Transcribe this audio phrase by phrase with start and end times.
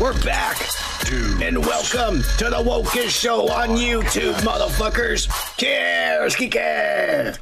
[0.00, 0.56] We're back.
[1.04, 1.42] Dude.
[1.42, 5.28] And welcome to the Wokest Show on YouTube, motherfuckers.
[5.58, 7.38] Cheers, Kike.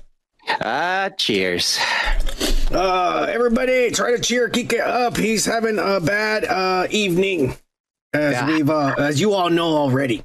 [0.61, 1.79] Ah, cheers.
[2.73, 5.17] Uh, everybody, try to cheer Kike up.
[5.17, 7.57] He's having a bad uh, evening,
[8.13, 8.47] as Yeah.
[8.47, 10.25] we've uh, as you all know already.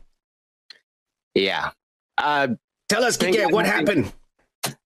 [1.36, 1.70] Yeah.
[2.18, 2.50] Uh,
[2.90, 4.12] Tell us, Kike, what happened?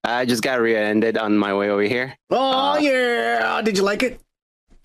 [0.04, 2.18] I just got rear-ended on my way over here.
[2.30, 4.20] Oh Uh, yeah, did you like it?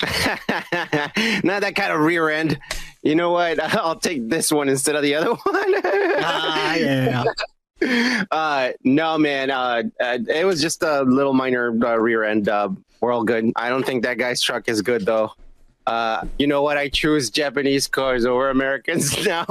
[1.45, 2.59] Not that kind of rear end.
[3.03, 3.63] You know what?
[3.77, 5.39] I'll take this one instead of the other one.
[5.45, 7.25] Ah, yeah.
[8.31, 9.51] uh, no, man.
[9.51, 12.49] Uh, uh, it was just a little minor uh, rear end.
[12.49, 13.53] Uh, we're all good.
[13.57, 15.33] I don't think that guy's truck is good though.
[15.85, 16.77] Uh, you know what?
[16.79, 19.45] I choose Japanese cars over Americans now.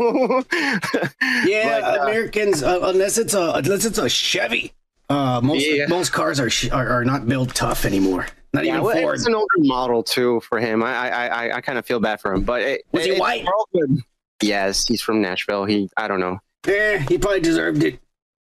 [1.46, 4.72] Yeah, But, Americans, uh, unless it's a unless it's a Chevy,
[5.10, 5.88] uh, most Yeah.
[5.90, 8.28] most cars are, sh- are are not built tough anymore.
[8.54, 9.16] Not Yeah, even well, Ford.
[9.16, 10.84] it's an older model too for him.
[10.84, 13.46] I I I, I kind of feel bad for him, but it, Was he white?
[13.46, 14.02] we're all good.
[14.42, 15.66] Yes, he's from Nashville.
[15.66, 16.40] He I don't know.
[16.68, 18.00] Yeah, he probably deserved it.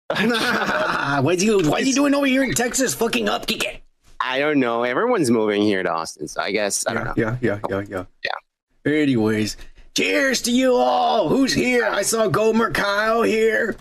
[0.09, 2.93] why's he Why's he doing over here in Texas?
[2.93, 3.79] Fucking up, Kike.
[4.19, 4.83] I don't know.
[4.83, 7.13] Everyone's moving here to Austin, so I guess I don't know.
[7.17, 8.91] Yeah, yeah, yeah, yeah, Yeah.
[8.91, 9.57] Anyways,
[9.95, 11.27] cheers to you all.
[11.29, 11.85] Who's here?
[11.85, 13.75] I saw Gomer Kyle here.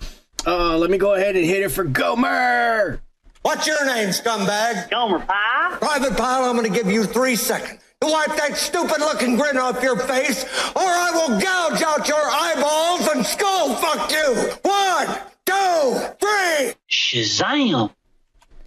[0.47, 3.01] Uh, let me go ahead and hit it for Gomer.
[3.45, 4.89] What's your name, scumbag?
[4.89, 5.77] Gomer Pyle?
[5.77, 9.83] Private Pyle, I'm gonna give you three seconds to wipe that stupid looking grin off
[9.83, 14.35] your face, or I will gouge out your eyeballs and skull fuck you!
[14.63, 16.73] One, two, three!
[16.91, 17.91] Shazam!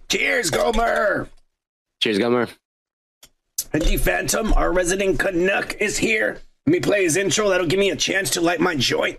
[0.08, 1.28] Cheers, Gomer.
[2.00, 2.48] Cheers, Gummer.
[3.72, 6.38] And the Phantom, our resident Canuck, is here.
[6.66, 7.48] Let me play his intro.
[7.48, 9.18] That'll give me a chance to light my joint.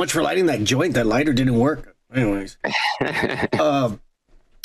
[0.00, 0.94] Much for lighting that joint.
[0.94, 1.94] That lighter didn't work.
[2.12, 2.56] Anyways.
[3.52, 3.96] uh,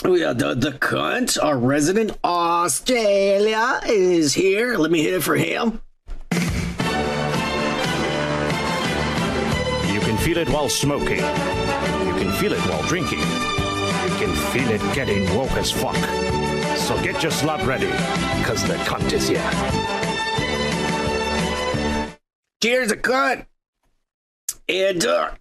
[0.05, 4.77] we uh, the, the cunt, our resident Australia, is here.
[4.77, 5.81] Let me hit it for him.
[9.91, 11.17] You can feel it while smoking.
[11.17, 13.19] You can feel it while drinking.
[13.19, 15.97] You can feel it getting woke as fuck.
[16.77, 17.91] So get your slut ready,
[18.39, 19.43] because the cunt is here.
[22.63, 23.47] Cheers, the cunt.
[24.67, 25.31] And, uh,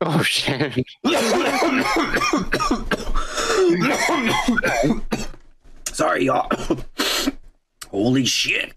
[0.00, 0.84] Oh shit!
[5.88, 6.48] sorry, y'all.
[7.90, 8.74] Holy shit.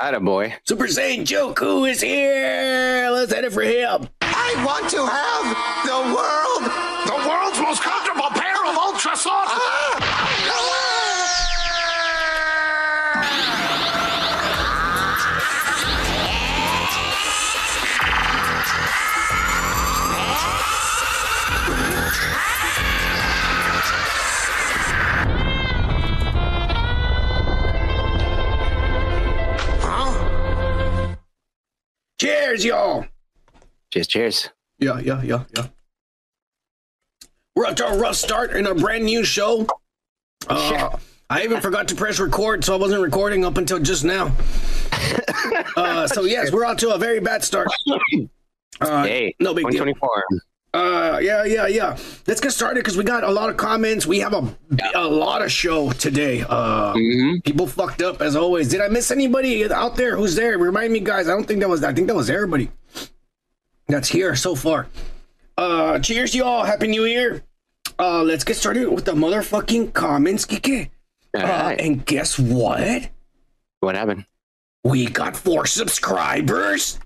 [0.00, 0.54] Atta boy.
[0.64, 3.08] Super Saiyan Joku is here.
[3.12, 4.08] Let's head it for him.
[4.22, 5.44] I want to have
[5.84, 6.70] the world!
[7.06, 10.11] The world's most comfortable pair of ultra soft.
[32.22, 33.04] Cheers, y'all.
[33.92, 34.48] Cheers, cheers.
[34.78, 35.66] Yeah, yeah, yeah, yeah.
[37.56, 39.66] We're up to a rough start in a brand new show.
[40.46, 40.96] Uh,
[41.28, 44.30] I even forgot to press record, so I wasn't recording up until just now.
[45.74, 47.66] Uh, so yes, we're out to a very bad start.
[48.80, 49.84] Uh, Hey, no big deal.
[50.72, 50.74] 124.
[50.74, 51.96] Uh, yeah, yeah, yeah.
[52.26, 54.06] Let's get started because we got a lot of comments.
[54.06, 54.54] We have a
[54.94, 56.42] a lot of show today.
[56.48, 57.44] Uh, Mhm.
[57.44, 58.68] people fucked up as always.
[58.68, 60.56] Did I miss anybody out there who's there?
[60.58, 61.28] Remind me, guys.
[61.28, 61.84] I don't think that was.
[61.84, 62.70] I think that was everybody
[63.88, 64.86] that's here so far.
[65.58, 66.64] Uh, cheers, y'all.
[66.64, 67.42] Happy New Year.
[67.98, 70.88] Uh, let's get started with the motherfucking comments, Kike.
[71.36, 71.80] Uh, right.
[71.80, 73.08] and guess what?
[73.80, 74.24] What happened?
[74.84, 76.98] We got four subscribers.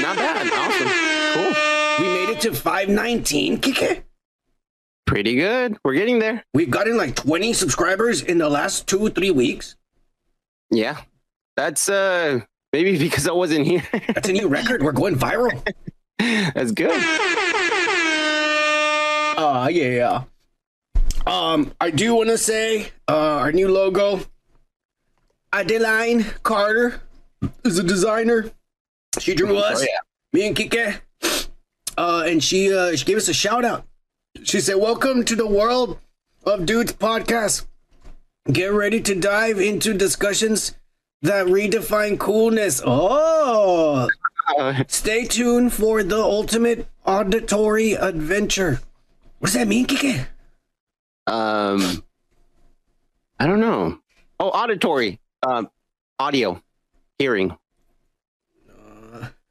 [0.00, 0.46] Not bad.
[0.52, 0.88] Awesome.
[1.54, 1.69] Cool.
[2.40, 4.02] To 519, Kike.
[5.06, 5.76] Pretty good.
[5.84, 6.42] We're getting there.
[6.54, 9.76] We've gotten like 20 subscribers in the last two, three weeks.
[10.70, 10.98] Yeah.
[11.56, 12.40] That's uh
[12.72, 13.82] maybe because I wasn't here.
[14.08, 14.82] That's a new record.
[14.82, 15.62] We're going viral.
[16.18, 16.92] That's good.
[19.36, 20.24] Uh, yeah.
[21.26, 24.20] Um, I do want to say, uh, our new logo,
[25.52, 27.02] Adeline Carter
[27.64, 28.50] is a designer.
[29.18, 29.98] She drew us, Oh, yeah.
[30.32, 31.00] me and Kike,
[31.98, 33.86] uh, and she, uh, she gave us a shout out.
[34.44, 35.98] She said, welcome to the world
[36.44, 37.66] of dudes podcast.
[38.50, 40.74] Get ready to dive into discussions
[41.22, 42.80] that redefine coolness.
[42.84, 44.08] Oh,
[44.58, 48.80] Uh, Stay tuned for the ultimate auditory adventure.
[49.38, 50.26] What does that mean, Kike?
[51.26, 52.02] um,
[53.38, 53.98] I don't know.
[54.38, 55.20] Oh, auditory.
[55.46, 55.70] Um,
[56.18, 56.62] audio,
[57.18, 57.56] hearing.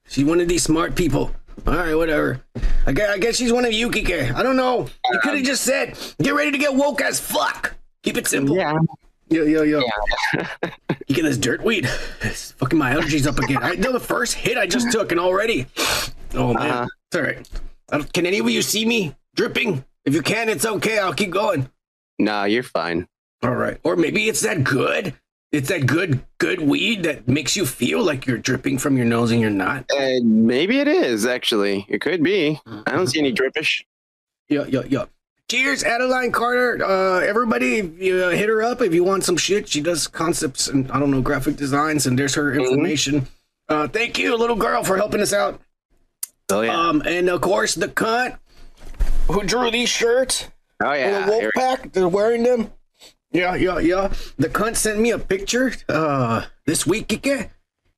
[0.07, 1.31] She's one of these smart people.
[1.67, 2.41] All right, whatever.
[2.85, 4.33] I guess, I guess she's one of Yukike.
[4.33, 4.87] I don't know.
[5.11, 8.55] You could have just said, "Get ready to get woke as fuck." Keep it simple.
[8.55, 8.73] Yeah.
[9.29, 9.81] Yo, yo, yo.
[11.07, 11.87] you get this dirt weed.
[12.21, 13.59] It's fucking my allergies up again.
[13.61, 15.67] I know the first hit I just took and already.
[16.33, 16.87] Oh man, Uh-huh.
[17.11, 18.11] it's all right.
[18.13, 19.83] Can any of you see me dripping?
[20.05, 20.97] If you can, it's okay.
[20.97, 21.69] I'll keep going.
[22.17, 23.07] Nah, you're fine.
[23.43, 23.77] All right.
[23.83, 25.13] Or maybe it's that good.
[25.51, 29.31] It's that good, good weed that makes you feel like you're dripping from your nose
[29.31, 29.85] and you're not.
[29.91, 31.87] Uh, maybe it is actually.
[31.89, 32.61] It could be.
[32.67, 33.83] I don't see any drippish.
[34.47, 35.05] Yeah, yeah, yeah.
[35.49, 36.83] Cheers, Adeline Carter.
[36.85, 39.67] Uh, everybody, you, uh, hit her up if you want some shit.
[39.67, 43.27] She does concepts and I don't know graphic designs, and there's her information.
[43.67, 45.59] Uh, thank you, little girl, for helping us out.
[46.51, 46.79] Oh yeah.
[46.79, 48.37] Um, and of course the cunt
[49.27, 50.47] who drew these shirts.
[50.83, 51.25] oh yeah.
[51.25, 51.91] the Here wolf pack.
[51.93, 52.71] They're wearing them.
[53.31, 54.11] Yeah, yeah, yeah.
[54.37, 57.49] The cunt sent me a picture uh this week, Kike.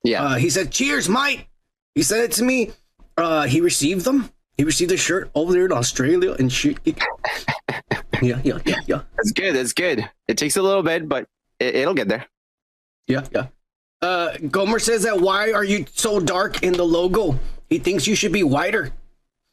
[0.04, 0.22] yeah.
[0.22, 1.46] Uh, he said, "Cheers, mate."
[1.94, 2.70] He said it to me.
[3.16, 4.30] Uh, he received them.
[4.56, 6.78] He received a shirt over there in Australia and shit.
[8.22, 9.56] Yeah, yeah, yeah, yeah, That's good.
[9.56, 10.08] That's good.
[10.28, 11.26] It takes a little bit, but
[11.58, 12.26] it, it'll get there.
[13.08, 13.46] yeah, yeah.
[14.00, 17.38] Uh, Gomer says that why are you so dark in the logo?
[17.68, 18.92] He thinks you should be whiter.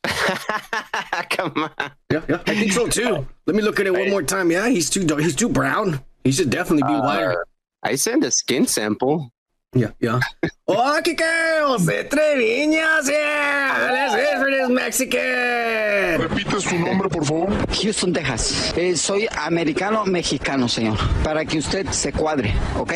[1.32, 1.92] Come on.
[2.12, 2.42] Yeah, yeah.
[2.48, 3.28] I think so too.
[3.46, 4.52] Let me look at it one more time.
[4.52, 5.22] Yeah, he's too dark.
[5.22, 6.00] He's too brown.
[6.24, 7.46] He should definitely be whiter.
[7.84, 9.32] I sent a skin sample.
[9.74, 10.20] Yeah, yeah.
[10.68, 13.90] oh, Kike, Jose Treviñas, yeah.
[13.92, 16.22] Let's hear for this Mexican.
[16.22, 17.68] Repite su nombre, por favor.
[17.76, 18.74] Houston, Texas.
[18.76, 20.98] Eh, soy americano mexicano, señor.
[21.24, 22.94] Para que usted se cuadre, ¿ok?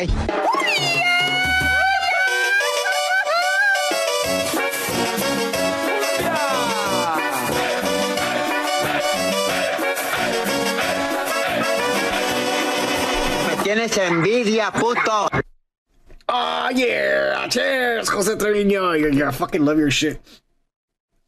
[13.74, 15.28] Tienes envidia, puto.
[16.28, 17.48] Oh, yeah.
[17.48, 18.92] Cheers, Jose Trevino.
[18.92, 20.20] You're, you're, I fucking love your shit.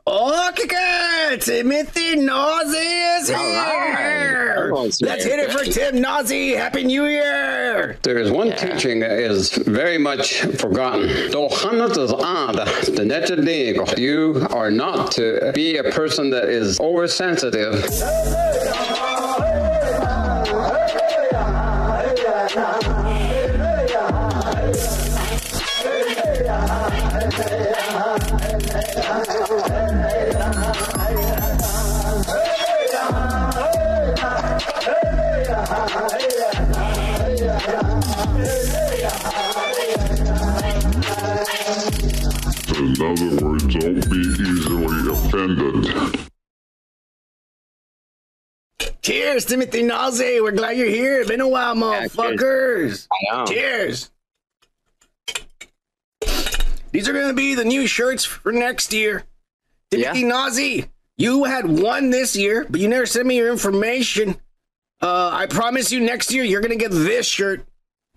[0.07, 4.71] Oh, Kike, Timothy Nazi is here.
[4.73, 4.97] right.
[5.01, 6.55] Let's hit it for Tim Nazi.
[6.55, 7.99] Happy New Year.
[8.03, 11.11] There is one teaching that is very much forgotten.
[11.33, 13.99] Då handlar det om det nette deg.
[13.99, 17.85] You are not to be a person that is oversensitive.
[22.47, 22.53] In
[43.03, 46.36] other words, don't be easily offended.
[49.07, 50.41] Cheers, Timothy Nazi.
[50.41, 51.21] We're glad you're here.
[51.21, 53.07] It's been a while, motherfuckers.
[53.13, 53.47] I know.
[53.47, 54.11] Cheers.
[56.91, 59.23] These are going to be the new shirts for next year.
[59.93, 60.27] Timothy Yeah.
[60.27, 60.87] Nazi,
[61.17, 64.41] you had one this year, but you never sent me your information.
[65.01, 67.65] Uh, I promise you next year you're going to get this shirt.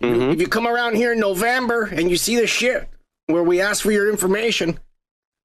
[0.01, 0.33] Mhm.
[0.33, 2.89] If you come around here in November and you see the shit
[3.27, 4.79] where we ask for your information,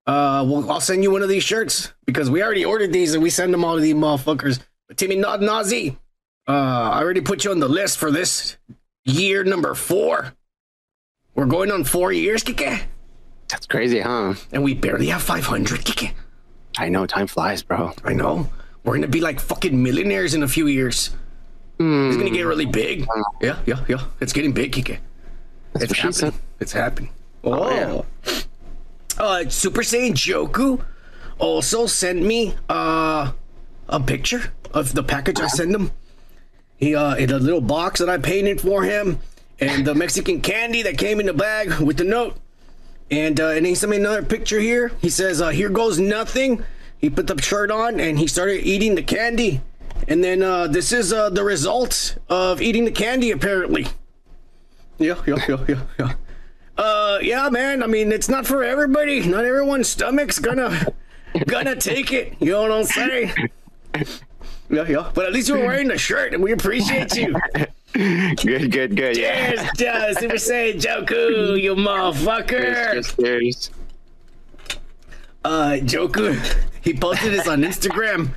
[0.07, 3.23] uh, well, I'll send you one of these shirts because we already ordered these and
[3.23, 4.59] we send them all to these motherfuckers.
[4.97, 5.97] Timmy Na- Nazi,
[6.49, 8.57] uh, I already put you on the list for this
[9.05, 10.35] year number four.
[11.35, 12.83] We're going on four years, Kike,
[13.49, 14.35] That's crazy, huh?
[14.53, 16.13] and we barely have 500, Kike.
[16.79, 17.07] I know.
[17.07, 17.93] Time flies, bro.
[18.05, 18.49] I know.
[18.85, 21.11] We're gonna be like fucking millionaires in a few years.
[21.79, 23.07] It's gonna get really big.
[23.41, 24.03] Yeah, yeah, yeah.
[24.21, 24.99] It's getting big, Kike.
[25.77, 26.41] It's happening.
[26.61, 27.11] It's happening.
[27.43, 28.05] Oh.
[29.19, 30.85] Uh, Super Saiyan Joku
[31.39, 33.33] also sent me uh
[33.89, 35.91] a picture of the package I sent him.
[36.77, 39.21] He uh in a little box that I painted for him,
[39.61, 42.37] and the Mexican candy that came in the bag with the note.
[43.11, 44.93] And uh, and he sent me another picture here.
[45.01, 46.65] He says, uh, "Here goes nothing."
[46.99, 49.61] He put the shirt on and he started eating the candy.
[50.09, 53.87] And then uh, this is uh, the result of eating the candy, apparently.
[54.99, 56.13] Yeah, yeah, yeah, yeah, yeah.
[56.79, 57.83] Uh, yeah, man.
[57.83, 59.21] I mean, it's not for everybody.
[59.21, 60.95] Not everyone's stomach's gonna
[61.47, 62.35] gonna take it.
[62.41, 63.33] You know what I'm saying?
[64.71, 65.11] Yeah, yeah.
[65.15, 67.35] But at least you're wearing the shirt, and we appreciate you.
[67.93, 69.15] Good, good, good.
[69.15, 70.13] Cheers, Yeah.
[70.15, 72.93] Super Saiyan Joku, you motherfucker.
[72.93, 73.71] Cheers, cheers.
[75.45, 76.35] uh Joku,
[76.81, 78.31] he posted this on Instagram.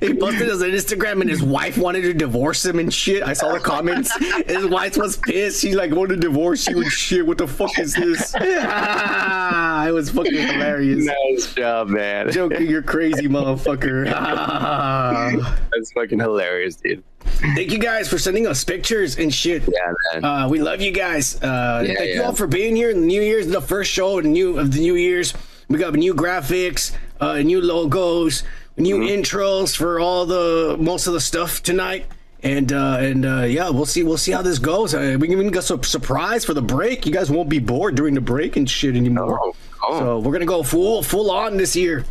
[0.00, 3.22] He posted this on Instagram and his wife wanted to divorce him and shit.
[3.22, 4.14] I saw the comments.
[4.46, 5.60] His wife was pissed.
[5.60, 7.26] She like wanted to divorce you and shit.
[7.26, 8.34] What the fuck is this?
[8.40, 11.04] it was fucking hilarious.
[11.04, 12.30] Nice job, man.
[12.30, 14.04] Joker, you're crazy, motherfucker.
[15.72, 17.02] That's fucking hilarious, dude.
[17.24, 19.62] Thank you guys for sending us pictures and shit.
[19.62, 20.24] Yeah, man.
[20.24, 21.42] Uh, we love you guys.
[21.42, 22.92] Uh, Yeah, thank you all for being here.
[22.92, 25.34] The New Year's, the first show of the new of the New Year's.
[25.68, 28.42] We got new graphics, uh, new logos,
[28.76, 29.20] new Mm-hmm.
[29.22, 32.06] intros for all the most of the stuff tonight.
[32.42, 34.02] And uh, and uh, yeah, we'll see.
[34.02, 34.94] We'll see how this goes.
[34.94, 37.06] Uh, we even got some surprise for the break.
[37.06, 39.40] You guys won't be bored during the break and shit anymore.
[39.42, 39.98] Oh, oh.
[40.00, 42.04] So we're gonna go full full on this year.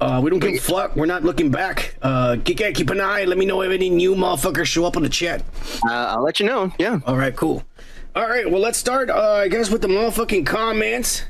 [0.00, 0.94] Uh, we don't give a fuck.
[0.96, 1.96] We're not looking back.
[2.00, 3.24] Uh, keep, keep an eye.
[3.24, 5.42] Let me know if any new motherfuckers show up on the chat.
[5.86, 6.72] Uh, I'll let you know.
[6.78, 7.00] Yeah.
[7.04, 7.64] All right, cool.
[8.16, 11.24] All right, well, let's start, uh, I guess, with the motherfucking comments.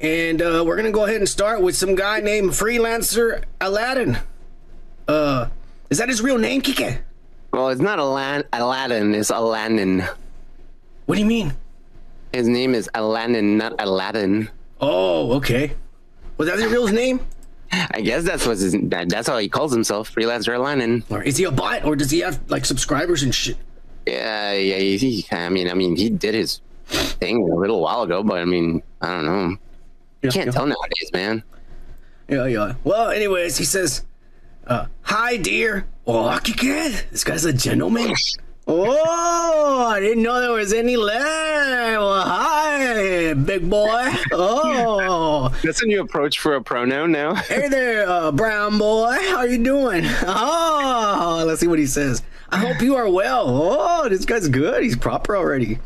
[0.00, 4.18] And uh, we're going to go ahead and start with some guy named Freelancer Aladdin.
[5.08, 5.48] Uh,
[5.90, 6.98] is that his real name, Kike?
[7.52, 9.14] Well, it's not Alan- Aladdin.
[9.14, 10.04] It's Aladdin.
[11.06, 11.54] What do you mean?
[12.32, 14.50] His name is Aladdin, not Aladdin.
[14.80, 15.72] Oh, okay.
[16.36, 17.20] Was that his real name?
[17.72, 21.02] I guess that's what his, that, that's how he calls himself, freelancer Aladdin.
[21.10, 21.84] Or is he a bot?
[21.84, 23.56] Or does he have, like, subscribers and shit?
[24.06, 24.76] Yeah, yeah.
[24.76, 28.38] He, he- I mean, I mean, he did his thing a little while ago, but
[28.38, 29.56] I mean, I don't know.
[30.22, 30.52] Yeah, Can't yeah.
[30.52, 31.42] tell nowadays, man.
[32.28, 32.74] Yeah, yeah.
[32.84, 34.04] Well, anyways, he says,
[34.66, 38.12] uh, "Hi, dear." Oh, Kike, this guy's a gentleman.
[38.70, 41.24] Oh, I didn't know there was any left.
[41.24, 44.10] Well, hi, big boy.
[44.32, 47.34] Oh, That's a new approach for a pronoun now.
[47.48, 49.16] hey there, uh, brown boy.
[49.30, 50.04] How you doing?
[50.26, 52.22] Oh, let's see what he says.
[52.50, 53.44] I hope you are well.
[53.48, 54.82] Oh, this guy's good.
[54.82, 55.78] He's proper already.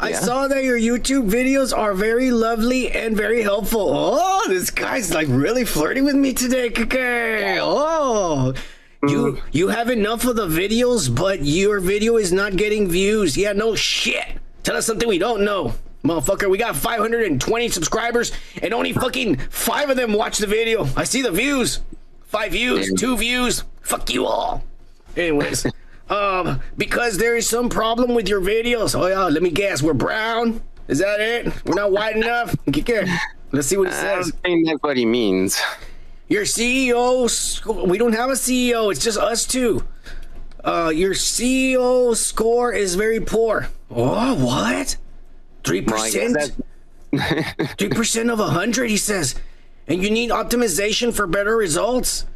[0.00, 0.20] I Yeah.
[0.20, 3.90] saw that your YouTube videos are very lovely and very helpful.
[3.92, 7.58] Oh, this guy's like really flirting with me today, Kike.
[7.60, 8.54] Oh,
[9.02, 9.40] you mm.
[9.50, 13.36] you have enough of the videos, but your video is not getting views.
[13.36, 14.24] Yeah, no shit.
[14.62, 15.74] Tell us something we don't know.
[16.04, 18.30] Motherfucker, we got 520 subscribers
[18.62, 20.88] and only fucking five of them watch the video.
[20.96, 21.80] I see the views.
[22.22, 23.64] Five views, two views.
[23.82, 24.62] Fuck you all.
[25.16, 25.66] Anyways,
[26.10, 28.98] um, because there is some problem with your videos.
[28.98, 29.82] Oh yeah, let me guess.
[29.82, 30.60] We're brown.
[30.88, 31.64] Is that it?
[31.66, 32.56] We're not white enough.
[33.52, 34.30] Let's see what I says.
[34.30, 35.60] don't think that's what he means.
[36.28, 37.86] Your CEO.
[37.86, 38.90] We don't have a CEO.
[38.90, 39.84] It's just us two.
[40.64, 43.68] Uh, your CEO score is very poor.
[43.90, 44.96] Oh, what?
[45.64, 46.52] Three I percent.
[47.78, 49.34] Three percent of a hundred, he says.
[49.86, 52.26] And you need optimization for better results.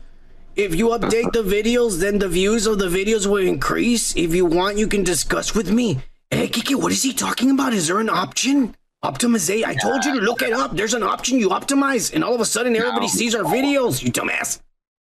[0.55, 4.15] If you update the videos, then the views of the videos will increase.
[4.17, 6.01] If you want, you can discuss with me.
[6.31, 7.73] Hey, Kiki, what is he talking about?
[7.73, 8.77] Is there an option?
[9.03, 9.65] Optimizate.
[9.65, 10.77] I told you to look it up.
[10.77, 14.03] There's an option you optimize, and all of a sudden everybody sees our videos.
[14.03, 14.61] You dumbass.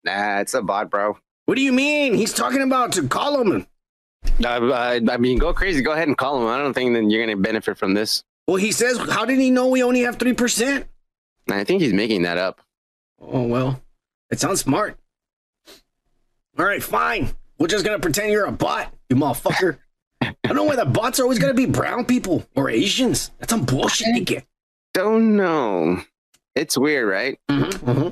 [0.05, 1.17] Nah, it's a bot, bro.
[1.45, 2.13] What do you mean?
[2.13, 3.67] He's talking about to call him.
[4.41, 5.81] Uh, uh, I mean, go crazy.
[5.81, 6.47] Go ahead and call him.
[6.47, 8.23] I don't think that you're going to benefit from this.
[8.47, 10.85] Well, he says, how did he know we only have 3%?
[11.49, 12.61] I think he's making that up.
[13.19, 13.81] Oh, well,
[14.31, 14.97] it sounds smart.
[16.57, 17.29] All right, fine.
[17.59, 19.77] We're just going to pretend you're a bot, you motherfucker.
[20.21, 23.31] I don't know why the bots are always going to be brown people or Asians.
[23.39, 24.45] That's some bullshit you get.
[24.93, 26.01] Don't know.
[26.55, 27.37] It's weird, right?
[27.49, 28.09] Mm-hmm,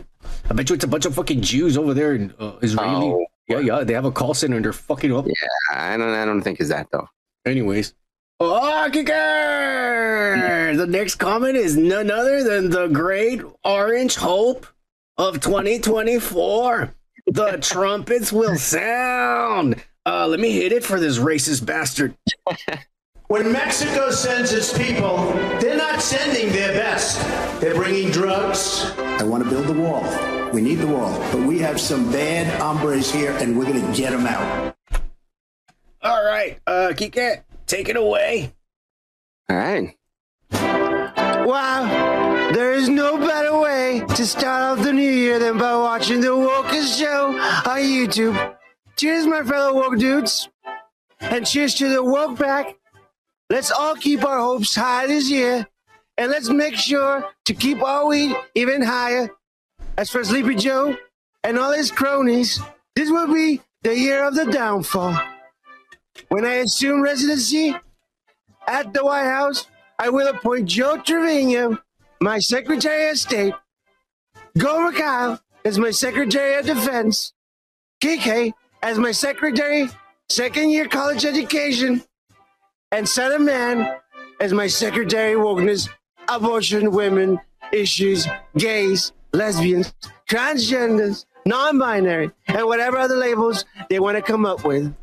[0.49, 3.07] I bet you it's a bunch of fucking Jews over there in uh, Israeli.
[3.07, 3.25] Oh.
[3.47, 5.25] Yeah, yeah, they have a call center and they're fucking up.
[5.25, 5.33] Yeah,
[5.73, 6.09] I don't.
[6.09, 7.07] I don't think it's that though.
[7.45, 7.93] Anyways.
[8.39, 10.73] Oh, kicker!
[10.75, 14.65] The next comment is none other than the great orange hope
[15.17, 16.93] of 2024.
[17.27, 19.83] The trumpets will sound.
[20.05, 22.15] Uh, let me hit it for this racist bastard.
[23.27, 25.17] When Mexico sends its people,
[25.59, 27.19] they're not sending their best.
[27.61, 28.91] They're bringing drugs.
[28.97, 30.03] I want to build the wall.
[30.51, 31.17] We need the wall.
[31.31, 34.75] But we have some bad hombres here, and we're going to get them out.
[36.01, 38.53] All right, uh, Kike, take it away.
[39.49, 39.97] All right.
[40.51, 41.85] Wow,
[42.51, 46.27] there is no better way to start off the new year than by watching the
[46.27, 48.55] Wokest Show on YouTube.
[48.97, 50.49] Cheers, my fellow woke dudes,
[51.19, 52.75] and cheers to the woke pack.
[53.49, 55.67] Let's all keep our hopes high this year,
[56.17, 59.29] and let's make sure to keep our weed even higher.
[59.97, 60.97] As for Sleepy Joe
[61.43, 62.59] and all his cronies,
[62.95, 65.17] this will be the year of the downfall.
[66.29, 67.75] When I assume residency
[68.67, 69.67] at the White House,
[69.99, 71.79] I will appoint Joe Trevino,
[72.23, 73.53] my Secretary of State,
[74.57, 77.33] Gomer Kyle as my Secretary of Defense,
[78.01, 79.89] KK as my Secretary,
[80.29, 82.01] Second Year College Education,
[82.93, 83.97] and Son of Man
[84.39, 85.89] as my Secretary of Wokeness,
[86.29, 87.41] Abortion, Women,
[87.73, 88.25] Issues,
[88.57, 89.93] Gays, Lesbians,
[90.29, 94.95] Transgenders, Non binary, and whatever other labels they want to come up with.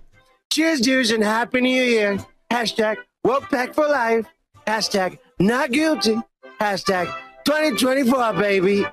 [0.50, 2.16] Cheers, dudes, and Happy New Year.
[2.50, 4.24] Hashtag woke pack for life.
[4.66, 6.16] Hashtag not guilty.
[6.60, 7.06] Hashtag
[7.44, 8.84] 2024, baby.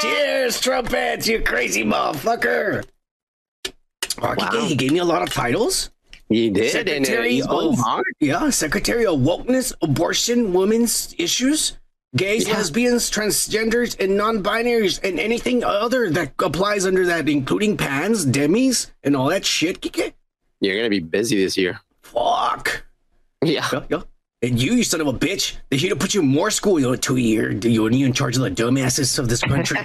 [0.00, 2.84] Cheers, trumpets, you crazy motherfucker.
[4.22, 5.90] Oh, he- he gave me a lot of titles.
[6.28, 11.78] He did, and Secretary he's going of oh, yeah, Secretary of Wokeness, Abortion, Women's Issues,
[12.16, 12.54] Gays, Yeah.
[12.58, 19.14] Lesbians, Transgenders, and Non-Binaries, and anything other that applies under that, including pans, demis, and
[19.16, 19.80] all that shit.
[19.80, 20.14] Kike.
[20.60, 21.80] You're gonna be busy this year.
[22.02, 22.85] Fuck.
[23.46, 23.66] Yeah.
[23.72, 24.02] Yeah, yeah.
[24.42, 26.78] And you, you son of a bitch, they should have put you in more school,
[26.78, 27.50] you know, two year.
[27.52, 29.78] You you in charge of the dumbasses of this country.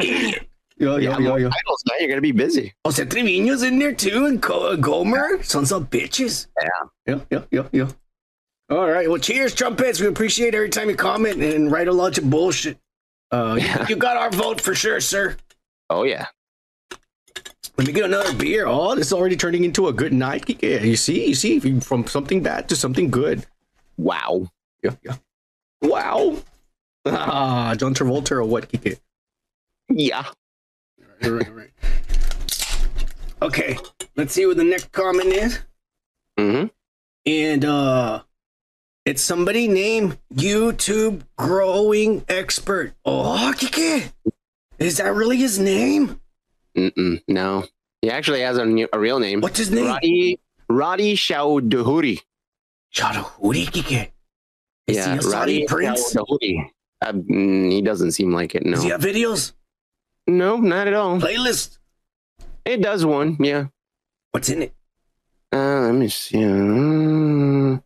[0.00, 0.46] Idiot.
[0.78, 1.96] Yo, Yeah, more titles, man.
[2.00, 2.74] You're gonna be busy.
[2.84, 6.48] Oh, Jose Trevino's in there too, and Go- Gomer, sons of bitches.
[6.60, 6.68] Yeah.
[7.06, 7.88] Yeah, yeah, yeah, yeah.
[8.68, 9.08] All right.
[9.08, 10.00] Well, cheers, trumpets.
[10.00, 12.76] We appreciate every time you comment and write a lot of bullshit.
[13.30, 13.86] Uh, Yeah.
[13.88, 15.36] you got our vote for sure, sir.
[15.88, 16.26] Oh yeah.
[17.78, 18.66] Let me get another beer.
[18.66, 20.62] Oh, this is already turning into a good night.
[20.62, 23.44] Yeah, you see, you see, from something bad to something good.
[23.98, 24.50] Wow.
[24.82, 25.16] Yeah, yeah.
[25.82, 26.38] Wow.
[27.04, 28.98] Ah, John Travolta or what, Kike?
[29.88, 30.24] Yeah.
[31.22, 31.70] All right, all right.
[33.42, 33.78] Okay,
[34.16, 35.60] let's see what the next comment is.
[36.38, 36.66] Mm-hmm.
[37.24, 38.22] and uh
[39.06, 42.92] it's somebody named YouTube growing expert.
[43.06, 44.12] Oh, Kike.
[44.78, 46.20] Is that really his name?
[46.76, 47.22] Mm-mm.
[47.28, 47.64] No.
[48.02, 49.40] He actually has a, new- a real name.
[49.40, 49.86] What's his name?
[49.86, 52.20] Roddy Roddy Shauduhuri.
[52.94, 54.10] Shadahuri Kike.
[54.86, 56.16] Is Yeah, he a Saudi Roddy prince?
[56.16, 58.64] Uh, mm, he doesn't seem like it.
[58.64, 58.72] No.
[58.72, 59.52] Does he have videos?
[60.26, 61.18] No, not at all.
[61.20, 61.78] Playlist?
[62.64, 63.36] It does one.
[63.40, 63.66] Yeah.
[64.32, 64.74] What's in it?
[65.52, 66.38] Uh, let me see.
[66.44, 67.78] Uh,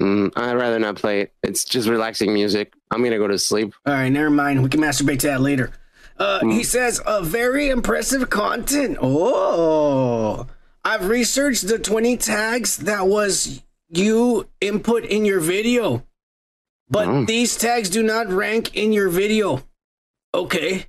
[0.00, 1.34] mm, I'd rather not play it.
[1.42, 2.72] It's just relaxing music.
[2.90, 3.74] I'm gonna go to sleep.
[3.86, 4.62] All right, never mind.
[4.62, 5.72] We can masturbate to that later.
[6.18, 6.50] Uh, Hmm.
[6.50, 8.98] He says, a very impressive content.
[9.00, 10.46] Oh,
[10.84, 16.06] I've researched the 20 tags that was you input in your video,
[16.88, 17.24] but Oh.
[17.24, 19.66] these tags do not rank in your video.
[20.32, 20.86] Okay.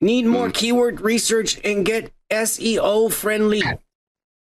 [0.00, 0.52] Need more Hmm.
[0.52, 3.62] keyword research and get SEO friendly.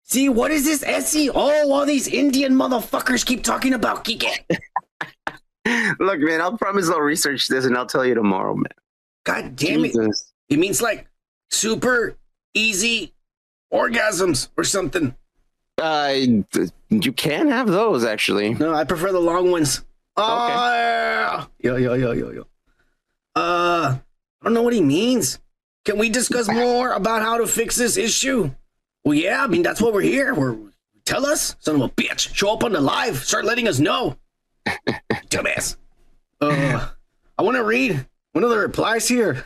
[0.03, 1.69] See, what is this SEO?
[1.71, 4.45] All these Indian motherfuckers keep talking about Kike.
[5.99, 8.65] Look, man, I'll promise I'll research this and I'll tell you tomorrow, man.
[9.27, 9.93] God damn it.
[9.93, 10.33] Jesus.
[10.47, 11.05] It means like
[11.51, 12.15] super
[12.53, 13.13] easy
[13.73, 15.13] orgasms or something.
[15.77, 16.13] Uh,
[16.89, 18.53] you can have those actually.
[18.53, 19.83] No, I prefer the long ones.
[20.15, 21.47] Oh, Okay.
[21.59, 22.41] Yo, yo, yo, yo, yo.
[23.35, 23.97] Uh,
[24.41, 25.39] I don't know what he means.
[25.83, 28.49] Can we discuss more about how to fix this issue?
[29.03, 30.33] Well, yeah, I mean, that's what we're here.
[30.33, 30.57] We're
[31.05, 32.33] tell us, son of a bitch.
[32.33, 33.17] Show up on the live.
[33.25, 34.17] Start letting us know.
[35.29, 35.75] Dumbass.
[36.39, 36.87] Uh,
[37.37, 38.05] I want to read
[38.37, 39.45] one of the replies here.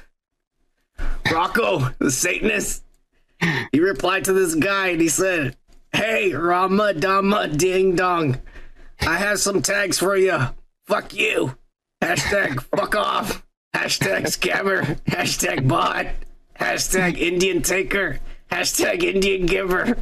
[1.31, 2.83] Rocco, the Satanist,
[3.71, 5.55] he replied to this guy and he said,
[5.93, 8.41] Hey, Rama Dama Ding Dong,
[8.99, 10.37] I have some tags for you.
[10.87, 11.55] Fuck you.
[12.01, 13.45] Hashtag fuck off.
[13.73, 14.99] Hashtag scammer.
[15.05, 16.07] Hashtag bot.
[16.59, 18.19] Hashtag Indian taker.
[18.51, 19.97] Hashtag Indian giver.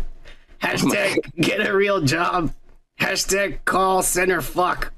[0.64, 2.56] Hashtag get a real job.
[3.00, 4.94] Hashtag call center fuck.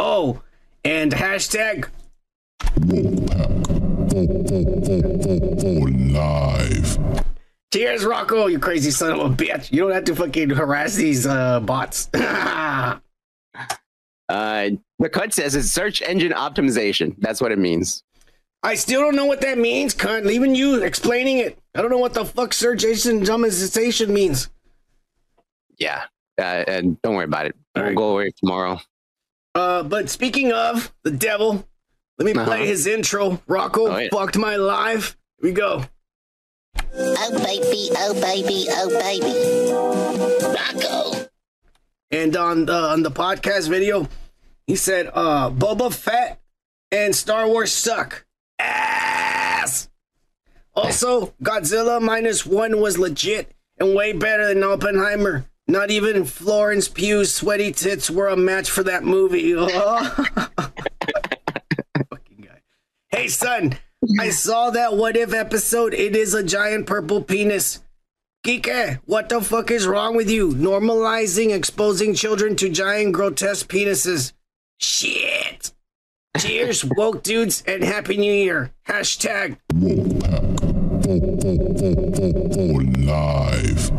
[0.00, 0.42] Oh,
[0.84, 1.90] and hashtag
[6.12, 6.98] live.
[7.72, 9.70] Cheers, Rocco, you crazy son of a bitch.
[9.70, 12.08] You don't have to fucking harass these uh, bots.
[14.30, 14.70] Uh,
[15.00, 17.16] the cut says it's search engine optimization.
[17.18, 18.04] That's what it means.
[18.62, 20.24] I still don't know what that means, cunt.
[20.24, 21.58] Leaving you explaining it.
[21.74, 24.48] I don't know what the fuck search engine optimization means.
[25.78, 26.04] Yeah.
[26.38, 27.56] Uh, and don't worry about it.
[27.74, 27.96] All we'll right.
[27.96, 28.80] go away tomorrow.
[29.56, 31.66] Uh, but speaking of the devil,
[32.20, 32.64] let me play Uh-huh.
[32.64, 33.42] his intro.
[33.48, 34.08] Rocco Oh, yeah.
[34.12, 35.16] fucked my life.
[35.40, 35.84] Here we go.
[36.94, 40.54] Oh baby, oh baby, oh baby.
[40.54, 41.28] Rocco.
[42.10, 44.06] And on the on the podcast video,
[44.66, 46.40] he said, uh, Boba Fett
[46.92, 48.24] and Star Wars suck.
[48.58, 49.88] Ass.
[50.74, 55.46] Also, Godzilla minus one was legit and way better than Oppenheimer.
[55.66, 59.54] Not even Florence Pugh's sweaty tits were a match for that movie.
[59.54, 60.68] Fucking guy.
[63.10, 63.76] Hey, son,
[64.20, 65.94] I saw that What If episode.
[65.94, 67.80] It is a giant purple penis.
[68.46, 70.50] Kike, what the fuck is wrong with you?
[70.50, 74.32] Normalizing exposing children to giant grotesque penises.
[74.78, 75.72] Shit.
[76.38, 78.72] Cheers, woke dudes, and happy new year.
[78.88, 79.56] Hashtag
[83.10, 83.90] live.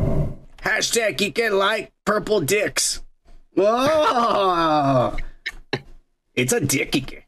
[0.64, 3.04] hashtag Kike like purple dicks.
[3.56, 5.18] Whoa.
[6.34, 7.21] it's a dick, Kike.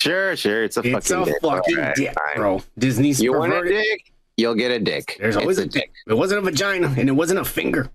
[0.00, 0.62] Sure, sure.
[0.64, 0.98] It's a fucking dick.
[0.98, 1.34] It's fucking a dick.
[1.42, 2.36] fucking All right, dick, fine.
[2.36, 2.62] bro.
[2.78, 4.12] Disney's You want a dick?
[4.36, 5.16] You'll get a dick.
[5.18, 5.90] There's It's always a dick.
[6.06, 7.90] It wasn't a vagina, and it wasn't a finger.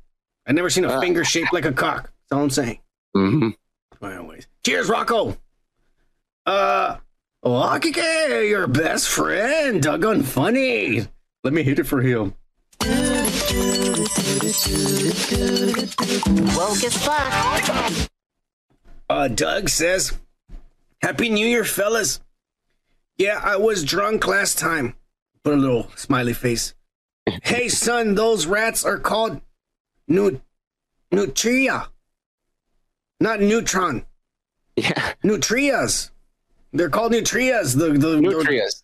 [0.46, 1.00] I've never seen a Uh.
[1.00, 2.04] finger shaped like a cock.
[2.30, 2.80] That's all I'm saying.
[3.16, 3.50] hmm
[4.02, 5.38] Anyways, cheers, Rocco.
[6.46, 6.98] Uh,
[7.46, 11.08] Wakike, your best friend, Doggone Funny.
[11.46, 12.34] Let me hit it for him.
[16.56, 18.10] Woke as fuck.
[19.10, 20.14] Uh, Doug says,
[21.04, 22.22] Happy New Year, fellas.
[23.18, 24.96] Yeah, I was drunk last time.
[25.44, 26.74] Put a little smiley face.
[27.44, 29.42] hey, son, those rats are called
[30.08, 30.40] nu-
[31.12, 31.90] Nutria,
[33.20, 34.06] not Neutron.
[34.78, 35.14] Yeah.
[35.26, 36.12] Nutrias.
[36.72, 37.78] They're called Nutrias.
[37.78, 38.84] The, the, Nutrias.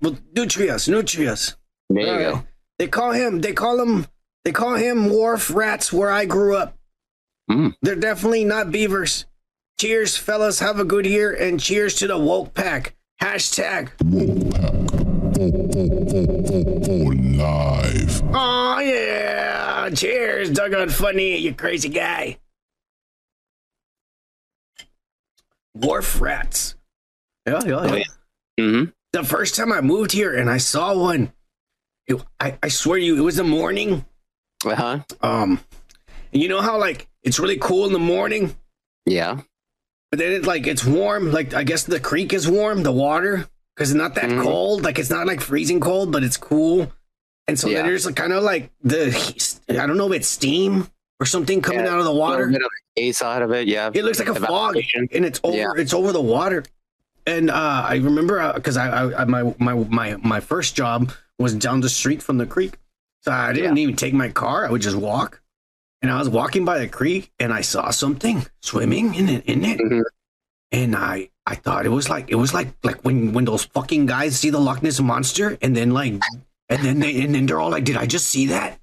[0.00, 0.88] Well, Nutrias.
[0.88, 1.56] Nutrias.
[1.90, 2.44] There you All go.
[2.78, 3.42] They call him.
[3.42, 4.06] They call him.
[4.46, 6.78] They call him wharf rats where I grew up.
[7.50, 7.74] Mm.
[7.82, 9.26] They're definitely not beavers.
[9.80, 10.60] Cheers, fellas.
[10.60, 12.94] Have a good year, and cheers to the woke pack.
[13.20, 13.90] Hashtag.
[14.02, 14.94] Woke
[17.38, 18.22] live.
[18.32, 19.90] Oh yeah!
[19.90, 22.38] Cheers, Doggone Funny, you crazy guy.
[25.74, 26.76] Wharf rats.
[27.46, 28.04] Yeah, yeah, yeah.
[28.60, 28.90] Mm-hmm.
[29.12, 31.32] The first time I moved here and I saw one,
[32.06, 34.04] it, I, I swear to you, it was the morning.
[34.64, 34.98] Uh huh.
[35.20, 35.60] Um,
[36.32, 38.54] you know how like it's really cool in the morning,
[39.04, 39.40] Yeah.
[40.14, 41.32] But then it like it's warm.
[41.32, 44.42] Like I guess the creek is warm, the water, because it's not that Mhm.
[44.44, 44.84] cold.
[44.84, 46.92] Like it's not like freezing cold, but it's cool.
[47.48, 47.78] And so Yeah.
[47.78, 49.08] then there's like, kind of like the
[49.70, 52.44] I don't know if it's steam or something coming Yeah, out of the water.
[52.46, 53.66] little bit of ace out of it.
[53.66, 53.90] Yeah.
[53.92, 54.76] It looks like a fog,
[55.12, 55.56] and it's over.
[55.56, 55.72] Yeah.
[55.76, 56.62] It's over the water.
[57.26, 61.54] And uh, I remember because I, I, I my my my my first job was
[61.56, 62.74] down the street from the creek,
[63.22, 64.64] so I didn't even take my car.
[64.64, 65.40] I would just walk,
[66.04, 69.64] and I was walking by the creek, and I saw something swimming in it, in
[69.64, 70.02] it, Mhm.
[70.70, 74.04] and I I thought it was like it was like like when when those fucking
[74.04, 76.20] guys see the Loch Ness monster, and then like
[76.68, 78.78] and then they and then they're all like, "Did I just see that?"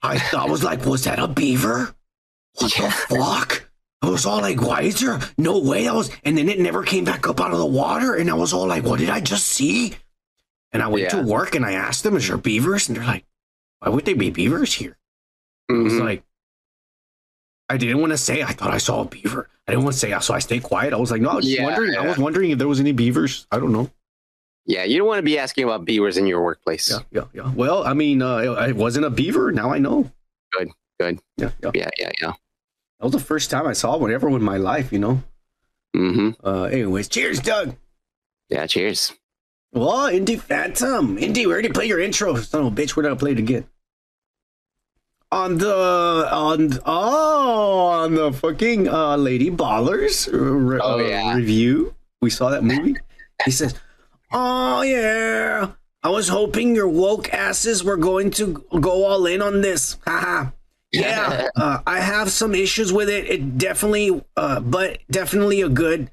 [0.00, 1.92] I thought was like, "Was that a beaver?"
[2.60, 3.68] What the fuck?
[4.00, 5.88] I was all like, why is there no way?
[5.88, 8.14] I was, and then it never came back up out of the water.
[8.14, 9.94] And I was all like, what did I just see?
[10.72, 12.86] And I went to work and I asked them, is there beavers?
[12.86, 13.24] And they're like,
[13.80, 14.98] why would they be beavers here?
[15.70, 16.00] I was Mhm.
[16.00, 16.22] like,
[17.68, 19.48] I didn't want to say, I thought I saw a beaver.
[19.66, 20.92] I didn't want to say, so I stayed quiet.
[20.92, 21.96] I was like, no, I was Yeah, wondering.
[21.96, 23.46] I was wondering if there was any beavers.
[23.50, 23.90] I don't know.
[24.66, 24.84] Yeah.
[24.84, 26.90] You don't want to be asking about beavers in your workplace.
[26.90, 27.52] Yeah, yeah, yeah.
[27.54, 29.50] Well, I mean, uh, it, it wasn't a beaver.
[29.52, 30.10] Now I know.
[30.52, 30.70] Good.
[31.00, 31.20] Good.
[31.38, 31.70] Yeah, yeah.
[31.74, 31.90] Yeah.
[31.98, 32.10] Yeah.
[32.20, 32.32] Yeah.
[33.00, 35.22] That was the first time I saw one ever in my life, you know?
[35.96, 36.46] Mm-hmm.
[36.46, 37.74] Uh, anyways, cheers, Doug.
[38.50, 38.66] Yeah.
[38.66, 39.12] Cheers.
[39.72, 41.16] Well, Indie Phantom.
[41.16, 42.36] Indie, we already played your intro.
[42.36, 43.66] Son of a bitch, we're gonna play it again.
[45.34, 51.34] On the on oh on the fucking uh Lady Ballers re- Oh, uh, yeah.
[51.34, 51.92] review.
[52.22, 52.94] We saw that movie.
[53.44, 53.74] he says,
[54.32, 55.72] Oh yeah.
[56.04, 59.96] I was hoping your woke asses were going to go all in on this.
[60.06, 60.50] Haha.
[60.92, 63.28] Yeah, uh, I have some issues with it.
[63.28, 66.10] It definitely, uh, but definitely a good.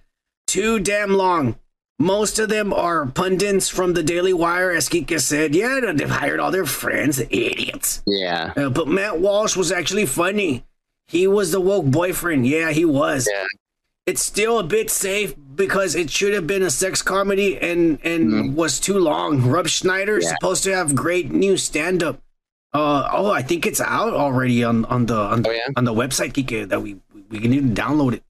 [0.48, 1.58] Too damn long.
[2.02, 5.54] Most of them are pundits from the Daily Wire, as Kika said.
[5.54, 8.02] Yeah, they've hired all their friends, idiots.
[8.08, 8.54] Yeah.
[8.58, 10.66] Uh, but Matt Walsh was actually funny.
[11.08, 12.48] He was the woke boyfriend.
[12.48, 13.28] Yeah, he was.
[13.32, 13.46] Yeah.
[14.08, 18.56] It's still a bit safe because it should have been a sex comedy and and
[18.56, 19.48] was too long.
[19.48, 20.26] Rob Schneider is.
[20.26, 20.32] Yeah.
[20.40, 22.20] supposed to have great new stand up.
[22.74, 25.68] Uh oh, I think it's out already on on the on, Oh, yeah?
[25.76, 26.98] on the website Kike that we
[27.30, 28.24] we can even download it.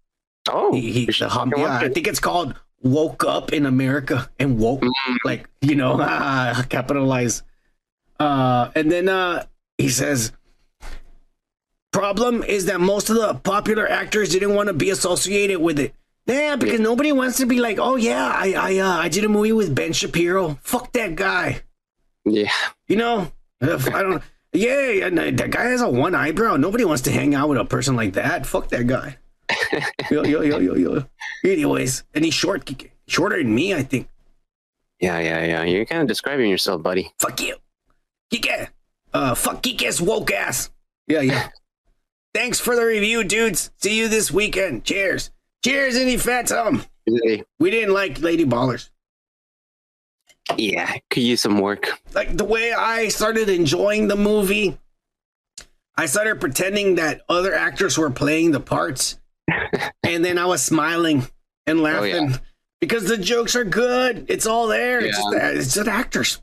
[0.49, 0.73] Oh.
[0.73, 4.81] He, he, the hum- yeah, I think it's called "Woke Up in America" and woke
[4.81, 5.15] Mm-hmm.
[5.25, 5.97] like you know
[6.69, 7.43] capitalize.
[8.19, 9.45] Uh, and then uh,
[9.77, 10.31] he says,
[11.91, 15.93] "Problem is that most of the popular actors didn't want to be associated with it."
[16.27, 19.29] Yeah, because nobody wants to be like, "Oh yeah, I I uh, I did a
[19.29, 20.59] movie with Ben Shapiro.
[20.61, 21.61] Fuck that guy."
[22.25, 22.51] Yeah.
[22.87, 24.23] You know, If I don't.
[24.53, 26.57] Yeah, and that guy has a one eyebrow.
[26.57, 28.45] Nobody wants to hang out with a person like that.
[28.45, 29.15] Fuck that guy.
[30.11, 31.05] Yo, yo, yo, yo, yo.
[31.43, 32.69] Anyways, and he's short,
[33.07, 34.07] shorter than me, I think.
[34.99, 35.19] Yeah.
[35.19, 35.45] Yeah.
[35.45, 35.63] Yeah.
[35.63, 37.11] You're kind of describing yourself, buddy.
[37.19, 37.55] Fuck you,
[38.31, 38.69] Kike.
[39.13, 40.69] Uh, fuck Kike's woke ass.
[41.07, 41.49] Yeah, yeah.
[42.33, 43.71] Thanks for the review, dudes.
[43.77, 44.85] See you this weekend.
[44.85, 45.31] Cheers.
[45.63, 46.83] Cheers, any phantom.
[47.05, 48.89] We didn't like Lady Ballers.
[50.57, 50.95] Yeah.
[51.09, 51.89] Could use some work.
[52.13, 54.77] like the way I started enjoying the movie,
[55.97, 59.19] I started pretending that other actors were playing the parts,
[60.03, 61.27] and then I was smiling
[61.67, 62.33] and laughing
[62.79, 64.25] because the jokes are good.
[64.29, 64.99] It's all there.
[64.99, 66.41] It's, just, it's just actors.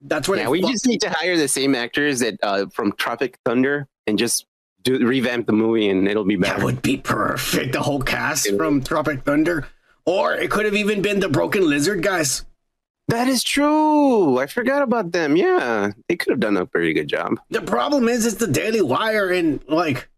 [0.00, 0.38] That's what.
[0.38, 4.18] yeah, we just need to hire the same actors that uh, from Tropic Thunder and
[4.18, 4.46] just
[4.82, 6.58] do revamp the movie, and it'll be better.
[6.58, 7.72] that would be perfect.
[7.72, 9.66] The whole cast from Tropic Thunder,
[10.04, 12.44] or it could have even been the Broken Lizard guys.
[13.08, 14.38] That is true.
[14.38, 15.36] I forgot about them.
[15.36, 17.38] Yeah, they could have done a pretty good job.
[17.50, 20.08] The problem is, it's the Daily Wire, and like,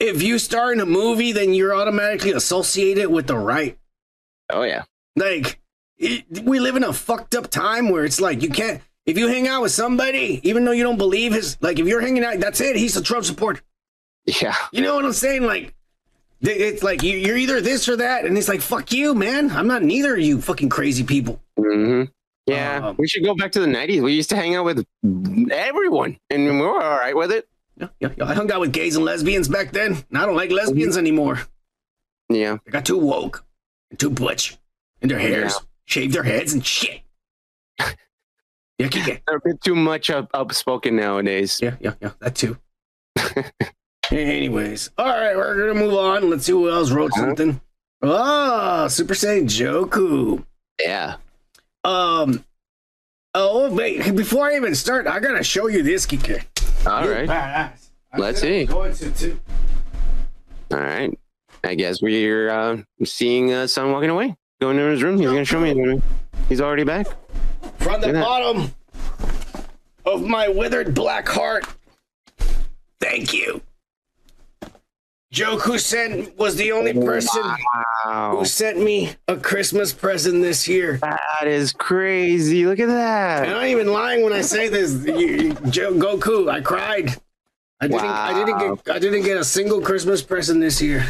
[0.00, 3.78] if you star in a movie, then you're automatically associated with the right.
[4.50, 4.84] Oh yeah.
[5.16, 5.60] Like,
[5.96, 8.80] it, we live in a fucked up time where it's like you can't.
[9.06, 12.00] If you hang out with somebody, even though you don't believe his, like if you're
[12.00, 12.76] hanging out, that's it.
[12.76, 13.60] He's a Trump supporter.
[14.26, 14.54] Yeah.
[14.72, 15.44] You know what I'm saying?
[15.44, 15.74] Like,
[16.40, 19.50] it's like you, you're either this or that, and it's like fuck you, man.
[19.50, 21.40] I'm not neither of you fucking crazy people.
[21.56, 22.04] hmm
[22.46, 22.88] Yeah.
[22.88, 24.02] Um, we should go back to the '90s.
[24.02, 24.84] We used to hang out with
[25.50, 27.48] everyone, and we were all right with it.
[27.76, 28.24] Yeah, yeah, yeah.
[28.26, 31.40] I hung out with gays and lesbians back then, and I don't like lesbians anymore.
[32.28, 32.58] Yeah.
[32.64, 33.44] They got too woke,
[33.90, 34.56] and too butch,
[35.02, 35.66] and their hairs Yeah.
[35.86, 37.00] shaved their heads and shit.
[37.78, 39.22] yeah, keep it.
[39.26, 41.58] They're a bit too much up, upspoken nowadays.
[41.60, 42.10] Yeah, yeah, yeah.
[42.20, 42.56] That too.
[44.10, 46.30] Anyways, all right, we're gonna move on.
[46.30, 47.26] Let's see who else wrote Uh-huh.
[47.26, 47.60] something.
[48.02, 50.44] Oh, Super Saiyan Joku.
[50.80, 51.16] Yeah.
[51.84, 52.44] Um.
[53.34, 54.14] Oh wait!
[54.14, 56.44] Before I even start, I gotta show you this Kike.
[56.86, 57.28] All right.
[57.28, 57.88] Badass.
[58.12, 58.64] I Let's said I was see.
[58.66, 59.40] Going to too.
[60.72, 61.18] All right.
[61.64, 65.16] I guess we're uh, seeing uh, son walking away, going to his room.
[65.18, 66.00] He's gonna show me.
[66.48, 67.06] He's already back.
[67.78, 68.22] From the Look at that.
[68.24, 68.74] bottom
[70.04, 71.66] of my withered black heart,
[73.00, 73.62] thank you.
[75.34, 77.42] Joku sent was the only person
[78.04, 78.36] Wow.
[78.38, 80.98] who sent me a Christmas present this year.
[81.02, 82.64] That is crazy.
[82.66, 83.42] Look at that.
[83.44, 84.92] I'm not even lying when I say this.
[85.04, 87.16] You, you- Jo- Goku, I cried.
[87.80, 88.04] I didn't.
[88.04, 88.78] I didn't Wow.
[88.84, 88.94] get.
[88.94, 91.04] I didn't get a single Christmas present this year.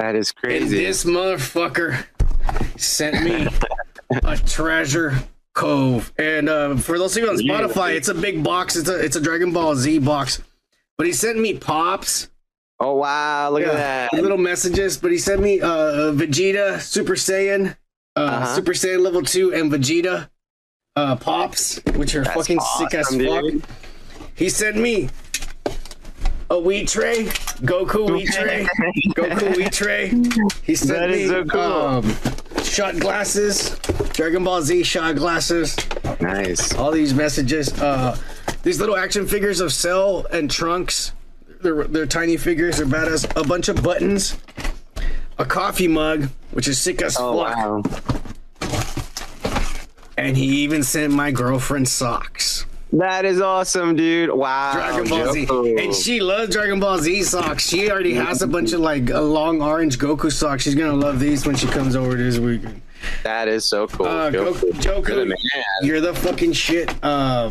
[0.00, 0.78] That is crazy.
[0.78, 2.04] And this motherfucker
[2.76, 3.46] sent me
[4.24, 5.14] a treasure
[5.54, 6.12] cove.
[6.18, 8.74] And uh, for those of you on Spotify, it's a big box.
[8.74, 10.42] It's a it's a Dragon Ball Z box.
[10.98, 12.29] But he sent me pops.
[12.82, 13.50] Oh wow!
[13.50, 14.22] Look Yeah, at that.
[14.22, 14.96] little messages.
[14.96, 17.76] But he sent me uh, Vegeta, Super Saiyan,
[18.16, 18.54] uh, Uh-huh.
[18.54, 20.28] Super Saiyan level two, and Vegeta
[20.96, 23.70] uh, pops, which are That's fucking sick as awesome, fuck.
[24.34, 25.10] He sent me
[26.48, 27.24] a wheat tray,
[27.62, 28.66] Goku wheat tray,
[29.14, 30.08] Goku wheat tray.
[30.64, 31.60] He sent That me so cool.
[31.60, 32.14] um,
[32.64, 33.78] shot glasses,
[34.14, 35.76] Dragon Ball Z shot glasses.
[36.20, 36.74] Nice.
[36.74, 37.72] All these messages.
[37.80, 38.16] Uh,
[38.62, 41.12] these little action figures of Cell and Trunks.
[41.62, 42.78] They're, they're tiny figures.
[42.78, 43.30] They're badass.
[43.40, 44.36] A bunch of buttons.
[45.38, 47.56] A coffee mug, which is sick as Oh fuck.
[47.56, 47.82] wow!
[50.18, 52.66] And he even sent my girlfriend socks.
[52.92, 54.30] That is awesome, dude.
[54.32, 54.72] Wow.
[54.74, 55.46] Dragon Ball Z.
[55.78, 57.66] And she loves Dragon Ball Z socks.
[57.66, 60.64] She already has a bunch of like a long orange Goku socks.
[60.64, 62.82] She's gonna love these when she comes over this weekend.
[63.22, 64.06] That is so cool.
[64.06, 65.36] Uh, Goku, Joku man.
[65.82, 66.92] you're the fucking shit.
[67.02, 67.50] Uh,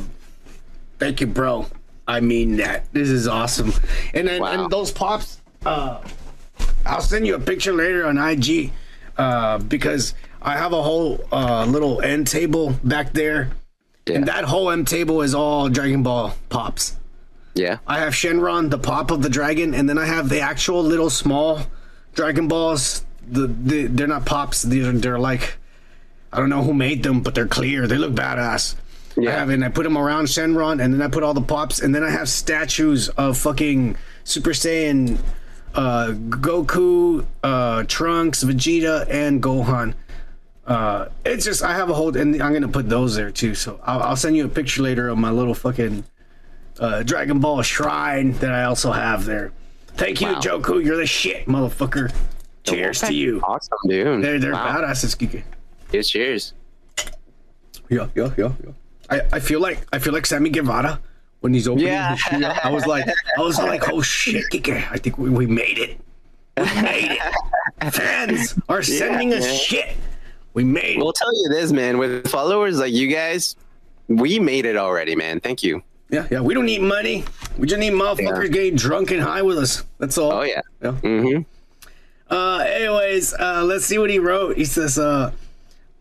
[0.99, 1.65] thank you, bro.
[2.09, 2.91] I mean that.
[2.91, 3.71] This is awesome.
[4.13, 4.47] And then Wow.
[4.63, 5.41] and those pops.
[5.65, 6.01] Uh,
[6.85, 8.71] I'll send you a picture later on IG
[9.17, 13.51] uh, because I have a whole uh, little end table back there.
[14.07, 16.95] And that whole end table is all Dragon Ball pops.
[17.53, 17.77] Yeah.
[17.85, 21.11] I have Shenron, the pop of the dragon, and then I have the actual little
[21.11, 21.59] small
[22.15, 23.05] Dragon Balls.
[23.27, 24.63] The, the they're not pops.
[24.63, 25.57] They're they're like
[26.33, 27.85] I don't know who made them, but they're clear.
[27.85, 28.73] They look badass.
[29.17, 29.31] I Yeah.
[29.39, 31.93] have and I put them around Shenron, and then I put all the pops, and
[31.93, 35.17] then I have statues of fucking Super Saiyan,
[35.75, 39.93] uh, Goku, uh, Trunks, Vegeta, and Gohan.
[40.65, 43.55] Uh, it's just I have a whole, and I'm gonna put those there too.
[43.55, 46.03] So I'll, I'll send you a picture later of my little fucking
[46.79, 49.51] uh, Dragon Ball shrine that I also have there.
[49.95, 50.39] Thank you, Wow.
[50.39, 50.83] Joku.
[50.85, 52.13] You're the shit, motherfucker.
[52.63, 53.41] Cheers to you.
[53.43, 54.23] Awesome, dude.
[54.23, 54.77] They're they're wow.
[54.81, 55.41] badasses, Kike.
[55.91, 56.53] Cheers, cheers.
[57.89, 58.71] Yeah, yeah, yeah, yeah.
[59.09, 60.99] I, I feel like I feel like Sammy Guevara
[61.41, 62.17] when he's opening Yeah.
[62.63, 64.91] I was like I was like, oh shit, Kike.
[64.91, 65.99] I think we, we made it.
[66.57, 67.93] We made it.
[67.93, 69.55] Fans are sending us man.
[69.55, 69.97] shit.
[70.53, 71.03] We made it.
[71.03, 71.97] We'll tell you this, man.
[71.97, 73.55] With followers like you guys,
[74.07, 75.39] we made it already, man.
[75.39, 75.83] Thank you.
[76.09, 76.41] Yeah, yeah.
[76.41, 77.23] We don't need money.
[77.57, 79.83] We just need motherfuckers getting drunk and high with us.
[79.99, 80.31] That's all.
[80.31, 80.61] Oh yeah.
[80.81, 80.91] Yeah.
[80.91, 81.43] Mm-hmm.
[82.33, 84.55] Uh, anyways, uh, let's see what he wrote.
[84.55, 85.31] He says, uh,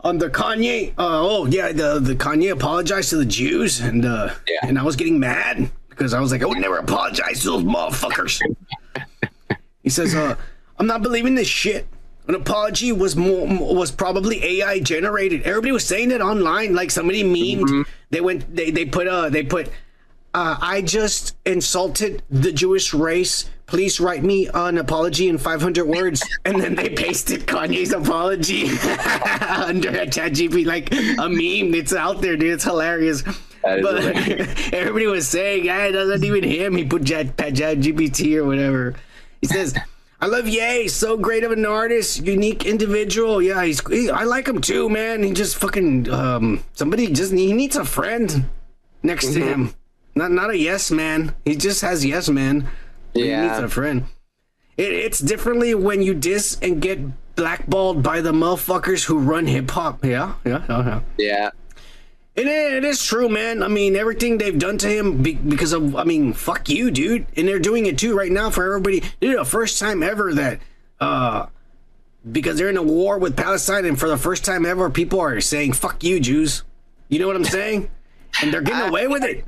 [0.01, 4.31] on the Kanye, uh, oh yeah, the the Kanye apologized to the Jews, and uh,
[4.49, 4.69] Yeah.
[4.69, 7.65] and I was getting mad because I was like, I would never apologize to those
[7.65, 8.41] motherfuckers.
[9.83, 10.37] he says, uh,
[10.79, 11.87] I'm not believing this shit.
[12.29, 15.43] An apology was more was probably AI generated.
[15.45, 17.87] Everybody was saying it online, like somebody memed.
[18.11, 19.71] They went, they they put uh they put
[20.39, 23.51] uh, I just insulted the Jewish race.
[23.67, 26.23] Please write me an apology in 500 words.
[26.45, 28.69] And then they pasted Kanye's apology
[29.49, 31.75] under a chat GP, like a meme.
[31.75, 32.55] It's out there, dude.
[32.55, 33.23] It's hilarious.
[33.63, 34.05] But
[34.73, 36.77] everybody was saying, yeah, it doesn't even him.
[36.77, 38.95] He put chat, GPT or whatever.
[39.41, 39.77] He says,
[40.21, 40.87] I love Ye.
[40.89, 43.43] So great of an artist, unique individual.
[43.43, 43.87] Yeah, he's.
[43.89, 45.23] He, I like him too, man.
[45.23, 46.09] He just fucking.
[46.11, 48.47] Um, somebody just he needs a friend
[49.03, 49.75] next to him.
[50.19, 51.35] Not not a yes man.
[51.45, 52.69] He just has yes man.
[53.15, 54.05] He needs a friend.
[54.77, 57.01] It, it's differently when you diss and get
[57.37, 60.05] blackballed by the motherfuckers who run hip hop.
[60.05, 61.01] Yeah, yeah, yeah, yeah.
[61.17, 61.51] Yeah.
[62.37, 63.63] And it, it is true, man.
[63.63, 67.27] I mean, everything they've done to him be, because of, I mean, fuck you, dude.
[67.37, 69.03] And they're doing it too right now for everybody.
[69.21, 70.61] Dude, the first time ever that,
[71.01, 71.47] uh,
[72.31, 75.41] because they're in a war with Palestine, and for the first time ever, people are
[75.41, 76.63] saying, fuck you, Jews.
[77.09, 77.91] You know what I'm saying?
[78.43, 79.45] And they're getting away with it.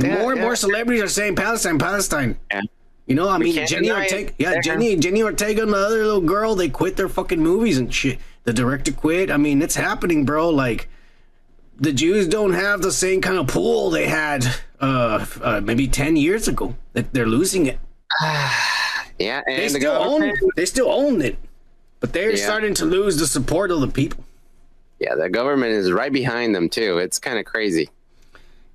[0.00, 0.44] Yeah, more and yeah.
[0.46, 2.38] more celebrities are saying Palestine, Palestine.
[2.50, 2.60] Yeah.
[3.06, 3.90] You know, I We mean, Jenny.
[3.90, 4.60] Ortega, yeah, Yeah.
[4.60, 8.18] Jenny, Jenny Ortega and the other little girl, they quit their fucking movies and shit.
[8.44, 9.30] The director quit.
[9.30, 10.48] I mean, it's happening, bro.
[10.50, 10.88] Like,
[11.78, 14.46] the Jews don't have the same kind of pool they had
[14.80, 16.76] uh, uh maybe 10 years ago.
[16.92, 17.78] That they're losing it.
[19.18, 21.36] Yeah, and They the still own government, they still own it.
[22.00, 22.44] But they're Yeah.
[22.44, 24.24] starting to lose the support of the people.
[24.98, 26.98] yeah, the government is right behind them too.
[26.98, 27.90] It's kind of crazy.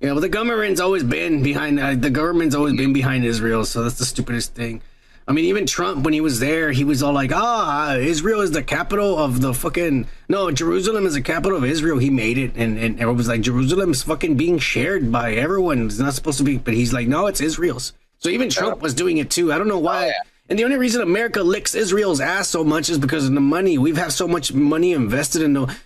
[0.00, 1.80] Yeah, well, the government's always been behind.
[1.80, 4.80] Uh, the government's always been behind Israel, so that's the stupidest thing.
[5.26, 8.52] I mean, even Trump, when he was there, he was all like, "Ah, Israel is
[8.52, 12.52] the capital of the fucking no, Jerusalem is the capital of Israel." He made it,
[12.56, 15.84] and and everyone was like, "Jerusalem's fucking being shared by everyone.
[15.86, 18.94] It's not supposed to be." But he's like, "No, it's Israel's." So even Trump was
[18.94, 19.52] doing it too.
[19.52, 20.12] I don't know why.
[20.48, 23.76] And the only reason America licks Israel's ass so much is because of the money.
[23.78, 25.76] We've had so much money invested in the.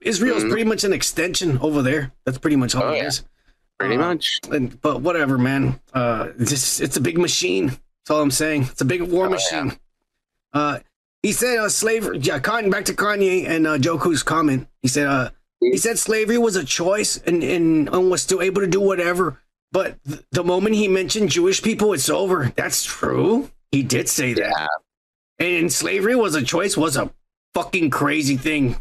[0.00, 2.12] Israel's pretty much an extension over there.
[2.24, 3.06] That's pretty much all Oh, it yeah.
[3.08, 3.24] is.
[3.78, 4.40] Pretty Uh, much.
[4.50, 5.80] And, but whatever, man.
[5.92, 7.66] Uh, it's it's a big machine.
[7.68, 8.62] That's all I'm saying.
[8.70, 9.78] It's a big war Oh, machine.
[10.52, 10.78] Uh,
[11.22, 12.18] he said uh, slavery.
[12.18, 14.68] Yeah, Kanye, back to Kanye and uh, Joku's comment.
[14.82, 18.60] He said uh, he said slavery was a choice and, and and was still able
[18.62, 19.40] to do whatever.
[19.72, 22.52] But th- the moment he mentioned Jewish people, it's over.
[22.56, 23.50] That's true.
[23.72, 24.68] He did say that.
[25.38, 27.10] And slavery was a choice was a
[27.52, 28.76] fucking crazy thing.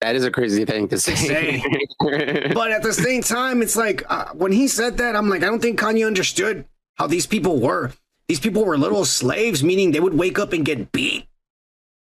[0.00, 1.14] That is a crazy thing to say.
[1.14, 1.62] say.
[2.54, 5.46] but at the same time, it's like uh, when he said that, I'm like, I
[5.46, 6.64] don't think Kanye understood
[6.96, 7.92] how these people were.
[8.28, 11.26] These people were little slaves, meaning they would wake up and get beat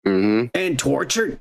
[0.06, 1.40] hmm and tortured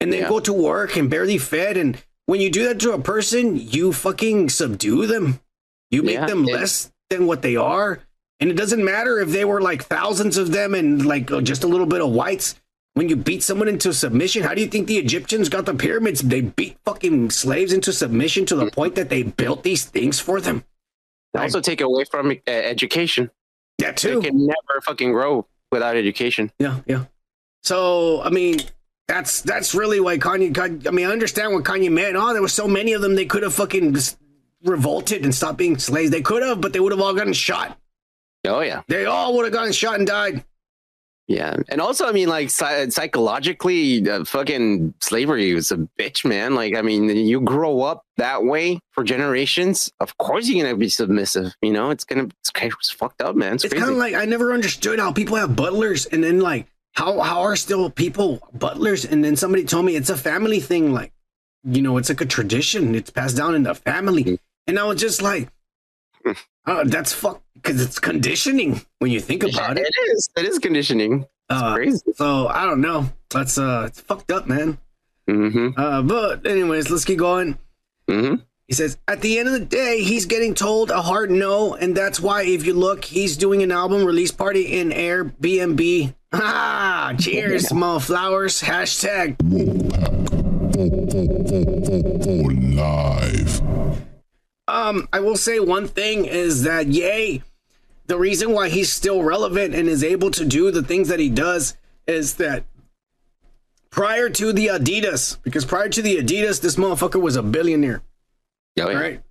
[0.00, 0.28] and then Yeah.
[0.28, 1.76] go to work and barely fed.
[1.76, 5.40] And when you do that to a person, you fucking subdue them.
[5.90, 8.00] You make Yeah, them it- less than what they are.
[8.40, 11.68] And it doesn't matter if they were like thousands of them and like just a
[11.68, 12.54] little bit of whites.
[12.94, 16.20] When you beat someone into submission, how do you think the Egyptians got the pyramids?
[16.20, 20.40] They beat fucking slaves into submission to the point that they built these things for
[20.40, 20.64] them.
[21.32, 23.30] They also take away from uh, education.
[23.78, 24.20] They too.
[24.22, 26.52] can never fucking grow without education.
[26.60, 27.06] Yeah, yeah.
[27.64, 28.60] So I mean,
[29.08, 30.52] that's that's really why Kanye.
[30.52, 32.14] Kanye- I mean, I understand what Kanye meant.
[32.16, 33.16] Oh, there were so many of them.
[33.16, 33.96] They could have fucking
[34.62, 36.12] revolted and stopped being slaves.
[36.12, 37.76] They could have, but they would have all gotten shot.
[38.46, 40.44] Oh yeah, They all would have gotten shot and died.
[41.26, 41.56] Yeah.
[41.68, 46.54] And also, I mean, like psychologically, uh, fucking slavery is a bitch, man.
[46.54, 49.90] Like, I mean, you grow up that way for generations.
[50.00, 51.54] Of course, you're gonna be submissive.
[51.62, 53.54] You know, it's gonna it's, it's fucked up, man.
[53.54, 56.66] It's, It's kind of like I never understood how people have butlers and then like
[56.92, 60.92] how how are still people butlers and then somebody told me it's a family thing.
[60.92, 61.12] Like
[61.64, 62.94] you know, it's like a tradition.
[62.94, 65.48] It's passed down in the family, and I was just like,
[66.66, 69.86] oh, that's fuck because it's conditioning when you think about it.
[69.86, 70.28] it is.
[70.36, 71.22] It is conditioning.
[71.50, 72.00] It's Uh, crazy.
[72.14, 73.10] So I don't know.
[73.30, 74.78] That's uh, it's fucked up, man.
[75.28, 75.80] Mm-hmm.
[75.80, 77.58] Uh, but anyways, let's keep going.
[78.08, 78.36] Mm-hmm.
[78.68, 81.94] He says, at the end of the day, he's getting told a hard no, and
[81.96, 86.14] that's why if you look, he's doing an album release party in Airbnb.
[86.32, 88.60] Ah, cheers, small flowers.
[88.62, 89.36] Hashtag.
[92.74, 93.60] live.
[94.66, 97.42] Um, I will say one thing is that yay,
[98.06, 101.28] the reason why he's still relevant and is able to do the things that he
[101.28, 101.76] does
[102.06, 102.64] is that
[103.90, 108.02] prior to the Adidas, because prior to the Adidas, this motherfucker was a billionaire.
[108.78, 108.98] Oh, yeah.
[108.98, 109.22] Right.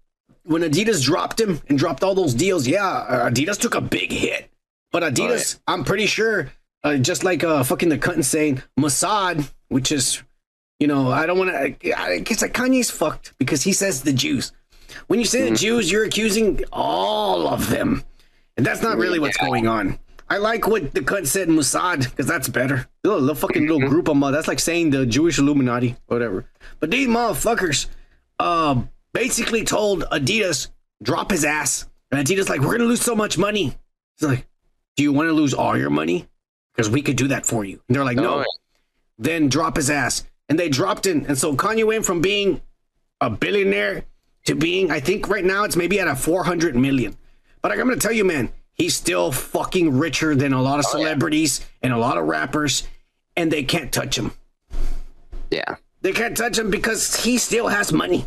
[0.45, 4.49] When Adidas dropped him and dropped all those deals, yeah, Adidas took a big hit.
[4.91, 6.51] But Adidas, I'm pretty sure,
[6.83, 10.21] uh, just like uh, fucking the cunt saying Mossad, which is,
[10.79, 11.99] you know, I don't want to.
[11.99, 14.51] I guess like Kanye's fucked because he says the Jews.
[15.07, 18.03] When you say the Jews, you're accusing all of them,
[18.57, 19.99] and that's not really what's going on.
[20.29, 22.87] I like what the cunt said Mossad because that's better.
[23.03, 24.37] Little, little fucking little group of mother.
[24.37, 26.45] That's like saying the Jewish Illuminati, whatever.
[26.79, 27.87] But these motherfuckers,
[28.39, 28.81] uh,
[29.13, 30.69] basically told Adidas
[31.01, 33.75] drop his ass, and Adidas like we're gonna lose so much money.
[34.15, 34.47] It's like,
[34.95, 36.27] do you want to lose all your money?
[36.75, 37.81] Because we could do that for you.
[37.87, 38.35] And they're like, no.
[38.35, 38.45] Oh, yeah.
[39.19, 42.61] Then drop his ass, and they dropped in, and so Kanye went from being
[43.21, 44.05] a billionaire
[44.45, 47.15] to being, I think right now it's maybe at a 400 million.
[47.63, 50.85] But like, I'm gonna tell you, man, he's still fucking richer than a lot of
[50.89, 52.85] oh, celebrities and a lot of rappers,
[53.37, 54.33] and they can't touch him.
[55.49, 55.77] Yeah.
[56.01, 58.25] They can't touch him because he still has money,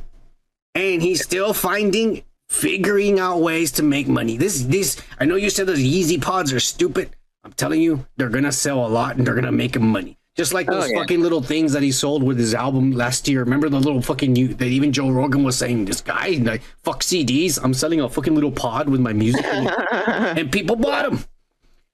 [0.75, 4.39] and he's still finding, figuring out ways to make money.
[4.39, 7.15] This, this, I know you said those Yeezy pods are stupid.
[7.45, 10.17] I'm telling you, they're gonna sell a lot and they're gonna make him money.
[10.37, 10.99] Just like Oh, those yeah.
[10.99, 13.41] fucking little things that he sold with his album last year.
[13.41, 17.03] Remember the little fucking you that even Joe Rogan was saying, this guy, like, fuck
[17.03, 17.59] CDs.
[17.63, 19.45] I'm selling a fucking little pod with my music
[19.93, 21.25] and people bought them.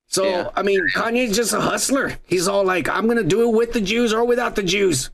[0.09, 0.49] So Yeah.
[0.57, 2.19] I mean, Kanye's just a hustler.
[2.27, 5.11] He's all like, I'm gonna do it with the Jews or without the Jews.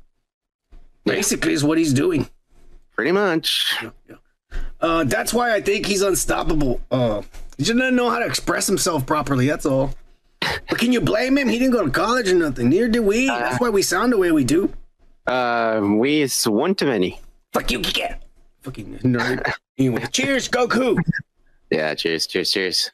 [1.04, 2.28] Basically, is what he's doing.
[2.94, 3.76] Pretty much.
[4.80, 6.80] Uh, that's why I think he's unstoppable.
[6.90, 7.22] Uh,
[7.56, 9.46] he just doesn't know how to express himself properly.
[9.46, 9.94] That's all.
[10.68, 11.48] But can you blame him?
[11.48, 12.68] He didn't go to college or nothing.
[12.68, 13.26] Neither did we.
[13.26, 14.72] That's why we sound the way we do.
[15.26, 17.20] Uh, we is one too many.
[17.52, 18.18] Fuck you, Kike.
[18.62, 19.52] Fucking nerd.
[19.78, 20.98] anyway, cheers, Goku.
[21.70, 21.94] Yeah.
[21.94, 22.26] Cheers.
[22.26, 22.50] Cheers.
[22.50, 22.90] Cheers.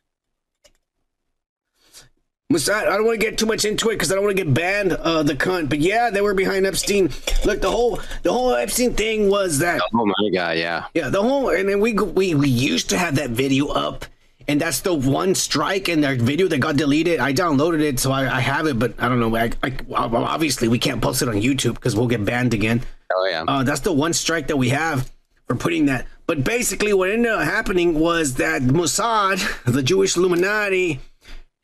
[2.52, 4.44] Mossad, I don't want to get too much into it because I don't want to
[4.44, 4.92] get banned.
[4.92, 7.10] Uh, the cunt, but yeah, they were behind Epstein.
[7.44, 10.58] Look, the whole the whole Epstein thing was that Oh my god.
[10.58, 10.84] Yeah.
[10.94, 14.04] Yeah, the whole and then we we we used to have that video up,
[14.46, 17.20] and that's the one strike in their video that got deleted.
[17.20, 19.34] I downloaded it, so I, I have it, but I don't know.
[19.36, 22.82] I, I obviously we can't post it on YouTube because we'll get banned again.
[23.14, 23.44] Oh yeah.
[23.46, 25.10] Uh, that's the one strike that we have
[25.46, 26.06] for putting that.
[26.26, 31.00] But basically, what ended up happening was that Mossad, the Jewish Illuminati,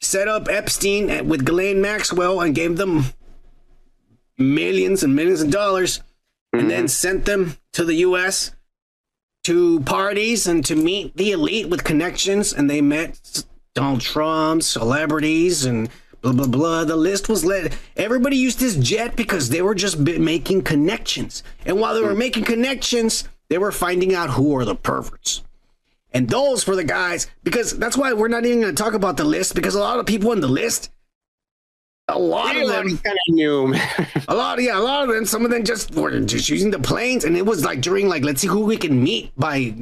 [0.01, 3.05] set up Epstein with Ghislaine Maxwell and gave them
[4.39, 6.03] millions and millions of dollars,
[6.53, 8.53] and then sent them to the U.S.
[9.51, 12.53] to parties and to meet the elite with connections.
[12.53, 13.43] And they met
[13.75, 15.89] Donald Trump, celebrities, and
[16.21, 16.85] blah blah blah.
[16.85, 17.77] The list was lit.
[17.97, 22.19] Everybody used this jet because they were just making connections, and while they were hmm.
[22.19, 25.43] making connections, they were finding out who are the perverts.
[26.13, 29.17] And those were the guys, because that's why we're not even going to talk about
[29.17, 30.91] the list, because a lot of people in the list,
[32.15, 35.27] a lot of them kind of a lot of yeah, a lot of them.
[35.27, 38.25] Some of them just were just using the planes, and it was like during like
[38.25, 39.75] let's see who we can meet by.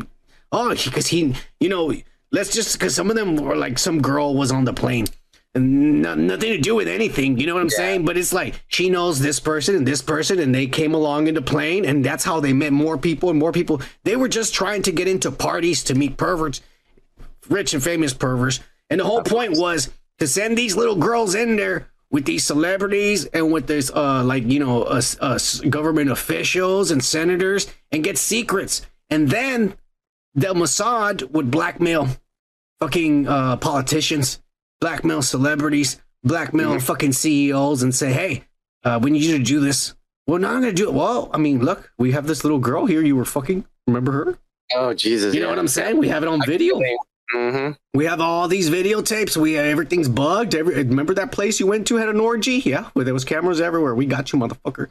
[0.50, 1.92] Oh, because he, you know,
[2.32, 5.06] let's just because some of them were like some girl was on the plane,
[5.54, 7.38] and no, nothing to do with anything.
[7.38, 8.04] You know what I'm saying?
[8.04, 11.34] But it's like she knows this person and this person, and they came along in
[11.34, 13.82] the plane, and that's how they met more people and more people.
[14.04, 16.60] They were just trying to get into parties to meet perverts,
[17.48, 21.56] rich and famous perverts, and the whole point was to send these little girls in
[21.56, 25.38] there with these celebrities and with this uh like you know uh, uh,
[25.68, 28.82] government officials and senators and get secrets.
[29.10, 29.74] And then
[30.34, 32.08] the Mossad would blackmail
[32.80, 34.40] fucking uh politicians
[34.80, 38.44] blackmail celebrities blackmail fucking CEOs and say hey
[38.84, 39.94] uh we need you to do this.
[40.26, 40.94] Well now I'm gonna do it.
[40.94, 43.02] Well I mean look we have this little girl here.
[43.02, 44.38] You were fucking remember her?
[44.74, 45.34] Oh Jesus.
[45.34, 45.98] you know what I'm saying?
[45.98, 46.80] We have it on video
[47.34, 47.72] Mm-hmm.
[47.92, 49.36] we have all these videotapes.
[49.36, 50.54] We everything's bugged.
[50.54, 52.62] Every, remember that place you went to had an orgy?
[52.64, 53.94] Yeah, where there was cameras everywhere.
[53.94, 54.88] We got you, motherfucker.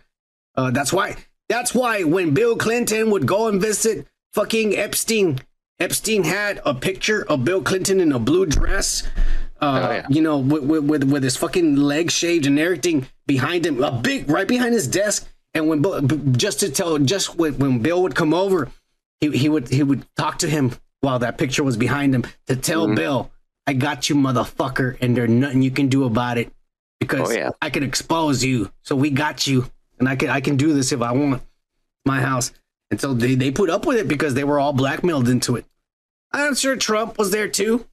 [0.56, 1.16] Uh, that's why.
[1.50, 5.40] That's why when Bill Clinton would go and visit fucking Epstein,
[5.80, 9.04] Epstein had a picture of Bill Clinton in a blue dress.
[9.60, 10.06] Uh, Oh, yeah.
[10.10, 14.30] You know, with, with with his fucking leg shaved and everything behind him, a big
[14.30, 15.28] right behind his desk.
[15.56, 18.70] And when just to tell, just when, when Bill would come over,
[19.22, 20.74] he, he would he would talk to him
[21.08, 22.96] while that picture was behind him to tell Mm-hmm.
[22.96, 23.32] Bill,
[23.66, 26.52] "I got you, motherfucker, and there's nothing you can do about it
[27.00, 27.50] because Oh, yeah.
[27.62, 28.70] I can expose you.
[28.84, 31.42] So we got you, and I can I can do this if I want
[32.06, 32.52] my house."
[32.92, 35.66] And so they they put up with it because they were all blackmailed into it.
[36.34, 37.86] I'm sure Trump was there too.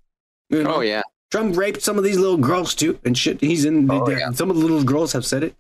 [0.51, 0.77] You know?
[0.77, 1.03] Oh yeah.
[1.31, 3.41] Trump raped some of these little girls too, and shit.
[3.41, 3.91] He's in.
[3.91, 4.19] Oh, there.
[4.19, 4.31] yeah.
[4.33, 5.55] Some of the little girls have said it.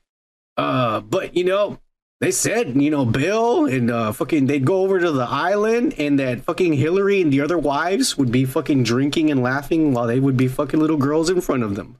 [0.56, 1.78] Uh, but you know,
[2.24, 6.18] they said you know Bill and uh, fucking they'd go over to the island, and
[6.18, 10.20] that fucking Hillary and the other wives would be fucking drinking and laughing while they
[10.20, 11.96] would be fucking little girls in front of them.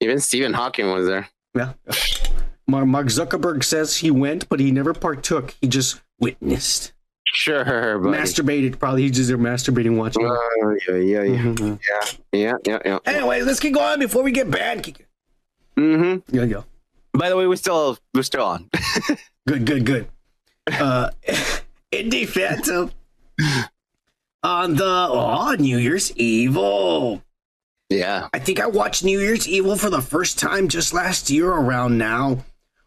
[0.00, 1.28] Even Stephen Hawking was there.
[1.54, 1.72] Yeah.
[2.68, 5.54] Mark Mark Zuckerberg says he went, but he never partook.
[5.60, 6.92] He just witnessed,
[7.26, 8.16] Sure, buddy.
[8.16, 8.78] masturbated.
[8.78, 10.24] Probably he's just there masturbating, watching.
[10.24, 10.28] it.
[10.28, 11.78] Oh, yeah, yeah, yeah, Mhm.
[12.32, 12.98] yeah, yeah, yeah.
[13.06, 14.84] Anyway, let's keep going before we get bad.
[15.76, 16.36] Mm-hmm.
[16.36, 16.62] Yeah, yeah.
[17.12, 18.70] By the way, we're still we're still on.
[19.50, 20.06] Good, good, good.
[20.70, 21.10] Uh,
[21.92, 22.92] Indie Phantom
[24.44, 27.20] on the oh, New Year's Evil.
[27.88, 28.28] yeah.
[28.32, 31.98] I think I watched New Year's Evil for the first time just last year around
[31.98, 32.44] now.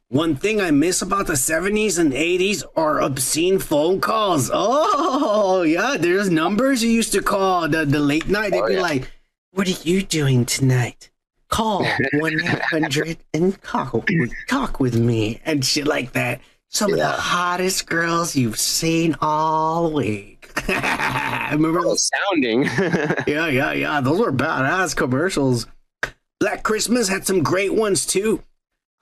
[0.08, 4.50] One thing I miss about the 70s and 80s are obscene phone calls.
[4.54, 8.52] Oh, yeah, there's numbers you used to call the, the late night.
[8.52, 8.82] They'd Oh, be yeah.
[8.82, 9.12] like,
[9.52, 11.10] What are you doing tonight?
[11.50, 11.84] Call
[12.14, 14.08] 1 800 and talk,
[14.48, 16.40] talk with me and shit like that.
[16.74, 20.50] Some of the hottest girls you've seen all week.
[20.68, 22.64] Remember Oh, sounding.
[23.28, 24.02] yeah, yeah, yeah.
[24.02, 25.68] Those were badass commercials.
[26.40, 28.42] Black Christmas had some great ones too.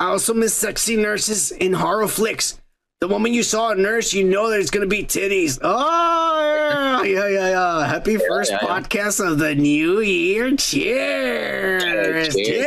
[0.01, 2.59] I also miss sexy nurses in horror flicks.
[2.99, 5.57] The moment you saw a nurse, you know there's gonna be titties.
[5.61, 7.87] Oh, yeah, yeah, yeah.
[7.87, 8.67] Happy first yeah, yeah.
[8.67, 10.55] podcast of the new year.
[10.57, 11.83] Cheers.
[11.83, 12.65] Cheers, Cheers,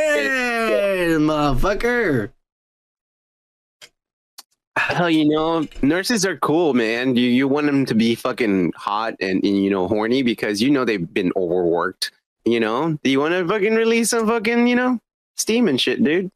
[0.69, 2.31] cheers, motherfucker.
[4.77, 7.15] Hell, you know, nurses are cool, man.
[7.15, 10.69] You you want them to be fucking hot and, and you know horny because you
[10.69, 12.11] know they've been overworked.
[12.43, 14.99] You know, do you want to fucking release some fucking you know
[15.37, 16.29] steam and shit, dude?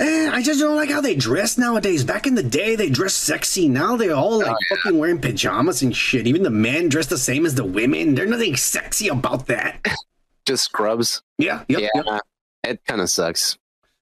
[0.00, 2.02] Eh, I just don't like how they dress nowadays.
[2.02, 3.68] Back in the day, they dress sexy.
[3.68, 6.26] Now they're all like fucking wearing pajamas and shit.
[6.26, 8.16] Even the men dress the same as the women.
[8.16, 9.86] There's nothing sexy about that.
[10.46, 11.22] Just scrubs.
[11.38, 12.20] Yeah, yep, yeah, yep.
[12.64, 13.56] it kind of sucks.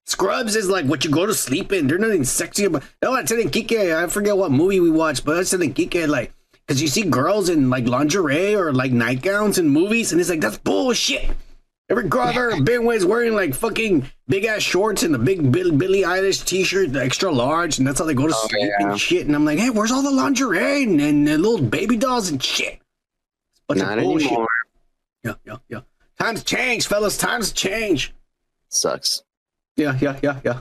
[0.07, 1.87] Scrubs is like what you go to sleep in.
[1.87, 2.83] There's nothing sexy about.
[3.03, 5.73] Oh, I was telling Kike, I forget what movie we watched, but I was telling
[5.75, 6.33] Kike like,
[6.67, 10.41] because you see girls in like lingerie or like nightgowns in movies, and it's like
[10.41, 11.31] that's bullshit.
[11.89, 15.19] Every girl I've ever been with is wearing like fucking big ass shorts and a
[15.19, 18.49] big Bill, Billie Eilish t-shirt, the extra large, and that's how they go to Oh,
[18.49, 18.89] sleep yeah.
[18.91, 19.27] and shit.
[19.27, 22.43] And I'm like, hey, where's all the lingerie and, and the little baby dolls and
[22.43, 22.81] shit?
[23.69, 24.29] Bunch Not bullshit.
[24.29, 24.49] anymore.
[25.23, 25.81] Yeah, yeah, yeah.
[26.19, 27.17] Times change, fellas.
[27.19, 28.15] Times change.
[28.69, 29.23] Sucks.
[29.77, 30.61] Yeah, yeah, yeah, yeah.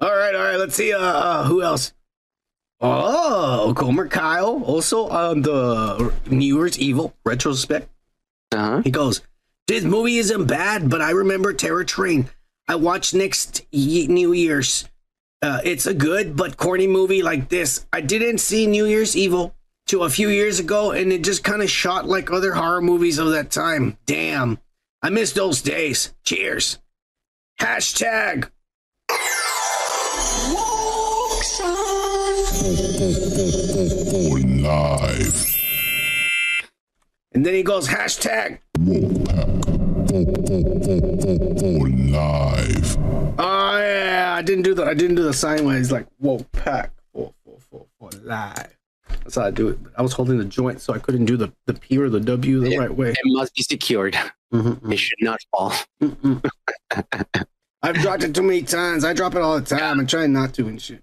[0.00, 0.58] All right, all right.
[0.58, 0.92] Let's see.
[0.92, 1.92] Uh, uh who else?
[2.80, 7.88] Oh, Gomer Pyle, also on the New Year's Evil retrospect.
[8.52, 8.82] Uh huh.
[8.84, 9.22] He goes,
[9.66, 12.28] "This movie isn't bad, but I remember Terror Train.
[12.68, 14.86] I watched next ye- New Year's.
[15.40, 17.86] Uh, it's a good but corny movie like this.
[17.92, 19.54] I didn't see New Year's Evil
[19.86, 23.18] till a few years ago, and it just kind of shot like other horror movies
[23.18, 23.96] of that time.
[24.04, 24.58] Damn,
[25.02, 26.12] I miss those days.
[26.24, 26.78] Cheers."
[27.60, 28.50] Hashtag.
[34.16, 35.46] Live.
[37.32, 38.58] And then he goes, hashtag.
[42.12, 42.96] Live.
[43.38, 46.38] Oh yeah, I didn't do the I didn't do the sign where he's like, whoa,
[46.52, 48.76] pack four four four four live.
[49.08, 49.82] That's how I do it.
[49.82, 52.20] But I was holding the joint, so I couldn't do the, the P or the
[52.20, 53.10] W the right way.
[53.10, 54.16] It must be secured.
[54.52, 54.92] Mhm.
[54.92, 55.72] It should not fall.
[57.82, 59.04] I've dropped it too many times.
[59.04, 60.00] I drop it all the time.
[60.00, 61.02] I'm trying not to and shit.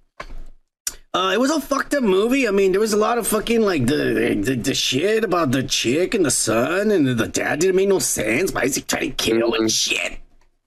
[1.15, 2.47] Uh, it was a fucked up movie.
[2.47, 5.61] I mean, there was a lot of fucking like the the, the shit about the
[5.61, 8.51] chick and the son and the, the dad didn't make no sense.
[8.51, 10.17] Why is he trying to kill and shit?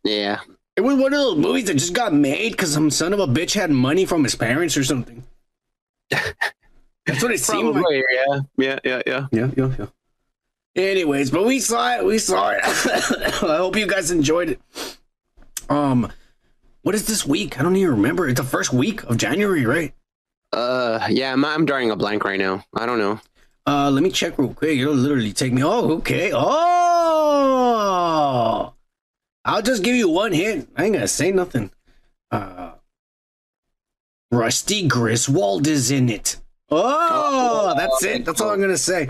[0.04, 0.38] Yeah.
[0.76, 3.26] It was one of those movies that just got made because some son of a
[3.26, 5.24] bitch had money from his parents or something.
[6.10, 8.04] That's what it seemed like.
[8.12, 8.40] Yeah.
[8.56, 9.26] Yeah, yeah, yeah.
[9.32, 9.86] Yeah, yeah, yeah.
[10.76, 12.04] Anyways, but we saw it.
[12.04, 12.60] We saw it.
[13.42, 14.95] I hope you guys enjoyed it.
[15.68, 16.12] Um,
[16.82, 17.58] what is this week?
[17.58, 18.28] I don't even remember.
[18.28, 19.92] It's the first week of January, right?
[20.52, 22.64] Uh, yeah, I'm, I'm drawing a blank right now.
[22.74, 23.20] I don't know.
[23.66, 24.78] Uh, let me check real quick.
[24.78, 25.64] It'll literally take me.
[25.64, 26.30] Oh, okay.
[26.32, 26.46] Oh,
[29.44, 30.70] I'll just give you one hint.
[30.76, 31.72] I ain't gonna say nothing.
[32.30, 32.72] Uh,
[34.30, 36.36] Rusty Griswold is in it.
[36.70, 38.24] Oh, that's it.
[38.24, 39.08] That's all I'm gonna say.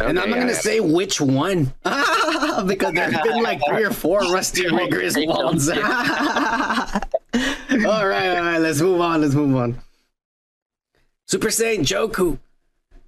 [0.00, 0.58] and I'm not gonna yeah.
[0.58, 5.68] say which one because there's been like three or four Rusty Griswolds.
[7.86, 8.58] all right, all right.
[8.58, 9.22] Let's move on.
[9.22, 9.78] Let's move on.
[11.26, 12.38] Super Saiyan Joku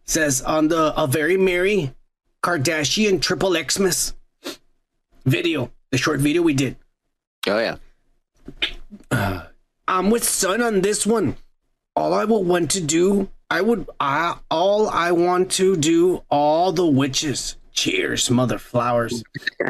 [0.05, 1.94] says on the A Very Merry
[2.42, 4.14] Kardashian Triple Xmas
[5.24, 6.76] video, the short video we did.
[7.46, 7.76] Oh, yeah.
[9.11, 9.46] Uh,
[9.88, 11.36] I'm with Sun on this one.
[11.96, 16.70] All I will want to do, I would, I, all I want to do, all
[16.70, 17.57] the witches.
[17.72, 19.24] Cheers, mother flowers.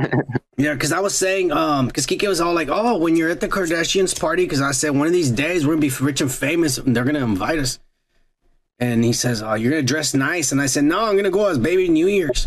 [0.57, 3.41] yeah, because I was saying, um, because Kike was all like, oh, when you're at
[3.41, 6.31] the Kardashians party, because I said one of these days we're gonna be rich and
[6.31, 7.78] famous, and they're gonna invite us.
[8.78, 11.49] And he says, oh, you're gonna dress nice, and I said, no, I'm gonna go
[11.49, 12.47] as Baby New Year's.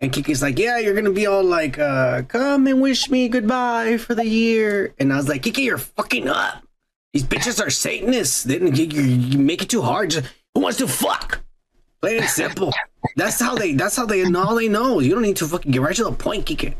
[0.00, 3.98] And Kiki's like, yeah, you're gonna be all like, uh, come and wish me goodbye
[3.98, 4.94] for the year.
[4.98, 6.62] And I was like, Kiki, you're fucking up.
[7.12, 8.44] These bitches are Satanists.
[8.44, 10.10] They didn't you, you make it too hard.
[10.10, 11.40] Just, who wants to fuck?
[12.00, 12.72] Plain and simple.
[13.16, 13.74] That's how they.
[13.74, 14.24] That's how they.
[14.24, 15.00] All they know.
[15.00, 16.74] You don't need to fucking get right to the point, Kiki.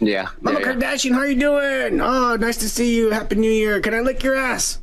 [0.00, 0.28] Yeah.
[0.40, 0.74] Mama yeah, yeah.
[0.74, 2.00] Kardashian, how you doing?
[2.00, 3.10] Oh, nice to see you.
[3.10, 3.80] Happy New Year.
[3.80, 4.80] Can I lick your ass?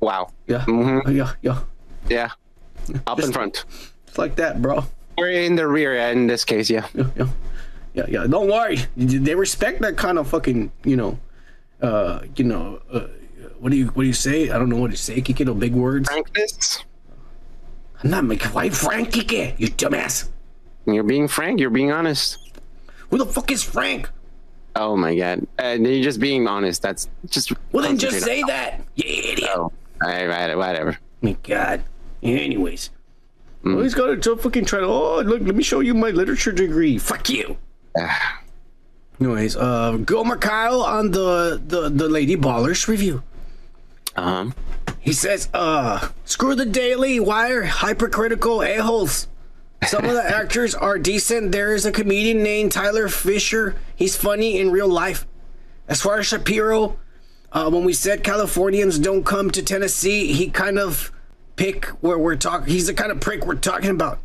[0.00, 0.30] Wow.
[0.46, 0.64] Yeah.
[0.66, 1.14] Mhm.
[1.14, 1.32] Yeah.
[1.40, 1.60] Yeah.
[2.08, 2.30] Yeah.
[3.06, 3.64] Up in front.
[4.06, 4.84] It's like that, bro.
[5.16, 6.86] Or in the rear in this case, yeah.
[6.94, 7.08] Yeah.
[7.16, 7.28] Yeah.
[7.94, 8.06] Yeah.
[8.08, 8.26] Yeah.
[8.26, 8.78] Don't worry.
[8.96, 10.70] They respect that kind of fucking.
[10.84, 11.18] You know.
[11.80, 12.20] Uh.
[12.36, 12.80] You know.
[12.92, 13.06] Uh,
[13.58, 14.50] what do you What do you say?
[14.50, 15.20] I don't know what to say.
[15.22, 16.08] Kiki, no big words.
[16.10, 16.84] Frankness.
[18.02, 18.50] I'm not making.
[18.52, 19.54] Why Frank Kiki?
[19.58, 20.28] You dumbass.
[20.86, 21.60] You're being frank.
[21.60, 22.38] You're being honest.
[23.10, 24.10] Who the fuck is Frank?
[24.74, 25.46] Oh my god.
[25.62, 26.82] Uh, you're just being honest.
[26.82, 27.52] That's just.
[27.72, 28.80] Well, then just say that.
[28.96, 29.50] You idiot.
[29.50, 29.72] on- Oh.
[30.04, 30.98] All right, whatever.
[31.20, 31.82] My God.
[32.24, 32.90] Anyways.
[33.64, 33.74] Mm.
[33.74, 34.86] Always got to fucking try to.
[34.86, 36.98] Oh, look, let me show you my literature degree.
[36.98, 37.56] Fuck you.
[39.20, 43.22] Anyways, uh, Gomer Pyle on the, the, the Lady Ballers review.
[44.16, 44.50] Huh.
[45.00, 49.26] He says, uh, screw the Daily Wire hypercritical a-holes.
[49.86, 51.52] Some of the actors are decent.
[51.52, 53.74] There is a comedian named Tyler Fischer.
[53.96, 55.26] He's funny in real life.
[55.88, 56.96] As far as Shapiro,
[57.50, 61.10] uh, when we said Californians don't come to Tennessee, he kind of
[61.56, 62.72] pick where we're talking.
[62.72, 64.20] He's the kind of prick we're talking about.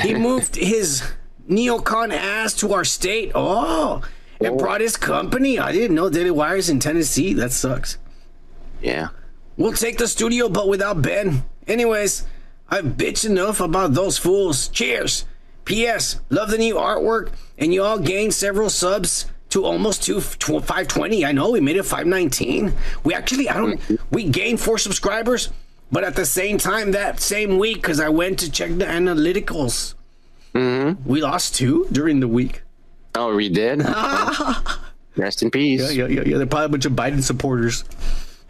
[0.00, 1.02] He moved his
[1.48, 3.32] neocon ass to our state.
[3.34, 4.02] Oh,
[4.40, 5.58] and brought his company.
[5.58, 7.34] I didn't know Daily Wire's in Tennessee.
[7.34, 7.98] That sucks.
[8.84, 9.08] Yeah.
[9.56, 11.44] We'll take the studio, but without Ben.
[11.66, 12.24] Anyways,
[12.68, 14.68] I've bitched enough about those fools.
[14.68, 15.24] Cheers.
[15.64, 16.20] P.S.
[16.28, 21.24] Love the new artwork, and you all gained several subs to almost to 520.
[21.24, 22.74] I know we made it 519.
[23.04, 23.80] We actually, I don't,
[24.10, 25.50] we gained four subscribers,
[25.90, 29.94] but at the same time, that same week, because I went to check the analyticals,
[30.54, 31.08] Mm-hmm.
[31.08, 32.62] we lost two during the week.
[33.16, 33.84] Oh, we did.
[35.16, 35.80] Rest in peace.
[35.92, 36.36] Yeah, yeah, yeah, yeah.
[36.38, 37.84] They're probably a bunch of Biden supporters.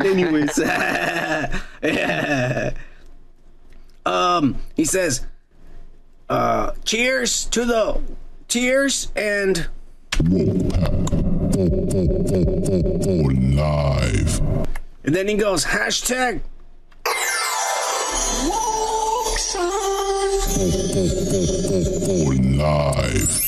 [0.01, 0.59] Anyways,
[4.07, 5.27] um, he says,
[6.29, 8.01] uh, cheers to the
[8.49, 9.69] cheers and
[13.55, 14.41] live.
[15.05, 16.41] and then he goes hashtag
[22.59, 23.41] live.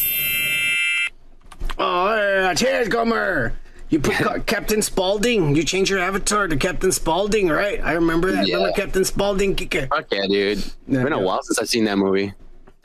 [1.78, 3.52] oh yeah, cheers Gomer.
[3.88, 5.54] You put Ca- Captain Spaulding.
[5.54, 7.80] You change your avatar to Captain Spaulding, right?
[7.84, 8.46] I remember that.
[8.46, 9.54] Remember Captain Spaulding?
[9.54, 9.88] Kike?
[9.88, 10.58] Fuck yeah, dude.
[10.58, 12.32] It's been a while since I've seen that movie.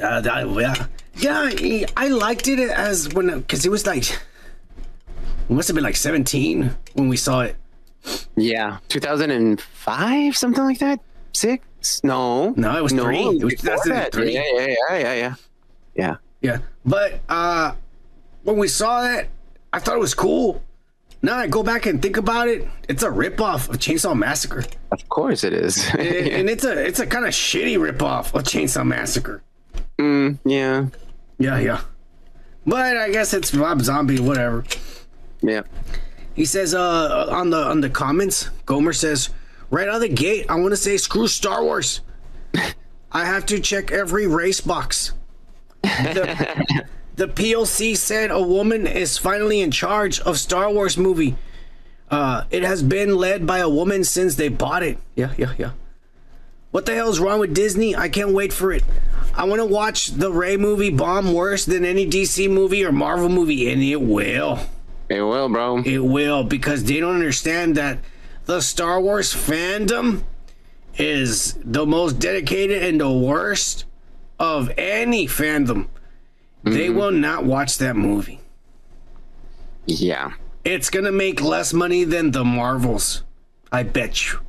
[0.02, 0.48] Uh, that-
[1.16, 1.86] yeah, yeah.
[1.98, 4.20] I- liked it as when because it was like it
[5.50, 7.56] must have been like seventeen when we saw it.
[8.36, 11.00] Yeah, 2005, something like that.
[11.34, 12.04] Six?
[12.04, 13.20] No, No, it was no, three.
[13.40, 14.34] It was 2003.
[14.34, 15.36] Yeah, yeah, yeah, yeah, yeah.
[15.96, 16.16] Yeah.
[16.42, 17.74] Yeah, but uh,
[18.44, 19.28] when we saw that,
[19.72, 20.64] I thought it was cool.
[21.24, 22.68] Now I go back and think about it.
[22.90, 25.88] It's a ripoff of Chainsaw Massacre, Of course it is.
[25.92, 29.44] and, and it's a it's a kind of shitty ripoff of Chainsaw Massacre.
[30.00, 30.88] mm, yeah,
[31.38, 31.82] Yeah, yeah.
[32.66, 34.64] But I guess it's Rob Zombie, whatever.
[35.42, 35.62] yeah.
[36.36, 39.30] He says uh on the on the comments, Gomer says,
[39.70, 42.02] right out of the gate, I want to say screw Star Wars.
[43.12, 45.12] I have to check every race box.
[45.84, 46.86] The,
[47.22, 51.36] the PLC said a woman is finally in charge of Star Wars movie.
[52.10, 54.98] Uh, it has been led by a woman since they bought it.
[55.14, 55.72] Yeah, yeah, yeah.
[56.72, 57.96] What the hell is wrong with Disney?
[57.96, 58.84] I can't wait for it.
[59.36, 63.30] I want to watch the Rey movie bomb worse than any DC movie or Marvel
[63.30, 64.58] movie, and it will.
[65.08, 65.84] It will, bro.
[65.84, 68.00] It will because they don't understand that
[68.46, 70.24] the Star Wars fandom
[70.98, 73.86] is the most dedicated and the worst
[74.40, 75.88] of any fandom.
[76.64, 78.40] They will not watch that movie.
[79.86, 80.34] Yeah,
[80.64, 83.24] It's gonna make less money than the Marvels.
[83.72, 84.40] I bet you.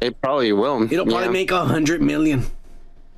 [0.00, 0.84] it probably will.
[0.84, 1.30] It'll probably yeah.
[1.30, 2.46] make a hundred million.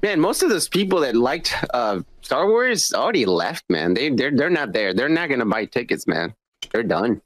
[0.03, 3.95] Man, most of those people that liked uh, Star Wars already left, man.
[3.95, 4.95] They they're they're not there.
[4.95, 6.35] They're not gonna buy tickets, man.
[6.73, 7.21] They're done.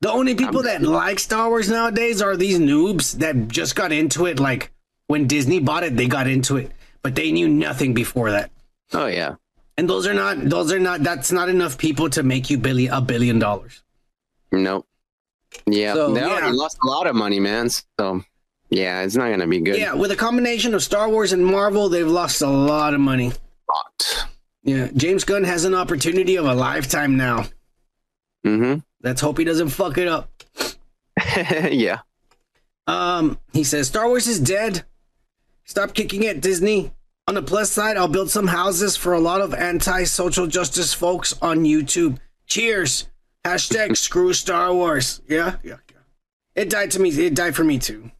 [0.00, 4.26] The only people that like Star Wars nowadays are these noobs that just got into
[4.26, 4.40] it.
[4.40, 4.72] Like
[5.06, 6.72] when Disney bought it, they got into it,
[7.02, 8.50] but they knew nothing before that.
[8.92, 9.36] Oh yeah.
[9.76, 12.86] And those are not those are not that's not enough people to make you Billy
[12.86, 13.82] a billion dollars.
[14.52, 14.86] Nope.
[15.66, 16.50] Yeah, So, they yeah.
[16.52, 17.68] lost a lot of money, man.
[17.70, 18.22] So
[18.70, 19.76] yeah, it's not gonna be good.
[19.76, 23.32] Yeah, with a combination of Star Wars and Marvel, they've lost a lot of money.
[23.68, 24.26] Lot.
[24.62, 27.46] Yeah, James Gunn has an opportunity of a lifetime now.
[28.46, 28.80] Mm-hmm.
[29.02, 30.30] Let's hope he doesn't fuck it up.
[31.70, 32.00] yeah.
[32.86, 34.84] Um, he says Star Wars is dead.
[35.64, 36.92] Stop kicking at Disney.
[37.26, 41.34] On the plus side, I'll build some houses for a lot of anti-social justice folks
[41.40, 42.18] on YouTube.
[42.46, 43.08] Cheers.
[43.44, 45.22] Hashtag screw Star Wars.
[45.26, 45.98] Yeah, yeah, yeah.
[46.54, 47.10] It died to me.
[47.10, 48.10] It died for me too.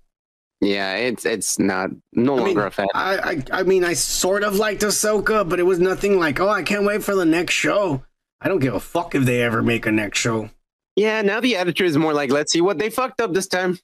[0.60, 2.86] Yeah, it's it's not no I mean, longer a fan.
[2.94, 6.48] I, I, I mean, I sort of liked Ahsoka, but it was nothing like, oh,
[6.48, 8.02] I can't wait for the next show.
[8.40, 10.48] I don't give a fuck if they ever make a next show.
[10.96, 13.78] Yeah, now the attitude is more like, let's see what they fucked up this time.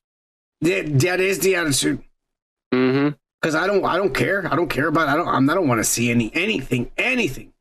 [0.63, 2.03] That, that is the attitude.
[2.73, 3.17] Mm-hmm.
[3.41, 4.47] Because I don't, I don't care.
[4.51, 5.09] I don't care about.
[5.09, 5.29] I don't.
[5.29, 7.53] I'm, I don't want to see any anything, anything.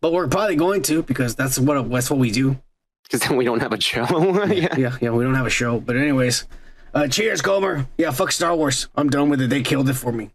[0.00, 2.58] But we're probably going to because that's what that's what we do.
[3.04, 4.04] Because then we don't have a show.
[4.46, 4.76] yeah.
[4.76, 5.10] Yeah, yeah.
[5.10, 5.78] We don't have a show.
[5.78, 6.46] But anyways,
[6.92, 7.86] uh, cheers, Gomer.
[7.98, 8.88] Yeah, fuck Star Wars.
[8.96, 9.50] I'm done with it.
[9.50, 10.30] They killed it for me.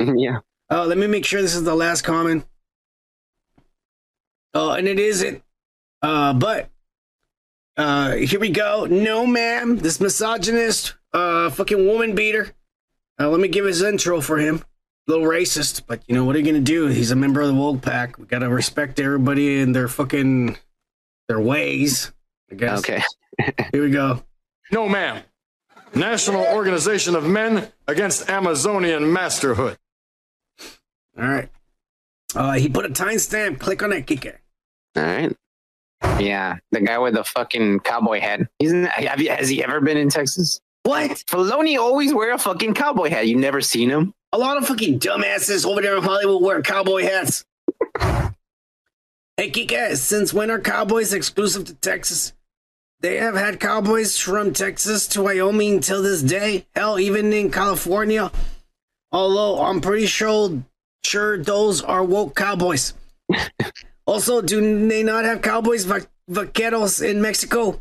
[0.00, 0.40] yeah.
[0.70, 2.44] Uh, let me make sure this is the last comment.
[4.52, 5.42] Oh, and it isn't.
[6.02, 6.70] Uh, but
[7.76, 8.86] uh, here we go.
[8.86, 9.76] No, ma'am.
[9.78, 12.52] This misogynist, uh, fucking woman beater.
[13.20, 14.64] Uh, let me give his intro for him.
[15.06, 16.86] A little racist, but you know what are you gonna do?
[16.86, 18.18] He's a member of the woke pack.
[18.18, 20.58] We gotta respect everybody and their fucking
[21.28, 22.12] their ways.
[22.50, 22.78] I guess.
[22.80, 23.02] Okay.
[23.72, 24.22] Here we go.
[24.70, 25.22] No, ma'am.
[25.94, 29.78] National Organization of Men Against Amazonian Masterhood.
[31.18, 31.48] All right.
[32.34, 33.58] Uh, he put a timestamp.
[33.60, 34.34] Click on it, Kike.
[34.94, 35.34] All right.
[36.20, 38.40] Yeah, the guy with the fucking cowboy hat.
[38.60, 40.60] Isn't have you, has he ever been in Texas?
[40.88, 41.22] What?
[41.26, 43.28] Filoni always wear a fucking cowboy hat.
[43.28, 44.14] You've never seen him?
[44.32, 47.44] A lot of fucking dumbasses over there in Hollywood wear cowboy hats.
[48.00, 52.32] hey, Kike, since when are cowboys exclusive to Texas?
[53.00, 56.64] They have had cowboys from Texas to Wyoming till this day.
[56.74, 58.32] Hell, even in California.
[59.12, 60.62] Although I'm pretty sure,
[61.04, 62.94] sure those are woke cowboys.
[64.06, 67.78] also, do they not have cowboys va- vaqueros in Mexico?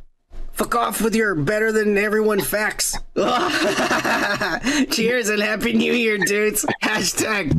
[0.58, 2.98] Fuck off with your better than everyone facts.
[4.90, 6.66] Cheers and happy new year, dudes.
[6.82, 7.54] Hashtag.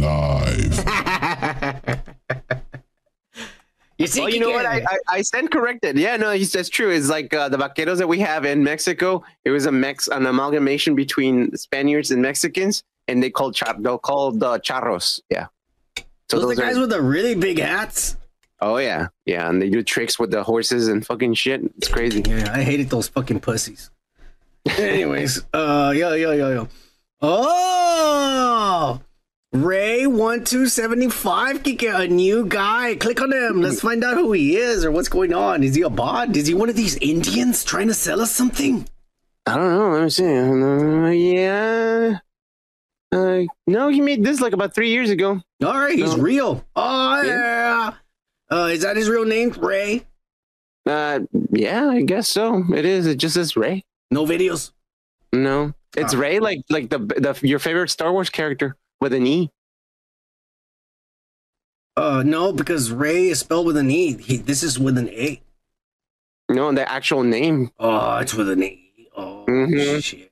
[0.00, 0.78] Live.
[3.98, 4.66] you see, well, you know what?
[4.66, 5.98] I, I, I stand corrected.
[5.98, 6.90] Yeah, no, he's, that's true.
[6.90, 9.24] It's like uh, the vaqueros that we have in Mexico.
[9.44, 13.98] It was a mex, an amalgamation between Spaniards and Mexicans, and they called char- they're
[13.98, 15.22] called uh, charros.
[15.28, 15.48] Yeah.
[16.30, 18.16] So those, are those the guys are- with the really big hats.
[18.60, 21.60] Oh yeah, yeah, and they do tricks with the horses and fucking shit.
[21.76, 22.22] It's crazy.
[22.26, 23.90] Yeah, I hated those fucking pussies.
[24.78, 26.68] Anyways, uh, yo, yo, yo, yo.
[27.20, 29.00] Oh,
[29.52, 32.94] Ray one two seventy five, a new guy.
[32.96, 33.60] Click on him.
[33.62, 35.62] Let's find out who he is or what's going on.
[35.62, 36.34] Is he a bot?
[36.36, 38.88] Is he one of these Indians trying to sell us something?
[39.46, 39.90] I don't know.
[39.90, 40.24] Let me see.
[40.24, 42.18] Uh, yeah.
[43.12, 45.40] Uh, no, he made this like about three years ago.
[45.64, 46.22] All right, he's No.
[46.22, 46.64] real.
[46.74, 47.94] Oh yeah.
[48.50, 50.06] Uh, is that his real name, Ray?
[50.86, 51.20] Uh,
[51.50, 52.62] yeah, I guess so.
[52.74, 53.06] It is.
[53.06, 53.84] It just says Ray.
[54.10, 54.70] No videos.
[55.32, 56.18] No, it's Ah.
[56.18, 59.50] Ray, like like the the your favorite Star Wars character with an E.
[61.96, 64.16] Uh, no, because Rey is spelled with an E.
[64.18, 65.40] He, this is with an A.
[66.50, 67.70] No, the actual name.
[67.80, 69.08] Oh, it's with an E.
[69.16, 70.02] Oh Mhm.
[70.04, 70.30] shit.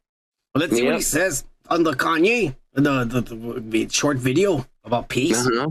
[0.54, 4.66] Well, let's see what he says on the Kanye, the the, the, the short video
[4.84, 5.44] about peace.
[5.46, 5.70] Uh-huh.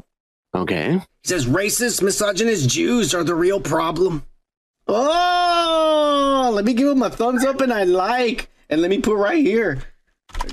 [0.56, 0.94] Okay.
[0.94, 4.24] He says racist, misogynist Jews are the real problem.
[4.88, 9.16] Oh, let me give him a thumbs up and I like, and let me put
[9.16, 9.82] right here.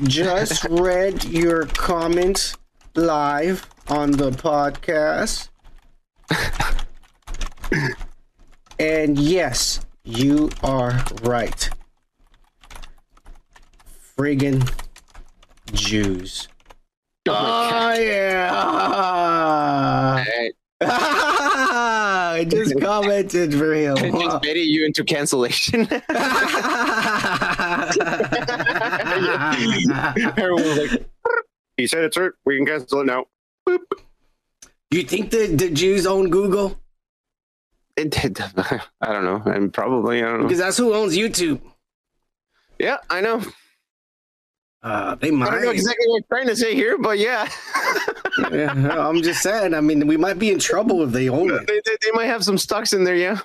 [0.04, 2.54] Just read your comment
[2.94, 5.48] live on the podcast.
[8.78, 11.68] and yes, you are right.
[14.16, 14.70] Friggin'
[15.72, 16.48] Jews.
[17.28, 18.50] Oh, yeah.
[20.24, 20.52] Alright.
[20.80, 23.96] I just commented for him.
[23.98, 25.80] I just baited you into cancellation.
[30.38, 31.06] Everyone was like,
[31.76, 32.32] he said it's right.
[32.44, 33.26] We can cancel it now.
[34.90, 36.78] you think the, the Jews own Google?
[37.96, 38.40] It did.
[38.40, 39.42] I don't know.
[39.52, 40.46] And probably, I don't know.
[40.46, 41.60] Because that's who owns YouTube.
[42.78, 43.42] Yeah, I know.
[44.82, 47.48] Uh, they I don't know exactly what I'm trying to say here, but yeah.
[48.50, 48.72] Yeah,
[49.08, 49.74] I'm just saying.
[49.74, 51.66] I mean, we might be in trouble if they own it.
[51.66, 53.40] they, they, they might have some stocks in there, yeah.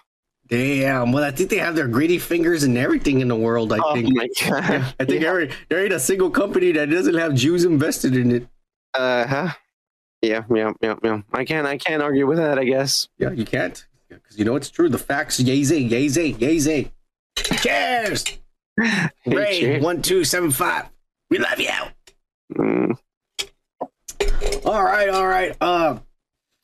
[0.47, 1.11] Damn.
[1.11, 3.73] Well, I think they have their greedy fingers and everything in the world.
[3.73, 4.15] I Oh think.
[4.15, 4.63] my god.
[4.99, 8.47] I think there, there ain't a single company that doesn't have Jews invested in it.
[8.93, 9.49] Uh huh.
[10.21, 11.21] Yeah, yeah, yeah, yeah.
[11.33, 12.57] I can't, I can't argue with that.
[12.57, 13.09] I guess.
[13.17, 13.85] Yeah, you can't.
[14.07, 14.87] Because you know it's true.
[14.87, 16.91] The facts, yay, zay, yay, zay, yay, zay.
[17.37, 18.23] Cheers.
[19.25, 19.83] Ray, cheers.
[19.83, 20.85] one, two, seven, five.
[21.29, 21.69] We love you.
[22.55, 22.97] Mm.
[24.65, 25.55] All right, all right.
[25.59, 25.99] Uh,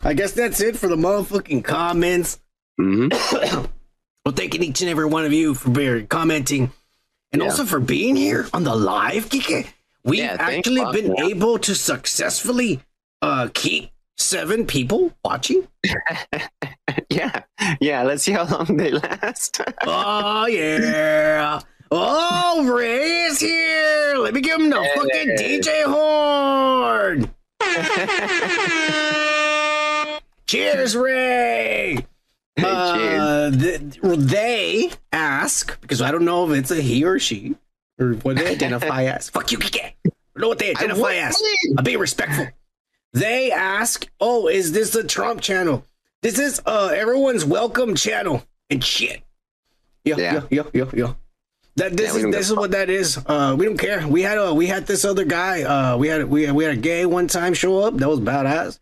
[0.01, 2.39] I guess that's it for the motherfucking comments.
[2.78, 3.07] hmm
[4.24, 6.72] Well, thanking each and every one of you for being commenting
[7.32, 7.47] and Yeah.
[7.49, 9.68] also for being here on the live, Kike.
[10.03, 11.26] We've Yeah, actually been Yeah.
[11.26, 12.82] able to successfully
[13.24, 15.68] uh, keep seven people watching.
[17.09, 17.43] Yeah,
[17.82, 18.03] yeah.
[18.03, 19.62] Let's see how long they last.
[19.86, 21.59] Oh, yeah.
[21.94, 24.16] Oh, Ray is here.
[24.18, 27.30] Let me give him the fucking DJ horn.
[30.48, 32.06] Cheers, Ray.
[32.62, 37.56] Uh, th- they ask because I don't know if it's a he or she
[38.00, 39.30] or what they identify as.
[39.30, 39.82] Fuck you, Kike.
[39.84, 39.94] I
[40.36, 41.42] don't know what they identify as.
[41.78, 42.48] I'm being respectful.
[43.14, 45.86] They ask, "Oh, is this the Trump channel?
[46.22, 49.22] This is uh everyone's welcome channel and shit."
[50.04, 50.44] Yeah, yeah, Yeah.
[50.50, 51.14] yeah, yeah, yeah.
[51.78, 53.18] That this Yeah, is this is what that is.
[53.26, 54.06] Uh, we don't care.
[54.08, 55.64] We had a we had this other guy.
[55.64, 57.96] Uh, we had we had, we had a gay one time show up.
[57.98, 58.80] That was badass.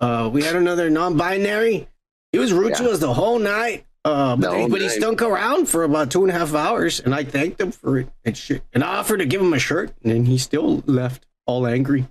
[0.00, 1.88] Uh, we had another non-binary.
[2.32, 3.84] He was rude to us the whole night.
[4.04, 7.14] Uh, but, he, but he stunk around for about two and a half hours, and
[7.14, 8.62] I thanked him for it and shit.
[8.72, 12.08] And I offered to give him a shirt, and then he still left all angry.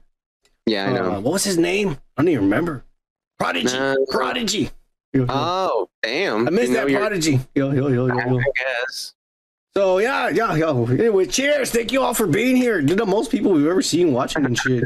[0.66, 1.12] yeah, I know.
[1.16, 1.98] Uh, what was his name?
[2.16, 2.86] I don't even remember.
[3.40, 3.76] Prodigy.
[3.76, 4.70] Uh, Prodigy.
[5.12, 5.26] Yo, yo.
[5.28, 6.48] oh, damn!
[6.48, 7.42] I missed that Prodigy.
[7.54, 9.14] Yo, yo, yo, yo, I guess.
[9.76, 10.72] So yeah, yeah, yeah.
[10.72, 11.72] Anyway, cheers.
[11.72, 12.80] Thank you all for being here.
[12.80, 14.84] You're the most people we've ever seen watching and shit.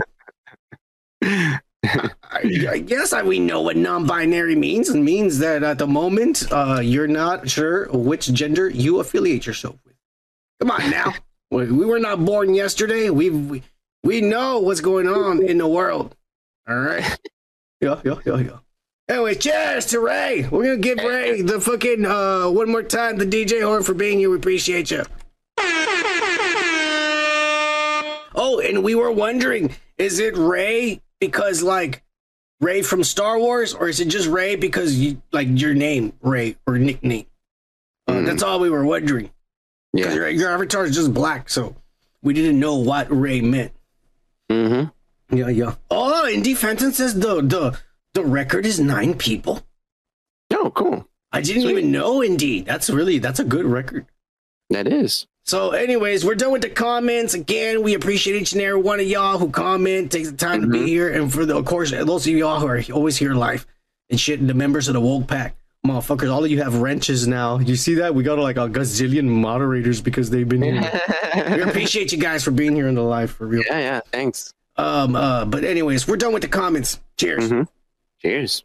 [1.24, 4.90] I, guess I, we know what non-binary means.
[4.90, 9.76] It means that at the moment, uh, you're not sure which gender you affiliate yourself
[9.86, 9.96] with.
[10.60, 11.14] Come on now,
[11.52, 13.10] we, we were not born yesterday.
[13.10, 13.64] We, we
[14.04, 16.16] we know what's going on in the world.
[16.68, 17.18] All right.
[17.82, 18.58] Yeah, yeah, yeah, yeah.
[19.08, 20.48] Anyway, cheers to Ray.
[20.50, 24.18] We're gonna give Ray the fucking uh one more time the DJ horn for being
[24.20, 24.30] here.
[24.32, 25.04] We appreciate you.
[28.38, 32.04] Oh, and we were wondering, is it Ray because like
[32.60, 36.58] Rey from Star Wars, or is it just Ray because you like your name Ray
[36.68, 37.28] or nickname?
[38.08, 39.32] Uh, That's all we were wondering.
[39.94, 40.14] Yeah.
[40.14, 41.76] Your, your avatar is just black, so
[42.22, 43.72] we didn't know what Ray meant.
[44.52, 45.36] Mm-hmm.
[45.36, 45.76] Yeah, yeah.
[45.90, 47.80] Oh, Indie Fenton says the the
[48.16, 49.62] the record is nine people.
[50.52, 51.08] Oh, cool.
[51.32, 52.22] I didn't even know.
[52.22, 54.08] Indeed, that's really that's a good record.
[54.70, 55.28] That is.
[55.44, 57.36] So, anyways, we're done with the comments.
[57.36, 60.68] Again, we appreciate each and every one of y'all who comment, takes the time to
[60.68, 63.68] be here, and for the, of course, those of y'all who are always here live
[64.10, 65.56] and shit, the members of the woke pack,
[65.86, 67.60] motherfuckers, all of you have wrenches now.
[67.60, 68.16] You see that?
[68.16, 71.02] We got like a gazillion moderators because they've been here.
[71.52, 73.64] we appreciate you guys for being here in the live for real.
[73.68, 74.02] Yeah, yeah.
[74.12, 74.52] Thanks.
[74.78, 77.00] Um, uh, but anyways, we're done with the comments.
[77.18, 77.52] Cheers.
[77.52, 77.64] Mm-hmm.
[78.26, 78.64] Cheers.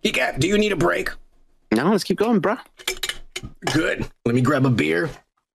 [0.00, 1.10] Geek do you need a break?
[1.72, 2.54] No, let's keep going, bro.
[3.72, 4.08] Good.
[4.24, 5.10] Let me grab a beer.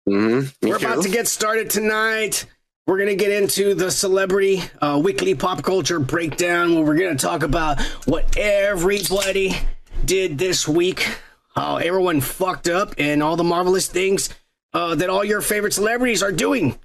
[0.05, 0.67] Mm-hmm.
[0.67, 2.45] We're about to get started tonight.
[2.87, 7.15] We're going to get into the celebrity uh, weekly pop culture breakdown where we're going
[7.15, 9.55] to talk about what everybody
[10.03, 11.07] did this week,
[11.55, 14.27] how everyone fucked up, and all the marvelous things
[14.73, 16.77] uh, that all your favorite celebrities are doing.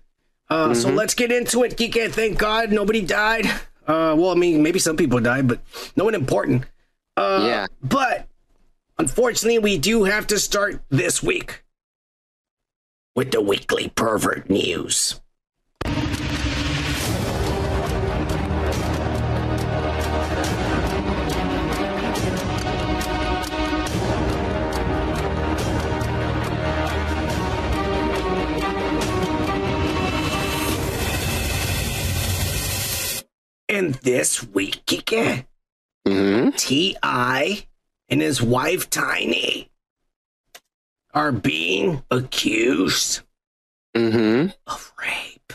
[0.50, 1.76] Uh, So let's get into it.
[1.76, 3.46] Geek thank God nobody died.
[3.86, 5.60] Uh, well, I mean, maybe some people died, but
[5.96, 6.64] no one important.
[7.16, 7.66] Uh, Yeah.
[7.82, 8.28] But
[8.98, 11.64] unfortunately, we do have to start this week
[13.14, 15.19] with the weekly pervert news.
[33.70, 35.46] And this week, Kike,
[36.08, 36.56] Mm-hmm.
[36.56, 37.66] T.I.
[38.08, 39.70] and his wife Tiny
[41.14, 43.20] are being accused
[43.96, 44.48] Mm-hmm.
[44.66, 45.52] of rape.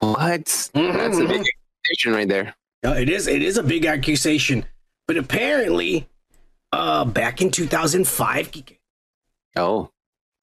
[0.00, 0.70] What?
[0.74, 2.54] That's a big accusation right there.
[2.84, 4.64] Uh, it is it is a big accusation,
[5.06, 6.08] but apparently,
[6.72, 8.78] uh, back in 2005, Kike,
[9.56, 9.90] Oh.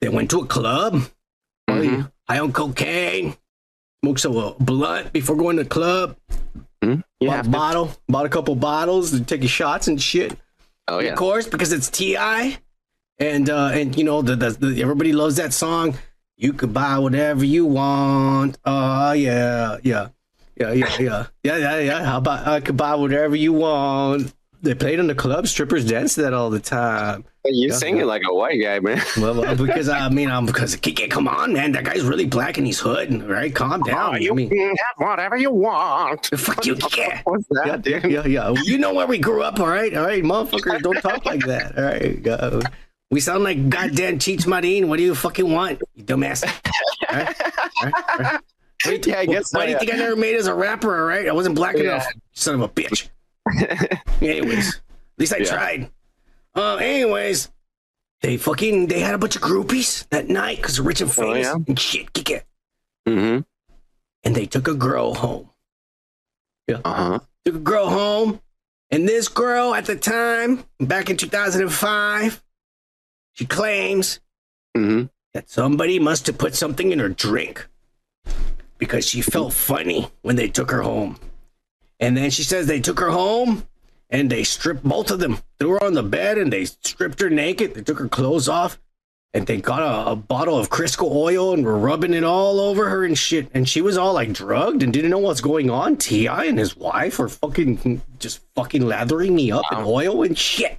[0.02, 1.10] they went to a club,
[1.70, 2.12] Mhm.
[2.30, 3.36] high on cocaine,
[4.04, 6.18] smoked some uh, blunt before going to the club,
[6.84, 6.96] Hmm?
[7.22, 10.38] You bought a bottle, bought a couple bottles, and taking shots and shit.
[10.90, 11.14] Oh yeah.
[11.14, 12.58] Of course, because it's T.I.,
[13.20, 15.98] and uh, and you know the, the, the everybody loves that song.
[16.36, 18.58] You could buy whatever you want.
[18.66, 20.10] Oh yeah, yeah,
[20.58, 22.04] yeah, yeah, yeah, yeah, yeah, yeah.
[22.04, 24.34] How about I could buy whatever you want?
[24.64, 25.46] They played in the club.
[25.48, 27.26] Strippers dance that all the time.
[27.46, 29.02] You Yeah, singing like a white guy, man.
[29.18, 32.58] Well, well, because I mean, I'm because Kike, come on, man, that guy's really black
[32.58, 33.54] and he's hood, right?
[33.54, 34.16] Calm down.
[34.16, 34.76] I mean, can have
[35.10, 36.28] whatever you want.
[36.28, 37.22] fuck you, Kike.
[37.26, 38.12] What's that, yeah, dude?
[38.12, 38.54] yeah, yeah.
[38.64, 39.94] You know where we grew up, all right?
[39.94, 41.78] All right, motherfuckers, don't talk like that.
[41.78, 42.26] All right.
[42.26, 42.62] Uh,
[43.12, 44.88] we sound like goddamn Cheech Marin.
[44.88, 46.44] What do you fucking want, you dumbass?
[47.10, 47.28] All right?
[47.42, 47.52] All
[47.84, 47.94] right?
[48.08, 48.40] All right?
[48.86, 49.80] You think, Yeah, I guess so, why do you yeah.
[49.80, 51.28] think I never made as a rapper, all right?
[51.28, 51.82] I wasn't black Yeah.
[51.84, 53.10] enough, son of a bitch.
[54.22, 54.82] Anyways, at
[55.18, 55.46] least I Yeah.
[55.46, 55.92] tried.
[56.56, 57.50] Uh, anyways,
[58.22, 61.46] they fucking, they had a bunch of groupies that night because rich and Oh, famous
[61.48, 61.56] yeah?
[61.68, 62.46] and shit, kick it.
[63.08, 63.42] Mm-hmm.
[64.24, 65.50] And they took a girl home.
[66.68, 66.80] Yeah.
[66.86, 67.20] Uh-huh.
[67.44, 68.40] took a girl home,
[68.90, 72.42] and this girl at the time, back in 2005,
[73.34, 74.20] she claims
[74.76, 75.06] Mm-hmm.
[75.34, 77.68] that somebody must have put something in her drink
[78.80, 81.20] because she felt funny when they took her home.
[82.04, 83.64] And then she says they took her home
[84.10, 87.30] and they stripped both of them, threw her on the bed, and they stripped her
[87.30, 87.74] naked.
[87.76, 88.78] They took her clothes off.
[89.36, 92.90] And they got a, a bottle of Crisco oil and were rubbing it all over
[92.90, 93.50] her and shit.
[93.56, 95.96] And she was all like drugged and didn't know what's going on.
[95.98, 96.44] T.I.
[96.46, 100.78] and his wife were fucking just fucking lathering me up in oil and shit.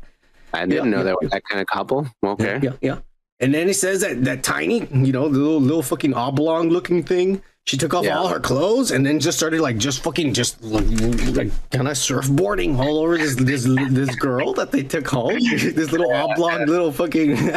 [0.52, 2.06] I didn't Yeah, know yeah, that was that kind of couple.
[2.22, 2.60] Okay.
[2.62, 2.98] Yeah, yeah.
[3.40, 7.02] And then he says that that tiny, you know, the little little fucking oblong looking
[7.02, 7.42] thing.
[7.66, 8.18] She took off Yeah.
[8.18, 10.84] all her clothes and then just started like just fucking just like,
[11.34, 15.38] like kind of surfboarding all over this this this girl that they took home.
[15.40, 17.36] this little oblong little fucking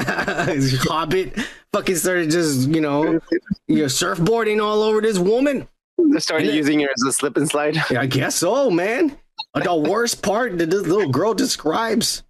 [0.88, 1.34] hobbit
[1.74, 3.20] fucking started just you know
[3.68, 5.68] you know surfboarding all over this woman.
[5.98, 7.76] They started then- using her as a slip and slide.
[7.92, 9.18] Yeah, I guess so, man.
[9.54, 12.24] But the worst part that this little girl describes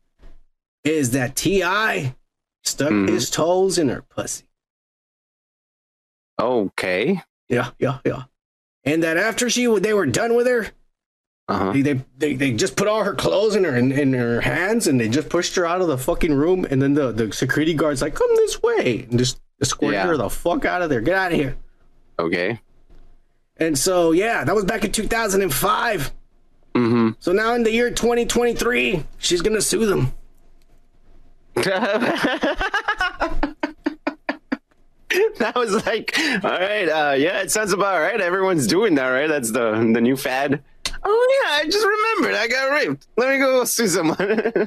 [0.84, 2.15] is that T.I.
[2.63, 3.09] stuck Mhm.
[3.09, 4.45] his toes in her pussy.
[6.39, 7.21] Okay.
[7.49, 8.23] Yeah, yeah, yeah.
[8.83, 10.67] And that after she they were done with her,
[11.47, 11.71] Uh-huh.
[11.71, 14.87] they, they they they just put all her clothes in her in, in her hands
[14.87, 16.65] and they just pushed her out of the fucking room.
[16.69, 20.07] And then the the security guards like, come this way, and just escorted Yeah.
[20.07, 21.01] her the fuck out of there.
[21.01, 21.55] Get out of here.
[22.19, 22.59] Okay.
[23.57, 26.11] And so yeah, that was back in 2005.
[26.75, 27.09] Mm-hmm.
[27.19, 30.13] So now in the year 2023, she's gonna sue them.
[35.39, 38.19] that was like, all right, uh, yeah, it sounds about right.
[38.19, 39.27] Everyone's doing that, right?
[39.27, 40.61] That's the the new fad.
[41.03, 42.35] Oh yeah, I just remembered.
[42.35, 43.07] I got raped.
[43.17, 44.17] Let me go sue someone.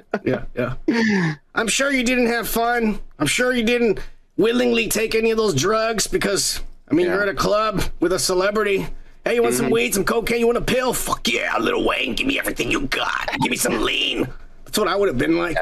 [0.24, 1.34] Yeah, yeah.
[1.55, 3.01] I'm sure you didn't have fun.
[3.18, 4.01] I'm sure you didn't
[4.36, 6.61] willingly take any of those drugs because
[6.91, 8.86] I mean you're at a club with a celebrity.
[9.24, 9.72] Hey, you want some Mhm.
[9.72, 10.41] weed, some cocaine?
[10.41, 10.93] You want a pill?
[10.95, 13.28] Fuck yeah, Little Wayne, give me everything you got.
[13.43, 14.26] Give me some lean.
[14.64, 15.59] That's what I would have been like,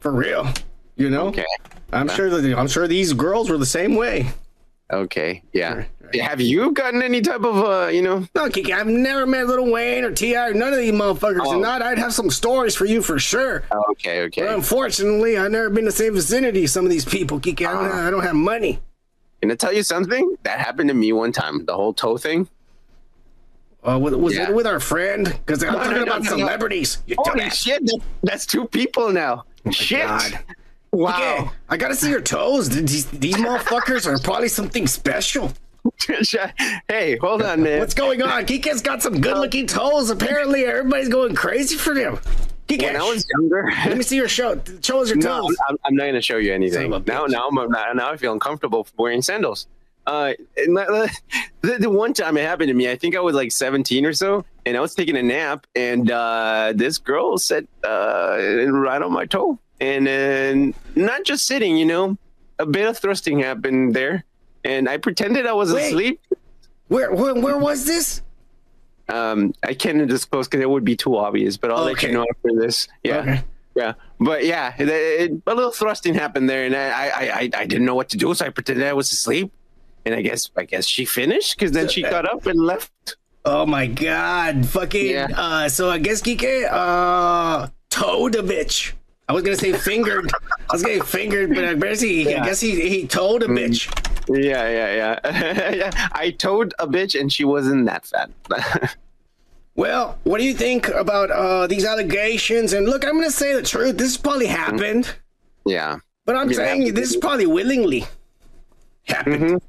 [0.00, 0.48] for real.
[0.96, 1.28] You know?
[1.28, 1.44] Okay.
[1.92, 4.28] I'm sure that I'm sure these girls were the same way.
[4.92, 5.84] okay, yeah.
[6.20, 8.24] Have you gotten any type of, uh, you know?
[8.36, 11.40] No, Kiki, I've never met Little Wayne or T.I or none of these motherfuckers.
[11.42, 11.52] Oh.
[11.54, 13.64] And not, I'd have some stories for you for sure.
[13.90, 14.42] Okay, okay.
[14.42, 17.66] But unfortunately, I've never been in the same vicinity as some of these people, Kiki.
[17.66, 18.78] I don't, have, I don't have money.
[19.40, 20.36] Can I tell you something?
[20.44, 21.64] That happened to me one time.
[21.64, 22.48] The whole toe thing.
[23.86, 24.48] Uh, was was Yeah.
[24.50, 25.26] it with our friend?
[25.26, 27.02] Because I'm No, talking no, no, about celebrities.
[27.18, 27.82] Holy shit!
[28.22, 29.44] That's two people now.
[29.72, 30.06] shit!
[30.06, 30.38] God.
[30.94, 31.16] Wow.
[31.16, 32.68] Okay, I gotta see your toes.
[32.68, 35.52] These, these motherfuckers are probably something special.
[36.88, 37.80] hey, hold on, man.
[37.80, 38.46] What's going on?
[38.46, 40.10] Kike's got some good looking toes.
[40.10, 42.18] Apparently, everybody's going crazy for them.
[42.68, 44.58] Kike, When I was younger, let me see your show.
[44.82, 45.56] Show us your no, toes.
[45.68, 46.90] I'm, I'm not going to show you anything.
[46.90, 49.66] Son of a Now, now, I'm, now, now I feel uncomfortable wearing sandals.
[50.06, 51.18] Uh, and the,
[51.62, 54.12] the, the one time it happened to me, I think I was like 17 or
[54.12, 58.36] so, and I was taking a nap, and uh, this girl sat uh,
[58.70, 62.16] right on my toe, and then not just sitting, you know,
[62.58, 64.24] a bit of thrusting happened there,
[64.64, 65.86] and I pretended I was Wait.
[65.88, 66.20] asleep.
[66.88, 68.22] Where, where where was this?
[69.08, 72.24] Um, I can't disclose because it would be too obvious, but I'll let you know
[72.30, 72.88] after this.
[73.02, 73.18] Yeah.
[73.18, 73.44] Okay.
[73.76, 77.66] Yeah, but yeah, it, it- a little thrusting happened there, and I, I, I, I
[77.66, 79.50] didn't know what to do, so I pretended I was asleep,
[80.06, 83.16] and I guess, I guess she finished because then she got up and left.
[83.44, 85.10] Oh my god, fucking.
[85.10, 85.26] Yeah.
[85.34, 88.92] Uh, so I guess Kike, uh, toed a bitch.
[89.28, 90.30] I was gonna say fingered.
[90.70, 93.46] I was gonna say fingered, but I guess he, I guess he, he toed a
[93.46, 93.88] bitch.
[94.28, 95.70] Yeah, yeah, yeah.
[95.74, 96.08] yeah.
[96.12, 98.30] I told a bitch, and she wasn't that fat.
[99.76, 102.72] Well, what do you think about uh these allegations?
[102.74, 103.98] And look, I'm gonna say the truth.
[103.98, 105.12] This probably happened,
[105.66, 105.96] yeah.
[106.26, 108.04] but I'm Yeah, saying this is probably willingly
[109.08, 109.42] happened.
[109.44, 109.60] Mhm.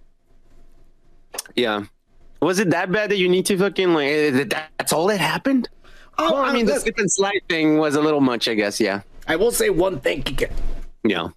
[1.56, 1.86] Yeah.
[2.40, 4.08] Was it that bad that you need to fucking like?
[4.10, 4.44] eh,
[4.78, 5.70] That's all that happened.
[6.20, 8.80] Oh, Well, I mean, the slip and slide thing was a little much, I guess.
[8.80, 9.02] Yeah.
[9.28, 10.24] I will say one thing.
[11.04, 11.30] Yeah.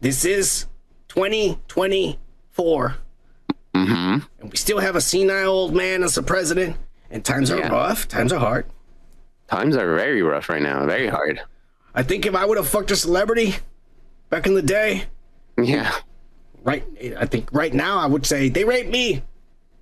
[0.00, 0.66] This is
[1.08, 2.96] 2024,
[3.74, 4.18] Mm-hmm.
[4.40, 6.76] and we still have a senile old man as the president.
[7.10, 7.68] And times are Yeah.
[7.68, 8.08] rough.
[8.08, 8.66] Times are hard.
[9.48, 10.84] Times are very rough right now.
[10.86, 11.40] Very hard.
[11.94, 13.56] I think if I would have fucked a celebrity
[14.28, 15.04] back in the day,
[15.60, 15.92] Yeah.
[16.62, 16.84] right?
[17.18, 19.22] I think right now I would say they raped me.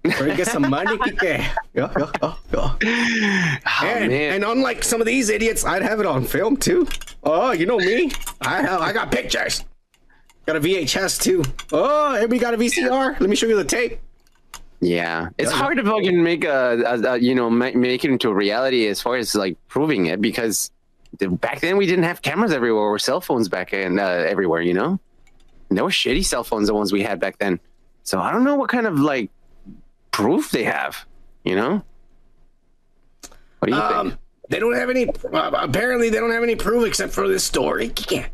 [0.05, 0.96] Or get some money.
[0.99, 1.22] Kike.
[1.22, 2.34] Yeah, yeah, yeah, yeah.
[2.53, 2.78] Oh,
[3.82, 4.34] and, man.
[4.34, 6.86] and unlike some of these idiots, I'd have it on film too.
[7.24, 8.11] Oh, you know me.
[8.40, 9.64] I have, I got pictures.
[10.46, 11.44] Got a VHS too.
[11.72, 13.20] Oh, and we got a VCR.
[13.20, 13.99] Let me show you the tape.
[14.80, 15.57] Yeah, it's Yeah.
[15.59, 18.86] hard to fucking make a, a, a you know ma- make it into a reality
[18.86, 20.70] as far as like proving it because
[21.18, 24.61] the, back then we didn't have cameras everywhere or cell phones back in uh, everywhere.
[24.62, 25.01] You know,
[25.68, 27.59] and they were shitty cell phones the ones we had back then.
[28.05, 29.30] So I don't know what kind of like
[30.18, 31.04] proof they have.
[31.44, 31.82] You know,
[33.58, 34.20] what do you Um, think?
[34.50, 35.08] they don't have any.
[35.08, 37.92] Uh, apparently, they don't have any proof except for this story.
[38.10, 38.26] Yeah.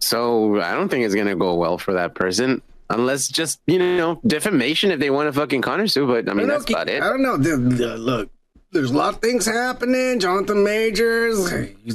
[0.00, 2.62] So I don't think it's gonna go well for that person.
[2.90, 6.48] Unless just you know defamation if they want to fucking counter sue, but I mean
[6.48, 7.02] that's know, about it.
[7.02, 7.36] I don't know.
[7.36, 8.30] The, the, look,
[8.72, 10.18] there's a lot of things happening.
[10.20, 11.50] Jonathan Majors,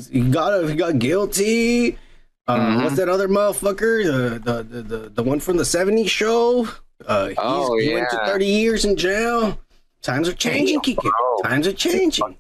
[0.10, 1.98] he, got he got guilty.
[2.48, 2.84] Uh, Mhm.
[2.84, 4.06] What's that other motherfucker?
[4.06, 6.68] The the the, the, the one from the '70s show.
[7.06, 9.60] Uh, he's, Oh, he went to 30 years in jail.
[10.02, 11.08] Times are changing, Kiki.
[11.44, 12.36] Times are changing.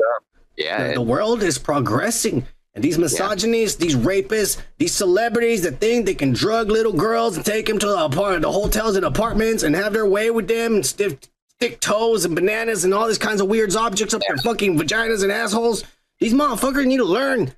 [0.56, 2.46] Yeah, The, the world is progressing.
[2.74, 7.44] And these misogynies, these rapists, these celebrities that think they can drug little girls and
[7.46, 10.76] take them to the, apart- the hotels and apartments and have their way with them
[10.76, 11.18] and stiff,
[11.56, 15.24] stick toes and bananas and all these kinds of weird objects up their fucking vaginas
[15.24, 15.84] and assholes.
[16.20, 17.52] These motherfuckers need to learn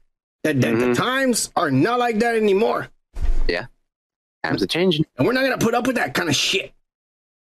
[0.43, 2.87] that, that the times are not like that anymore.
[3.47, 3.65] yeah.
[4.45, 5.05] Times are changing.
[5.17, 6.71] And we're not going to put up with that kind of shit.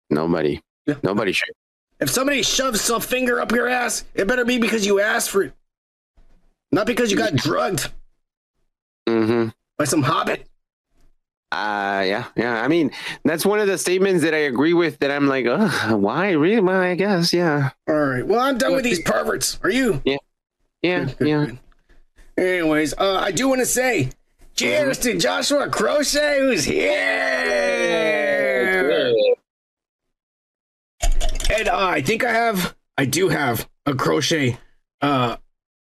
[0.10, 0.62] Nobody,
[1.04, 1.54] nobody should.
[2.00, 5.44] If somebody shoves a finger up your ass, it better be because you asked for
[5.44, 5.54] it,
[6.72, 7.90] not because you got drugged
[9.08, 9.50] Mm-hmm.
[9.78, 10.46] by some hobbit.
[11.50, 12.62] Uh, yeah, yeah.
[12.62, 12.92] I mean,
[13.24, 15.00] that's one of the statements that I agree with.
[15.00, 16.32] That I'm like, Ugh, why?
[16.32, 16.60] Really?
[16.60, 17.70] Well, I guess, yeah.
[17.88, 18.28] All right.
[18.28, 19.58] Well, I'm done with these perverts.
[19.64, 20.02] Are you?
[20.04, 20.18] Yeah,
[20.82, 21.52] yeah, yeah.
[22.38, 24.10] Anyways, uh, I do want to say
[24.56, 26.98] cheers to Joshua Crochet, who's here.
[31.50, 34.58] And uh, I think I have, I do have a crochet.
[35.02, 35.38] Uh,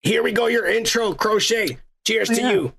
[0.02, 0.48] here we go.
[0.48, 1.78] Your intro, crochet.
[2.06, 2.74] Cheers to you.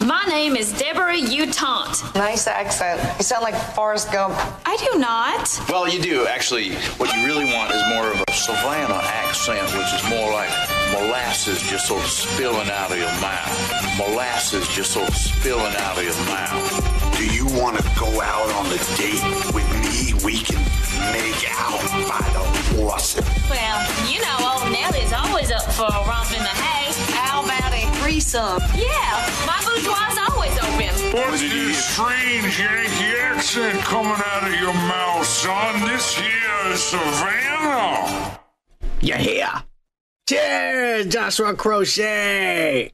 [0.00, 2.14] My name is Deborah Utant.
[2.14, 3.00] Nice accent.
[3.18, 4.34] You sound like Forrest Gump.
[4.66, 5.48] I do not.
[5.68, 6.74] Well, you do actually.
[6.98, 10.50] What you really want is more of a Savannah accent, which is more like
[10.92, 13.98] molasses just sort of spilling out of your mouth.
[13.98, 17.16] Molasses just sort of spilling out of your mouth.
[17.16, 19.22] Do you want to go out on a date
[19.54, 20.12] with me?
[20.24, 20.63] We can
[23.04, 26.90] Well, you know, old Nellie's always up for a romp in the hay.
[27.12, 28.62] How about a threesome?
[28.74, 31.12] Yeah, my bourgeois always open.
[31.12, 35.80] What's this strange Yankee accent coming out of your mouth, son?
[35.86, 38.40] This here is Savannah.
[39.02, 39.50] You hear?
[40.26, 42.90] Cheers, Joshua Crochet.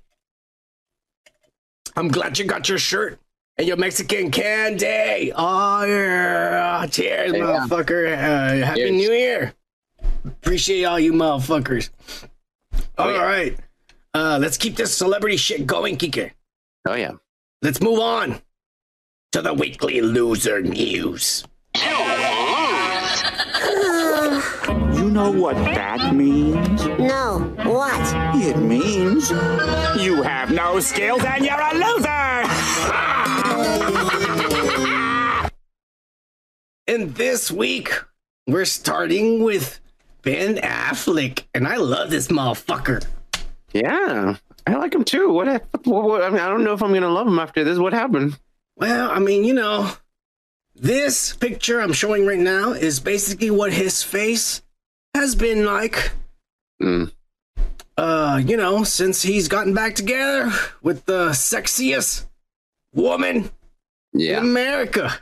[1.94, 3.20] I'm glad you got your shirt
[3.56, 5.32] and your Mexican candy.
[5.36, 6.84] Oh yeah!
[6.90, 7.38] Cheers, Yeah.
[7.38, 8.12] motherfucker.
[8.12, 8.90] Uh, Happy Cheers.
[8.90, 9.54] New Year.
[10.24, 11.90] Appreciate all you motherfuckers.
[12.98, 13.56] All right,
[14.14, 16.32] uh, let's keep this celebrity shit going, Kike.
[16.86, 17.12] Oh yeah.
[17.62, 18.40] Let's move on
[19.32, 21.44] to the weekly loser news.
[24.94, 26.86] You know what that means?
[26.98, 27.40] No.
[27.64, 28.00] What?
[28.36, 29.30] It means
[30.00, 32.44] you have no skills and you're a loser!
[36.86, 37.92] And this week,
[38.48, 39.80] we're starting with
[40.22, 43.04] Ben Affleck, and I love this motherfucker.
[43.72, 45.30] Yeah, I like him too.
[45.30, 45.46] What,
[45.84, 46.22] what, what?
[46.22, 47.78] I mean, I don't know if I'm gonna love him after this.
[47.78, 48.38] What happened?
[48.76, 49.90] Well, I mean, you know,
[50.74, 54.62] this picture I'm showing right now is basically what his face
[55.14, 56.12] has been like.
[56.82, 57.12] Mm.
[57.96, 60.50] Uh, you know, since he's gotten back together
[60.82, 62.24] with the sexiest
[62.94, 63.50] woman
[64.12, 64.38] Yeah.
[64.38, 65.12] in America.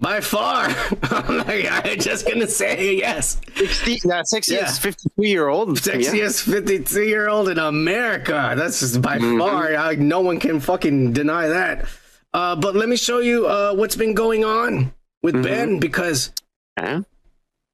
[0.00, 0.64] By far.
[1.02, 3.38] I'm just gonna say yes.
[3.56, 4.70] 60, that sexiest Yeah.
[4.72, 5.76] 52 year old.
[5.78, 8.54] Sexiest 52 year old in America.
[8.56, 9.38] That's just by Mhm.
[9.38, 9.74] far.
[9.76, 11.84] I, no one can fucking deny that.
[12.32, 14.92] Uh, but let me show you uh, what's been going on
[15.22, 15.42] with Mhm.
[15.42, 16.30] Ben because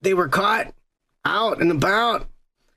[0.03, 0.75] they were caught
[1.25, 2.27] out and about.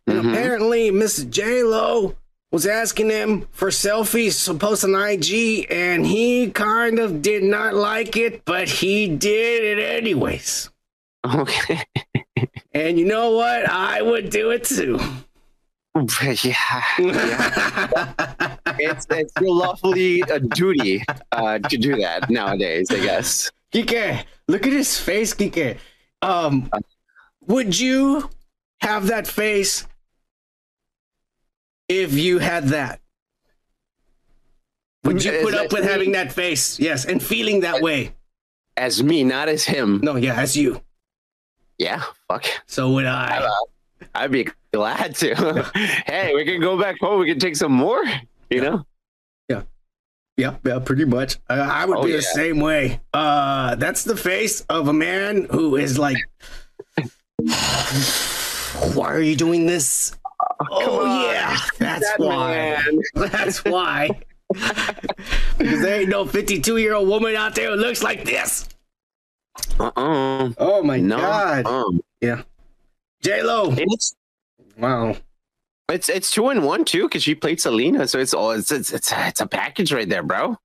[0.05, 0.31] And Mhm.
[0.31, 2.15] apparently, Miss J Lo
[2.51, 7.75] was asking him for selfies to post on IG, and he kind of did not
[7.75, 10.69] like it, but he did it anyways.
[11.25, 11.83] Okay.
[12.71, 13.67] And you know what?
[13.67, 14.99] I would do it too.
[16.23, 16.83] yeah.
[16.99, 18.55] yeah.
[18.79, 22.89] it's it's your lawfully a duty uh, to do that nowadays.
[22.91, 23.51] I guess.
[23.73, 25.77] Kike, look at his face, Kike.
[26.21, 26.69] Um,
[27.47, 28.29] would you
[28.81, 29.85] have that face
[31.89, 33.01] if you had that?
[35.03, 35.89] Would you put that up with me?
[35.91, 36.79] having that face?
[36.79, 38.13] Yes, and feeling that way.
[38.77, 39.99] As me, not as him.
[40.01, 40.81] No, yeah, as you.
[41.77, 42.03] Yeah.
[42.27, 42.45] Fuck.
[42.67, 43.49] So would I.
[44.15, 45.63] I'd be glad to.
[46.05, 47.19] hey, we can go back home.
[47.19, 48.01] We can take some more.
[48.49, 48.85] You know.
[50.37, 51.35] Yeah, yeah, pretty much.
[51.49, 52.15] I, I would Oh, be yeah.
[52.15, 53.01] the same way.
[53.13, 56.15] Uh, that's the face of a man who is like,
[58.95, 60.15] why are you doing this?
[60.69, 61.21] Oh, on.
[61.33, 62.51] yeah, that's That why.
[62.85, 63.01] man.
[63.31, 64.09] That's why.
[65.57, 68.67] because there ain't no 52 year old woman out there who looks like this.
[69.79, 71.17] Uh uh Oh my No.
[71.17, 71.65] god.
[71.65, 72.41] Um, Yeah.
[73.21, 73.75] J Lo.
[74.77, 75.15] Wow.
[75.89, 78.91] it's it's two and one too because she played Selena, so it's all it's it's
[78.91, 80.57] it's, it's a package right there, bro.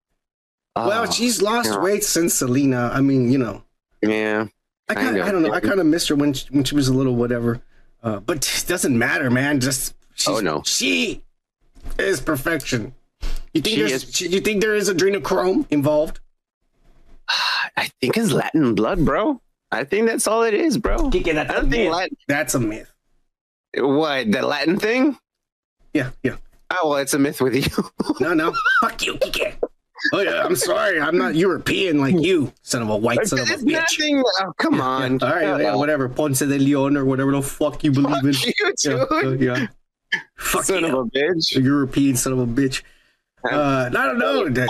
[0.76, 1.78] Well, Oh, she's lost yeah.
[1.80, 2.90] weight since Selena.
[2.92, 3.62] I mean, you know.
[4.02, 4.46] yeah.
[4.88, 5.26] I kind of.
[5.26, 5.52] I don't know.
[5.52, 7.62] I kind of missed her when she, when she was a little whatever.
[8.04, 9.58] Uh, but it doesn't matter, man.
[9.60, 10.62] Just she's, Oh, no.
[10.64, 11.24] she
[11.98, 12.94] is perfection.
[13.52, 16.20] You think She there's, is- you think there is adrenochrome involved?
[17.76, 19.40] I think it's Latin blood, bro.
[19.72, 21.10] I think that's all it is, bro.
[21.10, 21.92] Kike, that's I a don't think myth.
[21.92, 22.16] Latin.
[22.28, 22.94] That's a myth.
[23.76, 25.18] What the Latin thing?
[25.92, 26.36] Yeah, yeah.
[26.70, 27.84] Oh well, it's a myth with you.
[28.20, 28.52] No, no.
[28.80, 29.54] Fuck you, Kike.
[30.12, 31.00] Oh yeah, I'm sorry.
[31.00, 34.22] I'm not European like you, son of a white son of a bitch.
[34.40, 35.22] Oh, come on.
[35.22, 36.08] All right, yeah, whatever.
[36.08, 38.32] Ponce de Leon or whatever the fuck you believe in.
[38.34, 38.52] Fuck you,
[38.84, 39.10] Yeah, dude.
[39.12, 39.66] uh, yeah.
[40.36, 40.86] Fuck Son you.
[40.86, 41.56] of a bitch.
[41.56, 42.82] a European son of a bitch.
[43.50, 44.66] Uh, I don't know.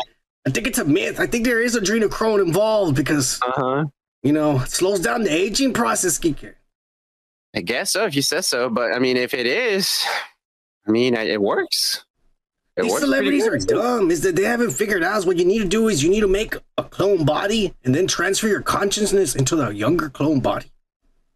[0.47, 1.19] I think it's a myth.
[1.21, 3.85] I think there is adrenochrome involved because Uh huh.
[4.23, 6.19] you know it slows down the aging process.
[6.19, 6.55] Kike.
[7.57, 10.05] I guess so if you said so, but I mean, if it is,
[10.87, 12.05] I mean, it works.
[12.77, 14.11] It These celebrities are dumb.
[14.11, 16.29] Is that they haven't figured out what you need to do is you need to
[16.29, 20.67] make a clone body and then transfer your consciousness into the younger clone body.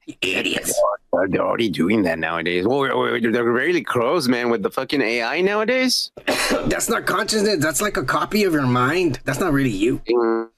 [0.06, 0.80] You Idiots.
[1.12, 2.66] They're already doing that nowadays.
[2.66, 6.10] Well, they're really close, man, with the fucking AI nowadays.
[6.66, 7.58] That's not consciousness.
[7.62, 9.20] That's like a copy of your mind.
[9.24, 10.00] That's not really you.
[10.10, 10.48] Mm.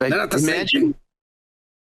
[0.00, 0.94] Like, They're not the same imagine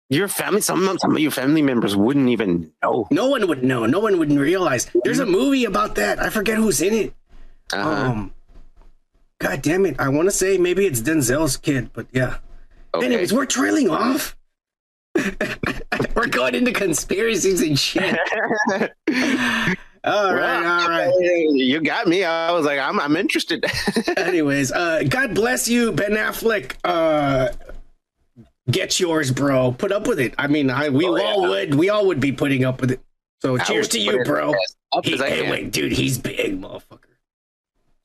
[0.10, 0.62] your family.
[0.62, 3.08] Some some of your family members wouldn't even know.
[3.12, 3.86] No one would know.
[3.86, 4.90] No one would realize.
[5.04, 5.32] There's a mm.
[5.32, 6.22] movie about that.
[6.22, 7.14] I forget who's in it.
[7.74, 7.90] Uh-huh.
[8.12, 8.34] Um,
[9.40, 9.96] God damn it!
[10.00, 12.38] I want to say maybe it's Denzel's kid, but yeah.
[12.96, 14.38] Anyways, we're trailing off.
[16.16, 18.18] we're going into conspiracies and shit.
[20.06, 21.14] all right, all right.
[21.54, 22.24] You got me.
[22.24, 23.66] I was like, I'm I'm interested.
[24.18, 26.76] Anyways, uh, God bless you, Ben Affleck.
[26.84, 27.50] Uh,
[28.70, 29.72] get yours, bro.
[29.72, 30.34] Put up with it.
[30.38, 31.50] I mean, I we Oh, all yeah.
[31.50, 31.76] would.
[31.76, 33.02] We all would be putting up with it.
[33.42, 34.54] So I cheers to you, bro.
[35.04, 35.50] He- as I hey, can.
[35.52, 37.00] wait, dude, he's big, motherfucker.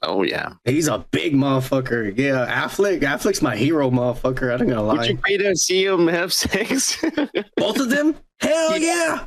[0.02, 0.54] Oh yeah.
[0.64, 2.16] He's a big motherfucker.
[2.16, 3.00] Yeah, Affleck.
[3.00, 4.50] Affleck's my hero, motherfucker.
[4.50, 4.98] I ain't gonna lie.
[4.98, 7.04] Would you pay to see him have sex?
[7.56, 8.16] Both of them?
[8.40, 9.26] Hell yeah!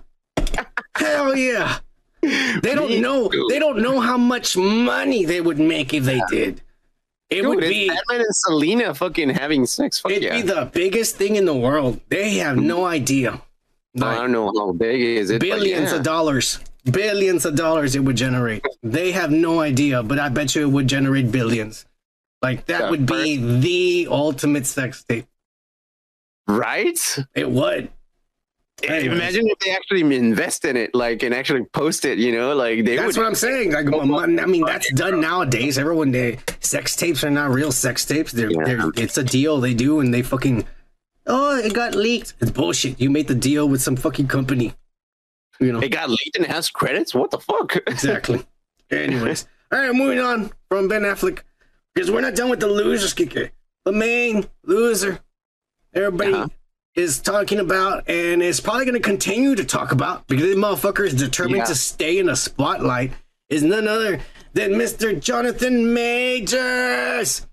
[0.96, 1.80] Hell yeah!
[2.22, 3.28] They don't Me know.
[3.28, 3.48] too.
[3.50, 6.62] They don't know how much money they would make if they did.
[7.30, 7.88] It Dude, would be.
[7.88, 10.00] Batman and Selena fucking having sex.
[10.00, 10.36] Fuck It'd yeah.
[10.36, 12.00] be the biggest thing in the world.
[12.10, 13.42] They have no idea.
[14.02, 15.42] I don't know how big is it.
[15.42, 15.98] Billions yeah.
[15.98, 16.60] of dollars.
[16.86, 18.66] Billions of dollars it would generate.
[18.82, 21.86] They have no idea, but I bet you it would generate billions.
[22.42, 25.28] Like that Yeah, would be the ultimate sex tape.
[26.48, 27.00] Right?
[27.36, 27.92] It would.
[28.84, 29.16] Anyways.
[29.16, 32.18] Imagine if they actually invest in it, like, and actually post it.
[32.18, 33.22] You know, like they That's would.
[33.22, 33.74] what I'm saying.
[33.74, 35.78] Like, I mean, that's done nowadays.
[35.78, 38.32] Everyone, they sex tapes are not real sex tapes.
[38.32, 40.66] They're, they're it's a deal they do, and they fucking
[41.28, 42.34] oh, it got leaked.
[42.42, 43.00] It's bullshit.
[43.00, 44.74] You made the deal with some fucking company.
[45.60, 47.14] You know It got leaked and has credits.
[47.14, 47.76] What the fuck?
[47.88, 48.44] exactly.
[48.90, 51.40] Anyways, all right, moving on from Ben Affleck
[51.94, 53.52] because we're not done with the losers kicker.
[53.86, 55.20] The main loser,
[55.94, 56.48] everybody Uh-huh.
[56.96, 61.06] is talking about, and is probably going to continue to talk about because this motherfucker
[61.06, 61.66] is determined Yeah.
[61.66, 63.12] to stay in the spotlight.
[63.50, 64.20] Is none other
[64.54, 65.20] than Mr.
[65.20, 67.46] Jonathan Majors,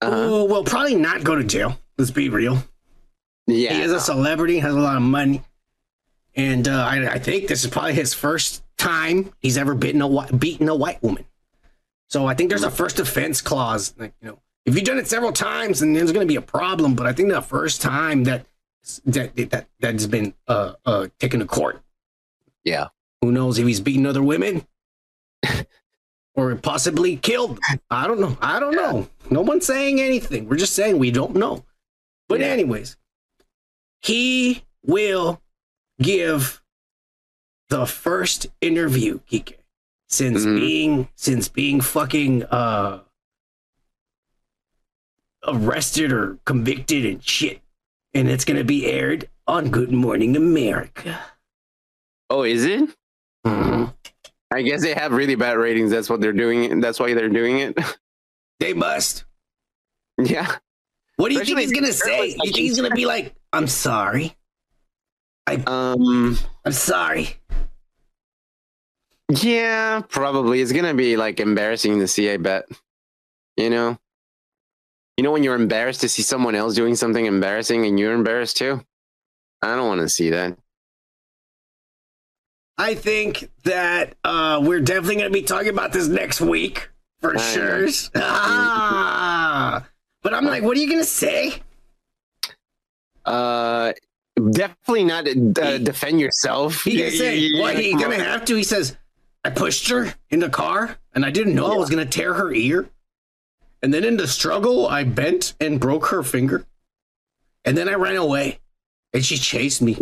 [0.00, 0.28] Uh-huh.
[0.28, 1.78] who will probably not go to jail.
[1.98, 2.62] Let's be real.
[3.46, 3.74] yeah.
[3.74, 5.42] He is a celebrity, has a lot of money,
[6.34, 10.32] and uh, I, I think this is probably his first time he's ever beaten a
[10.32, 11.24] beaten a white woman.
[12.08, 13.94] So I think there's a first offense clause.
[13.98, 16.42] Like you know, if you've done it several times, then there's going to be a
[16.42, 16.94] problem.
[16.94, 18.46] But I think the first time that
[19.06, 21.82] that that that's been uh, uh, taken to court,
[22.64, 22.88] yeah.
[23.20, 24.66] who knows if he's beaten other women
[26.34, 27.58] or possibly killed?
[27.68, 27.80] them.
[27.90, 28.36] I don't know.
[28.40, 29.08] I don't know.
[29.30, 30.48] No one's saying anything.
[30.48, 31.64] We're just saying we don't know.
[32.28, 32.46] But Yeah.
[32.46, 32.96] anyways,
[34.00, 35.40] he will
[36.00, 36.62] give
[37.68, 39.54] the first interview, Kike,
[40.08, 40.56] since Mhm.
[40.60, 43.00] being since being fucking uh
[45.46, 47.60] arrested or convicted and shit.
[48.14, 51.18] And it's gonna be aired on Good Morning America.
[52.30, 52.88] Oh, is it?
[53.46, 53.84] Mm-hmm.
[54.54, 55.90] I guess they have really bad ratings.
[55.90, 56.80] That's what they're doing.
[56.80, 57.78] That's why they're doing it.
[58.60, 59.24] They must.
[60.18, 60.46] yeah.
[61.16, 62.18] What do you Especially think he's gonna say?
[62.20, 64.36] like You think he's gonna be like, "I'm sorry,
[65.46, 66.38] Um.
[66.64, 67.36] I'm sorry."
[69.28, 70.60] Yeah, probably.
[70.60, 72.30] It's gonna be like embarrassing to see.
[72.30, 72.66] I bet.
[73.56, 73.98] You know.
[75.16, 78.56] You know when you're embarrassed to see someone else doing something embarrassing and you're embarrassed
[78.56, 78.84] too.
[79.60, 80.56] I don't want to see that.
[82.78, 86.90] I think that uh, we're definitely gonna be talking about this next week
[87.20, 87.88] for I sure.
[88.16, 89.86] Ah,
[90.22, 91.62] but I'm like, what are you gonna say?
[93.24, 93.92] Uh,
[94.50, 96.82] definitely not uh, defend yourself.
[96.84, 97.78] He gonna say what?
[97.78, 98.56] He gonna have to.
[98.56, 98.96] He says,
[99.44, 102.52] "I pushed her in the car, and I didn't know I was gonna tear her
[102.52, 102.88] ear."
[103.82, 106.64] And then in the struggle, I bent and broke her finger.
[107.64, 108.60] And then I ran away.
[109.12, 109.98] And she chased me.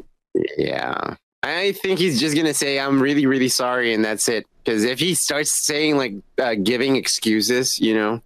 [0.57, 1.17] Yeah.
[1.43, 4.47] I think he's just gonna say I'm really, really sorry, and that's it.
[4.63, 8.23] Because if he starts saying like uh, giving excuses, you know,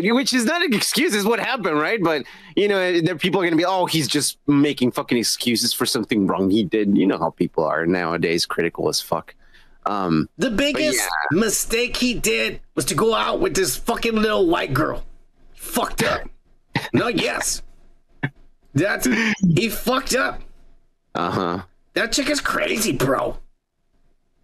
[0.00, 2.02] which is not an excuse, is what happened, right?
[2.02, 2.24] But
[2.56, 6.26] you know, there people are gonna be, oh, he's just making fucking excuses for something
[6.26, 6.96] wrong he did.
[6.96, 9.34] You know how people are nowadays, critical as fuck.
[9.86, 11.38] Um, The biggest yeah.
[11.38, 15.04] mistake he did was to go out with this fucking little white girl.
[15.54, 16.28] Fucked up.
[16.92, 17.62] no, yes.
[18.74, 19.08] That's
[19.56, 20.42] he fucked up.
[21.14, 21.62] uh huh.
[21.94, 23.38] That chick is crazy, bro.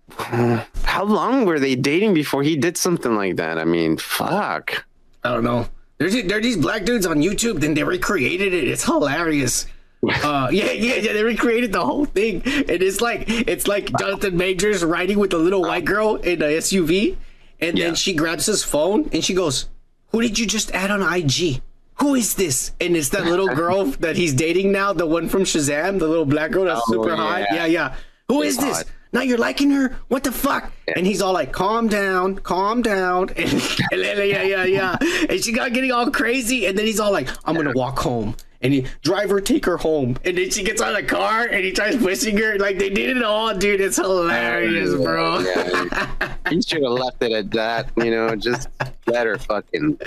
[0.19, 3.59] How long were they dating before he did something like that?
[3.59, 4.85] I mean, fuck.
[5.25, 5.67] I don't know.
[5.99, 8.69] There's there are these black dudes on YouTube, then they recreated it.
[8.69, 9.67] It's hilarious.
[10.07, 11.13] Uh, yeah, yeah, yeah.
[11.15, 15.39] They recreated the whole thing, and it's like it's like Jonathan Majors riding with a
[15.39, 17.17] little white girl in a SUV,
[17.59, 19.71] And then she grabs his phone and she goes,
[20.13, 21.63] Who did you just add on IG?
[22.01, 22.73] Who is this?
[22.83, 26.27] And it's that little girl that he's dating now, the one from Shazam, the little
[26.27, 27.47] black girl that's Oh, super hot.
[27.49, 27.55] yeah.
[27.55, 27.95] Yeah, yeah.
[28.29, 28.85] Who is She's this?
[29.15, 29.97] Now you're liking her?
[30.09, 30.73] What the fuck?
[30.97, 33.29] And he's all like, calm down, calm down.
[33.37, 33.53] And,
[33.93, 34.97] and then- yeah, yeah, yeah.
[35.31, 36.67] And she got getting all crazy.
[36.67, 38.35] And then he's all like, I'm going to walk home.
[38.61, 40.17] And he, drive her, take her home.
[40.25, 42.59] And then she gets out of the car and he tries pushing her.
[42.59, 43.81] Like they did it all, dude.
[43.81, 45.41] It's hilarious, bro.
[46.49, 47.91] he should have left it at that.
[47.97, 48.69] You know, just
[49.07, 49.99] let her fucking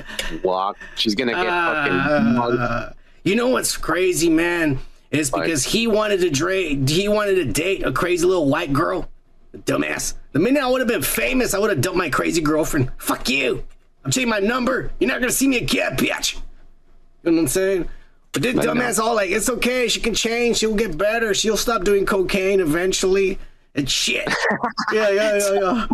[0.44, 0.78] walk.
[0.96, 1.94] She's gonna get fucking.
[1.94, 2.94] Uh,
[3.24, 4.80] you know what's crazy, man?
[5.12, 6.90] Is because he wanted to date.
[6.90, 9.10] He wanted to date a crazy little white girl.
[9.56, 10.16] Dumbass.
[10.34, 12.92] The minute I would have been famous, I would have dumped my crazy girlfriend.
[12.98, 13.64] Fuck you.
[14.04, 14.92] I'm changing my number.
[15.00, 16.36] You're not gonna see me again, bitch.
[16.36, 17.90] You know what I'm saying?
[18.34, 19.88] But this dumbass all like, it's okay.
[19.88, 20.58] She can change.
[20.58, 21.34] She'll get better.
[21.34, 23.40] She'll stop doing cocaine eventually.
[23.78, 24.28] And shit.
[24.92, 25.88] yeah, yeah, yeah, yeah.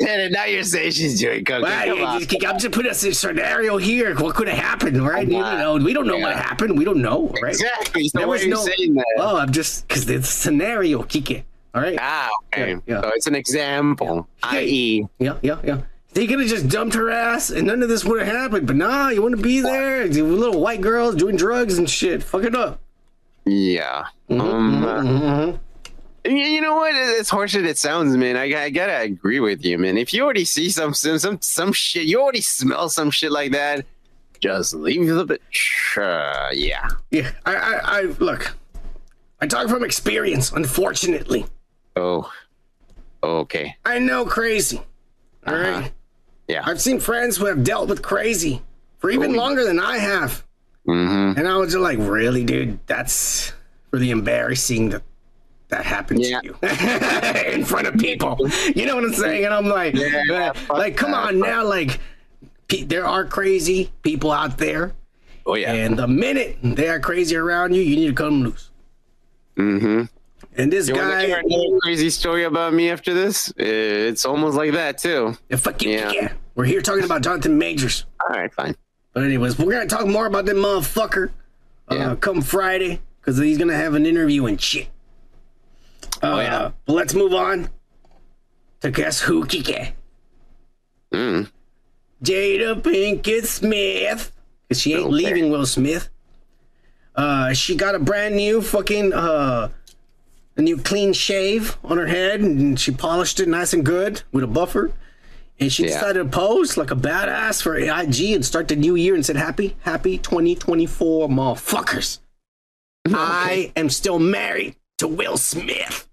[0.00, 1.62] Man, now you're saying she's doing cocaine.
[1.62, 2.20] Well, Come you on.
[2.20, 4.14] just- I'm just putting us in a scenario here.
[4.16, 5.26] What could have happened, right?
[5.26, 6.76] You know, we don't know what happened.
[6.76, 7.50] We don't know, right?
[7.54, 8.08] Exactly.
[8.08, 9.06] So There was no- saying that?
[9.16, 11.44] Well, I'm just because it's a scenario, Kike.
[11.74, 11.96] All right.
[12.00, 12.70] Ah, okay.
[12.72, 13.00] Yeah, yeah.
[13.02, 14.28] So it's an example.
[14.42, 15.82] I.e., Yeah, yeah, yeah.
[16.14, 18.66] They could have just dumped her ass, and none of this would have happened.
[18.66, 20.08] But nah, you want to be there?
[20.08, 22.22] The little white girls doing drugs and shit.
[22.24, 22.80] Fuck it up.
[23.44, 24.06] yeah.
[24.30, 25.52] Um, uh,
[26.36, 26.94] you, know what?
[26.94, 29.96] As as it sounds, man, I, I gotta agree with you, man.
[29.96, 33.52] If you already see some some some, some shit, you already smell some shit like
[33.52, 33.86] that.
[34.40, 35.98] Just leave the bitch.
[35.98, 36.88] Uh, yeah.
[37.10, 38.56] Yeah, I, I, I look.
[39.40, 40.52] I talk from experience.
[40.52, 41.46] Unfortunately,
[41.98, 42.32] Oh.
[43.22, 43.76] Okay.
[43.84, 44.80] I know crazy.
[45.46, 45.74] All right.
[45.74, 45.88] Uh-huh.
[46.46, 46.62] Yeah.
[46.64, 48.62] I've seen friends who have dealt with crazy
[48.98, 50.44] for even longer than I have.
[50.86, 51.38] Mm-hmm.
[51.38, 52.78] And I was just like, really, dude?
[52.86, 53.52] That's
[53.90, 55.02] really embarrassing that
[55.68, 56.56] that happened to you
[57.52, 58.36] in front of people.
[58.74, 59.44] You know what I'm saying?
[59.44, 61.26] And I'm like, Yeah, man, like, come that.
[61.28, 61.64] on now.
[61.64, 62.00] Like,
[62.68, 64.92] pe- there are crazy people out there.
[65.46, 65.72] Oh yeah.
[65.72, 68.70] And the minute they are crazy around you, you need to cut them loose.
[69.56, 70.02] Mm-hmm.
[70.56, 73.52] And this You guy, another crazy story about me after this?
[73.56, 75.36] It's almost like that too.
[75.48, 76.12] yeah, fuck you, Yeah.
[76.12, 76.32] yeah.
[76.54, 78.04] We're here talking about Jonathan Majors.
[78.20, 78.74] All right, fine.
[79.12, 81.30] But anyways, we're gonna talk more about that motherfucker
[81.90, 82.16] uh, Yeah.
[82.16, 84.88] come Friday because he's gonna have an interview and shit.
[86.22, 86.70] Uh, Oh, yeah.
[86.86, 87.68] But let's move on
[88.80, 89.92] to guess who Kike.
[91.12, 91.50] Mm.
[92.22, 94.32] Jada Pinkett Smith,
[94.68, 95.10] because she ain't Okay.
[95.14, 96.08] leaving Will Smith.
[97.14, 99.68] Uh, she got a brand new fucking uh,
[100.56, 104.42] a new clean shave on her head, and she polished it nice and good with
[104.44, 104.92] a buffer.
[105.60, 105.94] And she Yeah.
[105.94, 109.36] decided to pose like a badass for IG and start the new year and said,
[109.36, 112.18] "Happy, happy 2024, motherfuckers!
[113.08, 116.07] I am still married to Will Smith.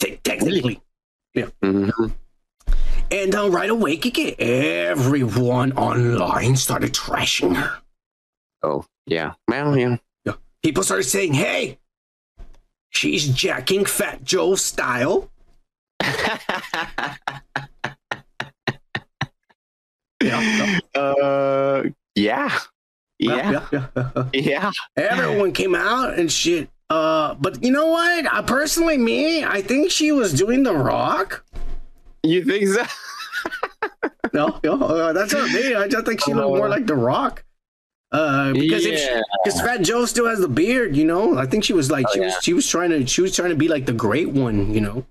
[0.00, 0.80] Te- technically,
[1.34, 2.06] yeah." Mm-hmm.
[3.10, 7.78] And uh, right away, Kiki, everyone online started trashing her.
[8.62, 9.34] Oh yeah.
[9.46, 9.96] Well, yeah.
[10.24, 10.32] Yeah.
[10.62, 11.78] People started saying, hey,
[12.88, 15.30] she's jacking Fat Joe style.
[20.22, 21.82] yeah, Uh.
[22.14, 22.58] Yeah.
[23.18, 24.24] yeah, yeah.
[24.32, 24.70] Yeah.
[24.96, 26.68] Everyone came out and shit.
[26.90, 28.32] Uh, but you know what?
[28.32, 31.44] I personally, me, I think she was doing the rock.
[32.22, 32.84] You think so?
[34.32, 35.74] No, no, uh, that's not me.
[35.74, 37.44] I just think she looked more like the rock.
[38.10, 39.20] Uh, because if Yeah.
[39.44, 41.36] because Fat Joe still has the beard, you know.
[41.38, 42.26] I think she was like Oh, she yeah.
[42.26, 44.80] was she was trying to she was trying to be like the great one, you
[44.80, 45.04] know.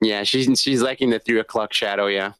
[0.00, 2.06] Yeah, she's she's liking the three o'clock shadow.
[2.06, 2.32] Yeah.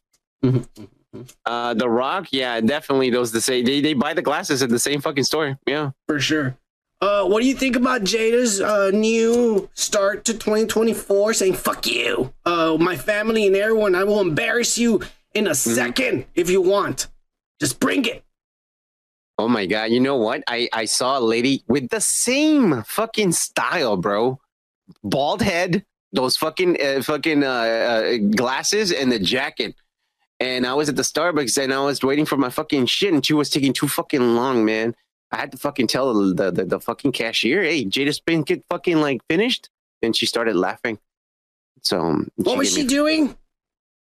[0.43, 1.21] Mm-hmm.
[1.45, 2.27] Uh, the Rock.
[2.31, 3.09] Yeah, definitely.
[3.11, 3.65] Those the same.
[3.65, 5.57] They they buy the glasses at the same fucking store.
[5.67, 5.91] Yeah.
[6.07, 6.55] For sure.
[7.03, 12.33] Uh, what do you think about Jada's uh, new start to 2024 saying, fuck you,
[12.45, 15.01] uh, my family and everyone, I will embarrass you
[15.33, 15.73] in a Mm-hmm.
[15.75, 17.07] second if you want.
[17.59, 18.23] Just bring it.
[19.37, 19.91] Oh my god!
[19.91, 20.43] You know what?
[20.47, 24.39] I I saw a lady with the same fucking style, bro.
[25.03, 29.75] Bald head, those fucking uh, fucking uh, uh, glasses, and the jacket.
[30.39, 33.25] And I was at the Starbucks and I was waiting for my fucking shit, and
[33.25, 34.95] she was taking too fucking long, man.
[35.33, 38.97] I had to fucking tell the the, the, the fucking cashier, "Hey, Jada Spinkett fucking
[39.01, 39.69] like finished,"
[40.01, 40.99] and she started laughing.
[41.81, 43.35] So um, What was she me- doing?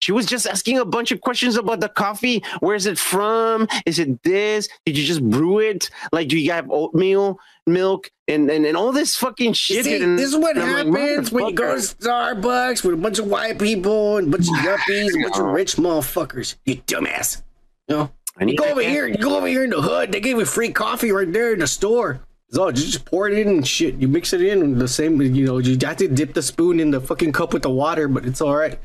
[0.00, 2.44] she was just asking a bunch of questions about the coffee.
[2.60, 3.66] Where's it from?
[3.86, 4.68] Is it this?
[4.84, 5.88] Did you just brew it?
[6.12, 9.86] Like, do you have oatmeal, milk, and and, and all this fucking shit?
[9.86, 12.94] see, and- this is what and I'm like, happens when you go to Starbucks with
[12.94, 16.56] a bunch of white people and a bunch of yuppies, a bunch of rich motherfuckers.
[16.66, 17.40] You dumbass.
[17.88, 18.10] You know?
[18.36, 20.38] I You need go over here, you go over here in the hood, they gave
[20.38, 22.20] you free coffee right there in the store.
[22.50, 23.96] So you just pour it in and shit.
[23.96, 26.90] You mix it in the same, you know, you have to dip the spoon in
[26.90, 28.78] the fucking cup with the water, but it's all right.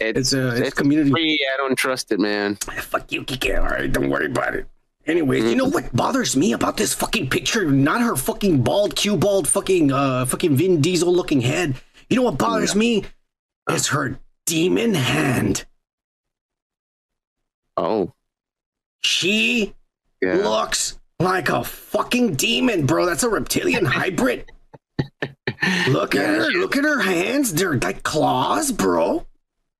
[0.00, 1.10] It's, a it's, community.
[1.10, 1.48] Free.
[1.52, 2.56] I don't trust it, man.
[2.56, 3.56] Fuck you, Kike.
[3.56, 4.66] All right, don't worry about it.
[5.06, 7.70] Anyways, you know what bothers me about this fucking picture?
[7.70, 11.76] Not her fucking bald, cue bald, fucking, uh, fucking Vin Diesel looking head.
[12.08, 13.04] You know what bothers me?
[13.68, 15.66] It's her demon hand.
[17.76, 18.12] Oh.
[19.04, 19.74] She
[20.22, 23.06] looks like a fucking demon, bro.
[23.06, 24.50] That's a reptilian hybrid.
[25.88, 26.48] Look at her.
[26.50, 27.52] Look at her hands.
[27.52, 29.26] They're like claws, bro.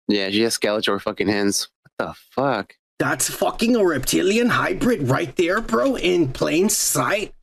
[0.08, 1.68] Yeah, she has Skeletor fucking hands.
[1.82, 2.74] What the fuck?
[2.98, 7.34] That's fucking a reptilian hybrid right there, bro, in plain sight.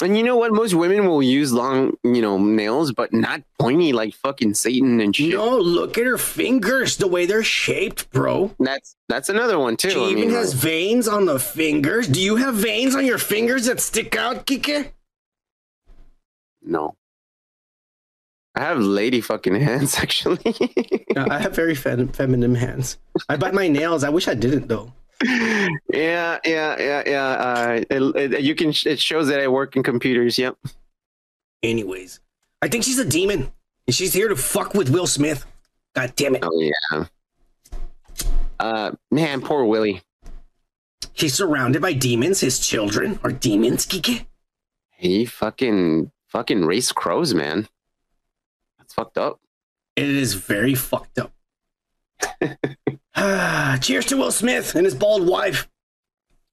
[0.00, 0.52] And you know what?
[0.52, 5.14] Most women will use long, you know, nails, but not pointy like fucking Satan and
[5.14, 5.34] shit.
[5.34, 8.54] No, look at her fingers, the way they're shaped, bro.
[8.58, 9.90] That's that's another one too.
[9.90, 12.08] She I even mean, has veins on the fingers.
[12.08, 14.92] Do you have veins on your fingers that stick out, Kike?
[16.62, 16.96] no.
[18.54, 20.54] I have lady fucking hands, actually.
[21.16, 22.98] Uh, I have very fem- feminine hands.
[23.28, 24.04] I bite my nails.
[24.04, 24.92] I wish I didn't though.
[25.22, 27.24] Yeah, yeah, yeah, yeah.
[27.26, 28.70] Uh, it, it- you can.
[28.86, 30.38] It shows that I work in computers.
[30.38, 30.56] Yep.
[31.62, 32.20] Anyways,
[32.60, 33.52] I think she's a demon,
[33.86, 35.46] and she's here to fuck with Will Smith.
[35.94, 36.42] God damn it!
[36.44, 37.04] Oh yeah.
[38.58, 40.02] Uh, man, poor Willie.
[41.12, 42.40] He's surrounded by demons.
[42.40, 44.26] His children are demons, Kike.
[44.96, 47.68] He fucking fucking raced crows, man.
[48.78, 49.40] That's fucked up.
[49.96, 51.32] It is very fucked up.
[53.14, 55.68] Ah, Cheers to Will Smith and his bald wife.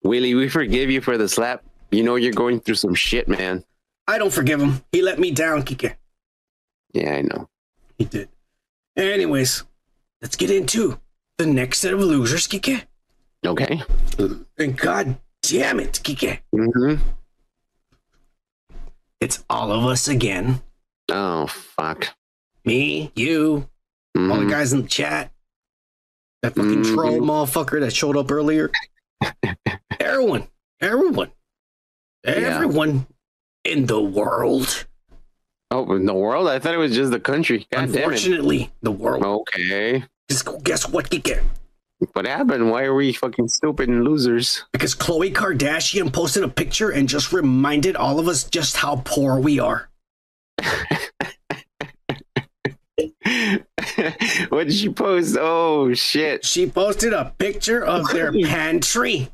[0.03, 1.63] Willie, we forgive you for the slap.
[1.91, 3.63] You know you're going through some shit, man.
[4.07, 4.81] I don't forgive him.
[4.91, 5.95] He let me down, Kike.
[6.93, 7.49] Yeah, I know.
[7.97, 8.29] He did.
[8.95, 9.63] Anyways,
[10.21, 10.99] let's get into
[11.37, 12.83] the next set of losers, Kike.
[13.45, 13.81] Okay.
[14.57, 16.39] And god damn it, Kike.
[16.53, 17.01] Mm-hmm.
[19.19, 20.61] It's all of us again.
[21.11, 22.09] Oh fuck.
[22.65, 23.67] Me, you,
[24.15, 24.49] all the Mhm.
[24.49, 25.31] guys in the chat.
[26.41, 26.93] That fucking Mhm.
[26.93, 28.71] troll motherfucker that showed up earlier.
[29.99, 30.47] everyone,
[30.79, 31.31] everyone,
[32.23, 33.07] everyone
[33.65, 34.85] in the world.
[35.71, 36.47] Oh, in the world?
[36.47, 37.67] I thought it was just the country.
[37.71, 37.95] God damn it.
[37.97, 39.23] Unfortunately, the world.
[39.23, 40.03] Okay.
[40.29, 41.43] Just guess what, Get
[42.13, 42.71] What happened?
[42.71, 44.63] Why are we fucking stupid and losers?
[44.71, 49.37] Because Khloe Kardashian posted a picture and just reminded all of us just how poor
[49.39, 49.89] we are.
[54.49, 55.37] what did she post?
[55.39, 56.45] Oh shit.
[56.45, 59.29] She posted a picture of their pantry.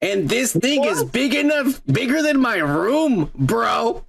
[0.00, 4.04] And this thing is big enough, bigger than my room, bro.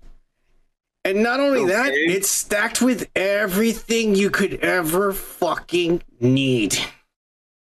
[1.05, 6.77] And not only that, it's stacked with everything you could ever fucking need.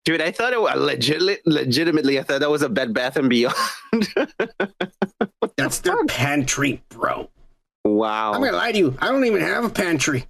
[0.03, 2.19] Dude, I thought it was legit, legitimately.
[2.19, 3.55] I thought that was a Bed Bath and Beyond.
[5.55, 7.29] That's their pantry, bro.
[7.85, 8.33] wow.
[8.33, 8.97] I'm gonna lie to you.
[8.99, 10.25] I don't even have a pantry.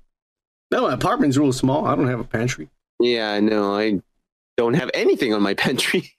[0.71, 1.85] No, my apartment's real small.
[1.85, 2.69] I don't have a pantry.
[2.99, 3.75] Yeah, I know.
[3.75, 4.01] I
[4.57, 6.11] don't have anything on my pantry.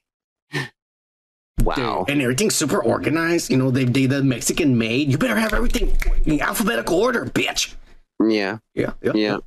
[1.63, 2.05] wow.
[2.09, 3.51] And everything's super organized.
[3.51, 5.11] You know, they they the Mexican made.
[5.11, 7.75] You better have everything in alphabetical order, bitch.
[8.23, 8.59] Yeah.
[8.75, 8.93] Yeah.
[9.03, 9.13] Yeah.
[9.15, 9.39] Yeah.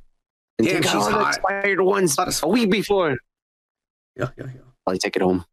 [0.58, 1.34] And Damn, she's hot.
[1.34, 3.18] expired ones a week before.
[4.16, 4.60] Yeah, yeah, yeah.
[4.86, 5.44] I'll take it home.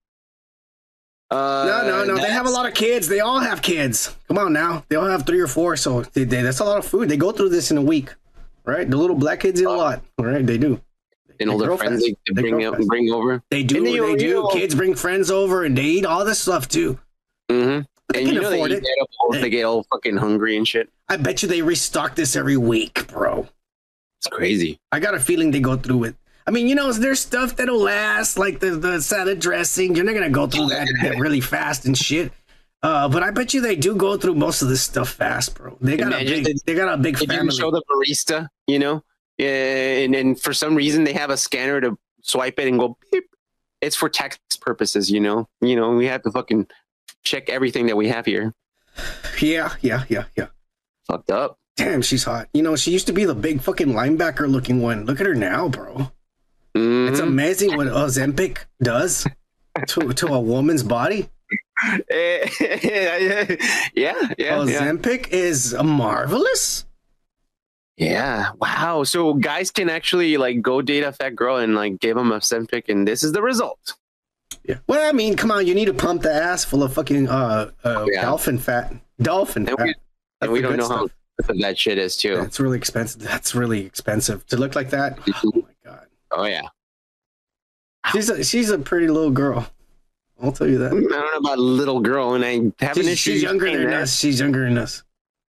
[1.31, 2.21] Uh, No, no, no.
[2.21, 3.07] They have a lot of kids.
[3.07, 4.15] They all have kids.
[4.27, 4.85] Come on now.
[4.89, 5.75] They all have three or four.
[5.75, 7.09] So they, they, that's a lot of food.
[7.09, 8.13] They go through this in a week,
[8.65, 8.89] right?
[8.89, 10.45] The little black kids eat a lot, all right?
[10.45, 10.79] They do.
[11.39, 13.41] And all their friends they They bring up, bring over.
[13.49, 13.77] They do.
[13.77, 14.47] And They, do.
[14.53, 16.99] Kids bring friends over and they eat all this stuff too.
[17.49, 17.81] Mm-hmm.
[18.13, 18.83] They And can you know they afford eat it.
[18.83, 20.89] that all- they get all fucking hungry and shit.
[21.09, 23.47] I bet you they restock this every week, bro.
[24.19, 24.79] It's crazy.
[24.91, 26.15] I got a feeling they go through it.
[26.45, 29.95] I mean, you know, there's stuff that'll last, like the, the salad dressing.
[29.95, 32.31] You're not gonna go through that, that really fast and shit.
[32.83, 35.77] Uh, but I bet you they do go through most of this stuff fast, bro.
[35.81, 37.55] They got Imagine a big, they- they got a big family.
[37.55, 39.03] show the barista, you know,
[39.37, 42.97] yeah, and and for some reason they have a scanner to swipe it and go
[43.11, 43.25] beep.
[43.81, 45.47] It's for tax purposes, you know.
[45.61, 46.67] You know, we have to fucking
[47.23, 48.53] check everything that we have here.
[49.39, 50.47] Yeah, yeah, yeah, yeah.
[51.07, 51.57] Fucked up.
[51.77, 52.47] Damn, she's hot.
[52.53, 55.05] You know, she used to be the big fucking linebacker looking one.
[55.05, 56.11] Look at her now, bro.
[56.75, 57.07] Mm-hmm.
[57.11, 59.25] It's amazing what Ozempic does
[59.87, 61.29] to to a woman's body.
[62.11, 63.55] yeah,
[63.95, 64.57] yeah, yeah.
[64.57, 66.85] Ozempic is marvelous.
[67.97, 68.51] Yeah.
[68.59, 69.03] Wow.
[69.03, 72.37] So guys can actually like go date a fat girl and like give them a
[72.39, 73.93] Ozempic, and this is the result.
[74.65, 74.77] Yeah.
[74.87, 77.71] Well, I mean, come on, you need to pump the ass full of fucking uh,
[77.83, 78.21] uh Yeah.
[78.21, 78.93] dolphin fat.
[79.21, 79.85] Dolphin And fat.
[79.87, 79.95] we,
[80.41, 81.11] and we don't know how stuff.
[81.39, 82.35] expensive that shit is too.
[82.37, 83.21] That's really expensive.
[83.21, 85.17] That's really expensive to look like that.
[85.43, 86.05] Oh my god.
[86.31, 86.61] Oh yeah.
[88.11, 89.67] She's a, she's a pretty little girl.
[90.41, 90.87] I'll tell you that.
[90.87, 93.31] I don't know about little girl, and I have an She's, issue.
[93.33, 94.01] she's younger than that.
[94.03, 94.17] us.
[94.19, 95.03] She's younger than us.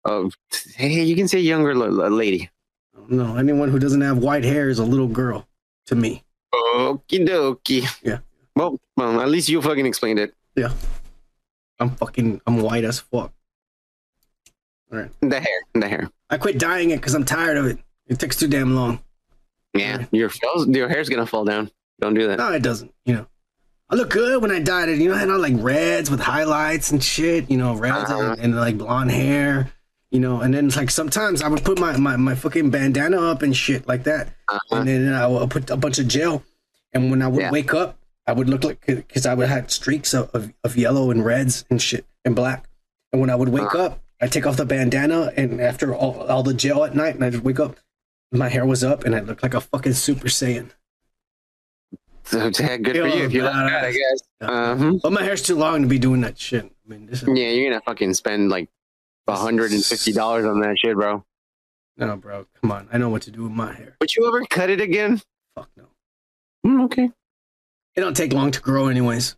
[0.04, 0.30] Oh,
[0.76, 2.50] hey, you can say younger lady.
[3.10, 5.48] No, anyone who doesn't have white hair is a little girl
[5.88, 6.24] to me.
[6.54, 7.88] Okie dokie.
[8.04, 8.20] Yeah.
[8.56, 10.34] Well, well, at least you fucking explained it.
[10.56, 10.72] Yeah.
[11.80, 13.34] I'm fucking, I'm white as fuck.
[14.92, 15.10] All right.
[15.22, 16.10] The hair, the hair.
[16.30, 17.80] I quit dyeing it because I'm tired of it.
[18.08, 19.00] It takes too damn long.
[19.74, 20.32] Yeah, your
[20.68, 21.70] your hair's gonna fall down.
[22.00, 22.38] Don't do that.
[22.38, 22.94] No, it doesn't.
[23.06, 23.28] You know,
[23.90, 24.98] I look good when I dyed it.
[25.00, 27.50] You know, I had all like reds with highlights and shit.
[27.52, 28.32] You know, reds Uh-huh.
[28.32, 29.72] and, and like blonde hair.
[30.12, 33.20] You know, and then it's like sometimes I would put my my, my fucking bandana
[33.22, 34.30] up and shit like that,
[34.72, 36.44] and then I would put a bunch of gel.
[36.94, 37.52] And when I would Yeah.
[37.52, 41.12] wake up, I would look like because I would have streaks of, of of yellow
[41.12, 42.70] and reds and shit and black.
[43.12, 46.44] And when I would wake up, I take off the bandana, and after all, all
[46.44, 47.76] the gel at night, and I just wake up,
[48.32, 50.70] my hair was up, and I looked like a fucking Super Saiyan.
[52.26, 53.24] So, yeah, good for you.
[53.26, 54.22] If you like that, I guess.
[54.42, 54.94] Uh-huh.
[55.02, 56.66] But my hair's too long to be doing that shit.
[56.66, 58.70] I mean, this is Yeah, you're gonna fucking spend like
[59.28, 61.24] hundred and fifty dollars on that shit, bro.
[61.98, 62.46] no, bro.
[62.62, 63.96] Come on, I know what to do with my hair.
[64.02, 65.22] Would you ever cut it again?
[65.56, 65.86] Fuck no.
[66.66, 67.10] Mm, okay.
[67.96, 69.36] It don't take long to grow, anyways,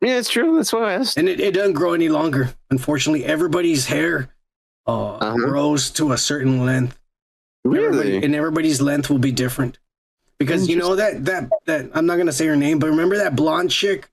[0.00, 0.56] Yeah, it's true.
[0.56, 1.18] That's why I asked.
[1.18, 2.54] and it, it doesn't grow any longer.
[2.70, 4.30] Unfortunately, everybody's hair
[4.86, 5.34] uh, Uh-huh.
[5.36, 6.98] grows to a certain length.
[7.64, 8.24] And everybody- Really?
[8.24, 9.78] and everybody's length will be different.
[10.40, 13.36] Because you know that that that I'm not gonna say her name, but remember that
[13.36, 14.08] blonde chick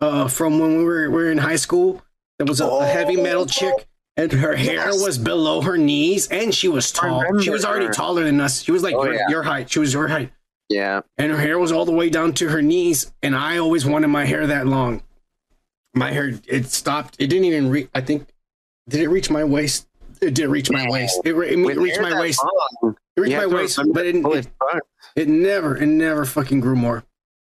[0.00, 2.02] uh, from when we were, we were in high school?
[2.38, 3.86] That was a, a heavy metal chick,
[4.16, 5.02] and her hair Yes.
[5.02, 7.24] was below her knees, and she was tall.
[7.40, 7.92] She was already her.
[7.92, 8.62] taller than us.
[8.62, 9.28] She was like Oh, your, yeah.
[9.28, 9.70] your height.
[9.70, 10.30] She was your height,
[10.68, 11.00] Yeah.
[11.16, 13.12] and her hair was all the way down to her knees.
[13.22, 15.02] And I always wanted my hair that long.
[15.94, 17.16] My hair it stopped.
[17.20, 17.88] It didn't even reach.
[17.94, 18.26] I think
[18.88, 19.86] did it reach my waist?
[20.20, 21.20] It did reach my waist.
[21.24, 22.40] It, re- it reached my waist.
[22.82, 24.48] long, It reached my waist, but it, to pull it,
[25.18, 27.04] it never, it never fucking grew more.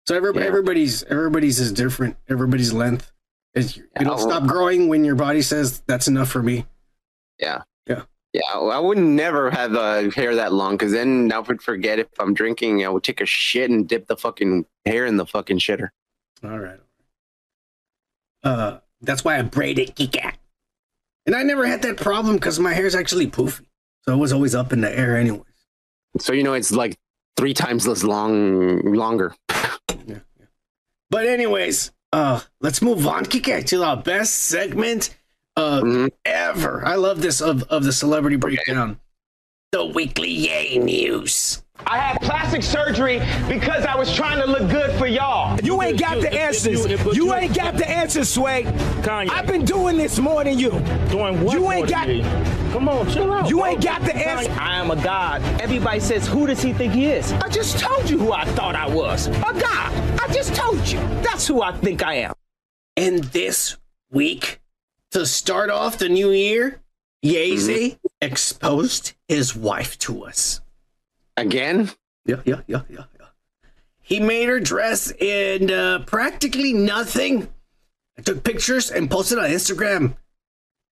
[0.08, 0.42] So every, Yeah.
[0.48, 2.18] everybody's everybody's is different.
[2.30, 3.12] Everybody's length
[3.56, 6.66] is don't well- stop growing when your body says that's enough for me.
[7.40, 7.64] Yeah.
[7.88, 8.04] Yeah.
[8.34, 12.08] Yeah, I would never have uh, hair that long because then I would forget if
[12.20, 12.86] I'm drinking.
[12.86, 15.90] I would take a shit and dip the fucking hair in the fucking shitter.
[16.44, 16.80] All right.
[18.44, 20.34] Uh, that's why I braided Kika.
[21.26, 23.66] And I never had that problem because my hair's actually poofy,
[24.04, 25.44] so it was always up in the air anyways.
[26.20, 26.98] So you know it's like
[27.38, 29.34] three times as long, longer.
[30.06, 30.20] yeah
[31.10, 35.16] But anyways, uh, let's move on, Kika, to our best segment
[35.58, 36.10] uh Mhm.
[36.26, 36.86] ever.
[36.86, 39.00] I love this of of the celebrity breakdown.
[39.72, 41.61] The weekly Yay News.
[41.86, 45.60] I had plastic surgery because I was trying to look good for y'all.
[45.62, 46.86] You ain't got the answers.
[47.16, 48.64] You ain't got the answers, Sway.
[49.02, 49.30] Kanye.
[49.30, 50.72] I've been doing this more than you.
[51.10, 51.56] Doing what?
[51.56, 52.08] You ain't got.
[52.72, 53.50] Come on, chill out.
[53.50, 53.66] You bro.
[53.66, 54.52] ain't got the answer.
[54.54, 55.42] I am a god.
[55.62, 57.34] Everybody says, who does he think he is?
[57.34, 59.28] I just told you who I thought I was.
[59.28, 60.20] A god.
[60.22, 61.00] I just told you.
[61.22, 62.34] That's who I think I am.
[62.96, 63.78] And this
[64.10, 64.62] week,
[65.12, 66.82] to start off the new year,
[67.24, 68.08] Yeezy mm-hmm.
[68.22, 70.61] exposed his wife to us.
[71.42, 71.90] Again?
[72.26, 73.26] Yeah, yeah, yeah, yeah, yeah.
[74.02, 77.50] He made her dress in uh, practically nothing.
[78.18, 80.16] I took pictures and posted on Instagram.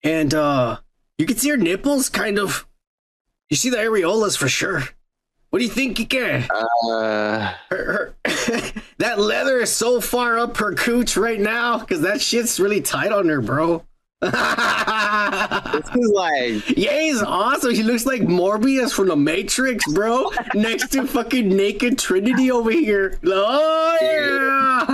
[0.03, 0.77] And uh,
[1.17, 2.67] you can see her nipples kind of.
[3.49, 4.83] You see the areolas for sure.
[5.49, 6.47] What do you think, Kike?
[6.51, 12.21] Uh, her, her that leather is so far up her cooch right now because that
[12.21, 13.85] shit's really tight on her, bro.
[14.19, 14.33] This
[15.95, 17.73] is like Ye's awesome.
[17.73, 20.31] He looks like Morpheus from the Matrix, bro.
[20.55, 23.19] Next to fucking naked Trinity over here.
[23.25, 24.85] Oh yeah.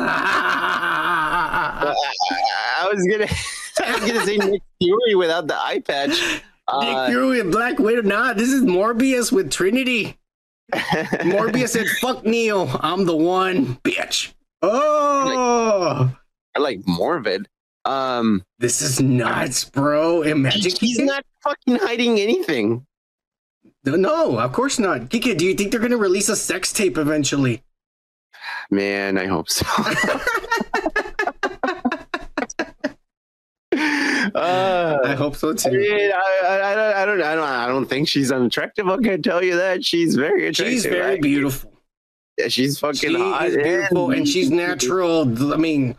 [2.76, 3.28] I was gonna,
[3.88, 6.42] I was gonna say Nick Fury without the eye patch.
[6.68, 8.02] Uh, Nick Fury and Black Widow.
[8.02, 10.18] Nah, this is Morpheus with Trinity.
[11.26, 14.34] Morpheus said, "Fuck Neo, I'm the one, bitch."
[14.66, 16.10] Oh,
[16.56, 17.48] I like Morvid.
[17.86, 20.22] Um, this is nuts, bro.
[20.22, 22.86] Imagine he's not fucking hiding anything.
[23.86, 25.02] No, no, of course not.
[25.10, 27.62] Kika, do you think they're gonna release a sex tape eventually?
[28.72, 29.66] Man, I hope so.
[34.36, 35.72] Uh, I hope so I, too.
[35.72, 38.88] mean, I, I, I, don't, I don't, I don't, I don't think she's unattractive.
[38.88, 40.74] I can tell you that she's very attractive.
[40.74, 41.72] She's very beautiful.
[42.38, 43.48] Yeah, she's fucking She hot.
[43.48, 45.22] is beautiful and she's natural.
[45.54, 45.96] I mean,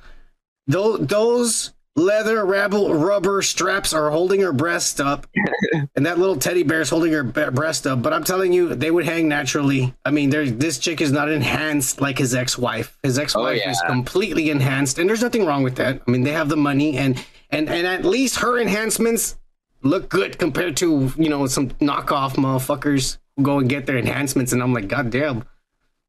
[0.66, 5.27] those those leather rabble, rubber straps are holding her breast up,
[5.97, 8.03] and that little teddy bear is holding her breast up.
[8.03, 9.95] But I'm telling you, they would hang naturally.
[10.05, 12.99] I mean, this chick is not enhanced like his ex-wife.
[13.03, 13.71] His ex-wife yeah.
[13.71, 16.03] is completely enhanced, and there's nothing wrong with that.
[16.07, 19.37] I mean, they have the money, and and and at least her enhancements
[19.83, 24.53] look good compared to you know some knockoff motherfuckers who go and get their enhancements,
[24.53, 25.45] and I'm like, god damn.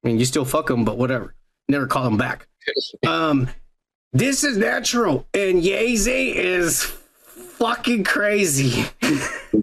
[0.03, 1.33] I mean, you still fuck them, but whatever.
[1.67, 2.47] Never call them back.
[3.05, 3.47] Um,
[4.15, 8.85] this is natural, and Yeezy is fucking crazy.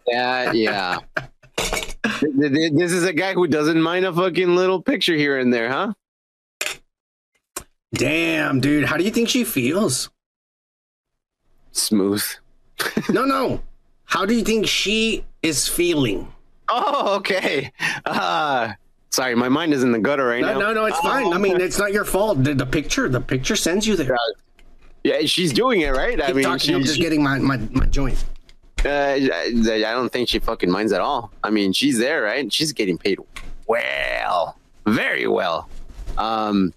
[0.09, 0.99] Yeah, yeah.
[1.59, 5.53] Th- th- this is a guy who doesn't mind a fucking little picture here and
[5.53, 5.93] there, huh?
[7.93, 8.87] Damn, dude.
[8.87, 10.09] How do you think she feels?
[11.73, 12.24] Smooth.
[13.11, 13.61] no, no.
[14.05, 16.33] How do you think she is feeling?
[16.69, 17.70] Oh, okay.
[18.07, 18.73] Uh,
[19.12, 20.59] sorry, my mind is in the gutter right No, now.
[20.59, 21.32] no, no, it's fine.
[21.32, 22.43] I mean, it's not your fault.
[22.43, 24.16] The, the picture, the picture sends you there.
[25.05, 26.20] Yeah, she's doing it right.
[26.20, 28.24] I mean, talking, I'm she's- just getting my, my, my joint.
[28.84, 29.52] Uh, I,
[29.86, 31.30] I don't think she fucking minds at all.
[31.44, 32.52] I mean, she's there, right?
[32.52, 33.20] She's getting paid
[33.68, 34.56] well,
[34.86, 35.68] very well.
[36.18, 36.74] Um,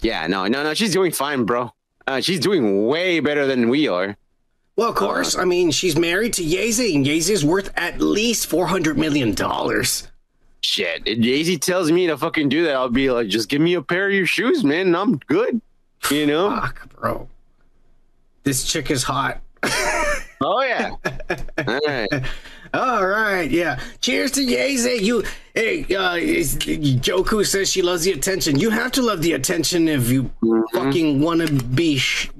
[0.00, 1.72] yeah, no, no, no, she's doing fine, bro.
[2.06, 4.16] Uh, she's doing way better than we are.
[4.76, 5.36] Well, of course.
[5.36, 10.08] I mean, she's married to Yeezy, and Yeezy's worth at least four hundred million dollars.
[10.62, 13.74] Shit, if Yeezy tells me to fucking do that, I'll be like, just give me
[13.74, 15.60] a pair of your shoes, man, and I'm good.
[16.10, 16.50] You know?
[16.50, 17.28] Fuck, bro.
[18.44, 19.40] This chick is hot.
[20.42, 20.90] oh yeah.
[21.66, 22.24] All right.
[22.72, 23.80] All right, yeah.
[24.00, 25.00] Cheers to Yeezy.
[25.00, 25.24] You,
[25.54, 28.58] hey, uh, Joku says she loves the attention.
[28.58, 30.30] You have to love the attention if you
[30.72, 31.98] fucking want to be.
[31.98, 32.30] Sh-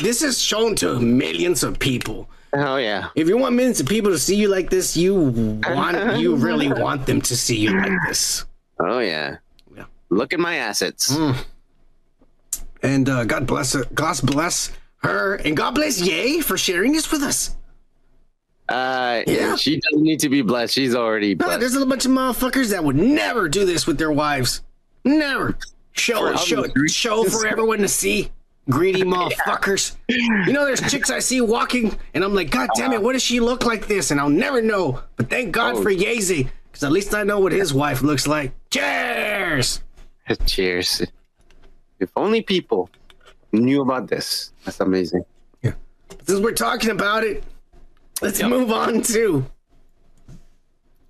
[0.00, 2.28] this is shown to millions of people.
[2.54, 3.08] Oh yeah.
[3.14, 6.70] If you want millions of people to see you like this, you want, you really
[6.72, 8.44] want them to see you like this.
[8.78, 9.36] Oh yeah.
[9.74, 9.84] Yeah.
[10.10, 11.16] Look at my assets.
[12.82, 13.84] And uh, God bless her.
[13.94, 17.56] God bless her, and God bless Ye for sharing this with us.
[18.68, 19.56] Uh, Yeah.
[19.56, 20.74] She doesn't need to be blessed.
[20.74, 21.60] She's already No, blessed.
[21.60, 24.62] there's a bunch of motherfuckers that would never do this with their wives.
[25.04, 25.56] Never.
[25.92, 28.30] Show For show show for everyone to see
[28.68, 29.96] greedy motherfuckers.
[30.08, 30.46] Yeah.
[30.46, 33.22] You know, there's chicks I see walking, and I'm like, God damn it, what does
[33.22, 34.10] she look like this?
[34.10, 35.02] And I'll never know.
[35.16, 35.82] But thank God oh.
[35.82, 38.52] for Yeezy, because at least I know what his wife looks like.
[38.70, 39.82] Cheers!
[40.46, 41.02] Cheers.
[41.98, 42.90] If only people
[43.52, 44.52] knew about this.
[44.64, 45.24] That's amazing.
[45.62, 45.74] Yeah.
[46.26, 47.44] Since we're talking about it,
[48.20, 48.50] let's yep.
[48.50, 49.46] move on to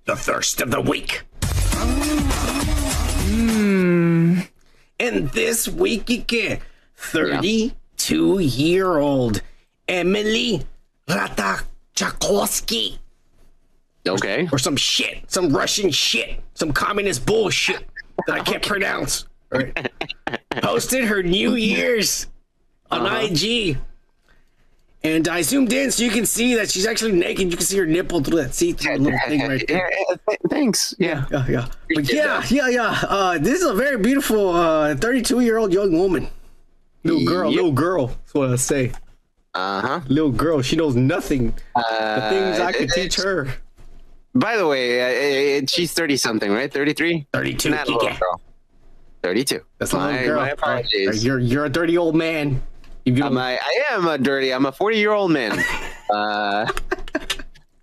[0.05, 1.23] the thirst of the week.
[1.41, 2.23] Mm.
[3.33, 4.39] Hmm.
[4.99, 6.59] And this week again,
[7.03, 8.39] 32 yeah.
[8.39, 9.41] year old
[9.87, 10.65] Emily
[11.07, 12.97] Ratajkowski.
[14.07, 14.45] Okay.
[14.47, 17.85] Or, or, some shit, some Russian shit, some communist bullshit
[18.27, 19.25] that I can't pronounce.
[19.49, 19.91] Right.
[20.61, 22.27] Posted her New Year's
[22.91, 23.27] on uh-huh.
[23.29, 23.77] IG.
[25.05, 27.51] And I zoomed in so you can see that she's actually naked.
[27.51, 29.91] You can see her nipple through that see through little thing right there.
[30.49, 30.95] Thanks.
[30.97, 31.25] Yeah.
[31.29, 31.45] Yeah.
[31.47, 31.67] Yeah.
[31.89, 31.95] Yeah.
[31.95, 32.99] But yeah, yeah, yeah.
[33.03, 34.53] Uh, this is a very beautiful
[34.95, 36.29] 32 uh, year old young woman.
[37.03, 37.55] Little girl, Yep.
[37.55, 38.07] little girl.
[38.07, 38.91] That's what I say.
[39.53, 39.99] Uh huh.
[40.07, 40.61] Little girl.
[40.61, 41.53] She knows nothing.
[41.75, 43.47] the Uh, things I could teach her.
[44.35, 46.71] By the way, uh, she's 30 something, right?
[46.73, 47.27] Thirty three.
[47.33, 47.69] Thirty two.
[47.69, 48.41] Not a little girl.
[49.21, 49.61] Thirty-two.
[49.79, 50.39] That's a my, little girl.
[50.41, 51.23] My apologies.
[51.23, 52.61] You're you're a dirty old man.
[53.05, 54.51] You I'm a, I am a dirty.
[54.53, 55.63] I'm a 40 year old man.
[56.13, 56.65] uh,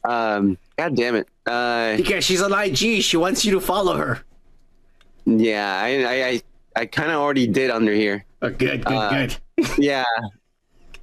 [0.04, 1.28] um, God damn it.
[1.46, 4.20] Uh, because she's on IG, she wants you to follow her.
[5.26, 6.42] yeah, I, I, I,
[6.80, 8.24] I kind of already did under here.
[8.42, 9.36] Oh, good, good, Uh, good.
[9.78, 10.04] Yeah.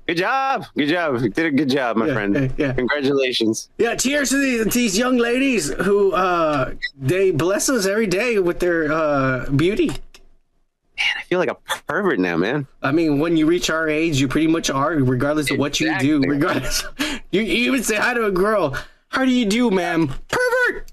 [0.07, 0.65] Good job.
[0.75, 1.21] Good job.
[1.21, 2.33] You did a good job, my Yeah, friend.
[2.35, 2.73] yeah, yeah.
[2.73, 3.69] Congratulations.
[3.77, 8.59] Yeah, cheers to these, these young ladies who uh they bless us every day with
[8.59, 9.87] their uh beauty.
[9.89, 12.65] Man, I feel like a pervert now, man.
[12.81, 15.93] I mean, when you reach our age, you pretty much are, regardless of what you
[15.99, 16.21] do.
[16.21, 16.83] Regardless,
[17.31, 18.75] you, you even say hi to a girl.
[19.09, 20.07] How do you do, ma'am?
[20.29, 20.89] Pervert.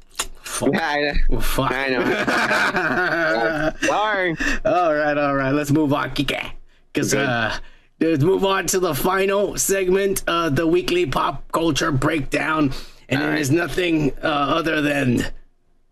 [0.63, 1.71] Yeah, I, Oh, fuck.
[1.73, 3.73] I know.
[3.89, 4.37] Sorry.
[4.65, 5.53] all right, all right.
[5.53, 6.53] Let's move on, Kike.
[6.93, 7.57] Because uh,
[8.01, 12.73] let's move on to the final segment of the weekly pop culture breakdown,
[13.09, 15.27] and it is nothing uh, other than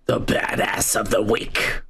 [0.06, 1.80] the badass of the week.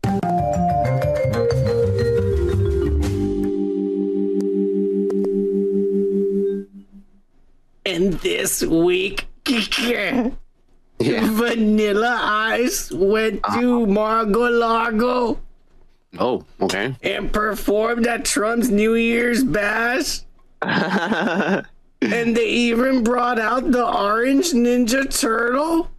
[7.84, 9.26] And this week,
[11.02, 11.28] Kike.
[11.34, 13.60] Vanilla Ice went ah.
[13.60, 15.38] to Mar-a-Lago
[16.18, 16.94] Oh, okay.
[17.02, 20.20] and performed at Trump's New Year's bash.
[20.62, 25.90] and they even brought out the Orange Ninja Turtle,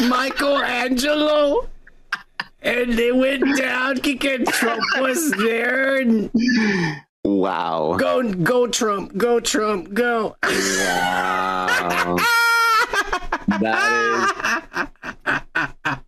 [0.00, 1.68] Michelangelo.
[2.60, 3.96] And they went down.
[3.98, 5.96] Kike Trump was there.
[5.96, 6.30] And
[7.24, 7.96] Wow.
[7.98, 9.16] go, go, Trump.
[9.16, 9.94] Go, Trump.
[9.94, 10.36] Go.
[10.42, 12.16] Wow.
[13.60, 14.88] that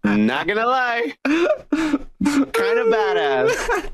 [0.05, 1.15] is not gonna lie.
[1.25, 3.91] kind of badass.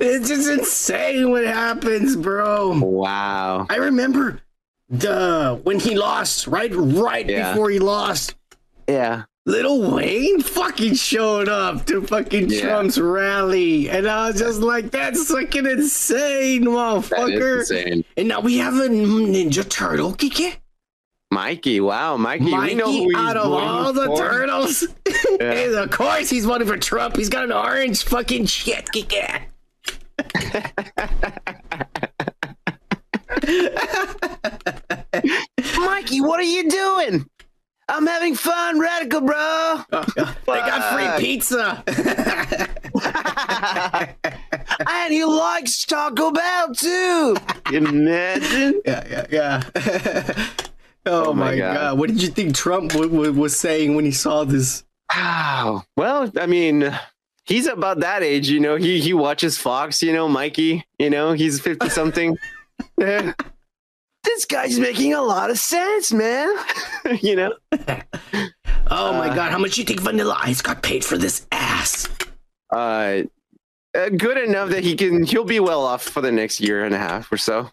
[0.00, 2.78] It's just insane what happens, bro.
[2.78, 3.66] Wow.
[3.68, 4.40] I remember
[4.88, 6.70] the when he lost, right?
[6.74, 7.52] Right Yeah.
[7.52, 8.34] before he lost.
[8.88, 9.24] Yeah.
[9.44, 12.60] Lil Wayne fucking showed up to fucking Yeah.
[12.60, 13.90] Trump's rally.
[13.90, 17.08] And I was just like, that's fucking insane, motherfucker.
[17.10, 18.04] That is insane.
[18.16, 20.56] And now we have a Ninja Turtle, Kike.
[21.32, 24.86] Mikey, wow, Mikey, Mikey we know who out of all the turtles.
[25.40, 25.82] Yeah.
[25.82, 27.16] of course, he's voting for Trump.
[27.16, 28.86] He's got an orange fucking shit.
[29.10, 29.42] Yeah.
[35.78, 37.24] Mikey, what are you doing?
[37.88, 39.36] I'm having fun, radical bro.
[39.92, 40.04] Oh,
[40.48, 41.82] I got free pizza.
[44.86, 47.36] and he likes Taco Bell too.
[47.72, 48.82] Imagine.
[48.84, 49.62] Yeah, yeah, yeah
[51.06, 51.74] oh, Oh my my God.
[51.74, 51.98] god.
[51.98, 54.84] What did you think Trump w- w- was saying when he saw this?
[55.14, 55.84] Wow.
[55.96, 56.96] Well, I mean,
[57.44, 58.76] he's about that age, you know.
[58.76, 62.36] He he watches Fox, you know, Mikey, you know, he's 50 something.
[63.00, 63.32] Eh,
[64.24, 66.48] this guy's making a lot of sense, man.
[67.20, 67.52] you know?
[68.90, 71.46] Oh my Uh, god, how much do you think Vanilla Ice got paid for this
[71.52, 72.08] ass?
[72.70, 73.22] Uh,
[73.96, 76.94] uh good enough that he can he'll be well off for the next year and
[76.94, 77.70] a half or so.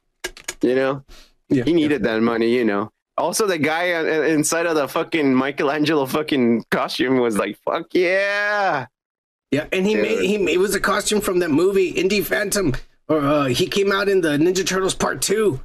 [0.61, 1.03] You know?
[1.49, 1.63] Yeah.
[1.63, 2.91] He needed that money, you know.
[3.19, 3.83] Also, the guy
[4.27, 8.87] inside of the fucking Michelangelo fucking costume was like, "Fuck yeah!"
[9.51, 10.03] Yeah, and he Dude.
[10.03, 12.73] made he it was a costume from that movie Indie Phantom.
[13.07, 15.59] Or uh, he came out in the Ninja Turtles Part Two.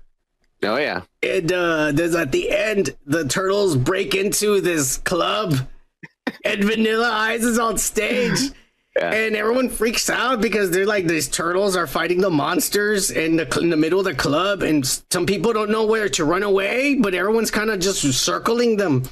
[0.63, 1.03] Oh yeah.
[1.23, 5.55] And uh, there's at the end, the turtles break into this club,
[6.45, 8.39] and Vanilla Ice is on stage.
[9.01, 13.59] And everyone freaks out because they're like these turtles are fighting the monsters in the
[13.61, 16.95] in the middle of the club, and some people don't know where to run away,
[16.95, 19.03] but everyone's kind of just circling them.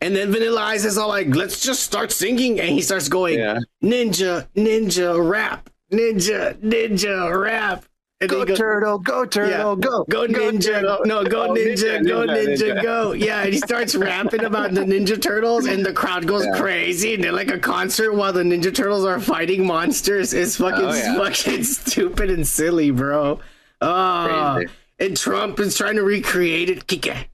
[0.00, 3.38] And then Vanilla Ice is all like, "Let's just start singing," and he starts going,
[3.82, 7.84] "Ninja, ninja, rap, ninja, ninja, rap."
[8.26, 10.98] Go go- turtle, go turtle, go, go ninja, turtle.
[11.04, 12.82] no, go Oh, ninja, ninja, go ninja, ninja, ninja.
[12.82, 13.12] go.
[13.12, 16.56] Yeah, and he starts rapping about the Ninja Turtles, and the crowd goes Yeah.
[16.58, 20.32] crazy, and they're like a concert while the Ninja Turtles are fighting monsters.
[20.32, 21.16] It's fucking, Oh, yeah.
[21.18, 23.40] fucking stupid and silly, bro.
[23.82, 24.72] Oh, Crazy.
[25.00, 26.86] and Trump is trying to recreate it.
[26.86, 27.26] Kike.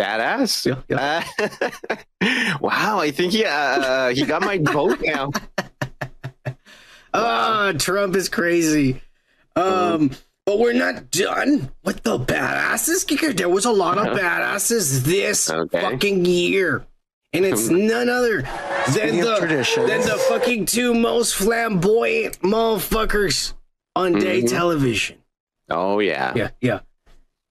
[0.00, 0.66] Badass.
[0.90, 1.22] Uh,
[2.60, 5.30] wow, I think he uh, he got my vote now.
[7.14, 9.02] Ah, Trump is crazy.
[9.56, 10.10] Um,
[10.46, 13.06] but we're not done with the badasses.
[13.06, 14.18] Kicker, there was a lot of Uh-huh.
[14.18, 15.80] badasses this Okay.
[15.80, 16.84] fucking year.
[17.34, 18.42] And it's none other
[18.92, 23.54] than the, than the fucking two most flamboyant motherfuckers
[23.96, 24.50] on day Mhm.
[24.50, 25.16] television.
[25.70, 26.32] Oh yeah.
[26.36, 26.80] Yeah, yeah.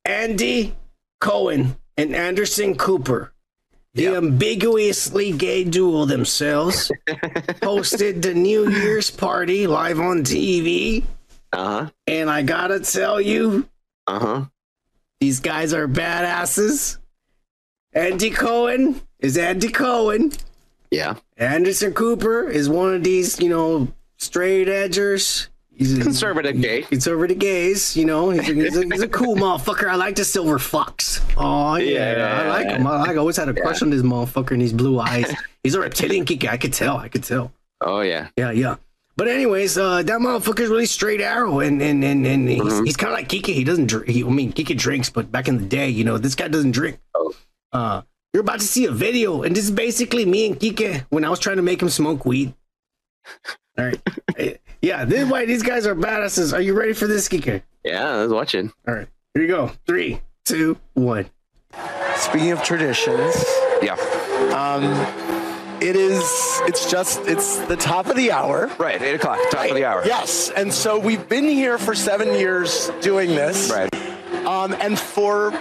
[0.05, 0.75] Andy
[1.19, 3.33] Cohen and Anderson Cooper,
[3.95, 6.91] the ambiguously gay duo themselves,
[7.61, 11.03] hosted the New Year's party live on TV.
[11.53, 11.89] Uh huh.
[12.07, 13.67] And I gotta tell you,
[14.07, 14.45] Uh huh.
[15.19, 16.97] these guys are badasses.
[17.93, 20.31] Andy Cohen is Andy Cohen.
[20.91, 21.15] Yeah.
[21.37, 23.87] Anderson Cooper is one of these, you know,
[24.17, 25.47] straight edgers.
[25.73, 26.83] He's a Conservative gay.
[26.83, 28.29] conservative gays, you know.
[28.29, 29.87] He's a, he's a, he's a cool motherfucker.
[29.89, 31.21] I like the silver fox.
[31.37, 32.41] Oh yeah, Yeah.
[32.43, 32.85] I like him.
[32.85, 35.33] I, like, I always had a crush on this motherfucker and his blue eyes.
[35.63, 36.45] He's a reptilian kick.
[36.47, 36.97] I could tell.
[36.97, 37.51] I could tell.
[37.81, 38.27] Oh yeah.
[38.37, 38.75] Yeah, yeah.
[39.21, 42.85] But anyways, uh, that motherfucker's really straight arrow, and and and, and he's, Mhm.
[42.87, 43.53] he's kind of like Kike.
[43.53, 44.07] He doesn't drink.
[44.07, 46.71] He, I mean, Kike drinks, but back in the day, you know, this guy doesn't
[46.71, 46.97] drink.
[47.13, 47.31] Oh.
[47.71, 48.01] Uh,
[48.33, 51.29] you're about to see a video, and this is basically me and Kike when I
[51.29, 52.55] was trying to make him smoke weed.
[53.77, 54.59] All right.
[54.81, 56.51] Yeah, this is why these guys are badasses.
[56.51, 57.61] Are you ready for this, Kike?
[57.85, 58.73] Yeah, I was watching.
[58.87, 59.07] All right.
[59.35, 59.71] Here you go.
[59.85, 61.29] Three, two, one.
[62.15, 63.35] Speaking of traditions,
[63.83, 63.93] Yeah.
[64.57, 65.40] um,
[65.81, 66.23] it is.
[66.65, 67.21] It's just.
[67.27, 68.69] It's the top of the hour.
[68.77, 70.03] Right, 8 o'clock, top of the hour.
[70.05, 73.71] Yes, and so we've been here for seven years doing this.
[73.71, 73.93] Right.
[74.45, 75.51] Um, and for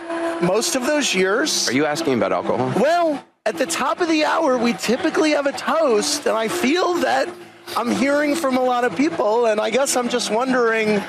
[0.43, 2.73] most of those years, Are you asking about alcohol?
[2.81, 6.95] well, at the top of the hour, we typically have a toast, and I feel
[6.95, 7.29] that
[7.77, 11.03] I'm hearing from a lot of people, and I guess I'm just wondering,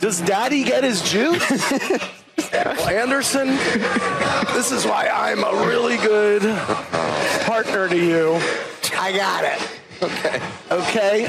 [0.00, 1.72] does Daddy get his juice?
[2.52, 3.48] Well, Anderson,
[4.54, 6.42] this is why I'm a really good
[7.44, 8.40] partner to you.
[8.96, 9.68] I got it.
[10.02, 10.40] Okay.
[10.70, 11.26] Okay,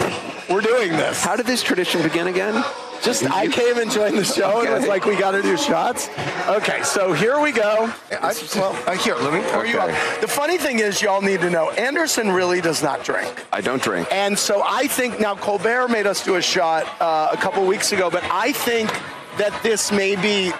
[0.49, 1.23] we're doing this.
[1.23, 2.63] How did this tradition begin again?
[3.01, 6.09] Just I came and joined the show and was like, we got to do shots.
[6.47, 7.91] Okay, so here we go.
[8.11, 9.89] I, well, uh, here, let me pour you up.
[10.19, 13.33] The funny thing is, y'all need to know, Anderson really does not drink.
[13.53, 14.07] I don't drink.
[14.11, 17.93] And so I think now Colbert made us do a shot uh, a couple weeks
[17.93, 18.91] ago, but I think
[19.37, 20.51] that this may be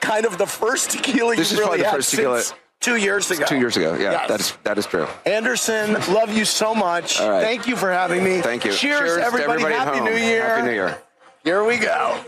[0.00, 2.58] kind of the first tequila This you is really probably the had first tequila- since
[2.80, 3.44] two years ago.
[3.46, 3.94] Two years ago.
[3.94, 4.28] Yeah, Yes.
[4.28, 5.06] that is that is true.
[5.26, 7.20] Anderson, love you so much.
[7.20, 7.42] All right.
[7.42, 8.40] Thank you for having me.
[8.40, 8.72] Thank you.
[8.72, 9.52] Cheers, Cheers everybody.
[9.62, 10.08] everybody at Happy home.
[10.08, 10.44] New Year.
[10.44, 10.98] Happy New Year.
[11.44, 12.18] Here we go.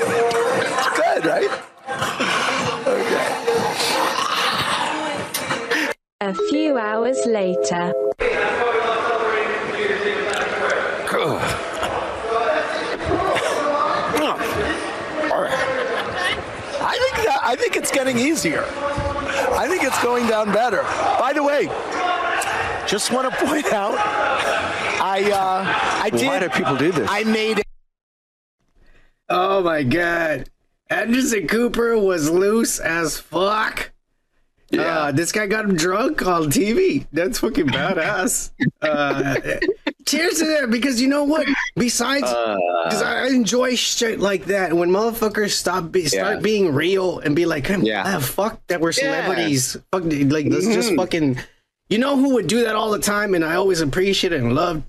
[0.00, 1.50] It's good, right?
[2.86, 3.34] Okay.
[6.20, 7.92] A few hours later.
[16.80, 18.64] I think that I think it's getting easier.
[19.56, 20.82] I think it's going down better.
[21.18, 21.64] By the way,
[22.86, 23.94] just want to point out,
[25.00, 26.26] I uh, I did.
[26.26, 27.08] Why do people do this?
[27.10, 27.62] I made.
[29.30, 30.50] Oh, Oh my god.
[30.90, 33.92] Anderson Cooper was loose as fuck.
[34.70, 34.80] Yeah.
[34.98, 37.06] Uh, this guy got him drunk on TV.
[37.12, 38.50] That's fucking badass.
[38.80, 39.34] Uh,
[40.06, 41.46] cheers to that because you know what?
[41.76, 44.72] Besides, because I enjoy shit like that.
[44.72, 46.40] When motherfuckers stop be, start Yeah.
[46.40, 48.04] being real and be like, "Hey, Yeah.
[48.06, 49.02] ah, fuck that we're Yeah.
[49.24, 49.76] celebrities.
[49.92, 50.96] Fuck, like let's just Mhm.
[50.96, 51.38] fucking."
[51.90, 54.54] You know who would do that all the time, and I always appreciate it and
[54.54, 54.82] love.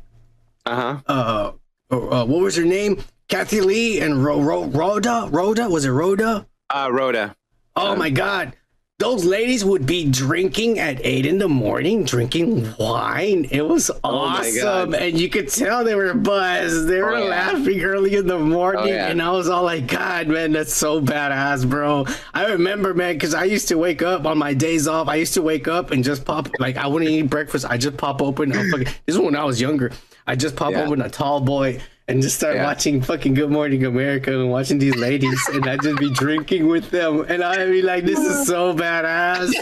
[0.66, 0.98] Uh-huh.
[1.08, 1.52] Uh
[1.92, 3.02] uh, what was her name?
[3.28, 5.28] Kathie Lee and Ro- Ro- Rhoda.
[5.32, 6.46] Rhoda was it Rhoda?
[6.70, 7.36] Uh, Rhoda.
[7.76, 8.54] Oh my god.
[9.00, 13.48] Those ladies would be drinking at eight in the morning, drinking wine.
[13.50, 14.62] It was Oh awesome.
[14.62, 14.94] God.
[14.94, 16.90] And you could tell they were buzzed.
[16.90, 17.30] They were Oh, yeah.
[17.30, 18.82] laughing early in the morning.
[18.84, 19.08] Oh, yeah.
[19.08, 22.08] And I was all like, God, man, that's so badass, bro.
[22.34, 25.08] I remember, man, because I used to wake up on my days off.
[25.08, 27.66] I used to wake up and just pop, like, I wouldn't eat breakfast.
[27.70, 28.52] I just pop open.
[28.52, 29.92] fucking, this is when I was younger.
[30.28, 30.84] I just pop Yeah.
[30.84, 31.80] open a tall boy
[32.10, 32.66] and just start Yeah.
[32.66, 36.90] watching fucking Good Morning America and watching these ladies, and I'd just be drinking with
[36.90, 39.54] them, and I'd be like, "This is so badass."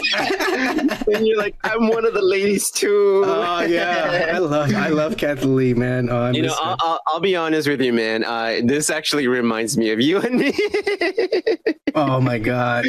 [1.14, 3.22] and you're like, I'm one of the ladies too.
[3.26, 6.08] Oh yeah, I love I love Kathleen Lee, man.
[6.10, 6.56] Oh, You know.
[6.60, 8.24] I'll, I'll, I'll be honest with you, man.
[8.24, 10.52] Uh, this actually reminds me of you and me.
[11.94, 12.84] oh my god,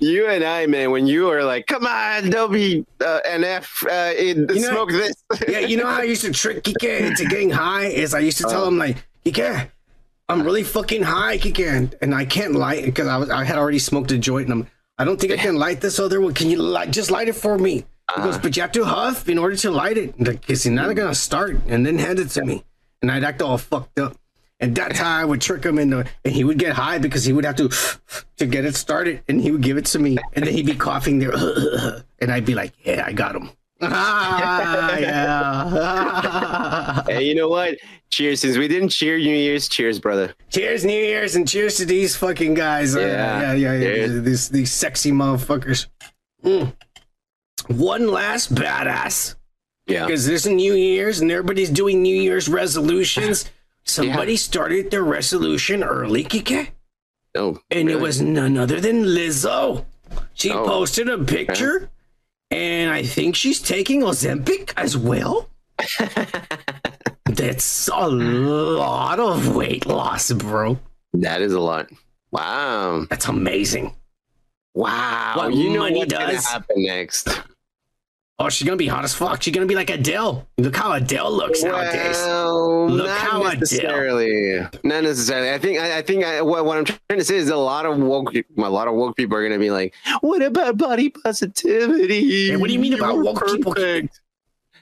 [0.00, 0.90] you and I, man.
[0.90, 4.90] When you were like, "Come on, don't be uh, NF, uh, in, You know- smoke
[4.90, 5.14] this."
[5.48, 8.38] yeah, you know how I used to trick Kike into getting high is I used
[8.38, 8.91] to tell him like,
[9.24, 9.70] Kike,
[10.28, 13.58] I'm really fucking high, Kike, and, and I can't light because I was I had
[13.58, 14.68] already smoked a joint, and I'm
[14.98, 16.34] I don't think I can light this other one.
[16.34, 17.84] Can you light, just light it for me?
[18.14, 18.40] He goes, ah.
[18.42, 20.16] but you have to huff in order to light it.
[20.18, 22.64] Because you're not gonna start, and then hand it to me,
[23.00, 24.16] and I'd act all fucked up.
[24.60, 27.32] And that's how I would trick him into, and he would get high because he
[27.32, 27.68] would have to
[28.36, 30.74] to get it started, and he would give it to me, and then he'd be
[30.74, 31.32] coughing there,
[32.20, 33.50] and I'd be like, yeah, I got him.
[33.82, 34.96] Ah,
[36.98, 37.02] yeah.
[37.06, 37.76] hey, you know what?
[38.10, 38.40] Cheers.
[38.40, 40.34] Since we didn't cheer New Year's, cheers, brother.
[40.50, 42.94] cheers, New Year's, and cheers to these fucking guys.
[42.96, 43.52] Uh, Yeah.
[43.54, 44.06] yeah, yeah, yeah.
[44.20, 45.86] These these sexy motherfuckers.
[46.44, 46.72] Mm.
[47.68, 49.34] One last badass.
[49.86, 50.06] Yeah.
[50.06, 53.50] Because there's a New Year's and everybody's doing New Year's resolutions.
[53.84, 56.68] Somebody started their resolution early, Kike.
[57.34, 59.84] Oh, And it was none other than Lizzo.
[60.34, 61.90] She Oh, posted a picture,
[62.52, 65.48] and I think she's taking Ozempic as well.
[67.26, 70.78] That's a lot of weight loss, bro.
[71.14, 71.88] That is a lot.
[72.30, 73.06] Wow.
[73.08, 73.94] That's amazing.
[74.74, 75.34] Wow.
[75.36, 76.46] What you know what's gonna does?
[76.46, 77.28] happen next?
[78.44, 79.40] Oh, she's gonna be hot as fuck.
[79.42, 80.48] She's gonna be like Adele.
[80.58, 82.16] Look how Adele looks nowadays.
[82.16, 83.60] Well, Look not how Adele.
[83.60, 84.56] necessarily.
[84.82, 85.52] Not necessarily.
[85.52, 85.78] I think.
[85.78, 86.24] I, I think.
[86.24, 88.34] I, what, what I'm trying to say is a lot of woke.
[88.34, 92.48] A lot of woke people are gonna be like, "What about body positivity?
[92.50, 93.74] Hey, what do you mean about were woke people?
[93.74, 94.20] perfect."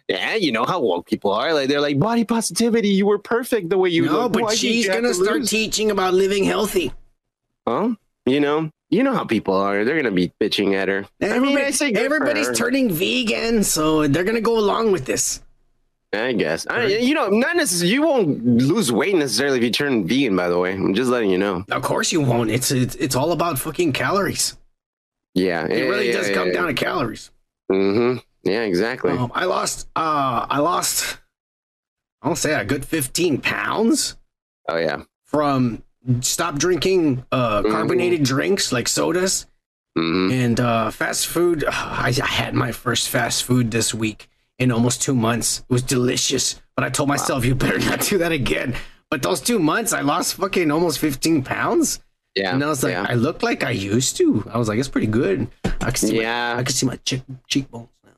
[0.08, 1.52] Yeah, you know how woke people are.
[1.52, 2.88] Like they're like body positivity.
[2.88, 4.32] You were perfect the way you No, look.
[4.32, 6.92] but Why she's gonna start lose?" teaching about living healthy.
[7.68, 7.94] Huh?
[8.26, 8.70] You know.
[8.90, 9.84] You know how people are.
[9.84, 11.06] They're gonna be bitching at her.
[11.22, 12.54] I mean, I say everybody's her.
[12.54, 15.40] turning vegan, so they're gonna go along with this.
[16.12, 16.66] I guess.
[16.66, 17.94] I, you know, not necessarily.
[17.94, 20.34] You won't lose weight necessarily if you turn vegan.
[20.34, 21.64] By the way, I'm just letting you know.
[21.70, 22.50] Of course you won't.
[22.50, 24.56] It's it's, it's all about fucking calories.
[25.34, 27.30] Yeah, It really does come down to calories.
[27.70, 28.18] Mm-hmm.
[28.42, 29.12] Yeah, exactly.
[29.12, 29.88] Um, I lost.
[29.94, 31.18] Uh, I lost.
[32.22, 34.16] I'll say a good fifteen pounds
[34.68, 35.04] oh yeah.
[35.24, 35.84] from
[36.20, 39.46] stop drinking uh, carbonated drinks like sodas
[39.98, 40.30] Mm-hmm.
[40.32, 41.64] and uh, fast food.
[41.68, 45.58] I, I had my first fast food this week in almost two months.
[45.68, 48.76] It was delicious, but I told myself you better not do that again.
[49.10, 51.98] But those two months, I lost fucking almost fifteen pounds.
[52.36, 52.54] Yeah.
[52.54, 53.04] And I was like, yeah.
[53.08, 54.48] I look like I used to.
[54.52, 55.48] I was like, it's pretty good.
[55.64, 56.54] I can see Yeah.
[56.54, 58.12] my, I can see my cheek, cheekbones now.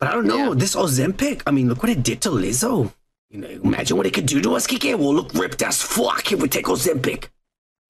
[0.00, 0.54] But I don't know.
[0.54, 2.92] This Ozempic, I mean, look what it did to Lizzo.
[3.32, 4.96] You know, imagine what it could do to us, Kike.
[4.98, 7.28] We'll look ripped as fuck if we take Ozempic.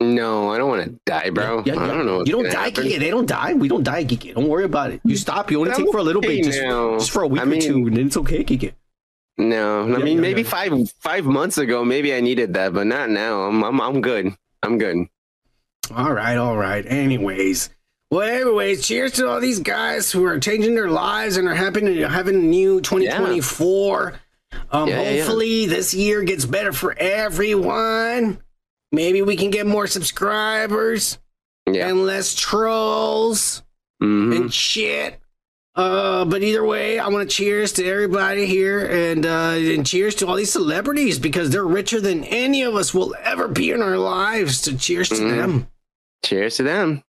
[0.01, 1.65] no, I don't want to die, bro.
[1.67, 1.95] Yeah, I yeah.
[1.95, 2.19] don't know.
[2.21, 2.85] You don't die, happen.
[2.85, 2.99] Kike.
[3.01, 3.53] They don't die.
[3.55, 4.35] We don't die, Kike.
[4.35, 5.01] Don't worry about it.
[5.05, 5.51] You stop.
[5.51, 7.45] You only take I'm for a little okay bit, just, just for a week I
[7.45, 8.73] or mean- two, and then it's okay, Kike.
[9.39, 13.11] No, I Yeah, mean maybe five five months ago, maybe I needed that, but not
[13.11, 13.41] now.
[13.43, 14.33] I'm I'm I'm good.
[14.63, 15.07] I'm good.
[15.93, 16.85] All right, all right.
[16.87, 17.71] Anyways,
[18.11, 21.87] well, anyways, cheers to all these guys who are changing their lives and are having
[22.03, 24.13] having a new 2024.
[24.71, 25.17] Um, Yeah, yeah, yeah.
[25.23, 28.39] hopefully this year gets better for everyone.
[28.91, 31.19] Maybe we can get more subscribers
[31.71, 31.89] Yeah.
[31.89, 33.63] and less trolls
[34.03, 34.37] Mhm.
[34.37, 35.19] and shit.
[35.75, 40.15] Uh, but either way, I want to cheers to everybody here and uh, and cheers
[40.17, 43.81] to all these celebrities because they're richer than any of us will ever be in
[43.81, 44.61] our lives.
[44.61, 45.37] So cheers to Mhm.
[45.37, 45.67] them.
[46.27, 47.03] Cheers to them.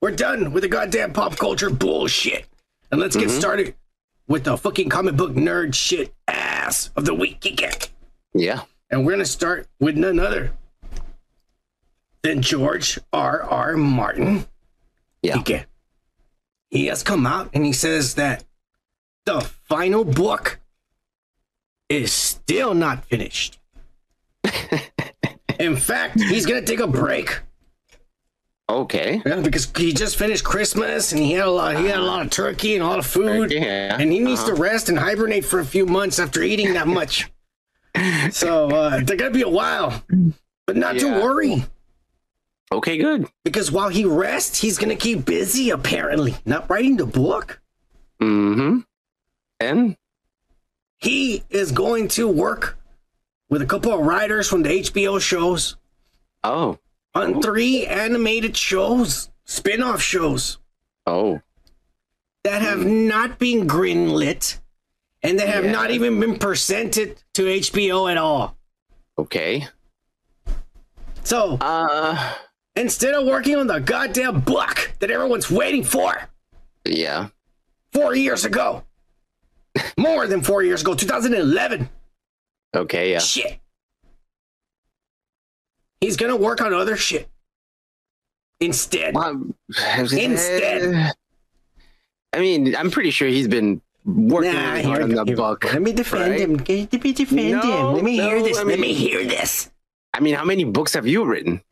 [0.00, 2.46] We're done with the goddamn pop culture bullshit.
[2.90, 3.38] And let's get Mhm.
[3.38, 3.74] started
[4.26, 7.88] with the fucking comic book nerd shit ass of the week, Kike.
[8.34, 8.62] Yeah.
[8.90, 10.52] And we're gonna start with none other
[12.22, 13.42] than George R.
[13.42, 13.76] R.
[13.76, 14.46] Martin.
[15.22, 15.42] Yeah.
[16.70, 18.44] He has come out and he says that
[19.26, 20.60] the final book
[21.88, 23.58] is still not finished.
[25.58, 27.40] In fact, he's gonna take a break.
[28.70, 29.20] Okay.
[29.26, 31.76] Yeah, because he just finished Christmas and he had a lot.
[31.76, 33.96] He had a lot of turkey and a lot of food, Yeah.
[33.98, 34.62] and he needs to Uh-huh.
[34.62, 37.30] rest and hibernate for a few months after eating that much.
[38.30, 40.04] so uh, they're gonna be a while,
[40.66, 41.64] but not to worry
[42.72, 43.26] Okay, good.
[43.44, 45.70] because while he rests, he's gonna keep busy.
[45.70, 47.60] Apparently, not writing the book.
[48.22, 48.80] Mm-hmm.
[49.58, 49.96] And
[50.98, 52.78] He is going to work
[53.48, 55.76] with a couple of writers from the HBO shows
[56.44, 56.78] oh,
[57.14, 60.58] on three animated shows, spin-off shows.
[61.06, 61.40] oh,
[62.44, 64.58] that have not been greenlit
[65.22, 65.72] and that have Yeah.
[65.72, 68.56] not even been presented to HBO at all.
[69.18, 69.66] okay.
[71.22, 72.34] So Uh,
[72.76, 76.30] instead of working on the goddamn book that everyone's waiting for
[76.86, 77.28] yeah.
[77.92, 78.84] four years ago,
[79.98, 81.90] more than four years ago, 2011,
[82.74, 83.18] Okay, yeah.
[83.18, 83.59] shit.
[86.00, 87.28] He's gonna work on other shit
[88.60, 89.14] instead.
[90.12, 91.12] Instead.
[92.32, 95.30] I mean, I'm pretty sure he's been working Nah, really hard on the here we
[95.32, 95.36] go.
[95.36, 95.64] book.
[95.64, 96.40] Let me defend right?
[96.40, 96.54] him.
[96.56, 97.60] Let me defend No,
[97.90, 97.94] him.
[97.96, 98.58] Let me hear this.
[98.58, 99.70] I Let me mean- hear this.
[100.14, 101.62] I mean, how many books have you written?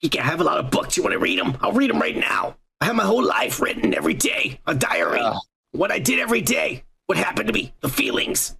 [0.00, 0.96] You can have a lot of books.
[0.96, 1.56] You want to read them?
[1.60, 2.56] I'll read them right now.
[2.80, 5.20] I have my whole life written every day, a diary.
[5.20, 5.36] Ugh.
[5.72, 8.56] What I did every day, what happened to me, the feelings.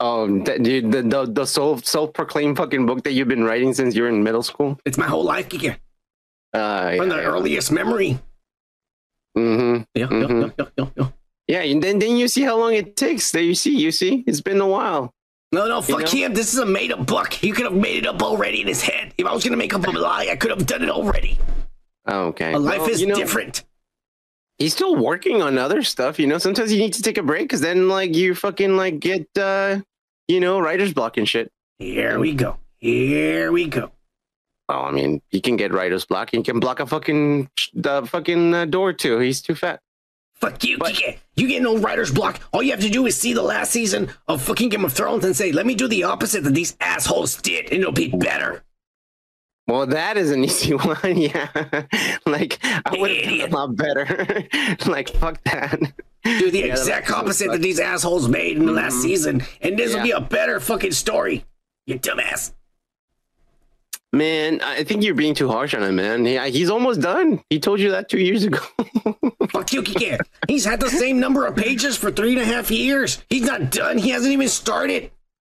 [0.00, 3.74] Oh, that, dude, the the, the self self proclaimed fucking book that you've been writing
[3.74, 4.78] since you were in middle school.
[4.84, 5.76] It's my whole life, Kike.
[6.54, 8.18] Uh, From yeah, the earliest memory.
[9.36, 9.82] Mm-hmm.
[9.94, 10.52] Yeah, Mhm.
[10.58, 11.08] yeah, yeah, yeah, yeah.
[11.48, 13.30] Yeah, and then then you see how long it takes.
[13.32, 15.12] There you see, you see, it's been a while.
[15.50, 16.06] No, no, fuck know?
[16.06, 16.34] him.
[16.34, 17.32] This is a made up book.
[17.32, 19.14] He could have made it up already in his head.
[19.16, 21.38] If I was going to make up a lie, I could have done it already.
[22.06, 22.52] Oh, okay.
[22.52, 23.64] A life Well, is you know, different.
[24.58, 26.18] He's still working on other stuff.
[26.18, 29.00] You know, sometimes you need to take a break because then like you fucking like
[29.00, 29.80] get uh,
[30.28, 31.50] you know, writer's block and shit.
[31.78, 32.58] Here we go.
[32.76, 33.90] Here we go.
[34.68, 36.30] Well, I mean, he can get writer's block.
[36.30, 39.18] He can block a fucking the fucking uh, door too.
[39.18, 39.80] He's too fat.
[40.34, 41.18] Fuck you, Kike.
[41.34, 42.40] You get no writer's block.
[42.52, 45.24] All you have to do is see the last season of fucking Game of Thrones
[45.24, 48.62] and say, let me do the opposite that these assholes did, and it'll be better.
[49.68, 51.16] Well, that is an easy one.
[51.16, 51.48] yeah,
[52.26, 54.46] like I would have done a lot better.
[54.86, 55.78] like fuck that.
[56.24, 59.02] Do the Yeah, exact opposite that these assholes made in the last Mhm.
[59.02, 61.44] season, and this will be a better fucking story.
[61.86, 62.52] You dumbass.
[64.12, 66.24] Man, I think you're being too harsh on him, man.
[66.24, 67.42] He, he's almost done.
[67.50, 68.58] He told you that two years ago.
[69.50, 70.18] Fuck you, Kike.
[70.48, 73.22] He's had the same number of pages for three and a half years.
[73.28, 73.98] He's not done.
[73.98, 75.10] He hasn't even started.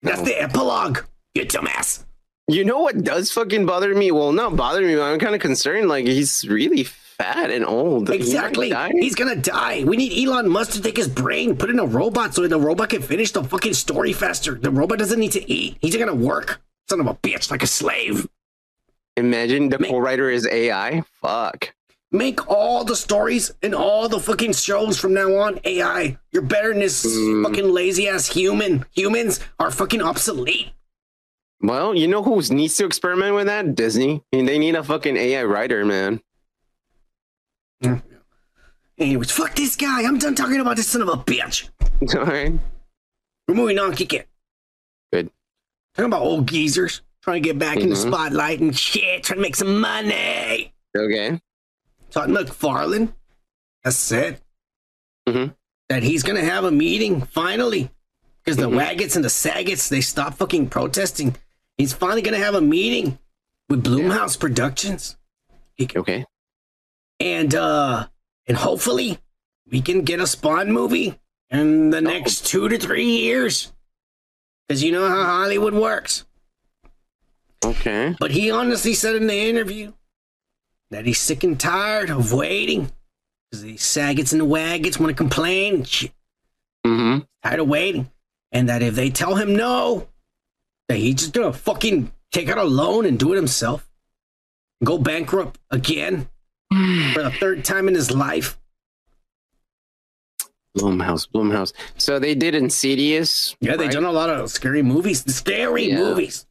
[0.01, 0.99] That's the epilogue.
[1.35, 2.05] You dumbass.
[2.49, 4.11] You know what does fucking bother me?
[4.11, 5.87] Well, not bother me, but I'm kind of concerned.
[5.87, 8.09] Like he's really fat and old.
[8.09, 8.73] Exactly.
[8.99, 9.83] He's gonna die.
[9.85, 12.89] We need Elon Musk to take his brain, put in a robot so the robot
[12.89, 14.55] can finish the fucking story faster.
[14.55, 15.77] The robot doesn't need to eat.
[15.79, 16.59] He's gonna work.
[16.89, 18.27] Son of a bitch, like a slave.
[19.15, 21.03] Imagine the co-writer is AI.
[21.21, 21.73] Fuck.
[22.11, 26.17] Make all the stories and all the fucking shows from now on AI.
[26.31, 27.43] You're better than this Mm.
[27.43, 28.85] fucking lazy ass human.
[28.95, 30.69] Humans are fucking obsolete.
[31.61, 33.75] Well, you know who needs to experiment with that?
[33.75, 34.23] Disney.
[34.31, 36.21] I mean, they need a fucking AI writer, man.
[38.97, 40.03] Anyways, fuck this guy.
[40.03, 41.69] I'm done talking about this son of a bitch.
[42.17, 42.53] All right.
[43.47, 44.27] We're moving on, kick it.
[45.13, 45.31] Good.
[45.95, 48.07] Talking about old geezers trying to get back in the Mhm.
[48.07, 50.73] spotlight and shit, trying to make some money.
[50.97, 51.39] Okay.
[52.11, 53.13] Todd McFarlane
[53.83, 54.41] has said
[55.27, 55.55] Mhm.
[55.89, 57.89] that he's gonna have a meeting finally
[58.43, 58.75] because the Mhm.
[58.77, 61.35] Waggets and the Saggets they stopped fucking protesting.
[61.79, 63.17] He's finally gonna have a meeting
[63.69, 65.17] with Blumhouse Productions,
[65.95, 66.25] Okay.
[67.21, 68.07] and uh,
[68.47, 69.17] and hopefully
[69.65, 71.17] we can get a Spawn movie
[71.49, 73.71] in the next two to three years.
[74.67, 76.25] Because you know how Hollywood works.
[77.63, 78.15] Okay.
[78.19, 79.93] But he honestly said in the interview
[80.91, 82.91] that he's sick and tired of waiting.
[83.49, 85.83] Because the Saggets and the Waggets want to complain.
[85.83, 87.19] Mm-hmm.
[87.43, 88.11] Tired of waiting.
[88.51, 90.07] And that if they tell him no,
[90.89, 93.89] that he's just gonna fucking take out a loan and do it himself.
[94.83, 96.27] Go bankrupt again
[97.13, 98.57] for the third time in his life.
[100.77, 101.73] Blumhouse, Blumhouse.
[101.97, 103.55] So they did Insidious.
[103.59, 105.23] Yeah, they've done a lot of scary movies.
[105.33, 105.97] Scary Yeah.
[105.99, 106.45] movies.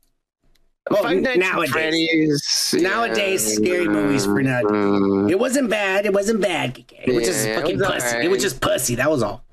[0.90, 1.70] Well, Five Nights at nowadays.
[1.70, 4.62] Freddy's, Nowadays, yeah, scary movies for now.
[4.62, 6.06] mm, It wasn't bad.
[6.06, 6.82] It wasn't bad.
[7.04, 8.06] It was just Yeah, it fucking was pussy.
[8.06, 8.24] alright.
[8.24, 8.94] It was just pussy.
[8.94, 9.44] That was all.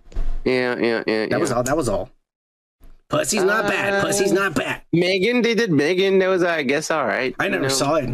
[0.45, 1.25] Yeah, yeah, yeah.
[1.27, 1.61] That was all.
[1.63, 2.09] That was all.
[3.19, 4.03] Pussy's not bad.
[4.03, 4.81] Pussy's not bad.
[4.93, 6.19] Megan, they did Megan.
[6.19, 7.35] That was, I guess, all right.
[7.39, 7.75] I never You know?
[7.75, 8.09] saw it.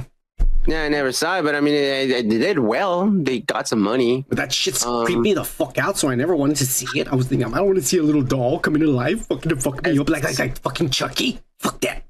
[0.67, 3.09] Yeah, I never saw it, but I mean, they, they did well.
[3.09, 4.25] They got some money.
[4.29, 6.99] But that shit's Um, creeped me the fuck out, so I never wanted to see
[6.99, 7.07] it.
[7.11, 9.49] I was thinking, I don't want to see a little doll coming to life, fucking
[9.49, 11.39] to fuck me up like, like, like fucking Chucky.
[11.59, 12.03] Fuck that.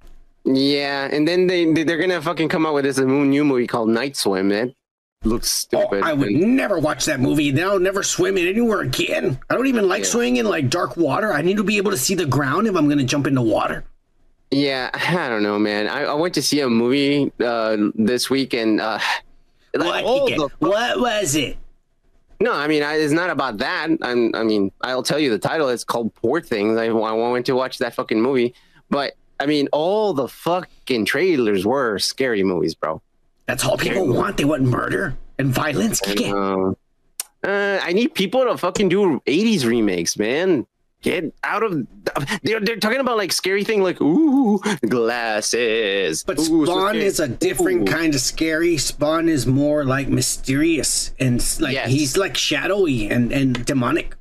[0.44, 3.90] Yeah, and then they, they they're gonna fucking come out with this new movie called
[3.90, 4.50] Night Swim.
[4.50, 4.74] That
[5.24, 6.02] looks stupid.
[6.04, 7.52] Oh, I would And- never watch that movie.
[7.52, 9.40] Now I'll never swim in anywhere again.
[9.50, 10.10] I don't even like Yeah.
[10.10, 11.32] swimming in like dark water.
[11.34, 13.84] I need to be able to see the ground if I'm gonna jump into water.
[14.50, 15.88] yeah, I don't know, man.
[15.88, 19.00] I, I went to see a movie uh, this week, and uh,
[19.76, 21.56] like, What, what was it?
[22.40, 23.88] no, I mean, I, it's not about that.
[24.02, 25.70] I'm, I mean, I'll tell you the title.
[25.70, 26.78] It's called Poor Things.
[26.78, 28.54] I, I went to watch that fucking movie,
[28.90, 33.02] but I mean, all the fucking trailers were scary movies, bro.
[33.48, 34.38] That's all people want.
[34.38, 36.02] They want murder and violence.
[36.08, 36.22] Ike.
[36.30, 36.72] Uh,
[37.44, 40.68] uh, I need people to fucking do 80s remakes, man.
[41.02, 41.88] Get out of.
[42.44, 46.24] They're, they're talking about like scary thing, like, ooh, glasses.
[46.24, 47.06] But Ooh, Spawn scary.
[47.06, 47.92] is a different Ooh.
[47.92, 48.78] kind of scary.
[48.78, 51.90] Spawn is more like mysterious and like Yes.
[51.90, 54.16] he's like shadowy and, and demonic.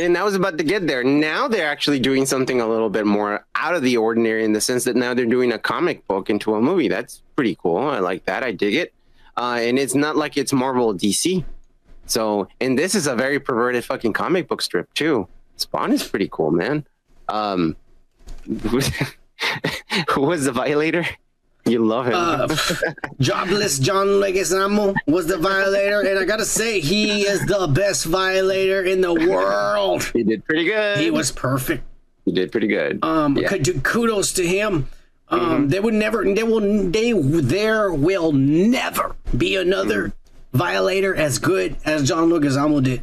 [0.00, 1.04] And I was about to get there.
[1.04, 4.60] Now they're actually doing something a little bit more out of the ordinary in the
[4.60, 6.88] sense that now they're doing a comic book into a movie.
[6.88, 7.76] That's pretty cool.
[7.76, 8.42] I like that.
[8.42, 8.94] I dig it.
[9.36, 11.44] Uh, and it's not like it's Marvel DC.
[12.06, 15.28] So, and this is a very perverted fucking comic book strip too.
[15.56, 16.86] Spawn is pretty cool, man.
[17.28, 17.76] Um,
[18.46, 21.06] who was the violator?
[21.64, 22.14] You love him.
[22.16, 22.48] Uh,
[23.20, 28.82] jobless John Leguizamo was the violator, and I gotta say, he is the best violator
[28.82, 30.02] in the world.
[30.12, 30.98] he did pretty good.
[30.98, 31.84] He was perfect.
[32.24, 32.98] He did pretty good.
[33.04, 33.48] Um, Yeah.
[33.82, 34.88] kudos to him.
[35.28, 36.60] Um, There would never, they will,
[36.90, 40.12] they, there will never be another
[40.52, 43.02] violator as good as John Leguizamo did.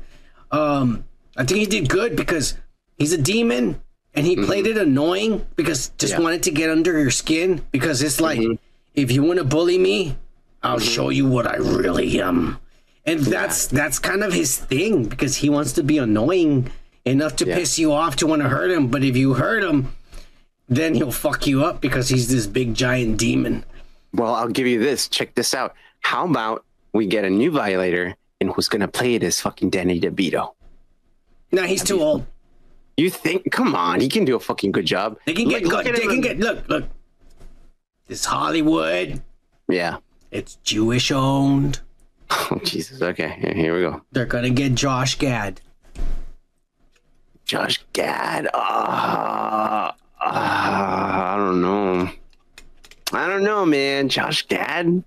[0.51, 1.05] Um,
[1.37, 2.55] I think he did good because
[2.97, 3.81] he's a demon
[4.19, 4.77] and he played mm-hmm.
[4.77, 6.19] it annoying because just Yeah.
[6.19, 8.55] wanted to get under your skin because it's like mm-hmm.
[8.93, 10.17] if you want to bully me,
[10.61, 10.89] I'll mm-hmm.
[10.89, 12.59] show you what I really am.
[13.05, 16.69] And that's that's kind of his thing because he wants to be annoying
[17.05, 17.55] enough to Yeah.
[17.55, 18.89] piss you off to want to hurt him.
[18.89, 19.95] But if you hurt him,
[20.67, 23.63] then he'll fuck you up because he's this big giant demon.
[24.13, 25.07] Well, I'll give you this.
[25.07, 25.75] Check this out.
[26.01, 29.97] How about we get a new violator and who's gonna play it is fucking Danny
[29.97, 30.51] DeVito?
[31.53, 32.25] no he's too old.
[32.99, 33.49] You think?
[33.51, 35.17] Come on, he can do a fucking good job.
[35.25, 35.95] They can get Look- look good.
[35.95, 36.85] at They can get look look.
[38.07, 39.21] This Hollywood.
[39.69, 39.97] Yeah.
[40.31, 41.79] It's Jewish owned.
[42.51, 43.01] Oh Jesus.
[43.01, 43.37] Okay.
[43.41, 44.01] Here- Here we go.
[44.11, 45.61] They're gonna get Josh Gad.
[47.45, 48.47] Josh Gad.
[48.53, 52.09] Ah, ah, I don't know.
[53.13, 54.09] I don't know, man.
[54.09, 55.03] Josh Gad.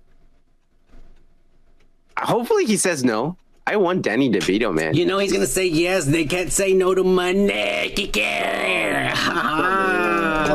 [2.17, 3.37] Hopefully he says no.
[3.65, 4.93] I want Danny DeVito, man.
[4.93, 6.05] You know he's gonna say yes.
[6.05, 7.93] They can't say no to money.
[7.95, 9.15] He can't.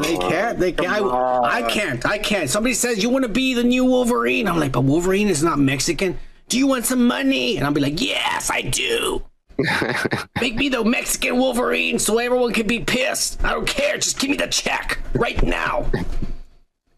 [0.02, 0.58] They can't.
[0.58, 1.04] They can't.
[1.04, 2.04] I, I can't.
[2.04, 2.50] I can't.
[2.50, 4.46] Somebody says you want to be the new Wolverine.
[4.46, 6.18] I'm like, but Wolverine is not Mexican.
[6.48, 7.56] Do you want some money?
[7.56, 9.22] And I'll be like, yes, I do.
[10.40, 13.42] Make me the Mexican Wolverine so everyone can be pissed.
[13.42, 13.96] I don't care.
[13.96, 15.90] Just give me the check right now.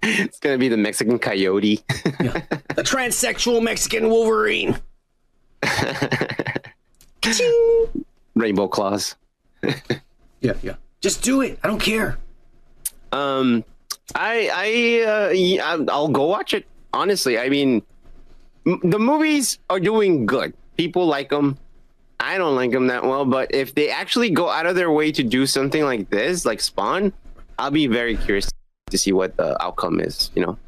[0.02, 1.84] It's gonna be the Mexican Coyote.
[1.88, 4.78] The transsexual Mexican Wolverine.
[8.34, 9.16] Rainbow Claws.
[10.42, 10.76] Yeah, yeah.
[11.02, 11.58] Just do it.
[11.62, 12.16] I don't care.
[13.12, 13.62] Um,
[14.14, 16.64] I I uh, I'll go watch it.
[16.94, 17.82] Honestly, I mean,
[18.66, 20.54] m- the movies are doing good.
[20.78, 21.58] People like them.
[22.20, 25.12] I don't like them that well, but if they actually go out of their way
[25.12, 27.12] to do something like this, like Spawn,
[27.58, 28.48] I'll be very curious
[28.88, 30.30] to see what the outcome is.
[30.34, 30.58] You know.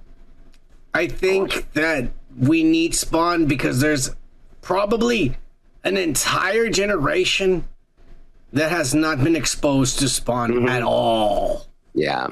[0.93, 4.10] I think that we need Spawn because there's
[4.62, 5.36] probably
[5.84, 7.68] an entire generation
[8.52, 10.68] that has not been exposed to Spawn mm-hmm.
[10.68, 11.66] at all.
[11.94, 12.28] Yeah.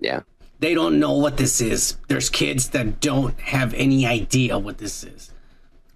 [0.00, 0.20] Yeah.
[0.60, 1.96] They don't know what this is.
[2.08, 5.32] There's kids that don't have any idea what this is.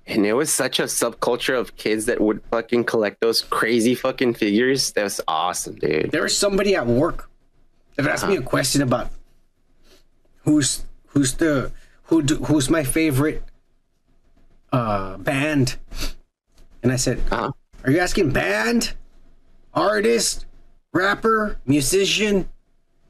[0.07, 4.35] And it was such a subculture of kids that would fucking collect those crazy fucking
[4.35, 4.93] figures.
[4.93, 6.11] That was awesome, dude.
[6.11, 7.31] There was somebody at work
[7.97, 8.49] that asked me a uh-huh.
[8.49, 9.11] question about
[10.43, 11.73] who's who's the
[12.05, 13.43] who do, who's my favorite
[14.75, 15.77] uh band,
[16.83, 17.53] and I said, Uh-huh.
[17.85, 18.95] "Are you asking band,
[19.73, 20.47] artist,
[20.93, 22.49] rapper, musician?"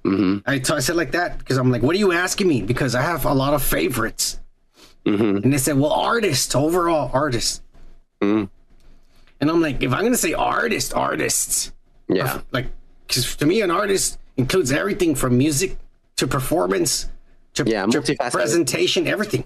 [0.05, 0.39] Mm-hmm.
[0.47, 2.95] I, t- I said like that because I'm like, "What are you asking me?" Because
[2.95, 4.41] I have a lot of favorites,
[5.07, 5.36] Mm-hmm.
[5.45, 7.62] and they said, "Well, artist, overall artist."
[8.20, 8.49] Mm.
[9.41, 11.73] And I'm like, if I'm gonna say artist, artists,
[12.09, 12.41] Yeah.
[12.53, 12.69] like,
[13.07, 15.77] because to me, an artist includes everything from music
[16.16, 17.11] to performance
[17.55, 18.01] to, Yeah, to
[18.31, 19.45] presentation, everything.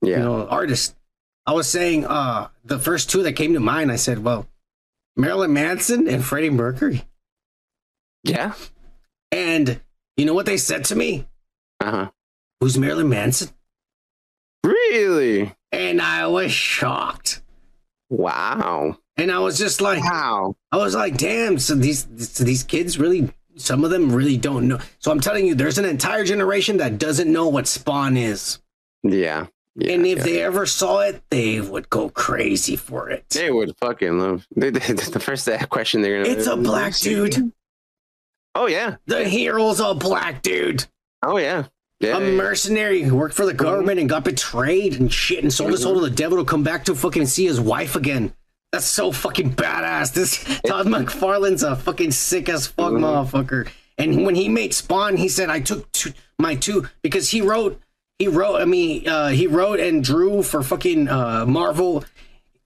[0.00, 0.18] Yeah.
[0.18, 0.94] You know, artist.
[1.48, 4.46] I was saying, uh, the first two that came to mind, I said, well,
[5.16, 7.06] Marilyn Manson and Freddie Mercury.
[8.22, 8.52] Yeah.
[9.32, 9.80] And
[10.18, 11.26] you know what they said to me?
[11.80, 12.10] Uh huh.
[12.60, 13.48] Who's Marilyn Manson?
[14.62, 15.54] Really?
[15.72, 17.40] And I was shocked.
[18.10, 18.98] Wow.
[19.16, 20.54] And I was just like, wow.
[20.70, 21.58] I was like, damn.
[21.58, 24.80] So these so these kids really, some of them really don't know.
[24.98, 28.58] So I'm telling you, there's an entire generation that doesn't know what Spawn is.
[29.02, 29.46] Yeah.
[29.78, 30.24] Yeah and if yeah.
[30.24, 33.28] they ever saw it, they would go crazy for it.
[33.30, 34.46] They would fucking love.
[34.54, 36.36] They, they, the first question they're gonna.
[36.36, 37.52] It's a black dude.
[38.54, 38.96] Oh yeah.
[39.06, 40.84] The hero's a black dude.
[41.22, 41.66] Oh yeah.
[42.00, 42.16] Yeah.
[42.16, 45.82] a mercenary who worked for the government and got betrayed and shit and sold his
[45.82, 48.32] soul to the devil to come back to fucking see his wife again.
[48.72, 50.12] That's so fucking badass.
[50.12, 53.04] This Todd McFarlane's a fucking sick as fuck mm-hmm.
[53.04, 53.68] motherfucker.
[53.96, 57.80] And when he made Spawn, he said, "I took two, my two because he wrote,
[58.18, 58.56] he wrote.
[58.60, 62.04] I mean, uh, he wrote and drew for fucking uh, Marvel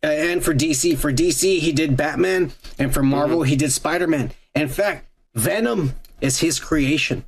[0.02, 0.96] uh, and for DC.
[0.98, 4.32] For DC, he did Batman, and for Marvel, he did Spider Man.
[4.54, 7.24] In fact, Venom is his creation.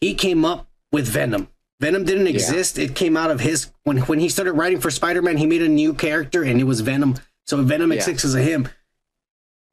[0.00, 1.48] He came up with Venom.
[1.80, 2.78] Venom didn't exist.
[2.78, 5.36] It came out of his when when he started writing for Spider Man.
[5.36, 7.14] He made a new character, and it was Venom.
[7.46, 7.98] So Venom Yeah.
[7.98, 8.68] exists as a him.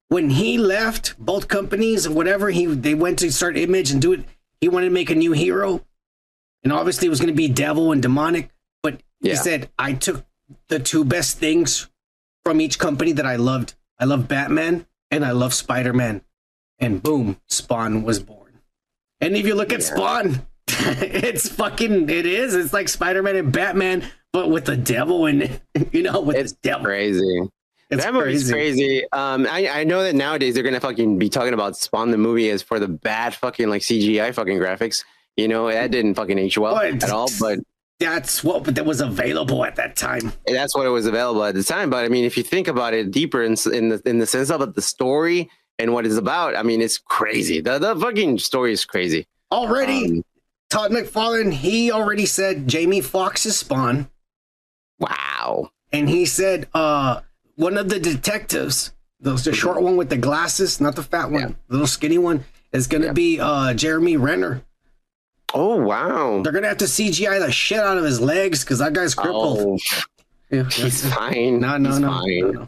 [0.08, 4.24] When he left both companies, whatever he they went to start Image and do it.
[4.62, 5.84] He wanted to make a new hero,
[6.66, 8.50] and obviously it was going to be devil and demonic.
[8.84, 10.26] But he said, "I took
[10.68, 11.90] the two best things
[12.44, 13.76] from each company that I loved.
[14.00, 16.22] I love Batman and I love Spider Man,
[16.80, 18.60] and boom, Spawn was born.
[19.22, 22.54] And if you look at Spawn, it's fucking it is.
[22.54, 25.62] It's like Spider Man and Batman, but with the devil and.
[25.92, 26.86] You know, with It's the devil.
[26.86, 27.42] crazy.
[27.90, 28.82] It's that movie's crazy.
[28.82, 29.04] crazy.
[29.14, 32.50] Um, I, I know that nowadays they're gonna fucking be talking about Spawn the movie
[32.50, 35.04] as for the bad fucking like CGI fucking graphics.
[35.38, 37.30] You know that didn't fucking age well But- at all.
[37.40, 37.60] But
[38.00, 40.34] That's what that was available at that time.
[40.46, 41.90] that's what it was available at the time.
[41.90, 44.50] But I mean, if you think about it deeper in, in the in the sense
[44.52, 45.50] of the story
[45.80, 47.62] and what it's about, I mean, it's crazy.
[47.62, 49.28] The the fucking story is crazy.
[49.52, 50.24] Already, Um,
[50.70, 54.10] Todd McFarlane, he already said Jamie Foxx's Spawn.
[55.00, 55.72] Wow.
[55.92, 57.22] And he said uh
[57.56, 58.92] one of the detectives,
[59.22, 62.44] the, the short one with the glasses, not the fat one, the little skinny one,
[62.74, 64.64] is gonna be uh Jeremy Renner.
[65.54, 66.42] Oh wow.
[66.42, 69.80] They're gonna have to CGI the shit out of his legs because that guy's crippled.
[69.92, 70.00] Oh,
[70.52, 71.60] yeah, he's fine.
[71.60, 72.52] No, no, He's no, fine.
[72.52, 72.68] no.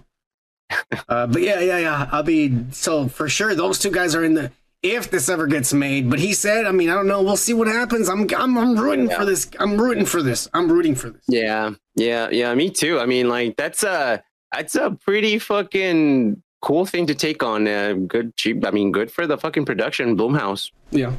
[1.07, 2.09] Uh, but yeah, yeah, yeah.
[2.11, 4.51] I'll be so for sure, those two guys are in the.
[4.83, 7.23] If this ever gets made, but he said, I mean, I don't know.
[7.23, 8.07] We'll see what happens.
[8.07, 9.49] I'm, I'm, I'm rooting for this.
[9.59, 10.47] I'm rooting for this.
[10.53, 11.21] I'm rooting for this.
[11.27, 12.53] Yeah, yeah, yeah.
[12.53, 12.99] Me too.
[12.99, 14.23] I mean, like that's a
[14.53, 17.67] that's a pretty fucking cool thing to take on.
[17.67, 18.65] Uh, good, cheap.
[18.65, 20.71] I mean, good for the fucking production, Blumhouse.
[20.91, 21.13] Yeah.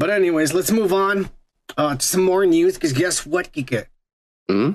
[0.00, 1.28] But anyways, let's move on
[1.76, 2.74] uh, to some more news.
[2.74, 3.84] Because guess what, Kike?
[4.48, 4.72] Hmm?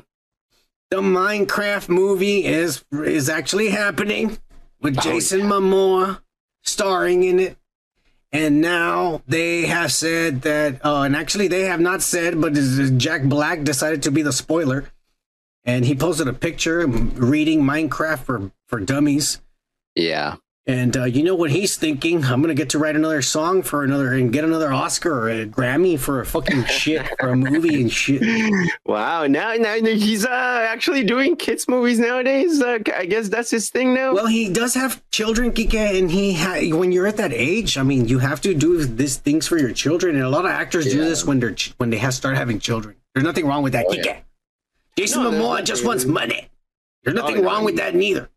[0.91, 4.37] The Minecraft movie is is actually happening
[4.81, 6.21] with Oh, Jason Momoa
[6.61, 7.57] starring in it.
[8.31, 12.53] And now they have said that, uh, and actually they have not said, but
[12.97, 14.91] Jack Black decided to be the spoiler,
[15.63, 19.41] and he posted a picture reading Minecraft for for Dummies.
[19.95, 20.35] Yeah.
[20.67, 22.23] And uh, you know what he's thinking?
[22.25, 25.45] I'm gonna get to write another song for another and get another Oscar or a
[25.45, 28.23] Grammy for a fucking shit for a movie and shit.
[28.83, 29.27] Wow.
[29.27, 32.63] Now, now he's uh, actually doing kids movies nowadays.
[32.63, 34.15] Uh, I guess that's his thing now.
[34.15, 37.83] Well, he does have children, Kike, and he ha- when you're at that age, I
[37.83, 40.85] mean, you have to do these things for your children, and a lot of actors
[40.85, 42.95] do this when they're ch- when they have start having children.
[43.13, 44.05] There's nothing wrong with that, Oh, Kike.
[44.05, 44.19] yeah.
[44.97, 46.49] Jason No, Momoa just wants money.
[47.03, 48.29] There's nothing Oh, no, wrong with that neither.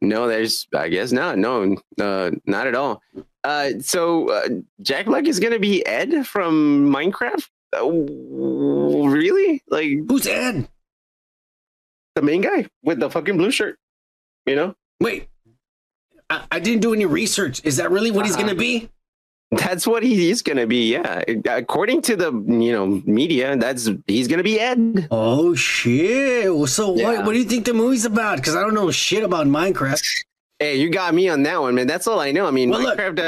[0.00, 0.66] No, there's.
[0.74, 1.38] I guess not.
[1.38, 3.02] No, uh, not at all.
[3.44, 4.48] Uh, so uh,
[4.82, 7.48] Jack Black is gonna be Ed from Minecraft.
[7.76, 7.86] Uh,
[9.08, 9.62] really?
[9.68, 10.68] Like who's Ed?
[12.14, 13.78] The main guy with the fucking blue shirt.
[14.46, 14.74] You know.
[15.00, 15.28] Wait,
[16.30, 17.60] I, I didn't do any research.
[17.64, 18.44] Is that really what he's Uh-huh.
[18.46, 18.90] gonna be?
[19.50, 20.92] That's what he is gonna be.
[20.92, 25.08] Yeah, according to the you know media, that's he's gonna be Ed.
[25.10, 26.54] Oh shit!
[26.54, 27.04] Well, so Yeah.
[27.16, 27.26] what?
[27.26, 28.36] What do you think the movie's about?
[28.36, 30.02] Because I don't know shit about Minecraft.
[30.58, 31.86] Hey, you got me on that one, man.
[31.86, 32.44] That's all I know.
[32.46, 32.98] I mean, Well, look.
[32.98, 33.20] Minecraft.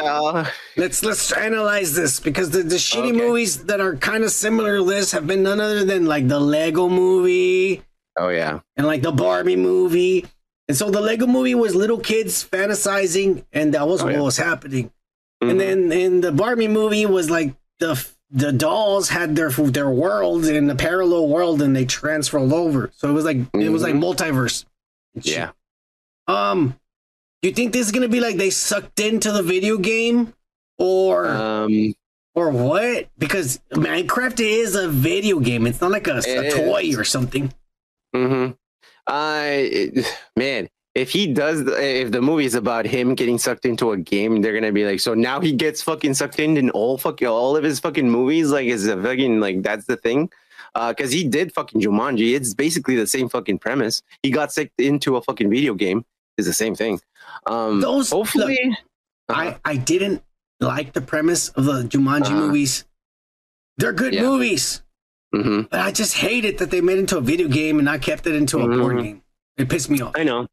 [0.44, 3.12] Uh, Let's let's analyze this because the, the shitty Okay.
[3.12, 6.40] movies that are kind of similar to this have been none other than like the
[6.40, 7.82] Lego movie
[8.18, 8.60] oh yeah.
[8.76, 10.26] and like the Barbie movie.
[10.68, 14.20] And so the Lego movie was little kids fantasizing, and that was Oh, what yeah.
[14.20, 14.90] was happening.
[15.42, 15.50] Mhm.
[15.50, 20.48] And then in the Barbie movie was like the the dolls had their their worlds
[20.48, 22.90] in a parallel world, and they transferred over.
[22.96, 24.64] So it was like it was like multiverse.
[25.14, 25.50] Yeah.
[26.28, 26.78] Um,
[27.42, 30.32] do you think this is gonna be like they sucked into the video game,
[30.78, 31.94] or Um.
[32.34, 33.08] or what?
[33.18, 35.66] Because Minecraft is a video game.
[35.66, 37.52] It's not like a, a toy or something.
[38.14, 38.52] Mm-hmm.
[39.06, 40.06] Uh, it-
[40.36, 44.42] man, if he does, if the movie is about him getting sucked into a game,
[44.42, 47.56] they're gonna be like, so now he gets fucking sucked in in all fucking all
[47.56, 48.50] of his fucking movies.
[48.50, 50.30] Like, is a fucking like that's the thing.
[50.74, 52.34] Uh Because he did fucking Jumanji.
[52.34, 54.02] It's basically the same fucking premise.
[54.22, 56.04] He got sucked into a fucking video game.
[56.38, 57.00] It's the same thing.
[57.46, 58.58] Um, Those hopefully,
[59.28, 60.22] look, I I didn't
[60.60, 62.46] like the premise of the Jumanji Uh-huh.
[62.46, 62.84] movies.
[63.78, 64.22] They're good Yeah.
[64.22, 64.82] movies,
[65.32, 67.86] hmm but I just hate it that they made it into a video game and
[67.86, 69.02] not kept it into a board Mhm.
[69.02, 69.22] game.
[69.56, 70.12] It pissed me off.
[70.16, 70.46] I know.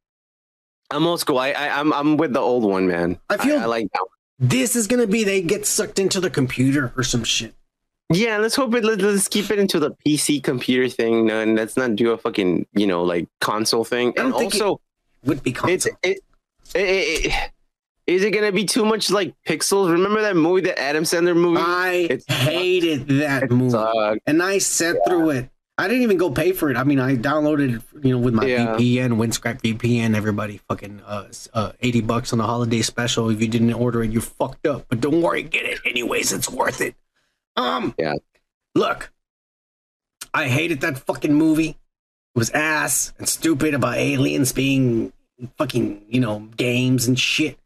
[0.92, 1.38] I'm old school.
[1.38, 3.20] I, I I'm I'm with the old one, man.
[3.30, 4.02] I feel- I, like that.
[4.02, 4.10] one.
[4.50, 7.54] This is gonna be they get sucked into the computer or some shit.
[8.10, 8.86] Yeah, let's hope it.
[8.86, 12.18] Let, let's keep it into the PC computer thing, no, and let's not do a
[12.18, 14.10] fucking you know like console thing.
[14.10, 14.80] I don't And think it also,
[15.26, 15.92] Would be it's console.
[16.04, 16.20] it,
[16.74, 17.52] it, it, it-
[18.06, 19.92] is it gonna be too much like pixels?
[19.92, 21.60] Remember that movie, the Adam Sandler movie?
[21.62, 25.50] I hated that movie, and I sat through it.
[25.80, 26.78] I didn't even go pay for it.
[26.78, 28.76] I mean, I downloaded you know, with my Yeah.
[28.78, 30.16] VPN, Windscribe VPN.
[30.16, 33.30] Everybody, fucking uh, uh, eighty bucks on the holiday special.
[33.30, 34.86] If you didn't order it, you fucked up.
[34.90, 36.34] But don't worry, get it anyways.
[36.34, 36.96] It's worth it.
[37.56, 38.16] Um, Yeah.
[38.74, 39.12] Look,
[40.34, 41.70] I hated that fucking movie.
[41.70, 45.14] It was ass and stupid about aliens being
[45.58, 47.58] fucking, you know, games and shit.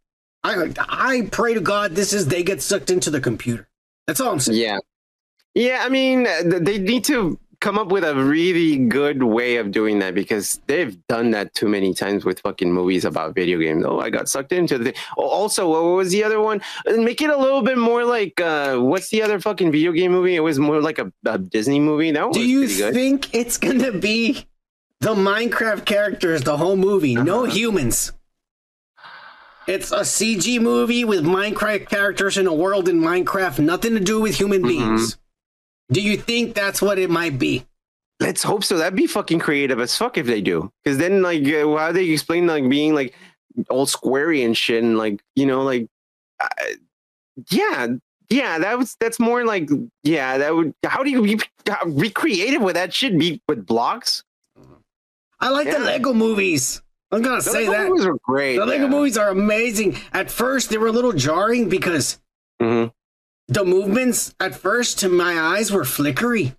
[0.43, 3.67] I I pray to God this is they get sucked into the computer.
[4.07, 4.59] That's all I'm saying.
[4.59, 4.79] Yeah,
[5.53, 5.81] yeah.
[5.85, 10.13] I mean, they need to come up with a really good way of doing that
[10.15, 13.85] because they've done that too many times with fucking movies about video games.
[13.85, 14.93] Oh, I got sucked into the.
[15.17, 16.61] Oh, Also, what was the other one?
[16.87, 20.11] Uh, Make it a little bit more like uh, what's the other fucking video game
[20.11, 20.35] movie?
[20.35, 22.11] It was more like a, a Disney movie.
[22.11, 24.45] That one Do you think it's gonna be
[24.99, 27.15] the Minecraft characters the whole movie?
[27.15, 27.51] No Uh-huh.
[27.59, 28.11] humans.
[29.67, 34.19] It's a CG movie with Minecraft characters in a world in Minecraft, nothing to do
[34.19, 34.67] with human Mm-hmm.
[34.67, 35.17] beings.
[35.91, 37.65] Do you think that's what it might be?
[38.19, 38.77] Let's hope so.
[38.77, 40.71] That'd be fucking creative as fuck if they do.
[40.83, 43.13] Because then, like, uh, how they explain like being like
[43.69, 45.87] all squarey and shit, and like you know, like,
[46.39, 46.47] uh,
[47.49, 47.87] yeah,
[48.29, 49.69] yeah, that was that's more like,
[50.03, 50.73] yeah, that would.
[50.85, 53.17] How do you be, how- be creative with that shit?
[53.17, 54.23] Be with blocks.
[55.39, 56.81] I like the Lego movies.
[57.11, 57.89] I'm gonna The say Lego that.
[57.89, 58.57] movies were great.
[58.57, 58.89] the Lego yeah.
[58.89, 59.97] movies are amazing.
[60.13, 62.19] At first, they were a little jarring because
[62.61, 62.91] Mhm.
[63.51, 66.55] The movements at first to my eyes were flickery,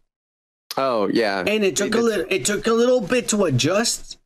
[0.76, 2.26] Oh yeah, and it took a little.
[2.30, 4.18] It took a little bit to adjust.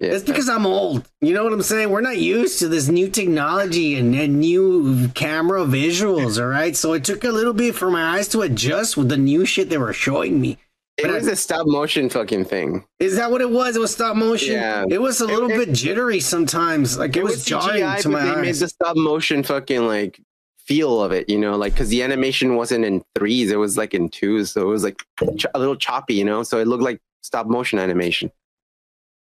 [0.00, 0.12] Yeah.
[0.12, 1.08] It's because I'm old.
[1.20, 1.90] You know what I'm saying?
[1.90, 6.76] We're not used to this new technology and, and new camera visuals, all right?
[6.76, 9.70] So it took a little bit for my eyes to adjust with the new shit
[9.70, 10.56] they were showing me.
[10.98, 12.84] it was I- a stop motion fucking thing.
[13.00, 13.74] Is that what it was?
[13.74, 14.52] It was stop motion?
[14.54, 14.84] Yeah.
[14.88, 16.96] It was a little it- bit jittery sometimes.
[16.96, 20.20] Like it, was, jarring CGI, to but my they made the stop motion fucking like
[20.68, 23.94] feel of it, you know, like because the animation wasn't in threes, it was like
[23.94, 25.02] in twos, so it was like
[25.38, 28.30] ch- a little choppy, you know, so it looked like stop motion animation.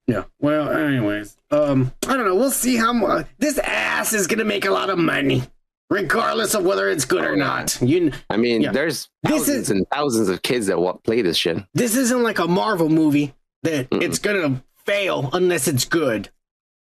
[0.08, 0.24] Yeah.
[0.40, 2.36] Well, anyways, um, I don't know.
[2.36, 5.44] We'll see how much this ass is gonna make a lot of money,
[5.90, 7.80] regardless of whether it's good or not.
[7.82, 8.72] You, I mean, Yeah.
[8.72, 11.58] there's This thousands is- and thousands of kids that wa- play this shit.
[11.74, 14.02] this isn't like a Marvel movie that Mm-mm.
[14.04, 16.30] it's gonna fail unless it's good.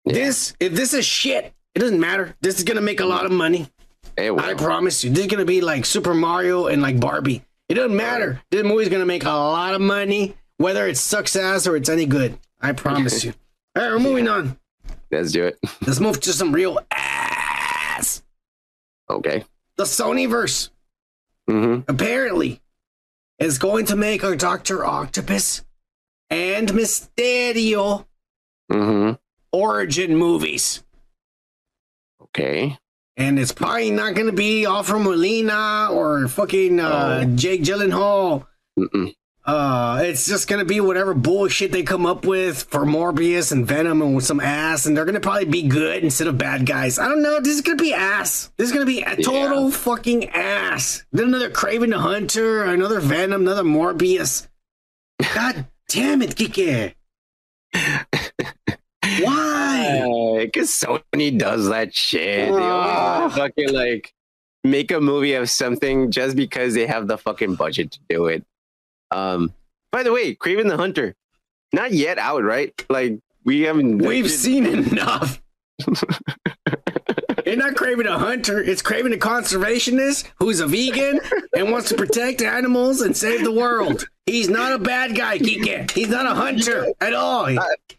[0.05, 0.13] Yeah.
[0.13, 2.35] This, if this is shit, it doesn't matter.
[2.41, 3.69] This is gonna make a lot of money.
[4.17, 4.31] It.
[4.31, 5.09] I promise you.
[5.09, 7.43] This is gonna be like Super Mario and like Barbie.
[7.69, 8.41] It doesn't matter.
[8.51, 12.05] This movie's gonna make a lot of money, whether it sucks ass or it's any
[12.05, 12.37] good.
[12.61, 13.33] I promise you.
[13.75, 14.57] All right, we're moving on.
[15.11, 15.57] Let's do it.
[15.85, 18.23] Let's move to some real ass.
[19.09, 19.43] Okay.
[19.77, 20.69] The Sonyverse
[21.47, 22.61] hmm apparently
[23.39, 25.63] is going to make a Doctor Octopus
[26.29, 28.05] and Mysterio
[28.71, 29.11] hmm
[29.51, 30.83] origin movies.
[32.21, 32.77] Okay.
[33.15, 37.35] And it's probably not going to be Alfred Molina or fucking uh, Oh.
[37.35, 38.45] Jake Gyllenhaal.
[38.77, 39.13] Mm-mm.
[39.45, 44.01] Uh, it's just gonna be whatever bullshit they come up with for Morbius and Venom
[44.01, 46.97] and with some ass, and they're gonna probably be good instead of bad guys.
[46.97, 47.41] I don't know.
[47.41, 48.53] This is gonna be ass.
[48.55, 51.03] This is gonna be a total fucking ass.
[51.11, 54.47] Then another Kraven the Hunter, another Venom, another Morbius.
[55.35, 56.93] God damn it, Kike.
[59.21, 60.39] Why?
[60.45, 62.51] Because Sony does that shit.
[62.51, 63.29] They Ah.
[63.29, 64.13] fucking like
[64.63, 68.43] make a movie of something just because they have the fucking budget to do it.
[69.11, 69.53] Um.
[69.91, 71.13] By the way, Kraven the Hunter,
[71.71, 72.73] not yet out, right?
[72.89, 73.99] Like we haven't.
[73.99, 75.39] We've seen enough.
[77.45, 78.61] It's not craving a hunter.
[78.61, 81.19] It's craving a conservationist who's a vegan
[81.55, 84.05] and wants to protect animals and save the world.
[84.25, 85.91] He's not a bad guy, Kike.
[85.91, 87.47] He's not a hunter at all.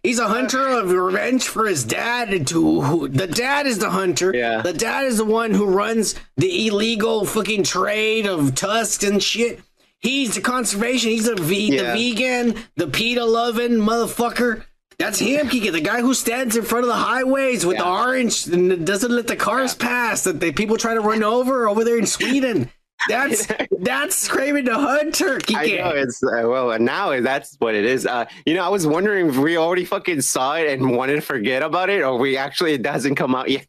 [0.02, 2.32] He's a hunter of revenge for his dad.
[2.32, 4.34] And to who, the dad is the hunter.
[4.34, 4.62] Yeah.
[4.62, 9.60] The dad is the one who runs the illegal fucking trade of tusks and shit.
[10.00, 11.10] He's the conservation.
[11.10, 11.94] He's a ve- Yeah.
[11.94, 14.64] the vegan, the PETA loving motherfucker.
[14.98, 18.46] That's him, Kiki, the guy who stands in front of the highways with the orange
[18.46, 21.98] and doesn't let the cars pass that they people try to run over over there
[21.98, 22.70] in Sweden.
[23.08, 23.46] That's
[23.80, 25.76] that's Kraven the Hunter, I Kiki.
[25.76, 28.06] know it's uh, well now that's what it is.
[28.06, 31.20] Uh, you know, I was wondering if we already fucking saw it and wanted to
[31.20, 33.66] forget about it, or we actually it doesn't come out yet.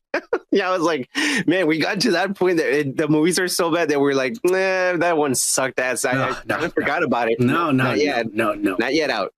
[0.51, 1.09] yeah, I was like,
[1.47, 4.13] man, we got to that point that it, the movies are so bad that we're
[4.13, 6.05] like, nah, that one sucked ass.
[6.05, 7.37] I, I, I forgot about it.
[7.41, 8.33] No, no, not yet.
[8.33, 9.33] no, no, not yet out.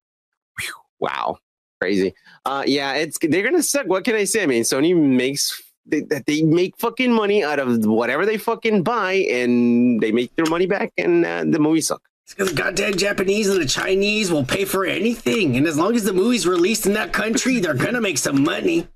[1.00, 1.40] Wow,
[1.80, 2.14] crazy.
[2.46, 3.88] Uh, yeah, it's they're gonna suck.
[3.88, 4.44] What can I say?
[4.44, 9.14] I mean, Sony makes they, they make fucking money out of whatever they fucking buy,
[9.14, 12.02] and they make their money back, and uh, the movies suck.
[12.26, 15.96] It's because the goddamn Japanese and the Chinese will pay for anything, and as long
[15.96, 18.88] as the movie's released in that country, they're gonna make some money.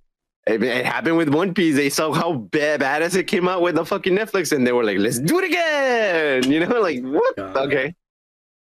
[0.48, 1.76] It, it happened with One Piece.
[1.76, 4.84] They saw how bad, badass it came out with the fucking Netflix, and they were
[4.84, 7.38] like, "Let's do it again." You know, like what?
[7.40, 7.94] Okay.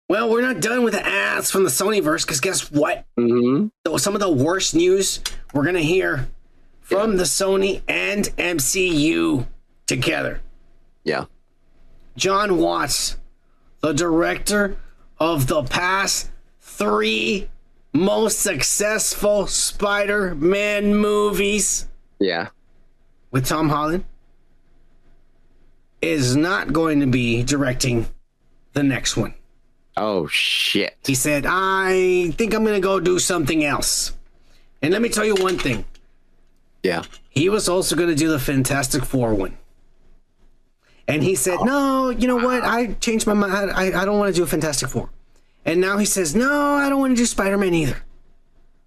[0.09, 3.05] Well, we're not done with the ads from the Sonyverse because guess what?
[3.19, 3.97] Mm-hmm.
[3.97, 5.19] Some of the worst news
[5.53, 6.27] we're gonna hear
[6.81, 9.45] from the Sony and MCU
[9.85, 10.41] together.
[11.03, 11.25] Yeah.
[12.15, 13.17] Jon Watts,
[13.81, 14.77] the director
[15.19, 16.29] of the past
[16.61, 17.49] three
[17.93, 21.87] most successful Spider-Man movies
[22.19, 22.47] Yeah.
[23.31, 24.05] with Tom Holland,
[26.01, 28.07] is not going to be directing
[28.73, 29.33] the next one.
[29.97, 30.95] Oh shit.
[31.03, 34.13] He said, I think I'm gonna go do something else.
[34.81, 35.85] And let me tell you one thing.
[36.83, 37.03] Yeah.
[37.29, 39.57] He was also gonna do the Fantastic Four one.
[41.07, 42.63] And he said, No, you know what?
[42.63, 43.71] I changed my mind.
[43.71, 45.09] I, I don't want to do a Fantastic Four.
[45.65, 47.97] And now he says, No, I don't want to do Spider Man either.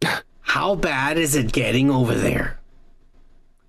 [0.41, 2.59] How bad is it getting over there?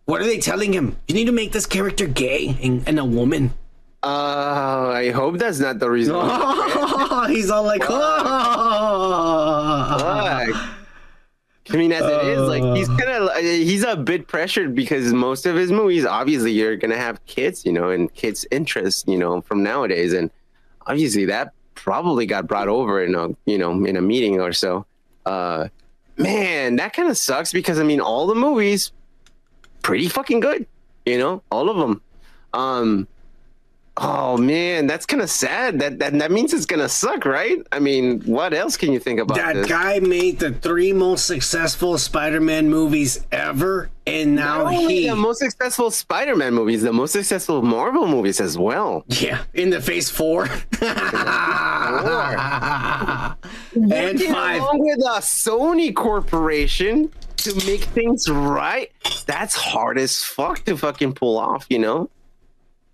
[0.05, 0.97] What are they telling him?
[1.07, 3.53] You need to make this character gay and, and a woman.
[4.03, 6.15] Uh, I hope that's not the reason.
[7.29, 8.01] He's all like, oh.
[11.69, 15.55] I mean, as it is, like he's gonna, he's a bit pressured because most of
[15.55, 19.63] his movies, obviously, you're gonna have kids, you know, and kids' interest, you know, from
[19.63, 20.29] nowadays, and
[20.87, 24.85] obviously that probably got brought over in a, you know, in a meeting or so.
[25.25, 25.67] Uh,
[26.17, 28.91] man, that kind of sucks because I mean, all the movies,
[29.81, 30.67] pretty fucking good,
[31.05, 32.01] you know, all of them.
[32.53, 33.07] Um,
[33.97, 35.79] oh man, that's kind of sad.
[35.79, 37.57] That, that that means it's gonna suck, right?
[37.71, 39.67] I mean, what else can you think about That this?
[39.67, 45.15] guy made the three most successful Spider-Man movies ever, and now Not only he the
[45.15, 49.03] most successful Spider-Man movies, the most successful Marvel movies as well.
[49.07, 50.45] yeah in the Phase Four
[53.73, 54.61] and Working five.
[54.61, 58.91] along with a Sony Corporation to make things right.
[59.25, 62.09] That's hard as fuck to fucking pull off, you know?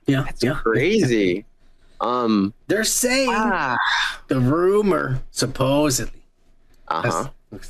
[0.07, 1.45] Yeah, That's crazy.
[1.99, 3.77] Um, They're saying Ah.
[4.27, 6.21] the rumor supposedly.
[6.87, 7.29] uh-huh.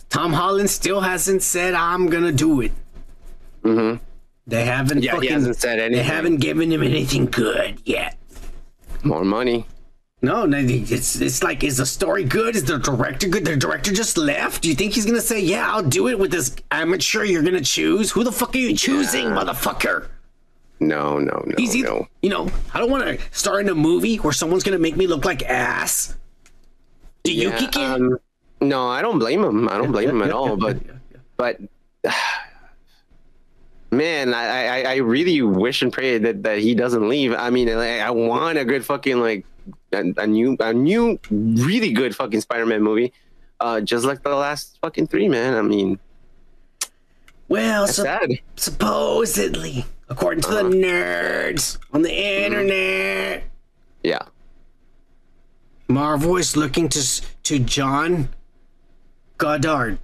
[0.09, 2.71] Tom Holland still hasn't said I'm gonna do it.
[3.63, 4.03] Mm-hmm.
[4.47, 5.03] They haven't.
[5.03, 5.97] Yeah, he hasn't said anything.
[5.97, 8.17] They haven't given him anything good yet.
[9.03, 9.65] More money.
[10.23, 12.55] No, no, it's it's like, is the story good?
[12.55, 13.45] Is the director good?
[13.45, 14.63] The director just left.
[14.63, 17.23] Do you think he's gonna say, "Yeah, I'll do it with this amateur"?
[17.23, 18.09] You're gonna choose.
[18.11, 20.07] Who the fuck are you choosing, motherfucker?
[20.79, 22.07] No, no, no, He's either, no.
[22.21, 25.07] you know, I don't want to star in a movie where someone's gonna make me
[25.07, 26.15] look like ass.
[27.23, 27.81] Do you Yeah, kick it?
[27.81, 28.19] um,
[28.61, 29.67] no, I don't blame him.
[29.69, 30.55] I don't blame him at all.
[30.55, 30.77] But,
[31.35, 31.59] but,
[33.91, 37.33] man, I, I, I really wish and pray that, that he doesn't leave.
[37.33, 39.45] I mean, like, I want a good fucking like
[39.93, 43.13] a, a new, a new, really good fucking Spider-Man movie,
[43.59, 45.53] uh, just like the last fucking three, man.
[45.55, 45.99] I mean,
[47.47, 50.69] Well, sup- supposedly, according to the Uh-huh.
[50.69, 53.43] nerds on the internet,
[54.03, 54.19] Yeah.
[55.87, 58.29] Marvel is looking to to John
[59.37, 59.99] Goddard.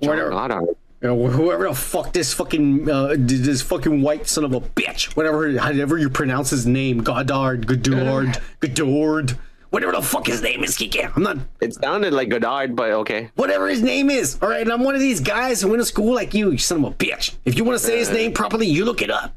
[0.00, 0.30] Whatever.
[0.30, 0.66] Goddard.
[1.02, 5.14] You know, whoever the fuck this fucking uh, this fucking white son of a bitch,
[5.16, 9.38] whatever, however you pronounce his name, Goddard, Goddard, Goddard,
[9.76, 11.14] whatever the fuck his name is, Kike.
[11.14, 13.30] I'm not It sounded like Godard, but okay.
[13.34, 14.38] whatever his name is.
[14.40, 16.56] All right, and I'm one of these guys who went to school like you, you
[16.56, 17.34] son of a bitch.
[17.44, 19.34] If you want to say his name properly, you look it up.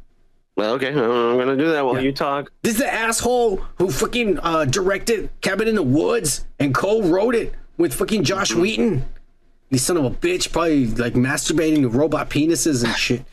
[0.55, 2.53] Well, okay, I'm gonna do that while you talk.
[2.61, 7.53] This is the asshole who fucking uh, directed Cabin in the Woods and co-wrote it
[7.77, 9.05] with fucking Joss Whedon.
[9.71, 13.25] These son of a bitch, probably like masturbating to robot penises and shit.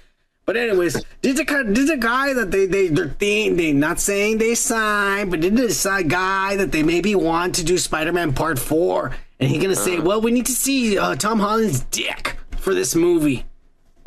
[0.46, 3.98] But anyways, did the this is the guy that they they they're thing, they not
[3.98, 8.32] saying they signed, but this is a guy that they maybe want to do Spider-Man
[8.32, 12.36] Part Four, and he's gonna say, well, we need to see uh, Tom Holland's dick
[12.58, 13.44] for this movie.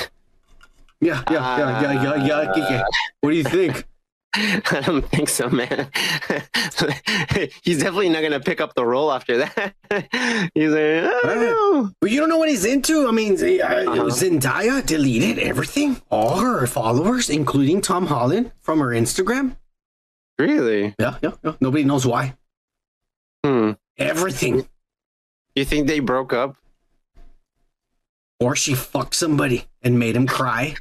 [1.01, 2.51] Yeah, yeah, yeah, yeah, yeah, yeah.
[2.53, 2.85] Kike.
[3.21, 3.85] What do you think?
[4.35, 5.89] I don't think so, man.
[7.63, 9.73] He's definitely not gonna pick up the role after that.
[10.53, 11.91] He's like, I don't know.
[11.99, 13.07] But you don't know what he's into.
[13.07, 14.03] I mean, uh, Uh-huh.
[14.09, 19.55] Zendaya deleted everything, all her followers, including Tom Holland, from her Instagram.
[20.37, 20.93] Really?
[20.99, 21.53] Yeah, yeah, yeah.
[21.59, 22.35] Nobody knows why.
[23.43, 23.71] Hmm.
[23.97, 24.67] Everything.
[25.55, 26.55] You think they broke up?
[28.39, 30.75] Or she fucked somebody and made him cry.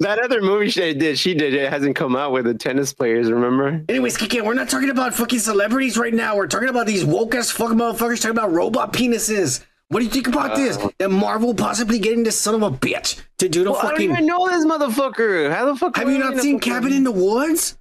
[0.00, 1.54] That other movie she did, she did.
[1.54, 3.32] It hasn't come out with the tennis players.
[3.32, 3.82] Remember?
[3.88, 6.36] Anyways, Kike, we're not talking about fucking celebrities right now.
[6.36, 9.64] We're talking about these woke ass fucking motherfuckers talking about robot penises.
[9.88, 10.76] What do you think about this?
[10.80, 10.92] Oh.
[10.98, 14.02] That Marvel possibly getting this son of a bitch to do the Well, I don't
[14.02, 15.50] even know this motherfucker.
[15.50, 15.96] How the fuck?
[15.96, 17.76] Have you not seen Cabin in the Woods?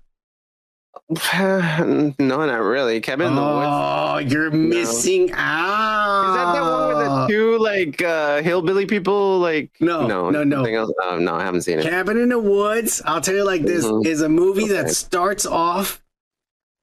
[1.40, 2.99] no, not really.
[3.02, 3.68] Cabin in the Woods.
[3.69, 6.30] Oh, you're missing out.
[6.30, 9.40] Is that the one with the two like uh, hillbilly people?
[9.40, 10.65] Like No, no, no, no.
[11.03, 11.84] Oh, no, I haven't seen it.
[11.84, 14.06] Cabin in the Woods, I'll tell you like this, Mhm.
[14.06, 16.03] is a movie that starts off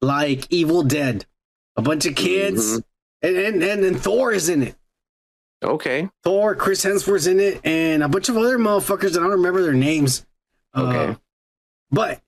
[0.00, 1.26] like Evil Dead.
[1.76, 2.82] A bunch of kids, Mhm.
[3.22, 4.76] and, and, and, and Thor is in it.
[5.62, 6.08] Okay.
[6.22, 9.62] Thor, Chris Hemsworth's in it, and a bunch of other motherfuckers that I don't remember
[9.62, 10.24] their names.
[10.76, 11.06] Okay.
[11.12, 11.14] Uh,
[11.90, 12.20] but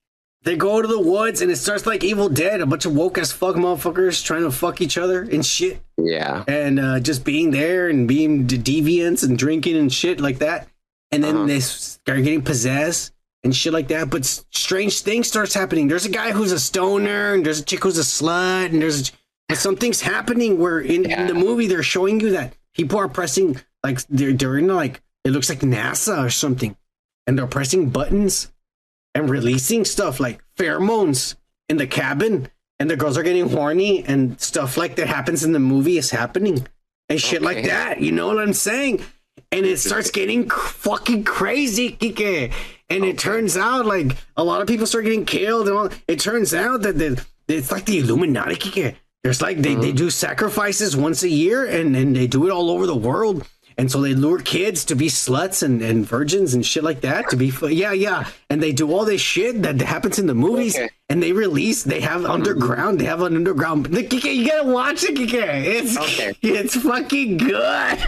[0.46, 2.60] they go to the woods, and it starts like Evil Dead.
[2.62, 6.44] A bunch of woke as fuck motherfuckers trying to fuck each other and shit, Yeah.
[6.48, 10.68] and uh, just being there and being de- deviants and drinking and shit like that.
[11.12, 11.46] And then Uh-huh.
[11.46, 13.12] they start getting possessed
[13.44, 14.08] and shit like that.
[14.08, 15.88] But strange things starts happening.
[15.88, 19.10] There's a guy who's a stoner, and there's a chick who's a slut, and there's
[19.10, 19.12] a,
[19.48, 23.60] but something's happening where in, in the movie they're showing you that people are pressing
[23.84, 26.76] like they're they're in like it looks like NASA or something,
[27.26, 28.50] and they're pressing buttons
[29.16, 31.36] and releasing stuff like pheromones
[31.70, 35.52] in the cabin, and the girls are getting horny and stuff like that happens in
[35.52, 36.68] the movie is happening
[37.08, 38.02] and shit like that.
[38.02, 39.02] You know what I'm saying?
[39.50, 42.52] And it starts getting fucking crazy, Kike.
[42.90, 45.88] And it turns out like a lot of people start getting killed, and all.
[46.06, 48.96] It turns out that the, it's like the Illuminati, Kike.
[49.24, 49.96] There's like they, they mm-hmm.
[49.96, 53.48] do sacrifices once a year, and and they do it all over the world.
[53.78, 57.28] And so they lure kids to be sluts and, and virgins and shit like that
[57.30, 60.76] to be yeah yeah and they do all this shit that happens in the movies
[60.76, 60.88] Okay.
[61.10, 65.64] and they release they have underground they have an underground you gotta watch it Kike.
[65.64, 66.32] it's Okay.
[66.42, 67.98] it's fucking good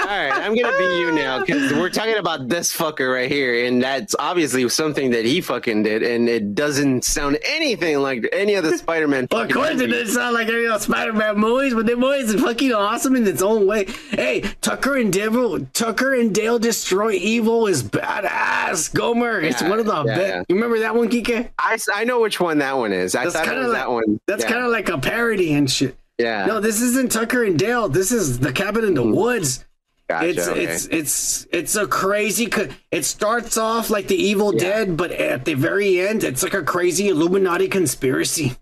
[0.00, 3.66] All right, I'm gonna be you now because we're talking about this fucker right here,
[3.66, 8.56] and that's obviously something that he fucking did, and it doesn't sound anything like any
[8.56, 9.28] other Spider-Man.
[9.30, 12.32] Well, of course, it doesn't sound like any of those Spider-Man movies, but the movies
[12.34, 13.84] is fucking awesome in its own way.
[14.10, 18.92] Hey, Tucker and Dale, Tucker and Dale destroy evil is badass.
[18.94, 20.46] Gomer, it's Yeah, one of the yeah, best.
[20.48, 21.50] You remember that one, Kike?
[21.58, 23.14] I, I know which one that one is.
[23.14, 24.20] I That's thought it kind was of that one.
[24.26, 25.96] That's kind of like a parody and shit.
[26.18, 26.46] yeah.
[26.46, 27.88] No, this isn't Tucker and Dale.
[27.88, 29.14] This is the cabin in the mm.
[29.14, 29.64] woods.
[30.08, 30.64] Gotcha, it's okay.
[30.64, 32.46] it's it's it's a crazy.
[32.48, 34.60] Co- it starts off like the Evil Yeah.
[34.60, 38.56] Dead, but at the very end, it's like a crazy Illuminati conspiracy.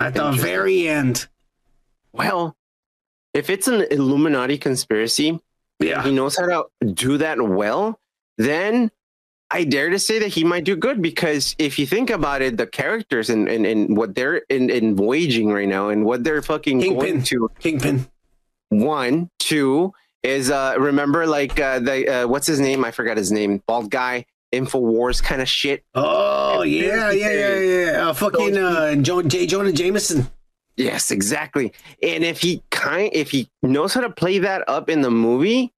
[0.00, 1.28] At the very end,
[2.12, 2.56] Well,
[3.32, 5.40] if it's an Illuminati conspiracy,
[5.80, 6.02] yeah.
[6.02, 7.98] he knows how to do that well,
[8.36, 8.90] then
[9.50, 12.56] I dare to say that he might do good because if you think about it,
[12.56, 16.42] the characters and, and, and what they're in, in waging right now and what they're
[16.42, 17.22] fucking going Kingpin.
[17.24, 18.08] to Kingpin.
[18.68, 19.92] one, two
[20.24, 22.84] is uh remember like uh the uh, what's his name?
[22.84, 23.62] I forgot his name.
[23.66, 25.84] Bald guy, Infowars kind of shit.
[25.94, 28.08] Oh yeah, yeah, yeah, yeah.
[28.08, 29.46] Uh, fucking uh, jo- J.
[29.46, 30.28] Jonah Jameson.
[30.78, 31.72] Yes, exactly.
[32.02, 35.72] And if he kind if he knows how to play that up in the movie,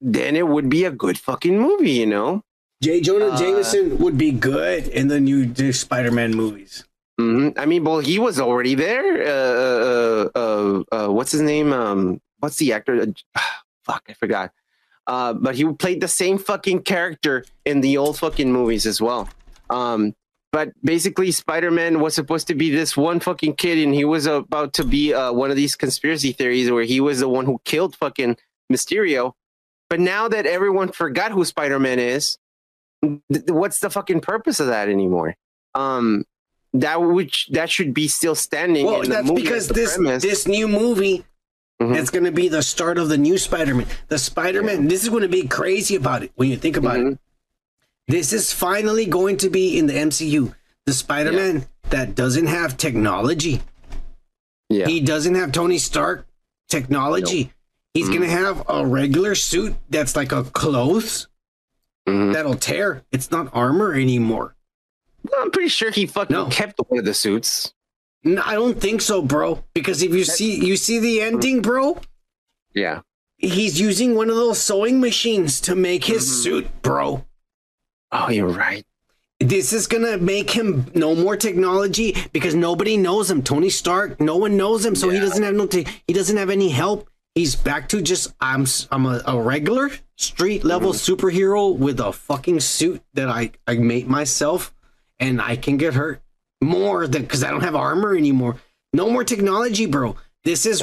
[0.00, 2.42] then it would be a good fucking movie, you know?
[2.82, 3.00] J.
[3.00, 6.84] Jonah Uh, Jameson would be good in the new Spider-Man movies.
[7.18, 9.22] hmm I mean, well, he was already there.
[9.26, 11.72] Uh, uh, uh, uh, what's his name?
[11.72, 13.02] Um, what's the actor?
[13.02, 13.06] Uh,
[13.84, 14.52] fuck, I forgot.
[15.06, 19.28] Uh, but he played the same fucking character in the old fucking movies as well.
[19.68, 20.14] Um,
[20.52, 24.26] but basically, Spider Man was supposed to be this one fucking kid, and he was
[24.26, 27.58] about to be uh, one of these conspiracy theories where he was the one who
[27.64, 28.36] killed fucking
[28.70, 29.32] Mysterio.
[29.90, 32.38] But now that everyone forgot who Spider Man is,
[33.02, 35.34] th- what's the fucking purpose of that anymore?
[35.74, 36.24] Um,
[36.74, 38.86] that which that should be still standing.
[38.86, 40.22] Well, in the that's movie because this premise.
[40.22, 41.24] this new movie
[41.80, 41.96] Mhm.
[41.96, 43.86] it's going to be the start of the new Spider-Man.
[44.08, 44.86] The Spider-Man.
[44.88, 47.08] This is going to be crazy about it when you think about Mm-hmm.
[47.14, 47.18] it.
[48.08, 50.54] This is finally going to be in the MCU.
[50.86, 53.62] The Spider-Man that doesn't have technology.
[54.68, 54.86] Yeah.
[54.86, 56.26] He doesn't have Tony Stark
[56.68, 57.52] technology.
[57.94, 58.14] He's Mm-hmm.
[58.16, 61.28] going to have a regular suit that's like a clothes
[62.08, 62.32] Mhm.
[62.32, 63.04] that'll tear.
[63.12, 64.56] It's not armor anymore.
[65.38, 66.46] I'm pretty sure he fucking No.
[66.46, 67.74] kept one of the suits.
[68.24, 69.62] No, I don't think so, bro.
[69.74, 72.00] Because if you see you see the ending, bro,
[72.74, 73.02] Yeah.
[73.36, 76.42] he's using one of those sewing machines to make his Mm-hmm.
[76.42, 77.24] suit, bro.
[78.12, 78.84] Oh, you're right.
[79.40, 83.42] This is gonna make him no more technology because nobody knows him.
[83.42, 85.66] Tony Stark, no one knows him, so he doesn't have no.
[85.66, 87.08] Te- he doesn't have any help.
[87.34, 91.12] He's back to just I'm I'm a, a regular street level mm-hmm.
[91.12, 94.72] superhero with a fucking suit that I I made myself,
[95.18, 96.22] and I can get hurt
[96.62, 98.56] more than because I don't have armor anymore.
[98.92, 100.16] No more technology, bro.
[100.44, 100.82] This is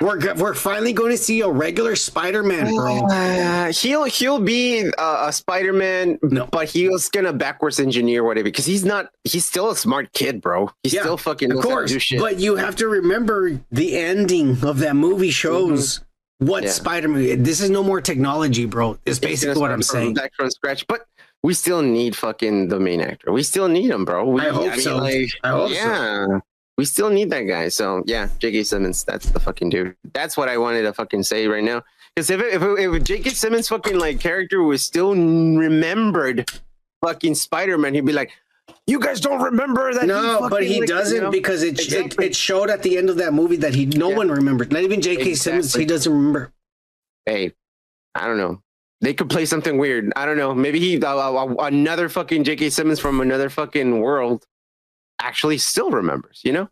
[0.00, 2.98] we're we're finally going to see a regular Spider-Man, bro.
[3.06, 6.20] Uh, he'll he'll be uh, a Spider-Man,
[6.52, 9.10] but he was gonna backwards engineer whatever because he's not.
[9.24, 10.70] He's still a smart kid, bro.
[10.84, 11.90] He's still fucking of knows how to course.
[11.90, 12.20] do shit.
[12.20, 16.00] But you have to remember the ending of that movie shows
[16.38, 16.64] what Mm-hmm.
[16.66, 16.70] Yeah.
[16.72, 17.42] Spider-Man.
[17.42, 18.98] This is no more technology, bro.
[19.04, 20.14] It's basically what I'm saying.
[20.14, 21.06] Back from scratch, but
[21.42, 23.32] we still need fucking the main actor.
[23.32, 24.28] We still need him, bro.
[24.28, 24.98] We, I hope so.
[25.04, 26.40] I hope so.
[26.76, 26.80] Yeah.
[26.80, 27.68] We still need that guy.
[27.68, 28.64] So yeah, J.K.
[28.64, 29.96] Simmons, that's the fucking dude.
[30.12, 31.82] That's what I wanted to fucking say right now.
[32.14, 33.30] Because if it, if, it, if J.K.
[33.30, 36.50] Simmons fucking like character was still remembered,
[37.02, 38.32] fucking Spider Man, he'd be like,
[38.86, 42.36] "You guys don't remember that?" No, but he like, doesn't know?" because it, it it
[42.36, 44.72] showed at the end of that movie that he no one remembered.
[44.72, 45.34] Not even J.K.
[45.34, 45.74] Simmons.
[45.74, 46.52] He doesn't remember.
[47.26, 47.52] hey,
[48.14, 48.62] I don't know.
[49.00, 50.12] They could play something weird.
[50.14, 50.54] I don't know.
[50.54, 52.70] Maybe he uh, uh, another fucking J.K.
[52.70, 54.46] Simmons from another fucking world
[55.22, 56.40] actually still remembers.
[56.44, 56.68] You know?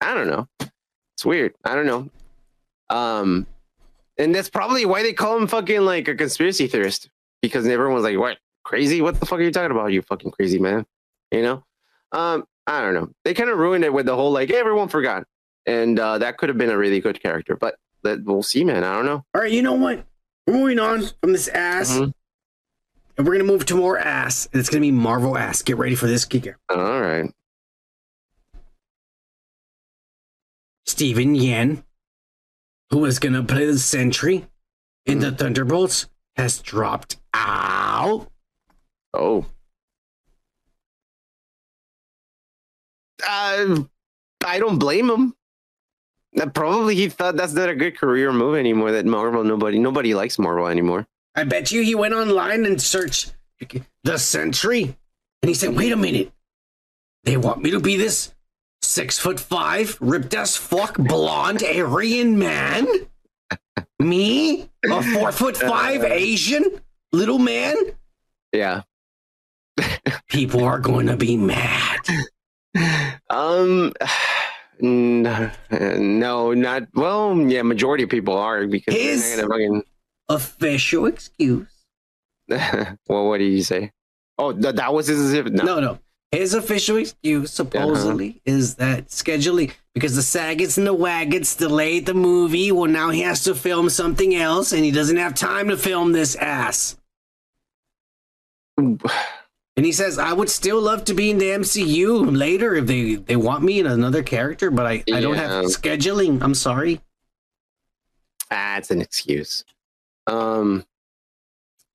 [0.00, 0.48] I don't know.
[1.14, 1.54] It's weird.
[1.64, 2.10] I don't know.
[2.90, 3.46] Um,
[4.18, 7.08] and that's probably why they call him fucking like a conspiracy theorist
[7.42, 9.00] because everyone's like, "What crazy?
[9.00, 9.92] What the fuck are you talking about?
[9.92, 10.84] You fucking crazy man?"
[11.30, 11.64] You know?
[12.12, 13.10] Um, I don't know.
[13.24, 15.24] They kind of ruined it with the whole like everyone forgot,
[15.66, 18.84] and uh, that could have been a really good character, but that, we'll see, man.
[18.84, 19.24] I don't know.
[19.34, 20.04] All right, you know what?
[20.46, 22.10] We're moving on from this ass, Mm-hmm.
[23.18, 25.62] and we're gonna move to more ass, and it's gonna be Marvel ass.
[25.62, 26.58] Get ready for this, kicker.
[26.68, 27.32] All right.
[30.86, 31.82] Steven Yeun,
[32.90, 34.46] who was gonna play the Sentry
[35.06, 38.28] in the Thunderbolts, has dropped out.
[39.12, 39.46] Oh.
[43.26, 43.84] Uh,
[44.44, 45.34] I don't blame him.
[46.38, 48.92] Uh, Probably he thought that's not a good career move anymore.
[48.92, 51.06] That Marvel, nobody, nobody likes Marvel anymore.
[51.34, 53.34] I bet you he went online and searched
[54.02, 54.96] the Sentry,
[55.42, 56.32] and he said, "Wait a minute,
[57.22, 58.34] they want me to be this
[58.94, 62.86] six foot five, ripped as fuck, blonde Aryan man?
[63.98, 66.64] Me, a four foot five Asian
[67.12, 67.74] little man?
[68.52, 68.82] Yeah.
[70.28, 71.98] People are going to be mad."
[73.30, 73.92] Um,
[74.80, 77.36] no, no, not well.
[77.36, 79.82] Yeah, majority of people are because His- gonna
[80.28, 81.66] Official excuse.
[82.48, 82.98] fucking.
[83.08, 83.90] well, what did you say?
[84.38, 85.32] Oh, th- that was his.
[85.34, 85.98] No, No, no.
[86.34, 92.14] His official excuse supposedly is that scheduling because the Saggets and the Waggets delayed the
[92.14, 92.72] movie.
[92.72, 96.12] Well, now he has to film something else, and he doesn't have time to film
[96.12, 96.96] this ass.
[99.76, 103.16] And he says, "I would still love to be in the MCU later if they
[103.16, 106.40] they want me in another character, but I I don't have scheduling.
[106.42, 107.00] I'm sorry."
[108.52, 109.64] Ah, it's an excuse.
[110.28, 110.86] Um,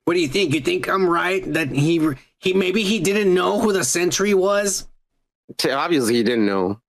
[0.10, 0.56] What do you think?
[0.56, 2.02] You think I'm right that he
[2.40, 4.88] he maybe he didn't know who the Sentry was?
[5.70, 6.82] obviously he didn't know.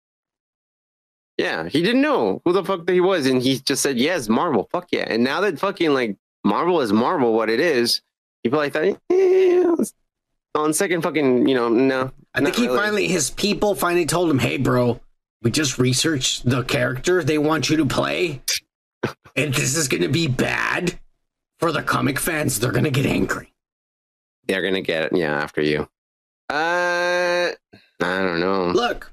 [1.36, 4.30] Yeah, he didn't know who the fuck that he was, and he just said, "Yes,
[4.30, 8.00] Marvel, fuck yeah." And now that fucking like Marvel is Marvel, what it is,
[8.42, 9.66] people like thought, eh,
[10.54, 12.12] on second fucking, you know, no.
[12.34, 12.78] I think he really.
[12.78, 14.98] finally, his people finally told him, "Hey, bro,
[15.42, 18.40] we just researched the character they want you to play,
[19.36, 20.98] and this is going to be bad
[21.60, 22.58] for the comic fans.
[22.58, 23.52] They're to get angry."
[24.48, 25.16] they're gonna get it.
[25.16, 25.88] Yeah, after you.
[26.48, 27.54] Uh, I
[28.00, 28.72] don't know.
[28.74, 29.12] Look,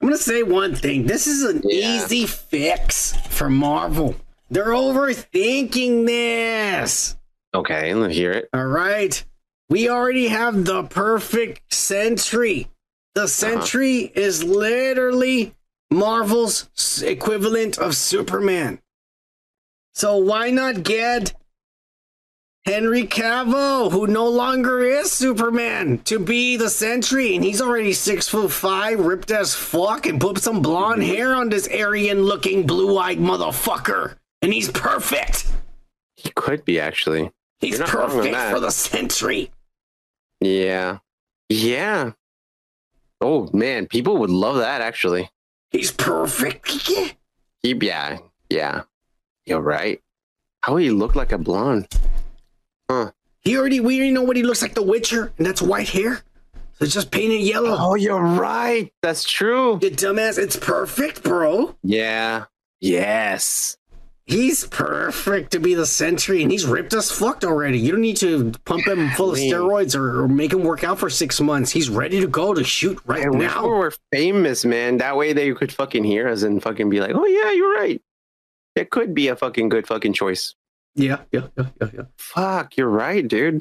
[0.00, 1.06] I'm to say one thing.
[1.06, 1.96] This is an Yeah.
[1.96, 4.14] easy fix for Marvel.
[4.48, 7.16] They're overthinking this.
[7.52, 8.48] Okay, let's hear it.
[8.54, 9.24] All right.
[9.68, 12.68] We already have the perfect Sentry.
[13.14, 15.56] The Sentry is literally
[15.90, 16.68] Marvel's
[17.02, 18.78] equivalent of Superman.
[19.94, 21.34] So why not get
[22.66, 27.36] Henry Cavill, who no longer is Superman, to be the Sentry?
[27.36, 31.48] And he's already six foot five, ripped as fuck, and put some blonde hair on
[31.48, 34.16] this Aryan looking blue eyed motherfucker.
[34.42, 35.46] And he's perfect.
[36.16, 37.30] He could be actually.
[37.60, 39.52] He's You're not wrong on perfect for the Sentry.
[40.40, 40.98] Yeah,
[41.48, 42.12] yeah.
[43.20, 45.30] Oh man, people would love that actually.
[45.70, 46.68] He's perfect.
[46.68, 47.12] He,
[47.62, 48.18] yeah,
[48.50, 48.82] yeah.
[49.44, 50.00] You're right.
[50.62, 51.86] How would he look like a blonde?
[52.90, 53.10] Huh?
[53.42, 56.22] He already we already know what he looks like the Witcher, and that's white hair.
[56.74, 57.76] So it's just painted yellow.
[57.78, 58.92] Oh, you're right.
[59.02, 59.78] That's true.
[59.80, 61.74] You dumbass, it's perfect, bro.
[61.82, 62.44] Yeah.
[62.80, 63.78] Yes.
[64.26, 67.78] He's perfect to be the Sentry, and he's ripped as fucked already.
[67.78, 70.98] You don't need to pump him full of steroids or, or make him work out
[70.98, 71.70] for six months.
[71.70, 73.62] He's ready to go to shoot right I now.
[73.62, 74.96] we were famous, man.
[74.98, 78.02] That way they could fucking hear us and fucking be like, "Oh yeah, you're right."
[78.74, 80.56] It could be a fucking good fucking choice.
[80.96, 82.02] Yeah, yeah, yeah, yeah, yeah.
[82.16, 83.60] Fuck, you're right, dude.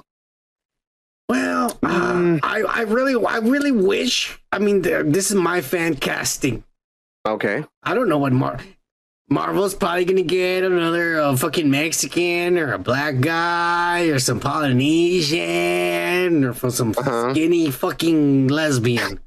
[1.28, 4.40] Well, uh, I, I really, I really wish.
[4.52, 6.64] I mean, this is my fan casting.
[7.28, 7.66] Okay.
[7.84, 8.60] I don't know what Mar-
[9.30, 16.46] Marvel's probably gonna get another uh, fucking Mexican or a black guy or some Polynesian
[16.46, 19.20] or for some skinny fucking lesbian.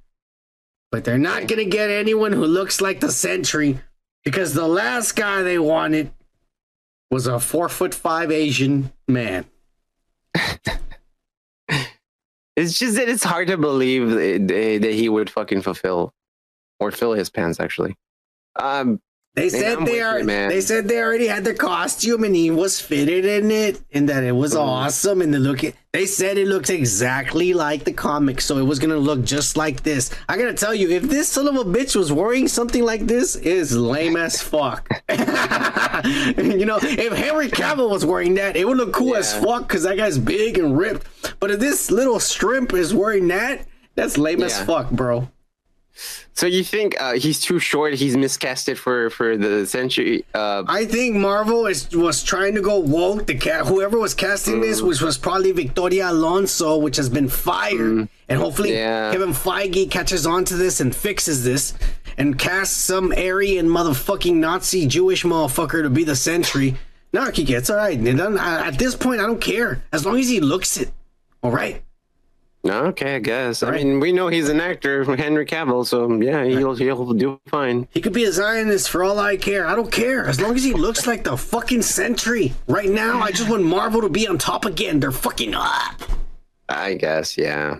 [0.93, 3.81] But they're not gonna get anyone who looks like the Sentry
[4.25, 6.12] because the last guy they wanted
[7.11, 9.45] was a four foot five Asian man.
[12.59, 14.49] It's just that it's hard to believe that
[14.83, 16.12] that he would fucking fulfill
[16.81, 17.61] or fill his pants.
[17.61, 17.95] Actually,
[18.57, 19.01] um,
[19.39, 20.18] They man, said I'm they are.
[20.20, 20.25] you.
[20.26, 24.25] They said they already had the costume and he was fitted in it, and that
[24.25, 24.68] it was Mm-hmm.
[24.68, 25.23] awesome.
[25.23, 25.60] And the look,
[25.92, 29.83] they said it looked exactly like the comic, so it was gonna look just like
[29.83, 30.10] this.
[30.28, 33.36] I gotta tell you, if this son of a bitch was wearing something like this,
[33.36, 34.89] it is lame as fuck.
[35.08, 39.83] you know, if Henry Cavill was wearing that, it would look cool as fuck because
[39.84, 41.07] that guy's big and ripped.
[41.41, 45.28] But if this little shrimp is wearing that, that's lame as fuck, bro.
[46.35, 47.94] So you think uh, he's too short?
[47.94, 50.25] He's miscasted for for the Sentry.
[50.33, 53.27] Uh, I think Marvel is, was trying to go woke.
[53.27, 58.09] The cat, whoever was casting this, which was probably Victoria Alonso, which has been fired,
[58.28, 59.10] and hopefully Yeah.
[59.12, 61.75] Kevin Feige catches on to this and fixes this,
[62.17, 66.77] and casts some Aryan motherfucking Nazi Jewish motherfucker to be the Sentry.
[67.12, 67.99] No, Kiki, it's all right.
[67.99, 70.91] I- At this point, I don't care as long as he looks it.
[71.43, 71.83] All right.
[72.67, 73.62] Okay, I guess.
[73.62, 77.89] I mean, we know he's an actor, Henry Cavill, so yeah, he'll he'll do fine.
[77.91, 79.67] He could be a Zionist for all I care.
[79.67, 80.27] I don't care.
[80.27, 82.53] As long as he looks like the fucking Sentry.
[82.67, 85.01] Right now, I just want Marvel to be on top again.
[85.01, 86.03] They're fucking up.
[86.69, 87.77] I guess, yeah.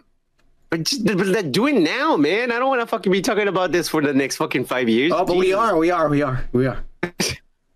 [0.71, 2.53] But, just, but do it now, man.
[2.53, 5.13] I don't want to fucking be talking about this for the next fucking five years.
[5.15, 6.85] Oh, but we are, we are, we are, we are.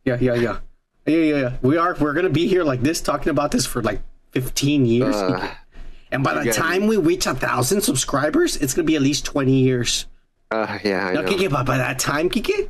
[0.05, 0.59] Yeah, yeah, yeah.
[1.07, 1.57] Yeah, yeah, yeah.
[1.63, 1.97] We are.
[1.99, 4.01] We're gonna be here like this, talking about this for like
[4.33, 5.15] 15 years.
[5.15, 5.55] Uh,
[6.13, 9.25] and by you the time we reach a thousand subscribers, it's gonna be at least
[9.25, 10.07] 20 years.
[10.51, 11.29] Uh, yeah, I Now, know.
[11.29, 12.69] Kiki, but by that time, Kiki,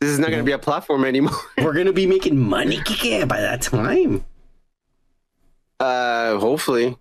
[0.00, 1.36] This is not going to be a platform anymore.
[1.58, 3.24] we're gonna be making money, Kiki.
[3.24, 4.24] By that time,
[5.78, 6.96] Uh, hopefully.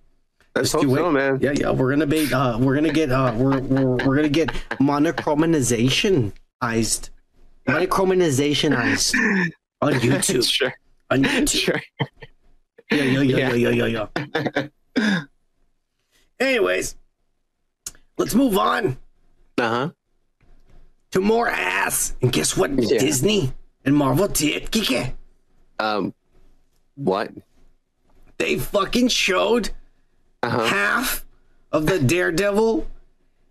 [0.56, 1.40] Let's do so, man.
[1.42, 1.72] Yeah, yeah.
[1.72, 2.32] We're gonna be.
[2.34, 3.12] Uh, we're gonna get.
[3.12, 7.10] Uh, we're, we're we're gonna get monochromatizationized,
[7.68, 9.16] monochromatizationized
[9.82, 10.50] on YouTube.
[10.52, 10.74] sure.
[11.10, 11.64] On YouTube.
[11.66, 11.82] Sure.
[12.92, 14.08] Yeah, yeah, yeah, yeah, yeah, yeah,
[14.56, 14.68] yeah.
[16.40, 16.96] Anyways,
[18.18, 18.98] let's move on
[19.58, 19.90] Uh huh.
[21.12, 22.14] to more ass.
[22.22, 22.72] And guess what?
[22.72, 22.98] Yeah.
[23.00, 23.52] Disney
[23.86, 25.14] and Marvel did, Kike.
[25.80, 26.14] Um,
[26.96, 27.32] what?
[28.38, 29.72] They fucking showed
[30.44, 30.66] Uh-huh.
[30.68, 31.26] half
[31.72, 32.88] of the Daredevil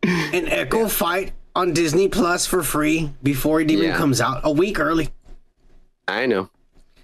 [0.02, 3.96] and Echo fight on Disney Plus for free before it even Yeah.
[3.96, 4.40] comes out.
[4.44, 5.10] A week early.
[6.06, 6.48] I know.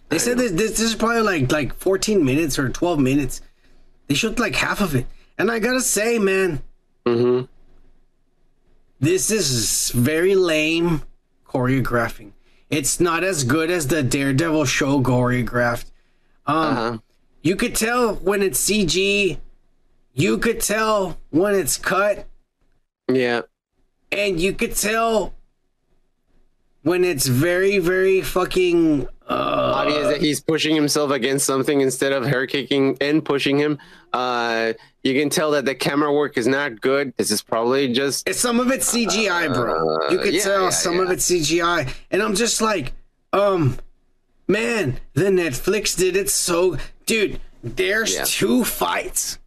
[0.08, 3.42] They said this, this, this is probably like like 14 minutes or 12 minutes.
[4.06, 5.06] They showed like half of it.
[5.38, 6.62] And I gotta say, man,
[7.06, 7.44] Mm-hmm.
[9.00, 11.02] this is very lame
[11.46, 12.32] choreographing.
[12.70, 15.90] It's not as good as the Daredevil show choreographed.
[16.46, 16.98] Um, Uh-huh.
[17.42, 19.38] You could tell when it's CG.
[20.14, 22.26] You could tell when it's cut,
[23.08, 23.42] Yeah.
[24.10, 25.34] and you could tell
[26.82, 29.08] when it's very, very fucking.
[29.28, 33.78] Uh, Obvious that he's pushing himself against something instead of hair kicking and pushing him.
[34.12, 37.14] Uh, you can tell that the camera work is not good.
[37.16, 40.10] This is probably just some of it's CGI, bro.
[40.10, 41.02] You could Uh, yeah, tell yeah, some yeah.
[41.02, 42.92] of it's CGI, and I'm just like,
[43.32, 43.78] um,
[44.46, 47.40] man, the Netflix did it so, dude.
[47.62, 49.38] There's two fights,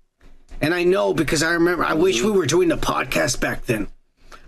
[0.59, 1.83] and I know because I remember.
[1.85, 3.89] I wish we were doing the podcast back then.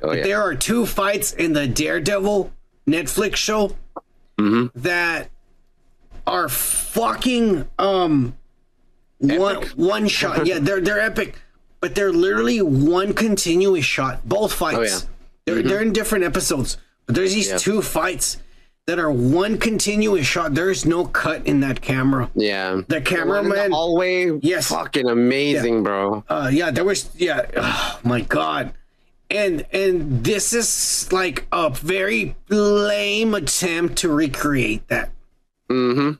[0.01, 2.51] oh But there are two fights in the Daredevil
[2.88, 3.75] Netflix show
[4.40, 4.80] Mm-hmm.
[4.82, 5.30] that
[6.27, 8.35] are fucking um
[9.19, 10.45] one one shot.
[10.48, 11.35] Yeah, they're they're epic,
[11.82, 14.27] but they're literally one continuous shot.
[14.27, 14.77] Both fights.
[14.77, 15.00] Oh, yeah.
[15.45, 17.58] They're they're in different episodes, but there's these Yeah.
[17.58, 18.38] two fights
[18.85, 20.56] that are one continuous shot.
[20.56, 22.30] There's no cut in that camera.
[22.34, 22.69] Yeah.
[22.69, 23.72] The one in the cameraman.
[23.72, 24.40] hallway.
[24.42, 24.69] Yes.
[24.69, 26.24] Fucking amazing, bro.
[26.30, 27.09] Uh, yeah, there was.
[27.16, 28.74] Yeah, oh my god,
[29.30, 35.11] and and this is like a very lame attempt to recreate that.
[35.69, 36.11] Mm-hmm.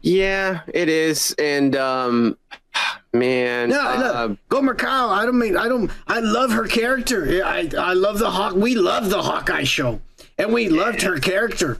[0.00, 2.36] Yeah, it is, and um,
[3.12, 3.96] man, No, uh,
[4.28, 5.10] no, go Macau.
[5.10, 5.90] I don't mean I don't.
[6.06, 7.42] I love her character.
[7.44, 8.54] I I love the Hawk.
[8.54, 10.00] We love the Hawkeye show,
[10.36, 11.78] and we loved her character.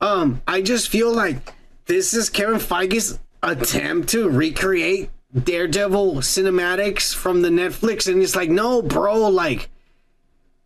[0.00, 1.54] Um, I just feel like
[1.86, 5.10] this is Kevin Feige's attempt to recreate
[5.42, 9.68] Daredevil cinematics from the Netflix, and it's like, no, bro, like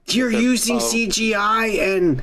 [0.07, 0.79] you're using.
[0.79, 2.23] CGI and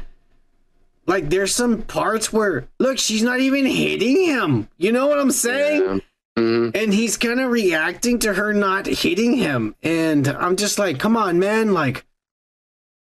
[1.07, 4.69] like there's some parts where look, she's not even hitting him.
[4.77, 6.01] You know what I'm saying?
[6.37, 6.75] Mm-hmm.
[6.75, 11.15] And he's kind of reacting to her not hitting him, and I'm just like, come
[11.15, 12.05] on, man, like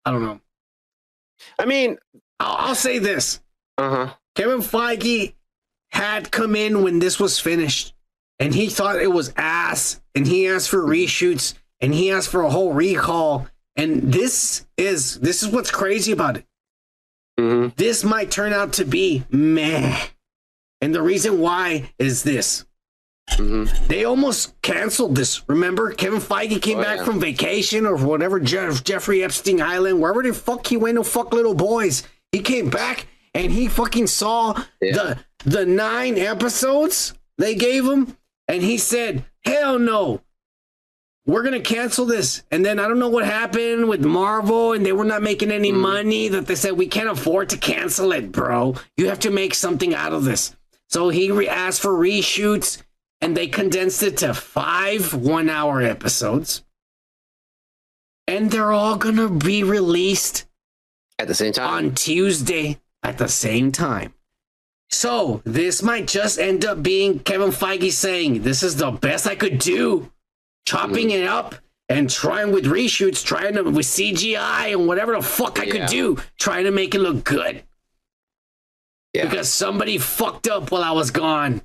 [0.05, 0.41] I don't know.
[1.59, 1.99] I mean,
[2.41, 3.41] I'll, I'll say this.
[3.77, 4.15] Uh huh.
[4.35, 5.35] Kevin Feige
[5.89, 7.94] had come in when this was finished,
[8.39, 12.43] and he thought it was ass, and he asked for reshoots, and he asked for
[12.43, 13.47] a whole recall,
[13.77, 16.47] and this is this is what's crazy about it.
[17.39, 17.71] Mm-hmm.
[17.77, 19.97] This might turn out to be meh,
[20.81, 22.65] and the reason why is this.
[23.31, 23.87] Mm-hmm.
[23.89, 25.49] They almost canceled this.
[25.49, 27.05] Remember, Kevin Feige came Oh, back yeah.
[27.05, 31.33] from vacation or whatever, Jeff, Jeffrey Epstein Island, wherever the fuck he went to fuck
[31.33, 32.03] little boys.
[32.33, 38.17] He came back and he fucking saw the the nine episodes they gave him,
[38.49, 40.21] and he said, "Hell no,
[41.27, 44.93] we're gonna cancel this." And then I don't know what happened with Marvel, and they
[44.93, 45.77] were not making any mm.
[45.81, 46.29] money.
[46.29, 48.77] That they said we can't afford to cancel it, bro.
[48.97, 50.55] You have to make something out of this.
[50.89, 52.83] So he re- asked for reshoots,
[53.21, 56.63] and they condensed it to five one-hour episodes,
[58.27, 60.45] and they're all gonna be released
[61.19, 61.73] At the same time.
[61.73, 64.15] on Tuesday at the same time.
[64.91, 69.35] So this might just end up being Kevin Feige saying, "This is the best I
[69.35, 70.11] could do,"
[70.67, 71.23] chopping Mm-hmm.
[71.23, 71.55] it up
[71.89, 75.73] and trying with reshoots, trying to with CGI and whatever the fuck I Yeah.
[75.73, 77.63] could do, trying to make it look good.
[79.13, 79.29] Yeah.
[79.29, 81.61] Because somebody fucked up while I was gone.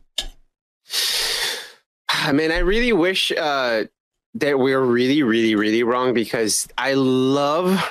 [2.09, 3.85] I mean, I really wish uh,
[4.35, 7.81] that we are really, really, really wrong because I love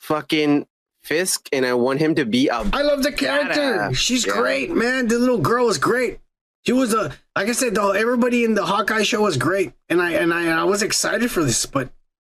[0.00, 0.66] fucking
[1.08, 2.56] Fisk and I want him to be a.
[2.72, 3.60] I love the character.
[3.60, 3.96] badass.
[3.96, 4.34] She's Yeah.
[4.34, 5.08] great, man.
[5.08, 6.20] The little girl is great.
[6.66, 7.92] She was a like I said, though.
[7.92, 11.42] Everybody in the Hawkeye show was great, and I and I, I was excited for
[11.42, 11.64] this.
[11.66, 11.88] But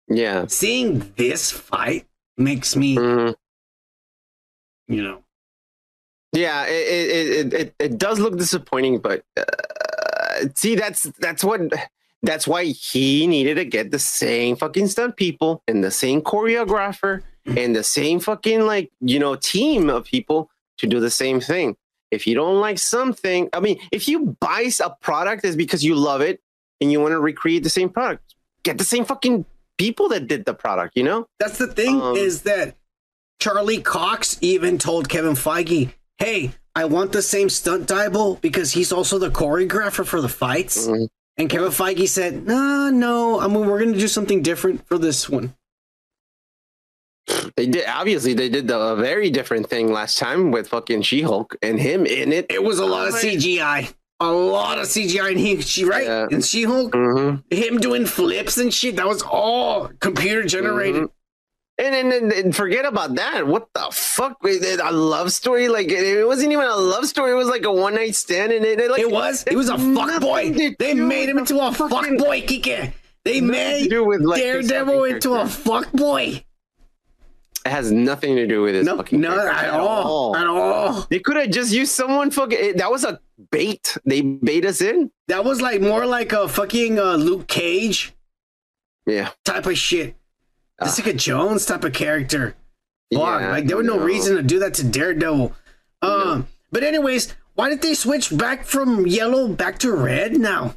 [0.08, 0.46] Yeah.
[0.48, 2.06] seeing this fight
[2.38, 3.36] makes me, Mhm.
[4.88, 5.24] you know,
[6.34, 11.60] Yeah, it it, it it it does look disappointing, but uh, see, that's that's what
[12.24, 17.24] that's why he needed to get the same fucking stunt people and the same choreographer
[17.46, 21.76] and the same fucking like you know team of people to do the same thing.
[22.12, 25.96] If you don't like something, I mean, if you buy a product, it's because you
[25.96, 26.42] love it
[26.82, 28.36] and you want to recreate the same product.
[28.64, 29.46] Get the same fucking
[29.78, 31.28] people that did the product, you know?
[31.40, 32.76] that's the thing Um, is that
[33.40, 38.92] Charlie Cox even told Kevin Feige, "Hey, I want the same stunt double because he's
[38.92, 41.08] also the choreographer for the fights." Mhm.
[41.38, 43.40] And Kevin Feige said, "No, no.
[43.40, 45.56] I mean, we're going to do something different for this one."
[47.56, 51.56] They did obviously they did the, a very different thing last time with fucking She-Hulk
[51.62, 52.48] and him in it.
[52.50, 53.94] It was a lot of CGI.
[54.20, 56.28] A lot of CGI, and he, she right, Yeah.
[56.30, 57.42] and She Hulk, Mhm.
[57.52, 58.98] him doing flips and shit.
[58.98, 61.10] That was all computer generated.
[61.80, 63.48] And, and, and, and forget about that.
[63.48, 64.38] What the fuck?
[64.46, 65.70] A love story?
[65.70, 67.32] Like it, it wasn't even a love story.
[67.32, 69.44] It was like a one night stand, and it, it, like It was.
[69.48, 70.54] It was a fuck boy.
[70.78, 72.94] They made him into a fuck boy, Kike.
[73.26, 76.44] They made do with, like, Daredevil fucking into a fuck boy.
[77.66, 78.86] It has nothing to do with this.
[78.86, 80.36] No, fucking not character at all.
[80.36, 81.06] At all.
[81.10, 82.78] They could have just used someone fucking.
[82.78, 83.20] that was a
[83.52, 83.98] bait.
[84.06, 85.12] They bait us in.
[85.28, 88.14] That was like more like a fucking uh, Luke Cage
[89.06, 89.30] Yeah.
[89.46, 90.16] type of shit.
[90.82, 92.56] Jessica Jones type of character.
[93.14, 93.40] Fuck, Ah.
[93.40, 94.04] Yeah, like there was no no.
[94.04, 95.54] reason to do that to Daredevil.
[96.02, 100.76] Um, but anyways, why did they switch back from yellow back to red now?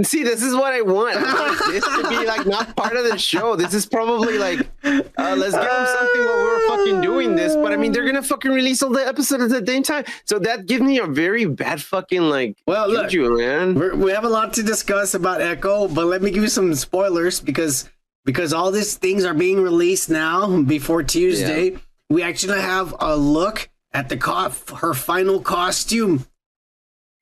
[0.00, 1.16] See, this is what I want.
[1.18, 3.56] I want this to be like not part of the show.
[3.56, 7.54] This is probably like, uh, let's give them something while we're fucking doing this.
[7.54, 10.38] But I mean, they're gonna fucking release all the episodes at the same time, so
[10.38, 12.56] that gives me a very bad fucking like.
[12.66, 14.00] Well, look, juju, man.
[14.00, 17.38] We have a lot to discuss about Echo, but let me give you some spoilers
[17.40, 17.90] because
[18.24, 21.76] because all these things are being released now before Tuesday.
[22.08, 26.24] We actually have a look at the co- her final costume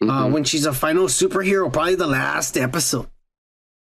[0.03, 3.09] uh, when she's a final superhero, probably the last episode.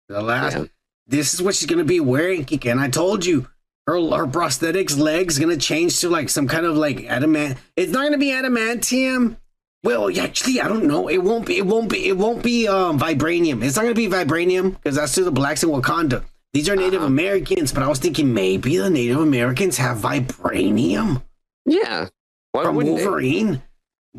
[0.08, 0.58] The last.
[0.58, 0.66] Yeah.
[1.08, 2.72] This is what she's gonna be wearing, Kika.
[2.72, 3.48] And I told you,
[3.88, 7.58] her her prosthetics legs gonna change to like some kind of like adamant.
[7.76, 9.38] It's not gonna be adamantium.
[9.84, 11.08] Well, actually, I don't know.
[11.08, 11.58] It won't be.
[11.58, 12.08] It won't be.
[12.08, 13.64] It won't be um vibranium.
[13.64, 16.24] It's not gonna be vibranium because that's to the blacks in Wakanda.
[16.54, 21.22] These are Native Americans, but I was thinking maybe the Native Americans have vibranium
[21.66, 22.08] Yeah.
[22.52, 23.62] Why from wouldn't they?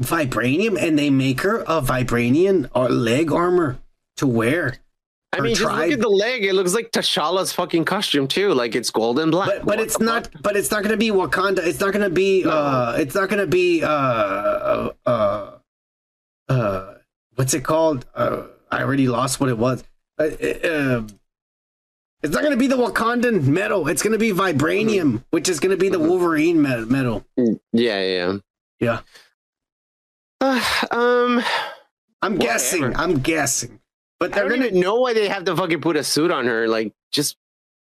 [0.01, 3.79] Vibranium, and they make her a vibranium or leg armor
[4.17, 4.79] to wear.
[5.33, 6.45] I mean, just look at the leg.
[6.45, 8.53] It looks like T'Challa's fucking costume too.
[8.53, 9.49] Like it's gold and black.
[9.49, 10.29] But but it's not.
[10.43, 11.59] But it's not gonna be Wakanda.
[11.59, 12.45] It's not gonna be.
[12.45, 13.83] Uh, it's not gonna be.
[13.83, 15.51] Uh, uh, uh,
[16.49, 16.95] uh,
[17.37, 18.07] what's it called?
[18.15, 19.85] Uh, I already lost what it was.
[20.19, 21.03] Uh, uh,
[22.23, 23.87] it's not gonna be the Wakandan metal.
[23.87, 27.25] It's gonna be vibranium, which is gonna be the Wolverine metal.
[27.37, 27.59] fuck?
[27.73, 28.39] Yeah,
[28.81, 29.01] yeah.
[30.41, 30.65] Yeah.
[30.91, 31.43] um,
[32.23, 32.39] I'm Whatever.
[32.39, 32.97] guessing.
[32.97, 33.81] I'm guessing.
[34.19, 34.67] But they're don't gonna.
[34.67, 36.69] even know why they have to fucking put a suit on her.
[36.69, 37.37] Like, just,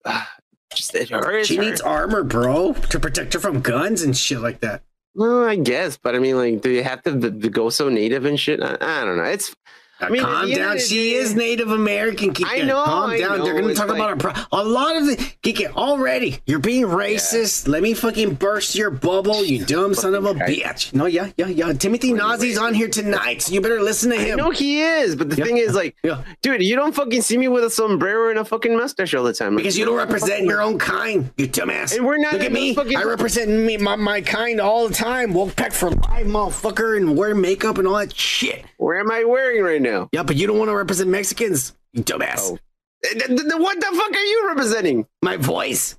[0.04, 0.24] uh,
[0.74, 1.48] just it hurts.
[1.48, 1.62] She her.
[1.62, 4.82] needs armor, bro, to protect her from guns and shit like that.
[5.14, 8.26] Well, I guess, but I mean, like, do you have to, to go so native
[8.26, 8.62] and shit?
[8.62, 9.24] I, I don't know.
[9.24, 9.54] It's.
[9.98, 10.78] I mean, Calm the end of down.
[10.78, 12.34] She is Native American.
[12.34, 12.46] Kike.
[12.46, 13.42] I know, Calm I down.
[13.42, 16.38] They're going to talk like- about a, pro- a lot of the Kike already.
[16.44, 17.66] You're being racist.
[17.66, 20.92] Let me fucking burst your bubble, you dumb son of a bitch.
[20.92, 21.72] No, yeah, yeah, yeah.
[21.72, 24.36] Timothy Nazi's on here tonight, so you better listen to I him.
[24.36, 26.22] know he is, but the Yeah, thing is, like, yeah.
[26.42, 29.32] dude, you don't fucking see me with a sombrero and a fucking mustache all the
[29.32, 29.54] time.
[29.54, 31.96] Like, Because you don't represent your own kind, you dumbass.
[31.96, 32.74] And we're not Look at me.
[32.74, 35.32] fucking- I represent me, my, my kind all the time.
[35.32, 38.64] Wolfpack for life, motherfucker, and wear makeup and all that shit.
[38.76, 39.85] Where am I wearing right now?
[40.12, 42.40] Yeah, but you don't want to represent Mexicans, you dumbass.
[42.42, 42.58] Oh.
[43.04, 43.10] Eh,
[43.56, 45.06] What the fuck are you representing?
[45.22, 45.96] My voice.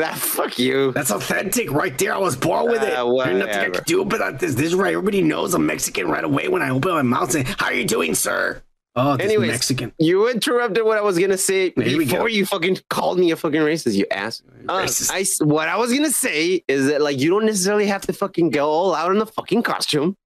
[0.00, 0.92] Ah, fuck you.
[0.92, 2.14] That's authentic right there.
[2.14, 2.92] I was born with it.
[2.94, 4.54] Uh, There's nothing I can do about this.
[4.54, 4.92] This is right.
[4.92, 7.72] Everybody knows I'm Mexican right away when I open my mouth and say, How are
[7.72, 8.62] you doing, sir?
[8.94, 9.92] Oh, this Anyways, Mexican.
[9.98, 13.60] you interrupted what I was gonna say Here before you fucking called me a fucking
[13.60, 13.94] racist.
[13.94, 14.42] You ass.
[14.68, 15.10] Uh, Racist.
[15.12, 18.50] I what I was gonna say is that like you don't necessarily have to fucking
[18.50, 20.16] go all out in the fucking costume.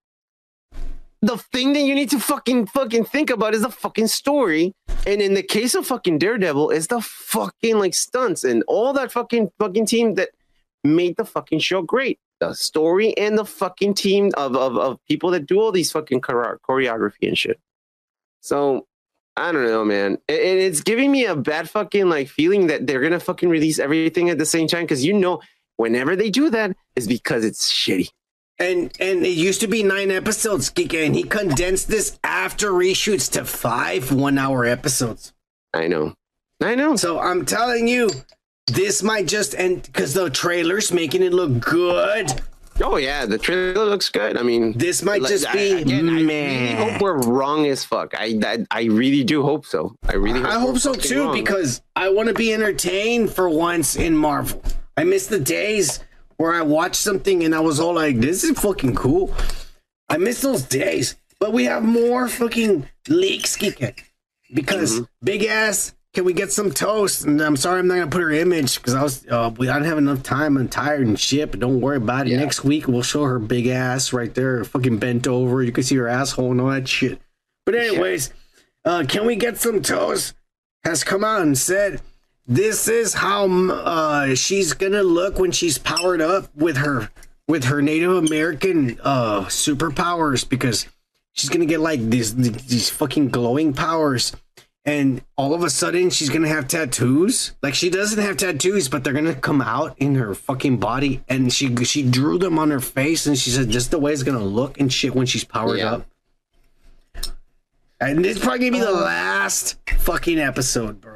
[1.24, 4.74] The thing that you need to fucking fucking think about is the fucking story,
[5.06, 9.12] and in the case of fucking Daredevil, is the fucking like stunts and all that
[9.12, 10.30] fucking fucking team that
[10.82, 12.18] made the fucking show great.
[12.40, 16.22] The story and the fucking team of of, of people that do all these fucking
[16.22, 17.60] chore- choreography and shit.
[18.40, 18.88] So
[19.36, 20.18] I don't know, man.
[20.28, 23.78] And and it's giving me a bad fucking like feeling that they're gonna fucking release
[23.78, 25.40] everything at the same time because you know,
[25.76, 28.10] whenever they do that, is because it's shitty.
[28.62, 33.44] And and it used to be nine episodes, and he condensed this after reshoots to
[33.44, 35.32] five one hour episodes.
[35.74, 36.14] I know,
[36.62, 36.94] I know.
[36.94, 38.10] So I'm telling you,
[38.68, 42.40] this might just end because the trailer's making it look good.
[42.80, 44.36] Oh yeah, the trailer looks good.
[44.38, 48.14] I mean, This might just I- be again, I really hope we're wrong as fuck.
[48.16, 49.96] I I, I really do hope so.
[50.08, 50.40] I really.
[50.40, 51.34] Hope I hope so too wrong.
[51.34, 54.62] because I want to be entertained for once in Marvel.
[54.96, 55.98] I miss the days
[56.42, 59.32] where I watched something and I was all like, "This is fucking cool."
[60.08, 64.02] I miss those days, but we have more fucking leaks, Kike,
[64.52, 65.04] because Mm-hmm.
[65.24, 65.94] big ass.
[66.14, 67.24] Can we get some toast?
[67.24, 69.74] And I'm sorry, I'm not gonna put her image because I was uh, we I
[69.74, 70.58] didn't have enough time.
[70.58, 71.50] I'm tired and shit.
[71.50, 72.36] But don't worry about it.
[72.36, 75.62] Next week we'll show her big ass right there, fucking bent over.
[75.62, 77.18] You can see her asshole and all that shit.
[77.64, 78.30] But anyways,
[78.84, 80.34] uh, can we get some toast?
[80.84, 82.02] Has come out and said
[82.46, 87.10] this is how uh, she's gonna look when she's powered up with her
[87.48, 90.86] with her Native American uh, superpowers because
[91.32, 94.32] she's gonna get like these these fucking glowing powers.
[94.84, 97.52] And all of a sudden, she's gonna have tattoos.
[97.62, 101.22] Like she doesn't have tattoos, but they're gonna come out in her fucking body.
[101.28, 104.24] And she she drew them on her face, and she said, "Just the way it's
[104.24, 105.92] gonna look and shit when she's powered Yeah.
[105.92, 106.06] up."
[108.00, 111.11] And this is probably gonna be the last fucking episode, bro.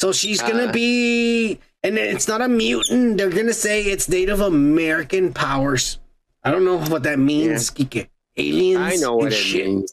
[0.00, 0.72] So she's gonna Uh.
[0.72, 3.18] be, and it's not a mutant.
[3.18, 5.98] They're gonna say it's Native American powers.
[6.42, 7.70] I don't know what that means.
[7.70, 8.08] Kike.
[8.38, 8.80] Aliens.
[8.80, 9.66] I know what it shit.
[9.66, 9.92] means.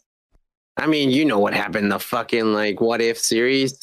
[0.77, 3.77] I mean, you know what happened in the fucking like what if series.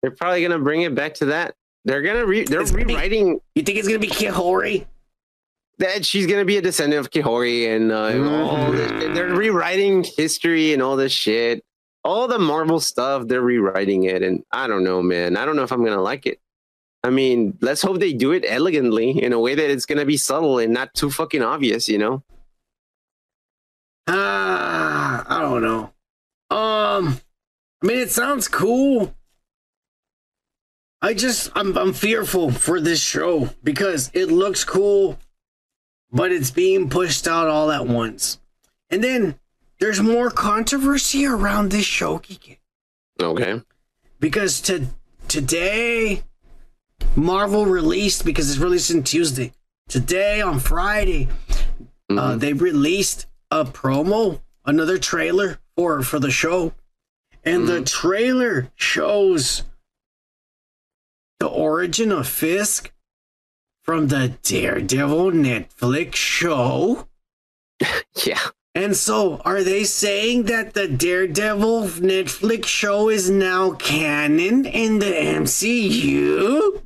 [0.00, 1.54] They're probably gonna bring it back to that.
[1.84, 4.86] They're gonna re- they're It's gonna be- rewriting You think it's gonna be Kahhori?
[5.80, 10.72] that she's gonna be a descendant of Kahhori and uh, all this they're rewriting history
[10.72, 11.62] and all this shit.
[12.04, 15.36] All the Marvel stuff, they're rewriting it, and I don't know, man.
[15.36, 16.40] I don't know if I'm gonna like it.
[17.04, 20.16] I mean, let's hope they do it elegantly in a way that it's gonna be
[20.16, 22.22] subtle and not too fucking obvious, you know?
[24.06, 25.92] Ah, I don't know.
[26.50, 27.20] Um,
[27.82, 29.14] I mean, it sounds cool.
[31.00, 35.18] I just, I'm, I'm fearful for this show because it looks cool,
[36.12, 38.38] but it's being pushed out all at once.
[38.90, 39.34] And then
[39.82, 42.22] there's more controversy around this show,
[43.20, 43.60] Okay.
[44.20, 44.86] because to
[45.26, 46.22] today
[47.16, 49.52] Marvel released because it's released releasing Tuesday.
[49.88, 51.26] Today on Friday,
[52.08, 56.72] uh, they released a promo, another trailer for for the show,
[57.44, 59.64] and the trailer shows
[61.40, 62.92] the origin of Fisk
[63.82, 67.08] from the Daredevil Netflix show.
[68.24, 68.38] Yeah.
[68.74, 75.12] And so, are they saying that the Daredevil Netflix show is now canon in the
[75.12, 76.82] MCU?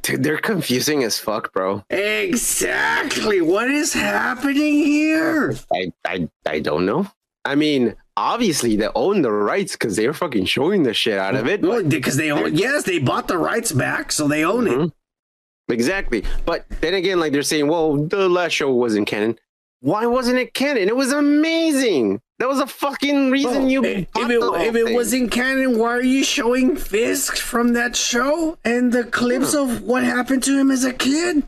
[0.00, 1.84] Dude, they're confusing as fuck, bro.
[1.90, 3.42] Exactly.
[3.42, 5.54] What is happening here?
[5.72, 7.06] I I, I don't know.
[7.44, 11.46] I mean, obviously they own the rights because they're fucking showing the shit out of
[11.48, 11.60] it.
[11.88, 12.54] Because they own.
[12.54, 14.70] Yes, they bought the rights back, so they own it.
[14.70, 15.72] Mm-hmm.
[15.72, 16.24] Exactly.
[16.44, 19.38] But then again, like they're saying, well, the last show wasn't canon.
[19.86, 20.88] Why wasn't it canon?
[20.88, 22.20] It was amazing.
[22.40, 23.84] That was a fucking reason you.
[23.84, 28.58] If bought it, if it wasn't canon, why are you showing Fisk from that show
[28.64, 31.44] and the clips of what happened to him as a kid?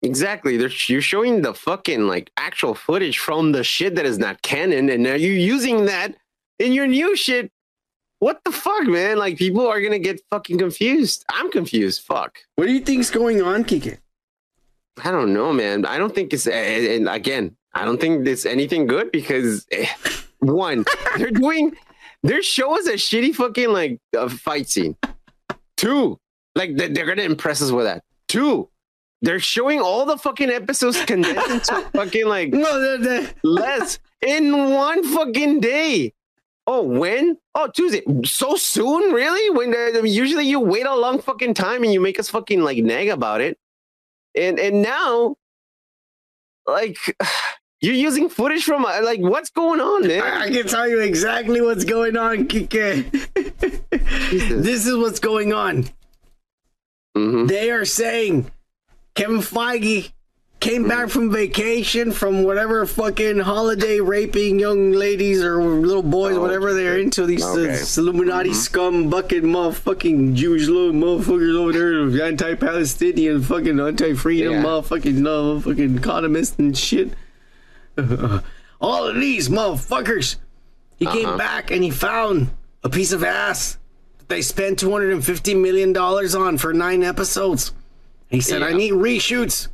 [0.00, 0.56] Exactly.
[0.56, 4.88] They're, you're showing the fucking like actual footage from the shit that is not canon,
[4.88, 6.14] and now you're using that
[6.58, 7.52] in your new shit.
[8.20, 9.18] What the fuck, man?
[9.18, 11.26] Like people are gonna get fucking confused.
[11.28, 12.04] I'm confused.
[12.04, 12.38] Fuck.
[12.54, 13.98] What do you think's going on, Kike?
[15.04, 15.84] I don't know, man.
[15.84, 19.86] I don't think it's and again, I don't think it's anything good because eh,
[20.38, 20.84] one,
[21.18, 21.76] they're doing
[22.22, 24.96] their show is a shitty fucking like uh, fight scene.
[25.76, 26.18] Two,
[26.54, 28.02] like they- they're gonna impress us with that.
[28.28, 28.68] Two,
[29.22, 33.34] they're showing all the fucking episodes condensed into fucking like no, they're, they're...
[33.42, 36.12] less in one fucking day.
[36.66, 37.38] Oh, when?
[37.54, 38.02] Oh, Tuesday.
[38.24, 39.50] So soon, really?
[39.50, 42.78] When uh, usually you wait a long fucking time and you make us fucking like
[42.78, 43.58] nag about it,
[44.34, 45.36] and and now,
[46.66, 46.96] like,
[47.80, 50.22] you're using footage from uh, like what's going on, man?
[50.22, 53.10] I, I can tell you exactly what's going on, Kike.
[54.62, 55.84] this is what's going on.
[57.16, 57.46] Mm-hmm.
[57.46, 58.50] They are saying
[59.14, 60.12] Kevin Feige
[60.60, 66.72] came back from vacation from whatever fucking holiday raping young ladies or little boys, whatever
[66.74, 67.24] they're into.
[67.26, 67.82] These uh, Oh, Okay.
[67.98, 74.62] Illuminati scum bucket motherfucking Jewish little motherfuckers over there, anti-Palestinian, fucking anti-freedom, Yeah.
[74.62, 77.10] motherfucking motherfucking economists and shit.
[78.80, 80.36] All of these motherfuckers.
[80.98, 81.36] He came Uh-huh.
[81.38, 82.50] back and he found
[82.82, 83.78] a piece of ass
[84.18, 87.72] that they spent two hundred and fifty million dollars on for nine episodes.
[88.28, 89.68] He said, "I need reshoots,"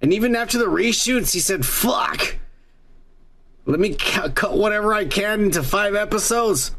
[0.00, 2.36] and even after the reshoots, he said, "Fuck."
[3.66, 6.70] Let me cu- cut whatever I can into five episodes.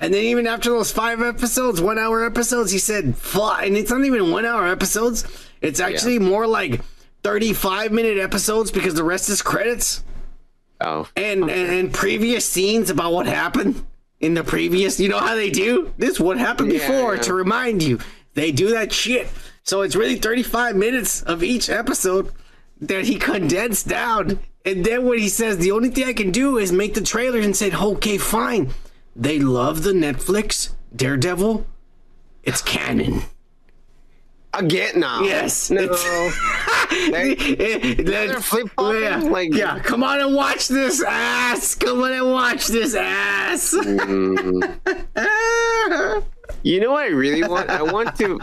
[0.00, 3.62] And then even after those five episodes, one hour episodes, he said, fuck.
[3.62, 5.24] And it's not even one hour episodes.
[5.60, 6.80] It's actually more like
[7.24, 10.04] 35 minute episodes because the rest is credits
[10.80, 13.86] Oh, and, and and previous scenes about what happened
[14.20, 14.98] in the previous.
[15.00, 16.18] You know how they do this?
[16.20, 17.22] What happened Yeah, before yeah.
[17.22, 18.00] to remind you.
[18.34, 19.28] They do that shit.
[19.62, 22.32] So it's really 35 minutes of each episode
[22.80, 24.40] that he condensed down.
[24.66, 27.44] And then when he says the only thing I can do is make the trailers
[27.46, 28.70] and said, okay, fine.
[29.16, 31.64] They love the Netflix Daredevil.
[32.42, 33.22] It's canon.
[34.58, 35.22] Again now.
[35.22, 35.70] Yes.
[35.70, 35.86] No.
[36.90, 41.74] They're flip-flopping, yeah, like- yeah, come on and watch this ass.
[41.74, 43.74] Come on and watch this ass.
[43.76, 44.60] Mm-hmm.
[46.62, 47.68] You know what I really want?
[47.70, 48.38] I want to,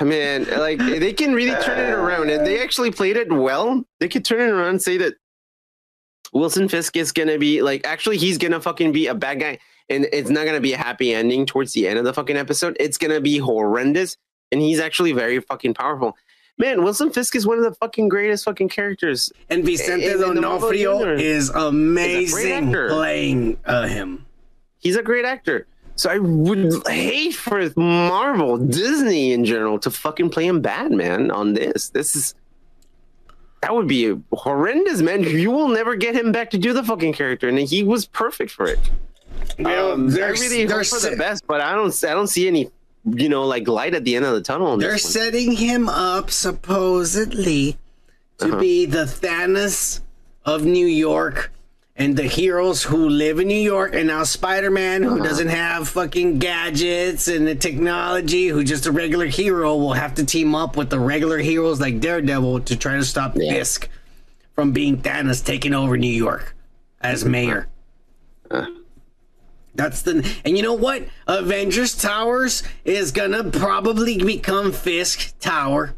[0.04, 2.30] man, like they can really turn it around.
[2.30, 3.84] And they actually played it well.
[4.00, 5.14] They could turn it around and say that
[6.32, 10.06] Wilson Fisk is gonna be like, actually, he's gonna fucking be a bad guy, and
[10.12, 12.76] it's not gonna be a happy ending towards the end of the fucking episode.
[12.80, 14.16] It's gonna be horrendous,
[14.52, 16.16] and he's actually very fucking powerful.
[16.58, 19.30] Man, Wilson Fisk is one of the fucking greatest fucking characters.
[19.50, 24.24] and Vicente in- in D'Onofrio is He's a great amazing playing uh, him.
[24.78, 25.66] He's a great actor.
[25.96, 31.30] So I would hate for Marvel, Disney in general, to fucking play him bad, man.
[31.30, 32.34] On this, this is
[33.62, 35.22] that would be horrendous, man.
[35.24, 38.50] You will never get him back to do the fucking character, and he was perfect
[38.50, 38.78] for it.
[39.58, 42.46] Um, I they're- really they're hope for the best, but I don't, I don't see
[42.46, 42.70] any,
[43.08, 44.76] you know, like light at the end of the tunnel.
[44.76, 47.76] They're setting him up supposedly
[48.38, 48.58] to Uh-huh.
[48.60, 50.00] be the Thanos
[50.44, 51.52] of New York
[51.98, 55.16] and the heroes who live in New York and now Spider-Man Uh-huh.
[55.16, 60.14] who doesn't have fucking gadgets and the technology who just a regular hero will have
[60.16, 63.88] to team up with the regular heroes like Daredevil to try to stop Fisk
[64.54, 66.54] from being Thanos taking over New York
[67.00, 67.68] as mayor.
[69.76, 71.04] That's the and you know what?
[71.26, 75.94] Avengers Towers is gonna probably become Fisk Tower.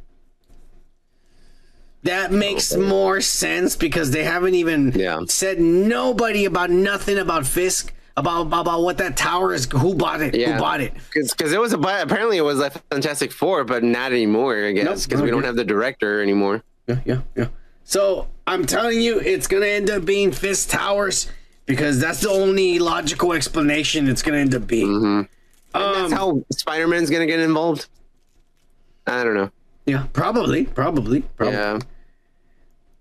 [2.03, 5.21] That makes more sense because they haven't even yeah.
[5.27, 9.67] said nobody about nothing about Fisk about about, what that tower is.
[9.67, 10.35] Who bought it?
[10.35, 10.55] Yeah.
[10.55, 10.93] Who bought it?
[11.13, 14.65] Because it was a apparently it was like Fantastic Four, but not anymore.
[14.65, 16.65] I guess Nope, because we don't have the director anymore.
[16.87, 17.49] Yeah, yeah, yeah.
[17.85, 21.31] So I'm telling you, it's gonna end up being Fisk Towers
[21.69, 24.89] because that's the only logical explanation it's gonna end up being.
[24.89, 25.23] Mm-hmm.
[25.75, 27.87] And Um, that's how Spider Man's gonna get involved.
[29.07, 29.51] I don't know.
[29.87, 31.55] Yeah, probably, probably, probably.
[31.57, 31.79] Yeah.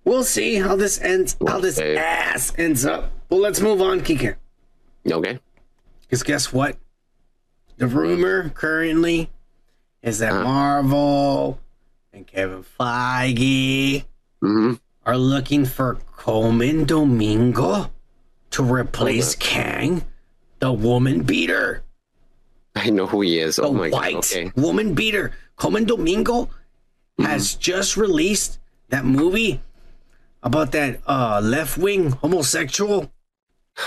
[0.06, 1.36] We'll see how this ends.
[1.46, 1.98] How this Okay.
[1.98, 3.12] ass ends up.
[3.30, 4.36] Well, let's move on, Kike.
[5.10, 5.40] Okay.
[6.02, 6.78] Because guess what?
[7.78, 9.30] The rumor currently
[10.02, 10.34] is Uh-huh.
[10.34, 11.60] that Marvel
[12.14, 14.06] and Kevin Feige
[14.44, 14.74] Mm-hmm.
[15.06, 17.92] are looking for Colman Domingo
[18.58, 20.04] to replace Kang,
[20.60, 21.84] the woman beater.
[22.76, 23.58] I know who he is.
[23.58, 24.26] The Oh my white god.
[24.26, 24.52] Okay.
[24.56, 25.32] woman beater.
[25.56, 26.50] Colman Domingo
[27.20, 27.62] has Mm-hmm.
[27.62, 29.62] just released that movie
[30.42, 33.12] about that uh, left wing homosexual.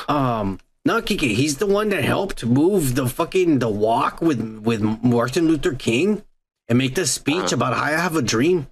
[0.09, 1.35] Um, not Kike.
[1.35, 6.23] He's the one that helped move the fucking the walk with with Martin Luther King
[6.69, 7.57] and make the speech Uh-huh.
[7.57, 8.67] about I have a dream,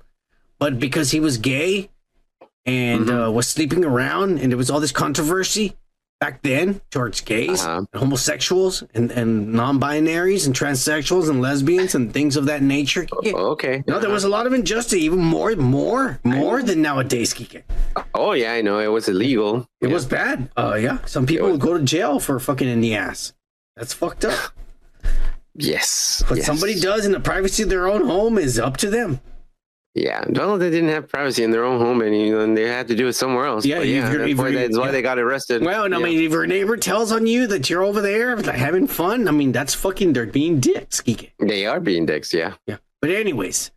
[0.60, 1.90] but because he was gay
[2.66, 3.18] and Mm-hmm.
[3.18, 5.76] uh, was sleeping around, and there was all this controversy
[6.20, 7.78] back then towards gays, Uh-huh.
[7.78, 13.04] and homosexuals, and, and non-binaries, and transsexuals, and lesbians, and things of that nature.
[13.04, 13.32] Kike.
[13.34, 13.84] Okay.
[13.86, 17.62] No, there was a lot of injustice, even more, more, more than nowadays, Kike.
[18.14, 18.80] Oh yeah, I know.
[18.80, 19.68] It was illegal.
[19.80, 20.50] It was bad.
[20.56, 23.32] Uh, yeah, some people would go to jail for fucking in the ass.
[23.76, 24.38] That's fucked up.
[25.60, 26.22] Yes.
[26.28, 26.46] What yes.
[26.46, 29.20] somebody does in the privacy of their own home is up to them.
[29.94, 30.24] Yeah.
[30.28, 33.08] Well, they didn't have privacy in their own home, and, and they had to do
[33.08, 33.64] it somewhere else.
[33.64, 34.08] Yeah, But yeah.
[34.16, 34.92] That's why, that's why yeah.
[34.92, 35.62] they got arrested.
[35.64, 36.04] Well, and I Yeah.
[36.04, 39.50] mean, if your neighbor tells on you that you're over there having fun, I mean,
[39.50, 41.30] that's fucking, they're being dicks, Kike.
[41.40, 42.32] they are being dicks.
[42.32, 42.54] Yeah.
[42.66, 42.76] Yeah.
[43.00, 43.70] But anyways,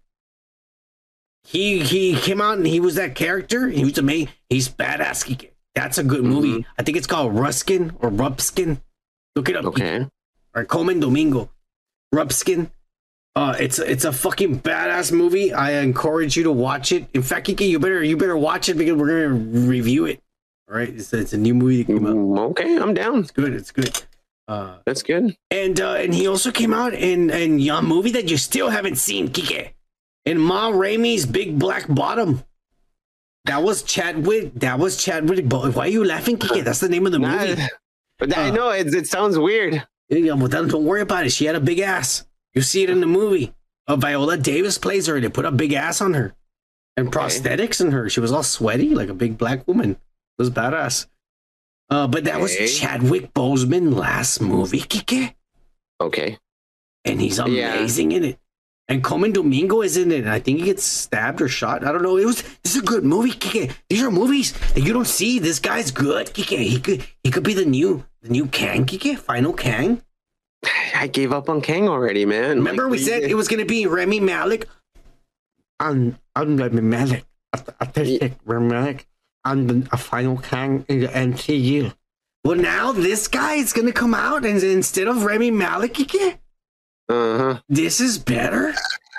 [1.43, 3.67] he he came out and he was that character.
[3.69, 4.29] He was amazing.
[4.49, 5.25] He's badass.
[5.25, 5.49] Kike.
[5.75, 6.49] That's a good movie.
[6.49, 6.71] Mm-hmm.
[6.77, 8.81] I think it's called Ruskin or Rupskin.
[9.35, 9.65] Look it up.
[9.65, 10.07] Okay.
[10.55, 11.49] Or Colman Domingo.
[12.13, 12.69] Rupskin.
[13.35, 15.53] Uh, it's it's a fucking badass movie.
[15.53, 17.05] I encourage you to watch it.
[17.13, 20.19] In fact, Kike, you better you better watch it because we're gonna review it.
[20.69, 22.15] All right, it's, it's a new movie that came out.
[22.15, 23.19] Mm, Okay, I'm down.
[23.19, 23.53] It's good.
[23.53, 24.03] It's good.
[24.47, 25.35] Uh, That's good.
[25.49, 28.95] and uh, and he also came out in in a movie that you still haven't
[28.97, 29.71] seen, Kike.
[30.25, 32.43] In Ma Rainey's Big Black Bottom.
[33.45, 34.53] That was Chadwick.
[34.55, 35.47] That was Chadwick.
[35.47, 36.63] Bo- Why are you laughing, Kike?
[36.65, 37.61] That's the name of the Nah, movie.
[38.19, 39.87] But I Uh, know it, it sounds weird.
[40.09, 41.31] Yeah, well, don't worry about it.
[41.31, 42.25] She had a big ass.
[42.53, 43.53] You see it in the movie.
[43.87, 45.19] Uh, Viola Davis plays her.
[45.19, 46.33] They put a big ass on her
[46.97, 48.09] and prosthetics in her.
[48.09, 49.91] She was all sweaty like a big black woman.
[49.91, 49.97] It
[50.37, 51.07] was badass.
[51.89, 55.33] Uh, but that was Chadwick Boseman last movie, Kike.
[55.99, 56.37] Okay.
[57.03, 57.73] and he's Yeah.
[57.75, 58.39] amazing in it.
[58.87, 61.85] And Colman Domingo is in it, and I think he gets stabbed or shot.
[61.85, 62.17] I don't know.
[62.17, 63.71] It was this is a good movie, Kike.
[63.89, 65.39] These are movies that you don't see.
[65.39, 66.57] This guy's good, Kike.
[66.59, 69.17] He could he could be the new the new Kang, Kike.
[69.17, 70.01] Final Kang.
[70.95, 72.57] I gave up on Kang already, man.
[72.57, 74.67] Remember Like, we said it was gonna be Rami Malek.
[75.79, 77.25] I'm I'm Rami Malek.
[77.81, 79.07] Artistic Rami Malek.
[79.43, 81.93] I'm the a Final Kang in the MCU.
[82.43, 86.37] Well, now this guy is gonna come out, and instead of Rami Malek, Kike,
[87.09, 87.59] Uh huh.
[87.67, 88.73] this is better.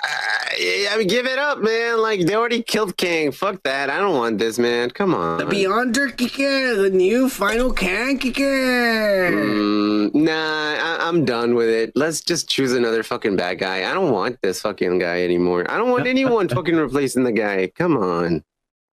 [0.05, 2.01] I mean, give it up, man.
[2.01, 3.31] Like they already killed Kang.
[3.31, 3.89] Fuck that.
[3.89, 4.89] I don't want this, man.
[4.89, 5.37] Come on.
[5.39, 9.31] The Beyonder Kike, the new Final Kang Kike.
[9.31, 11.93] Mm, nah, I, I'm done with it.
[11.95, 13.89] Let's just choose another fucking bad guy.
[13.89, 15.65] I don't want this fucking guy anymore.
[15.71, 17.67] I don't want anyone fucking replacing the guy.
[17.67, 18.43] Come on.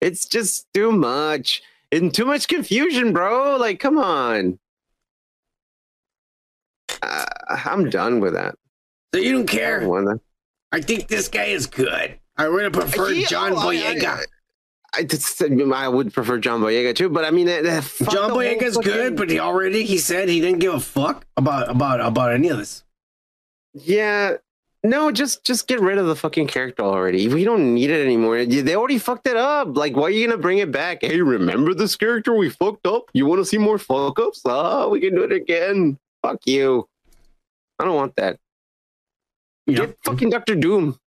[0.01, 1.63] It's just too much.
[1.91, 3.57] And too much confusion, bro.
[3.57, 4.59] Like, come on.
[7.01, 8.57] Uh, I'm done with that.
[9.15, 9.81] So you don't I care?
[9.81, 10.21] don't want that.
[10.73, 12.19] I think this guy is good.
[12.37, 14.21] I would have preferred John oh, I- Boyega.
[14.95, 18.77] I, just, I would prefer John Boyega too, but I mean, uh, uh, John Boyega's
[18.77, 22.33] fucking- good, but he already he said he didn't give a fuck about about about
[22.33, 22.85] any of this.
[23.75, 24.37] Yeah.
[24.85, 27.29] No, just just get rid of the fucking character already.
[27.29, 28.47] We don't need it anymore.
[28.47, 29.77] They already fucked it up.
[29.77, 30.99] Like, why are you gonna bring it back?
[31.03, 33.11] Hey, remember this character we fucked up?
[33.13, 34.41] You want to see more fuck ups?
[34.47, 35.99] Ah, we can do it again.
[36.23, 36.89] Fuck you.
[37.79, 38.39] I don't want that.
[39.69, 40.99] Get fucking Doctor Doom.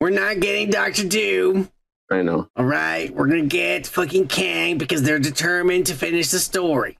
[0.00, 1.70] We're not getting Doctor Doom.
[2.10, 2.48] I know.
[2.56, 6.98] All right, we're gonna get fucking Kang because they're determined to finish the story,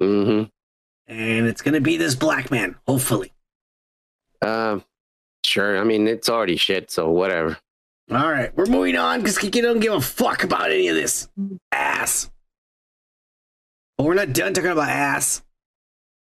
[0.00, 0.44] Mm-hmm.
[1.12, 3.32] and it's gonna be this black man, hopefully.
[4.40, 4.80] Uh,
[5.44, 5.78] sure.
[5.78, 6.90] I mean, it's already shit.
[6.90, 7.58] So whatever.
[8.10, 11.28] All right, we're moving on because Kiki don't give a fuck about any of this
[11.70, 12.30] ass.
[13.96, 15.42] But we're not done talking about ass.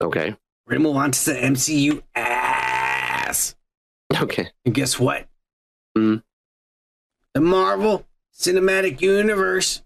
[0.01, 0.35] Okay.
[0.67, 2.50] We're gonna move on to the MCU ass.
[4.22, 4.50] Okay.
[4.66, 5.27] And guess what?
[5.98, 6.24] Mm.
[7.34, 8.06] The Marvel
[8.38, 9.84] Cinematic Universe.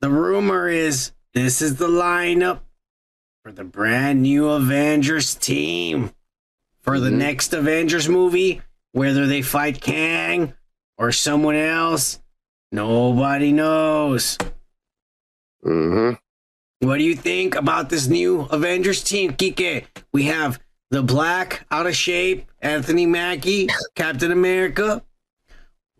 [0.00, 2.60] The rumor is this is the lineup
[3.42, 6.12] for the brand new Avengers team
[6.80, 8.62] for the next Avengers movie.
[8.92, 10.54] Whether they fight Kang
[10.96, 12.20] or someone else,
[12.72, 14.38] nobody knows.
[15.64, 16.14] Mm-hmm.
[16.86, 19.84] What do you think about this new Avengers team, Kike?
[20.12, 25.02] We have the black, out of shape, Anthony Mackie, Captain America.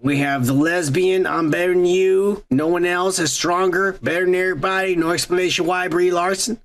[0.00, 1.26] We have the lesbian.
[1.26, 2.44] I'm better than you.
[2.50, 4.94] No one else is stronger, better than everybody.
[4.94, 5.88] No explanation why.
[5.88, 6.60] Brie Larson.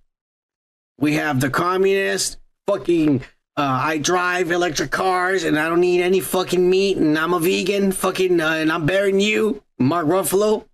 [0.99, 2.37] We have the communist.
[2.67, 3.21] Fucking.
[3.57, 7.39] Uh, I drive electric cars and I don't eat any fucking meat and I'm a
[7.39, 7.91] vegan.
[7.91, 8.39] Fucking.
[8.39, 9.63] Uh, and I'm better than you.
[9.79, 10.65] Mark Ruffalo.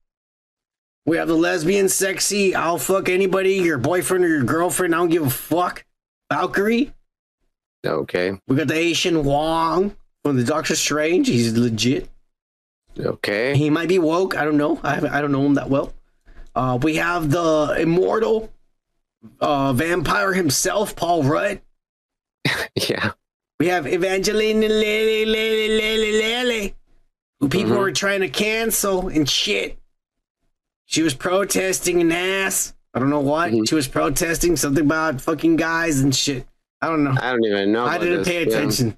[1.05, 2.53] We have the lesbian, sexy.
[2.53, 4.93] I'll fuck anybody, your boyfriend or your girlfriend.
[4.93, 5.85] I don't give a fuck.
[6.29, 6.91] Valkyrie.
[7.87, 8.39] Okay.
[8.47, 11.27] We got the Asian Wong from the Doctor Strange.
[11.27, 12.09] He's legit.
[12.99, 13.55] Okay.
[13.55, 14.35] He might be woke.
[14.35, 14.79] I don't know.
[14.83, 15.93] I haven't, I don't know him that well.
[16.55, 18.51] Uh, we have the immortal
[19.39, 21.61] uh, vampire himself, Paul Rudd.
[22.75, 23.11] yeah.
[23.59, 26.75] We have Evangeline Lilly Lilly Lilly Lilly,
[27.39, 27.79] who people Mhm.
[27.79, 29.77] were trying to cancel and shit.
[30.85, 32.73] She was protesting an ass.
[32.93, 33.51] I don't know what.
[33.51, 33.65] Mm-hmm.
[33.65, 36.47] She was protesting something about fucking guys and shit.
[36.81, 37.15] I don't know.
[37.19, 37.85] I don't even know.
[37.85, 38.47] I didn't pay Yeah.
[38.47, 38.97] attention.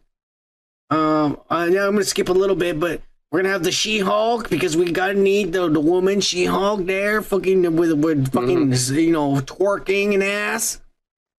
[0.90, 3.02] Um, uh, now I'm gonna skip a little bit, but
[3.32, 7.62] we're gonna have the She-Hulk because we gotta need the, the woman She-Hulk there, fucking
[7.76, 8.96] with with fucking Mm-hmm.
[9.00, 10.82] you know twerking and ass.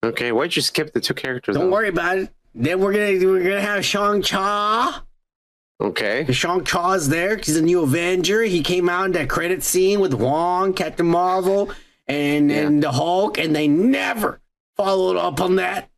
[0.03, 0.31] Okay.
[0.31, 1.55] Why'd you skip the two characters?
[1.55, 1.71] Don't out?
[1.71, 2.29] worry about it.
[2.55, 4.93] Then we're gonna we're gonna have Shang Chi.
[5.81, 6.25] Okay.
[6.31, 7.37] Shang Chi's there.
[7.37, 8.43] He's a new Avenger.
[8.43, 11.71] He came out in that credit scene with Wong, Captain Marvel,
[12.07, 14.39] and and the Hulk, and they never
[14.77, 15.89] followed up on that.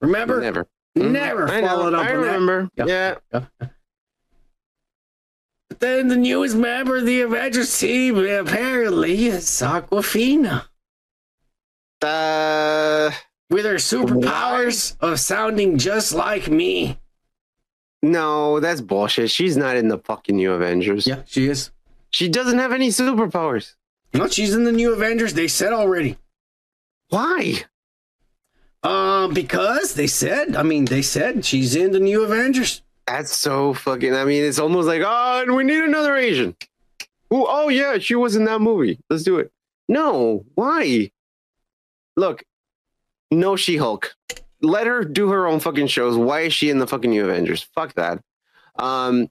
[0.00, 0.40] Remember?
[0.40, 0.66] Never.
[0.94, 2.70] Never know, followed up I on remember.
[2.76, 2.88] that.
[2.88, 3.44] Yeah.
[5.68, 10.64] But then the newest member of the Avengers team apparently is Awkwafina.
[12.00, 13.10] Uh,
[13.50, 16.98] with her superpowers of sounding just like me.
[18.02, 19.30] No, that's bullshit.
[19.30, 21.06] She's not in the fucking new Avengers.
[21.06, 21.70] Yeah, she is.
[22.10, 23.74] She doesn't have any superpowers.
[24.14, 25.34] No, she's in the new Avengers.
[25.34, 26.16] They said already.
[27.10, 27.64] Why?
[28.82, 30.56] Um, because they said.
[30.56, 32.82] I mean, they said she's in the new Avengers.
[33.06, 34.14] That's so fucking.
[34.14, 36.54] I mean, it's almost like, oh, we need another Asian.
[37.32, 39.00] Ooh, oh yeah, she was in that movie.
[39.10, 39.52] Let's do it.
[39.88, 41.10] No, why?
[42.16, 42.44] Look,
[43.30, 44.14] no She Hulk.
[44.60, 46.16] Let her do her own fucking shows.
[46.16, 47.62] Why is she in the fucking new Avengers?
[47.74, 48.20] Fuck that.
[48.76, 49.28] Um,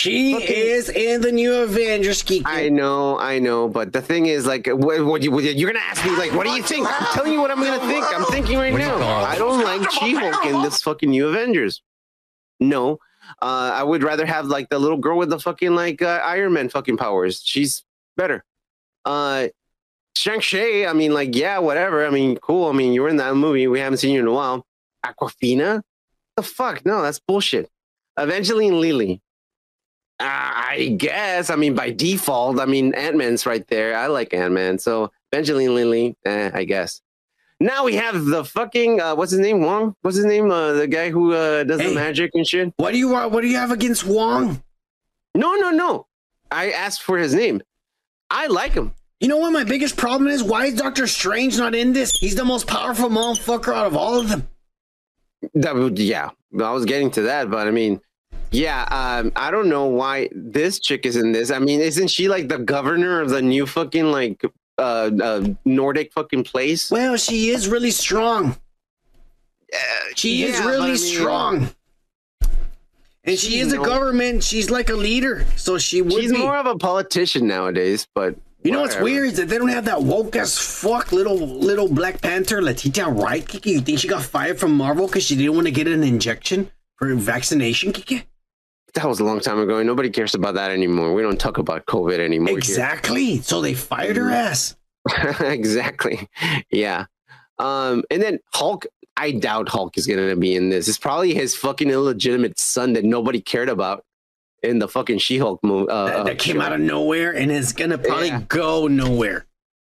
[0.00, 2.22] she is in the new Avengers.
[2.22, 2.42] Kiki.
[2.46, 6.02] I know, I know, but the thing is, like, what, what you, you're gonna ask
[6.04, 6.86] me, like, what do you think?
[6.88, 8.06] I'm telling you what I'm gonna think.
[8.14, 8.96] I'm thinking right now.
[8.96, 11.82] I don't like She Hulk in this fucking new Avengers.
[12.60, 12.94] No,
[13.42, 16.54] uh, I would rather have like the little girl with the fucking like uh, Iron
[16.54, 17.42] Man fucking powers.
[17.44, 17.84] She's
[18.16, 18.42] better.
[19.04, 19.48] Uh,
[20.16, 20.86] Shang Chi.
[20.86, 22.06] I mean, like, yeah, whatever.
[22.06, 22.68] I mean, cool.
[22.68, 23.66] I mean, you were in that movie.
[23.66, 24.66] We haven't seen you in a while.
[25.04, 25.82] Awkwafina.
[26.36, 26.86] The fuck?
[26.86, 27.68] No, that's bullshit.
[28.18, 29.20] Evangeline Lilly.
[30.20, 31.50] I guess.
[31.50, 33.96] I mean, by default, I mean Ant Man's right there.
[33.96, 36.16] I like Ant Man, so Evangeline Lilly.
[36.24, 37.00] Eh, I guess.
[37.58, 39.62] Now we have the fucking uh, what's his name?
[39.62, 39.94] Wong.
[40.02, 40.50] What's his name?
[40.50, 42.72] Uh, the guy who uh, does the magic and shit.
[42.76, 43.32] What do you want?
[43.32, 44.62] What do you have against Wong?
[45.34, 46.06] No, no, no.
[46.50, 47.62] I asked for his name.
[48.30, 48.94] I like him.
[49.20, 50.42] You know what my biggest problem is?
[50.42, 52.16] Why is Doctor Strange not in this?
[52.16, 54.48] He's the most powerful motherfucker out of all of them.
[55.54, 56.30] That would, yeah.
[56.58, 58.00] I was getting to that, but I mean,
[58.50, 58.82] yeah.
[58.90, 61.50] Um, I don't know why this chick is in this.
[61.50, 64.42] I mean, isn't she like the governor of the new fucking like
[64.78, 66.90] uh, uh Nordic fucking place?
[66.90, 68.56] Well, she is really strong.
[70.16, 71.70] She is yeah, but I really mean- strong.
[73.22, 74.42] And she, She is a government.
[74.42, 75.44] She's like a leader.
[75.56, 76.38] So she would She's be.
[76.38, 79.84] more of a politician nowadays, but you know what's weird is that they don't have
[79.84, 83.46] that woke as fuck little little Black Panther Letitia Wright.
[83.46, 86.02] Kiki, you think she got fired from Marvel because she didn't want to get an
[86.02, 87.92] injection for vaccination?
[87.92, 88.24] Kiki?
[88.94, 89.78] That was a long time ago.
[89.78, 91.14] and Nobody cares about that anymore.
[91.14, 92.48] We don't talk about COVID anymore.
[92.48, 92.58] here.
[92.58, 93.40] Exactly.
[93.40, 94.76] So they fired her ass.
[95.40, 96.28] exactly.
[96.70, 97.06] Yeah.
[97.58, 98.86] Um, and then Hulk,
[99.16, 100.88] I doubt Hulk is gonna be in this.
[100.88, 104.04] It's probably his fucking illegitimate son that nobody cared about
[104.62, 105.90] in the fucking She-Hulk movie.
[105.90, 108.42] Uh, That, that came out of nowhere and is gonna probably Yeah.
[108.48, 109.46] go nowhere.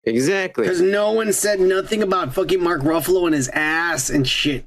[0.05, 0.65] exactly.
[0.65, 4.67] Because no one said nothing about fucking Mark Ruffalo and his ass and shit.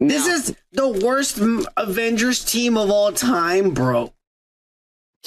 [0.00, 1.40] This is the worst
[1.76, 4.12] Avengers team of all time, bro.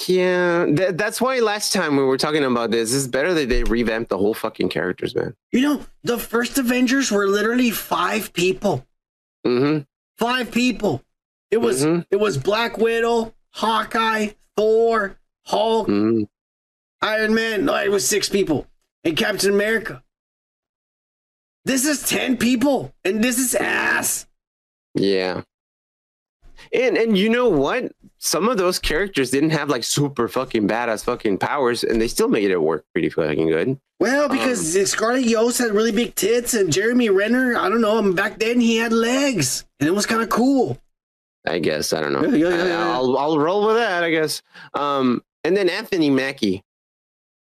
[0.06, 3.62] Yeah, that, that's why last time we were talking about this, it's better that they
[3.64, 5.34] revamped the whole fucking characters, man.
[5.52, 8.86] You know, the first Avengers were literally five people.
[9.46, 9.82] Mm-hmm.
[10.16, 11.02] Five people.
[11.50, 16.22] It was it was Black Widow, Hawkeye, Thor, Hulk, Mm-hmm.
[17.02, 17.66] Iron Man.
[17.66, 18.66] No, it was six people.
[19.04, 20.02] And Captain America.
[21.64, 24.26] This is ten people, and this is ass.
[24.94, 25.42] Yeah.
[26.72, 27.92] And and you know what?
[28.18, 32.28] Some of those characters didn't have like super fucking badass fucking powers, and they still
[32.28, 33.78] made it work pretty fucking good.
[33.98, 38.38] Well, because Scarlett Yost had really big tits, and Jeremy Renner, I don't know, back
[38.38, 40.78] then he had legs, and it was kind of cool.
[41.46, 42.22] I guess I don't know.
[42.24, 42.92] Yeah, yeah, yeah.
[42.92, 44.04] I'll I'll roll with that.
[44.04, 44.42] I guess.
[44.74, 46.62] Um, and then Anthony Mackie.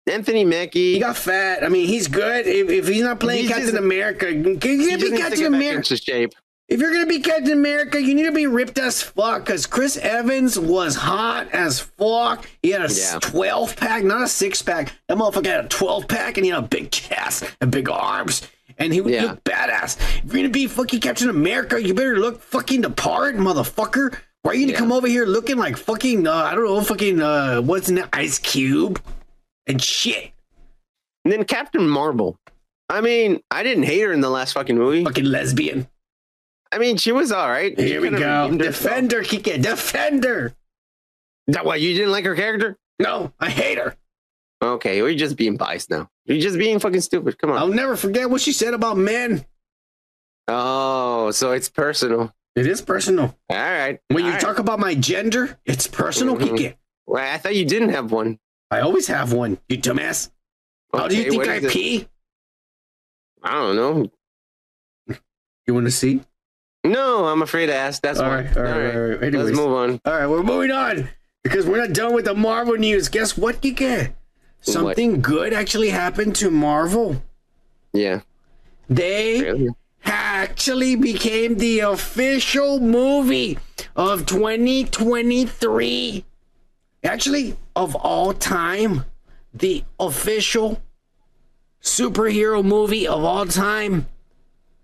[0.07, 0.95] Anthony Mackie.
[0.95, 1.63] He got fat.
[1.63, 2.47] I mean, he's good.
[2.47, 4.57] If, if he's not playing He's Captain just- America, can He be
[4.97, 5.77] just needs to Captain America?
[5.77, 6.33] into shape.
[6.71, 9.45] If you're gonna be Captain America, you need to be ripped as fuck.
[9.45, 12.49] Cause Chris Evans was hot as fuck.
[12.63, 13.19] He had a Yeah.
[13.21, 14.93] 12 pack, not a six pack.
[15.09, 18.43] That motherfucker had a 12 pack, and he had a big chest and big arms,
[18.79, 19.23] and he would Yeah.
[19.25, 19.97] look badass.
[20.19, 24.17] If you're gonna be fucking Captain America, you better look fucking the part, motherfucker.
[24.43, 24.79] Why are you gonna Yeah.
[24.79, 28.09] come over here looking like fucking uh, I don't know, fucking uh, what's in the
[28.13, 29.03] Ice Cube
[29.67, 30.31] and shit?
[31.25, 32.39] And then Captain Marvel.
[32.89, 35.05] I mean, I didn't hate her in the last fucking movie.
[35.05, 35.89] Fucking lesbian.
[36.73, 37.79] I mean, she was all right.
[37.79, 38.57] Here we go.
[38.57, 39.61] Defender, Kike.
[39.63, 40.55] Defender.
[41.49, 42.79] That why you didn't like her character?
[43.01, 43.97] No, I hate her.
[44.63, 46.09] Okay, you're just being biased now.
[46.27, 47.39] You're just being fucking stupid.
[47.39, 47.59] Come on.
[47.59, 49.45] I'll never forget what she said about men.
[50.49, 52.33] Oh, so it's personal.
[52.57, 53.37] It is personal.
[53.49, 53.99] All right.
[54.09, 54.41] When you All right.
[54.41, 56.49] talk about my gender, it's personal, Mhm.
[56.59, 56.77] Kike.
[57.07, 58.39] Well, I thought you didn't have one.
[58.71, 60.31] I always have one, you dumbass.
[60.93, 61.71] How do you Okay, think I it?
[61.73, 62.09] pee?
[63.43, 65.17] I don't know.
[65.67, 66.21] You want to see?
[66.85, 68.01] No, I'm afraid to ask.
[68.03, 68.37] That's All why.
[68.43, 69.23] right, all right, all right.
[69.23, 69.47] Anyways.
[69.47, 70.01] Let's move on.
[70.05, 71.09] All right, we're moving on
[71.43, 73.09] because we're not done with the Marvel news.
[73.09, 74.13] Guess what, Kike?
[74.63, 77.23] Something good actually happened to Marvel.
[77.93, 78.21] Yeah.
[78.89, 79.69] They Really?
[80.05, 83.59] actually became the official movie
[83.97, 86.25] of 2023.
[87.03, 89.05] Actually, of all time,
[89.55, 90.81] the official
[91.83, 94.07] superhero movie of all time,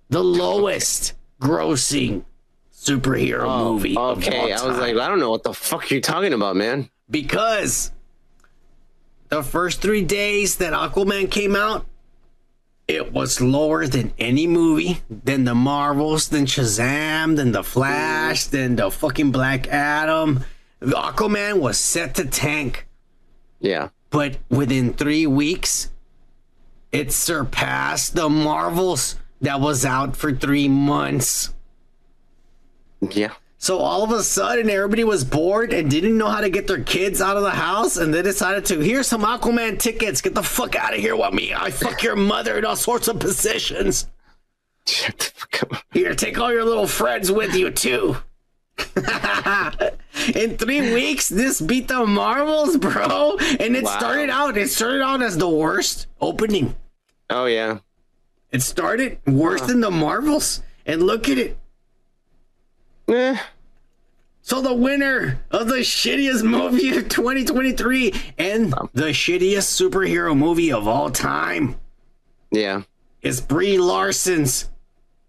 [0.08, 2.24] the lowest grossing
[2.72, 3.96] superhero oh, movie.
[3.96, 6.90] Oh, Okay, I was like, I don't know what the fuck you're talking about, man.
[7.10, 7.92] because
[9.28, 11.84] the first three days that Aquaman came out,
[12.86, 18.50] it was lower than any movie, than the Marvels, than Shazam, than the Flash, mm.
[18.50, 20.44] than the fucking Black Adam.
[20.80, 22.86] Aquaman was set to tank,
[23.58, 23.88] Yeah.
[24.10, 25.90] but within three weeks,
[26.92, 31.52] it surpassed the Marvels that was out for three months.
[33.00, 33.32] Yeah.
[33.58, 36.82] So all of a sudden, everybody was bored and didn't know how to get their
[36.82, 40.20] kids out of the house, and they decided to here's some Aquaman tickets.
[40.20, 41.52] Get the fuck out of here with me.
[41.54, 44.06] I fuck your mother in all sorts of positions.
[44.86, 45.82] Shut the fuck up.
[45.92, 48.18] Here, take all your little friends with you too.
[50.34, 53.36] in three weeks, this beat the Marvels, bro.
[53.58, 53.98] And it Wow.
[53.98, 54.56] started out.
[54.58, 56.76] It started out as the worst opening.
[57.30, 57.78] Oh yeah.
[58.56, 61.58] It started worse than the Marvels, and look at it.
[63.06, 63.36] Eh.
[64.40, 70.88] So the winner of the shittiest movie of 2023 and the shittiest superhero movie of
[70.88, 71.76] all time
[72.50, 72.84] Yeah.
[73.20, 74.70] is Brie Larson's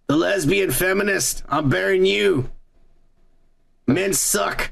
[0.08, 1.44] The Lesbian Feminist.
[1.50, 2.50] I'm bearing you.
[3.88, 4.72] Men suck.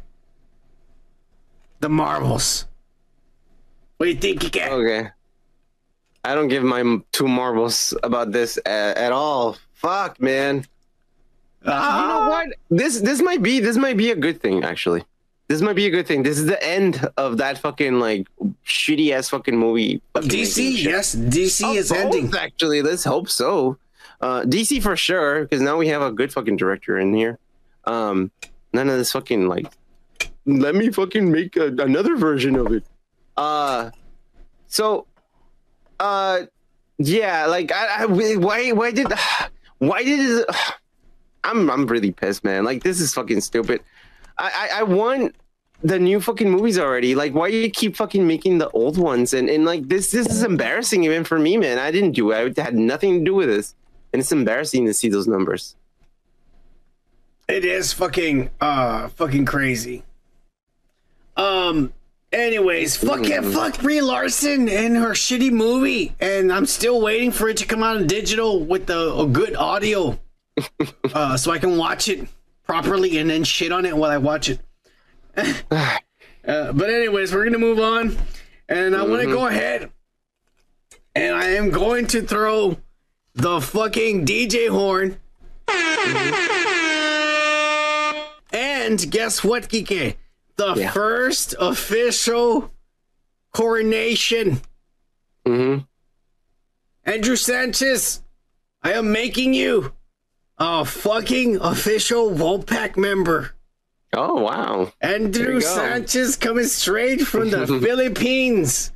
[1.82, 2.67] The Marvels.
[3.98, 4.72] What do you think you get?
[4.72, 5.09] Okay.
[6.26, 6.82] I don't give my
[7.12, 9.58] two marbles about this at, at all.
[9.74, 10.66] Fuck, man.
[11.64, 12.48] You know what?
[12.70, 15.04] This this might be this might be a good thing actually.
[15.48, 16.24] This might be a good thing.
[16.24, 18.28] This is the end of that fucking like
[18.66, 20.02] shitty ass fucking movie.
[20.14, 22.34] fucking DC, yes, DC is both, ending.
[22.36, 23.78] Actually, let's hope so.
[24.22, 27.38] Uh, DC for sure, because now we have a good fucking director in here.
[27.84, 28.32] Um,
[28.74, 29.68] none of this fucking like,
[30.48, 32.84] let me fucking make a, another version of it.
[33.38, 33.92] Uh,
[34.68, 35.06] so,
[35.99, 36.41] uh,
[36.98, 39.07] yeah, like I, I why why did
[39.80, 40.45] why did
[41.43, 42.64] I'm I'm really pissed, man.
[42.64, 43.82] Like this is fucking stupid.
[44.38, 45.35] I I, I want
[45.83, 47.15] the new fucking movies already.
[47.15, 49.33] Like, why do you keep fucking making the old ones?
[49.33, 51.77] And and like this this is embarrassing even for me, man.
[51.77, 52.57] I didn't do it.
[52.57, 53.75] I had nothing to do with this,
[54.14, 55.75] and it's embarrassing to see those numbers.
[57.48, 60.03] It is fucking uh fucking crazy.
[61.38, 61.93] Um
[62.36, 66.14] anyways, fuck yeah, fuck Brie Larson and her shitty movie.
[66.20, 69.56] And I'm still waiting for it to come out in digital with the a good
[69.56, 70.20] audio.
[71.14, 72.28] uh so I can watch it
[72.64, 74.60] properly and then shit on it while I watch it.
[75.72, 75.98] uh,
[76.44, 78.18] but anyways, we're gonna move on.
[78.70, 79.92] And I wanna go ahead
[81.16, 82.78] and I am going to throw
[83.34, 85.18] the fucking DJ horn.
[88.52, 90.16] And guess what, Kike?
[90.58, 90.92] The Yeah.
[90.92, 92.72] first official
[93.51, 94.61] coronation.
[95.45, 95.84] Mm-hmm.
[97.06, 98.22] Andrew Sanchez,
[98.82, 99.93] I am making you
[100.58, 103.51] a fucking official Wolfpack member.
[104.14, 104.93] Oh wow.
[105.01, 105.59] Andrew.
[105.59, 108.92] Sanchez coming straight from the Philippines.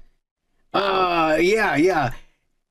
[0.73, 2.13] Uh, yeah, yeah.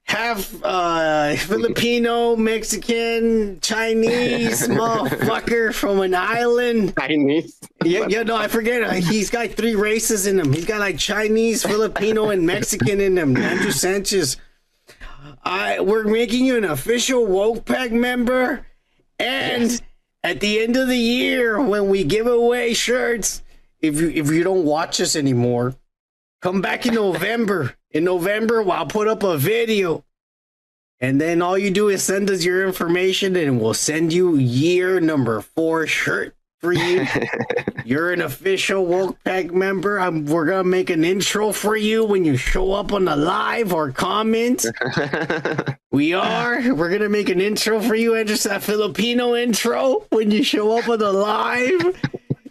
[0.09, 6.95] Half uh, Filipino, Mexican, Chinese motherfucker from an island.
[6.99, 7.59] Chinese.
[7.85, 8.83] Yeah, yeah, no, I forget.
[8.83, 10.53] Uh, He's got three races in him.
[10.53, 13.37] He's got like Chinese, Filipino, and Mexican in him.
[13.37, 14.39] Andrew Sanchez.
[15.45, 18.67] I we're making you an official woke pack member,
[19.19, 19.81] and
[20.25, 23.43] at the end of the year when we give away shirts,
[23.81, 25.77] if you if you don't watch us anymore,
[26.43, 27.75] come back in November.
[27.91, 30.05] In November, I'll put up a video.
[31.00, 35.00] And then all you do is send us your information and we'll send you year
[35.00, 37.07] number four shirt for you.
[37.84, 39.99] You're an official Woke Pack member.
[39.99, 43.17] I'm, we're going to make an intro for you when you show up on the
[43.17, 44.67] live or comment.
[45.92, 46.75] we are.
[46.75, 50.42] We're going to make an intro for you and just a Filipino intro when you
[50.42, 51.97] show up on the live.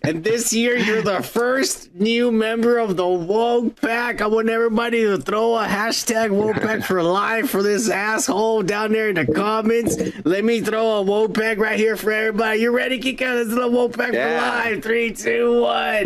[0.07, 4.21] And this year, you're the first new member of the Woke Pack.
[4.21, 8.93] I want everybody to throw a hashtag Woke Pack for life for this asshole down
[8.93, 9.97] there in the comments.
[10.23, 12.61] Let me throw a Woke Pack right here for everybody.
[12.61, 13.19] You ready, Kika?
[13.35, 14.39] Let's do a Woke Pack Yeah.
[14.63, 14.81] for life.
[14.81, 16.05] Three, two, one.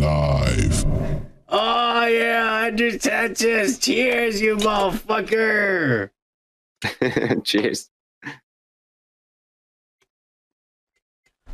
[0.00, 0.84] live.
[1.48, 2.64] Oh, yeah.
[2.66, 3.78] Andrew Sanchez.
[3.78, 6.10] Cheers, you motherfucker.
[7.44, 7.88] Cheers.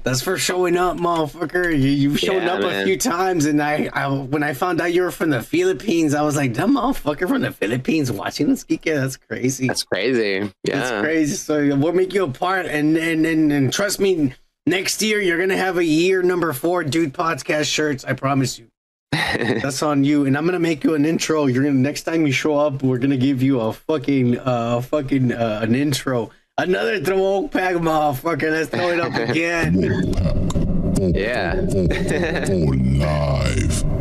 [0.03, 1.71] That's for showing up, motherfucker.
[1.71, 4.93] You, you've shown Yeah, up a few times, and I, I, when I found out
[4.93, 8.65] you were from the Philippines, I was like, "That motherfucker from the Philippines watching this
[8.65, 9.69] Kike, That's crazy.
[9.69, 10.53] That's crazy.
[10.65, 10.79] Yeah.
[10.79, 11.37] That's crazy.
[11.37, 14.35] So we'll make you a part, and and and, and trust me,
[14.67, 18.05] next year you're gonna have a year number four dude podcast shirts.
[18.05, 18.67] I promise you.
[19.13, 21.47] That's on you, and I'm gonna make you an intro.
[21.47, 25.33] You're gonna next time you show up, we're gonna give you a fucking uh fucking
[25.33, 26.31] uh, an intro.
[26.63, 28.53] Another throw pack motherfucker.
[28.53, 29.83] Let's throw it up again.
[31.13, 31.55] Yeah.
[33.03, 33.85] live.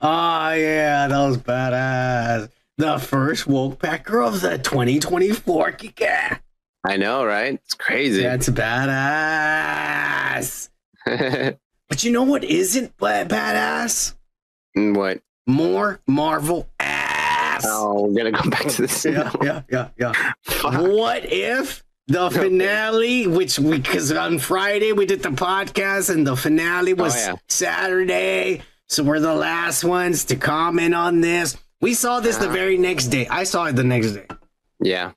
[0.00, 2.50] Oh yeah, that was badass.
[2.76, 6.38] The first woke packer of the 2024 Kika.
[6.84, 7.54] I know, right?
[7.54, 8.22] It's crazy.
[8.22, 9.88] That's badass.
[11.04, 14.14] but you know what isn't ba- badass?
[14.76, 15.20] Mm, what?
[15.48, 17.64] More Marvel ass.
[17.66, 19.04] Oh, we're gonna go back to this.
[19.04, 20.12] Yeah, yeah, yeah, yeah.
[20.62, 26.34] What if the finale, which we because on Friday we did the podcast and the
[26.36, 27.36] finale was Oh, yeah.
[27.48, 31.56] Saturday, so we're the last ones to comment on this.
[31.80, 33.26] We saw this the very next day.
[33.28, 34.26] I saw it the next day.
[34.82, 35.12] Yeah.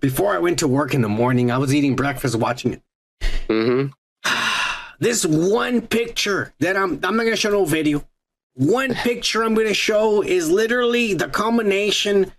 [0.00, 2.82] Before I went to work in the morning, I was eating breakfast watching it.
[3.48, 3.92] Mm-hmm.
[4.98, 8.04] This one picture that I'm I'm not gonna show no video.
[8.54, 12.32] One picture I'm gonna show is literally the combination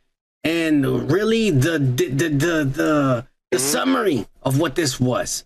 [0.43, 5.45] and really the the the the, the, the summary of what this was.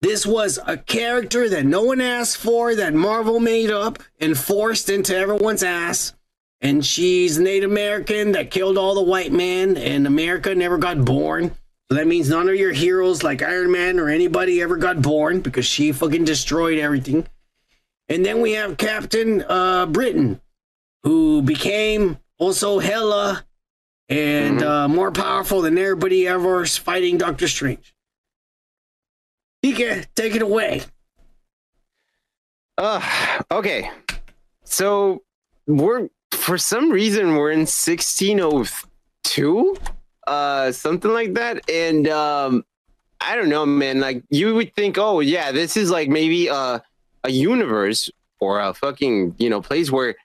[0.00, 4.88] This was a character that no one asked for, that Marvel made up and forced
[4.88, 6.14] into everyone's ass.
[6.60, 11.52] And she's Native American that killed all the white men, and America never got born.
[11.90, 15.40] So that means none of your heroes like Iron Man or anybody ever got born
[15.40, 17.26] because she fucking destroyed everything.
[18.08, 20.40] And then we have Captain uh, Britain,
[21.02, 23.44] who became also hella
[24.12, 27.94] and uh, more powerful than everybody ever fighting Doctor Strange.
[29.62, 30.82] Ika, take it away.
[32.76, 33.00] Uh,
[33.50, 33.90] okay.
[34.64, 35.22] So
[35.66, 39.76] we're for some reason we're in 1602,
[40.26, 42.64] uh, something like that, and um,
[43.20, 44.00] I don't know, man.
[44.00, 46.82] Like you would think, oh yeah, this is like maybe a
[47.24, 48.10] a universe
[48.40, 50.16] or a fucking you know place where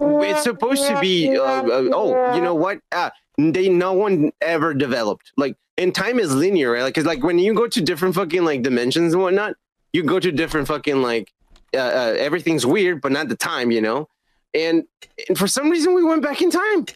[0.00, 1.36] it's supposed to be.
[1.36, 2.80] Uh, uh, oh, you know what?
[2.90, 6.82] Uh, they no one ever developed like and time is linear, right?
[6.82, 9.54] Like, cause like when you go to different fucking like dimensions and whatnot,
[9.92, 11.32] you go to different fucking like
[11.74, 14.08] uh, uh, everything's weird, but not the time, you know.
[14.54, 14.84] And,
[15.28, 16.86] and for some reason, we went back in time.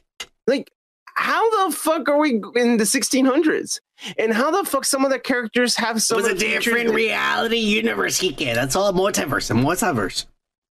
[0.47, 0.71] Like,
[1.15, 3.81] how the fuck are we in the 1600s?
[4.19, 6.65] And how the fuck some of the characters have It was a of the features
[6.65, 8.55] different reality universe, Ika.
[8.55, 10.27] That's all multiverse and multiverse.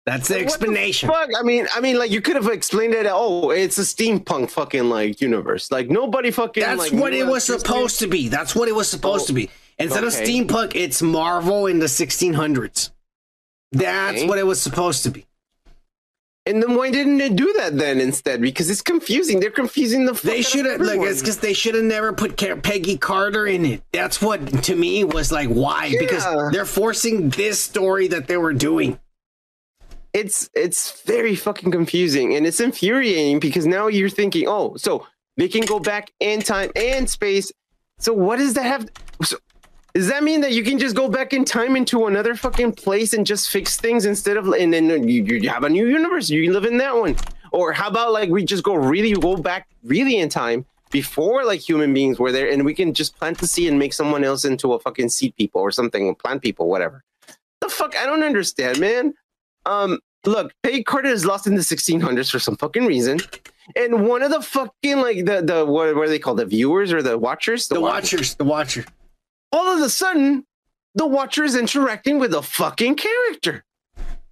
[0.05, 1.09] That's the the explanation.
[1.09, 3.07] Fuck, I mean, I mean, like you could have explained it.
[3.09, 5.71] Oh, it's a steampunk fucking like universe.
[5.71, 6.63] Like nobody fucking.
[6.63, 8.29] That's like, what it was supposed to be.
[8.29, 9.49] That's what it was supposed to be.
[9.49, 12.91] Oh, instead of steampunk, it's Marvel in the 1600s.
[13.71, 14.29] That's Okay.
[14.29, 15.27] what it was supposed to be.
[16.45, 18.41] And then why didn't they do that then instead?
[18.43, 19.39] Because it's confusing.
[19.39, 20.15] They're confusing the.
[20.15, 23.65] Fuck They should have like it's because they should have never put Peggy Carter in
[23.65, 23.83] it.
[23.93, 28.53] That's what to me was like why because they're forcing this story that they were
[28.53, 28.99] doing.
[30.13, 35.49] It's it's very fucking confusing and it's infuriating because now you're thinking, oh, so they
[35.49, 37.51] can go back in time and space.
[37.99, 38.89] So what does that have?
[39.23, 39.39] So,
[39.95, 43.13] does that mean that you can just go back in time into another fucking place
[43.13, 46.31] and just fix things instead of and then you, you have a new universe?
[46.31, 47.17] You live in that one,
[47.51, 51.61] Or how about like we just go really go back really in time before like
[51.61, 54.45] human beings were there, and we can just plant the seed and make someone else
[54.45, 57.03] into a fucking seed people or something, plant people, whatever.
[57.61, 59.15] The fuck, I don't understand, man.
[59.67, 63.21] Um, look, Peggy Carter is lost in the 1600s for some fucking reason,
[63.77, 66.93] and one of the fucking like the the what, what are they called, the viewers
[66.93, 68.85] or the watchers, The Watchers, the Watcher.
[69.53, 70.45] all of a sudden,
[70.95, 73.65] the Watcher is interacting with a fucking character.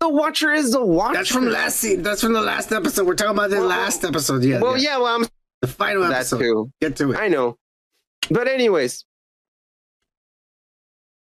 [0.00, 1.14] The Watcher is the Watcher.
[1.14, 2.02] That's from last scene.
[2.02, 3.06] That's from the last episode.
[3.06, 4.42] We're talking about the last episode.
[4.42, 4.58] Yeah.
[4.60, 5.26] Well, yeah, well, I'm
[5.60, 6.38] The final that episode.
[6.38, 6.72] too.
[6.80, 7.18] Get to it.
[7.18, 7.56] I know.
[8.30, 9.04] But anyways,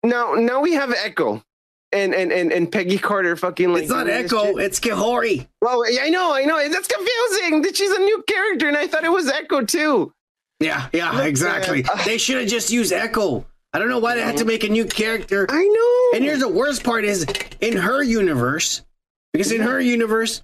[0.03, 1.43] now now we have Echo
[1.91, 4.57] and and and, and Peggy Carter fucking like It's not Echo.
[4.57, 5.47] It's Kahhori.
[5.61, 6.57] Well, I know, I know.
[6.69, 7.61] That's confusing.
[7.61, 10.13] That she's a new character, and I thought it was Echo too.
[10.59, 11.83] Yeah, yeah, Look, exactly.
[11.83, 11.97] man.
[12.05, 13.45] they should have just used Echo.
[13.73, 14.47] I don't know why they had to mm-hmm.
[14.47, 15.45] make a new character.
[15.49, 16.17] I know.
[16.17, 17.25] And here's the worst part is
[17.61, 18.83] in her universe,
[19.31, 20.41] because in her universe,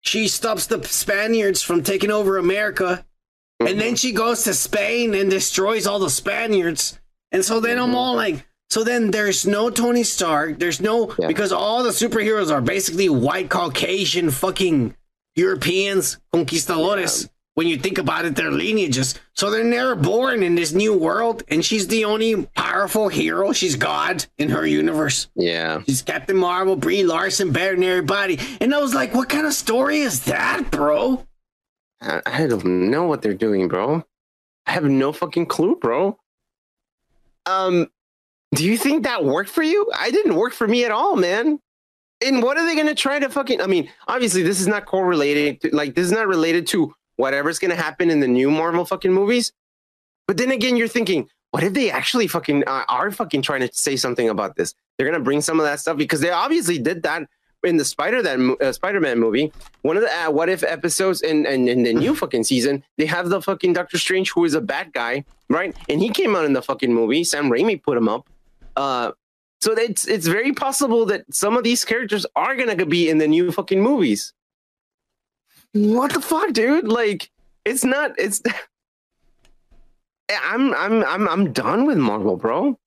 [0.00, 3.04] she stops the Spaniards from taking over America,
[3.60, 3.78] and mm-hmm.
[3.78, 6.98] then she goes to Spain and destroys all the Spaniards.
[7.32, 7.96] And so then I'm mm-hmm.
[7.96, 12.60] all like, so then there's no Tony Stark, there's no because all the superheroes are
[12.60, 14.96] basically white Caucasian fucking
[15.36, 17.30] Europeans, conquistadores.
[17.54, 19.14] When you think about it, their lineages.
[19.34, 23.52] So they're never born in this new world, and she's the only powerful hero.
[23.52, 25.28] She's God in her universe.
[25.36, 25.82] Yeah.
[25.86, 28.40] She's Captain Marvel, Brie Larson, better than everybody.
[28.60, 31.24] And I was like, what kind of story is that, bro?
[32.00, 34.04] I, I don't know what they're doing, bro.
[34.66, 36.18] I have no fucking clue, bro.
[37.46, 37.88] Um,
[38.54, 39.90] do you think that worked for you?
[39.94, 41.58] I didn't work for me at all, man.
[42.24, 43.60] And what are they gonna try to fucking?
[43.60, 45.60] I mean, obviously, this is not correlated.
[45.62, 49.12] To, like, this is not related to whatever's gonna happen in the new Marvel fucking
[49.12, 49.52] movies.
[50.26, 53.70] But then again, you're thinking, what if they actually fucking uh, are fucking trying to
[53.72, 54.74] say something about this?
[54.96, 57.28] They're gonna bring some of that stuff because they obviously did that
[57.64, 59.52] in the Spider that uh, Spider-Man movie.
[59.82, 63.06] One of the uh, what if episodes in, in in the new fucking season, they
[63.06, 65.74] have the fucking Doctor Strange who is a bad guy, right?
[65.88, 67.24] And he came out in the fucking movie.
[67.24, 68.28] Sam Raimi put him up.
[68.76, 69.12] Uh,
[69.60, 73.28] so it's it's very possible that some of these characters are gonna be in the
[73.28, 74.32] new fucking movies.
[75.72, 76.86] What the fuck, dude?
[76.86, 77.30] Like,
[77.64, 78.12] it's not.
[78.18, 78.42] It's.
[80.44, 82.78] I'm I'm I'm I'm done with Marvel, bro.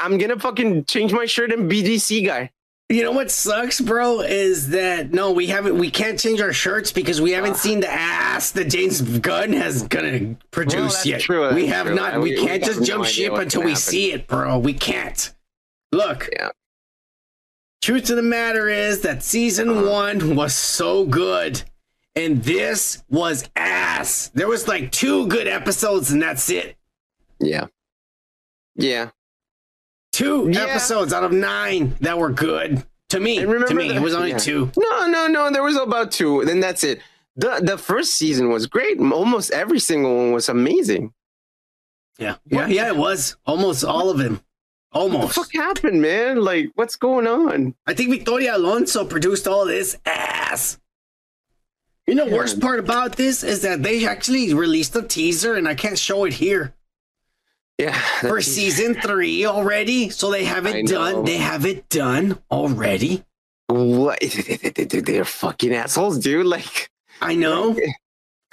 [0.00, 2.50] I'm gonna fucking change my shirt and be DC guy.
[2.92, 5.78] You know what sucks, bro, is that no, we haven't.
[5.78, 9.82] We can't change our shirts because we haven't seen the ass that James Gunn has
[9.84, 11.20] gonna produce that's yet.
[11.22, 11.94] true, that's we have true.
[11.96, 12.20] not.
[12.20, 13.80] We, we- can't just jump idea ship until we happen.
[13.82, 14.58] see it, bro.
[14.58, 15.32] We can't.
[15.90, 16.28] Look.
[16.32, 16.50] Yeah.
[17.80, 19.90] Truth of the matter is that season Uh-huh.
[19.90, 21.62] one was so good,
[22.14, 24.30] and this was ass.
[24.34, 26.76] There was like two good episodes, and that's it.
[27.40, 27.68] Yeah.
[28.76, 29.10] Yeah.
[30.12, 30.64] Two Yeah.
[30.64, 33.40] episodes out of nine that were good to me.
[33.40, 34.38] Remember to me, the- it was only yeah.
[34.38, 34.70] two.
[34.76, 35.50] No, no, no.
[35.50, 36.44] There was about two.
[36.44, 37.00] Then that's it.
[37.36, 38.98] The the first season was great.
[39.00, 41.14] Almost every single one was amazing.
[42.18, 42.88] Yeah, yeah, yeah.
[42.88, 44.42] It was almost all of them.
[44.92, 45.18] Almost.
[45.38, 46.42] What the fuck happened, man?
[46.42, 47.74] Like, what's going on?
[47.86, 50.78] I think Victoria Alonso produced all this ass.
[52.06, 55.74] You know, worst part about this is that they actually released a teaser, and I
[55.74, 56.74] can't show it here
[57.78, 57.98] Yeah.
[58.20, 60.10] for season three already.
[60.10, 61.24] So they have it done.
[61.24, 63.24] They have it done already.
[63.68, 64.20] What?
[64.88, 66.46] They're fucking assholes, dude.
[66.46, 67.76] Like, I know.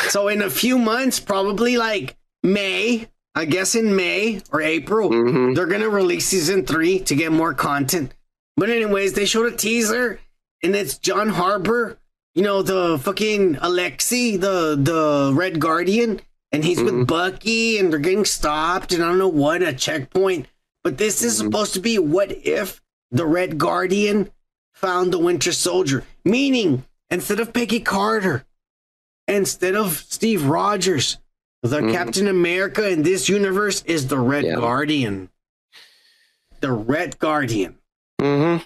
[0.07, 5.55] So in a few months, probably like May, I guess in May or April, Mm-hmm.
[5.55, 8.13] they're gonna release season three to get more content.
[8.55, 10.21] But anyways, they showed a teaser,
[10.63, 11.97] and it's John Harbour,
[12.33, 16.99] you know the fucking Alexi, the the Red Guardian, and he's Mm-hmm.
[16.99, 20.47] with Bucky, and they're getting stopped, and I don't know what a checkpoint.
[20.83, 21.47] But this is Mm-hmm.
[21.47, 24.31] supposed to be what if the Red Guardian
[24.73, 28.45] found the Winter Soldier, meaning instead of Peggy Carter,
[29.27, 31.17] instead of Steve Rogers,
[31.61, 31.91] the Mhm.
[31.91, 34.55] Captain America in this universe is the Red Yeah.
[34.55, 35.29] Guardian.
[36.61, 37.77] The Red Guardian.
[38.21, 38.63] mm-hmm.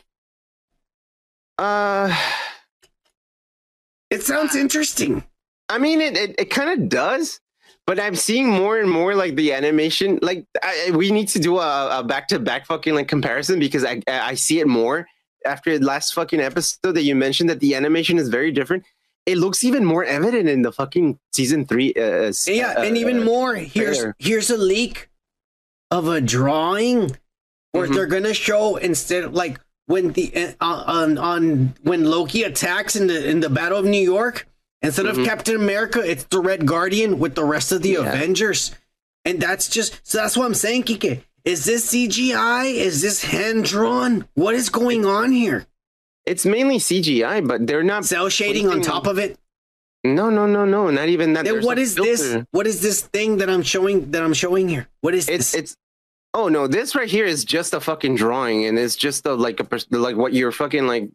[1.57, 2.15] Uh,
[4.09, 5.23] It sounds interesting.
[5.69, 7.39] I mean, it it, it kind of does,
[7.85, 10.19] but I'm seeing more and more like the animation.
[10.21, 14.01] Like, I, we need to do a back to back fucking like comparison because I
[14.07, 15.07] I see it more
[15.45, 18.83] after the last fucking episode that you mentioned that the animation is very different.
[19.25, 21.93] It looks even more evident in the fucking season three.
[21.95, 23.55] Uh, s- Yeah, and uh, even more.
[23.55, 24.15] Here's trailer.
[24.19, 25.09] here's a leak
[25.91, 27.11] of a drawing
[27.71, 27.93] where Mhm.
[27.95, 30.31] they're gonna show instead of like when the
[30.61, 34.47] uh, on on when Loki attacks in the in the Battle of New York.
[34.83, 35.19] Instead Mhm.
[35.19, 37.99] of Captain America, it's the Red Guardian with the rest of the Yeah.
[38.13, 38.71] Avengers,
[39.25, 40.17] and that's just so.
[40.19, 41.21] That's what I'm saying, Kike.
[41.45, 42.65] Is this CGI?
[42.65, 44.27] Is this hand drawn?
[44.33, 45.65] What is going on here?
[46.25, 49.37] It's mainly CGI, but they're not Cell shading on top of it.
[50.05, 50.89] No, no, no, no.
[50.89, 51.45] Not even that.
[51.45, 52.37] Then There's what a this?
[52.51, 54.87] What is this thing that I'm showing that I'm showing here?
[55.01, 55.59] What is It's this?
[55.61, 55.77] it's.
[56.33, 59.59] Oh no, this right here is just a fucking drawing, and it's just a, like
[59.59, 61.09] a like what you're fucking like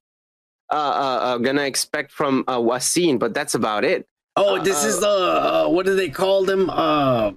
[0.71, 4.07] gonna expect from uh, scene, but that's about it.
[4.37, 6.71] Oh, this is the uh, what do they call them?
[6.71, 7.33] Uh,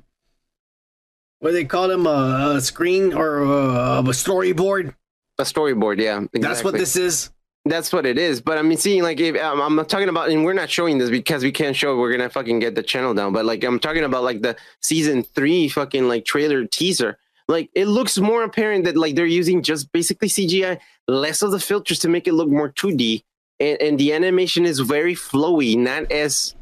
[1.39, 2.05] what do they call them?
[2.05, 4.93] Uh, a screen or uh, a storyboard?
[5.39, 6.25] A storyboard, yeah.
[6.33, 7.31] That's what this is.
[7.65, 8.41] That's what it is.
[8.41, 11.09] But I mean, seeing like if um, I'm talking about, and we're not showing this
[11.09, 11.93] because we can't show.
[11.93, 13.33] it, We're gonna fucking get the channel down.
[13.33, 17.17] But like I'm talking about like the season three fucking like trailer teaser.
[17.47, 21.59] Like it looks more apparent that like they're using just basically CGI, less of the
[21.59, 23.23] filters to make it look more 2D,
[23.59, 26.55] and, and the animation is very flowy, not as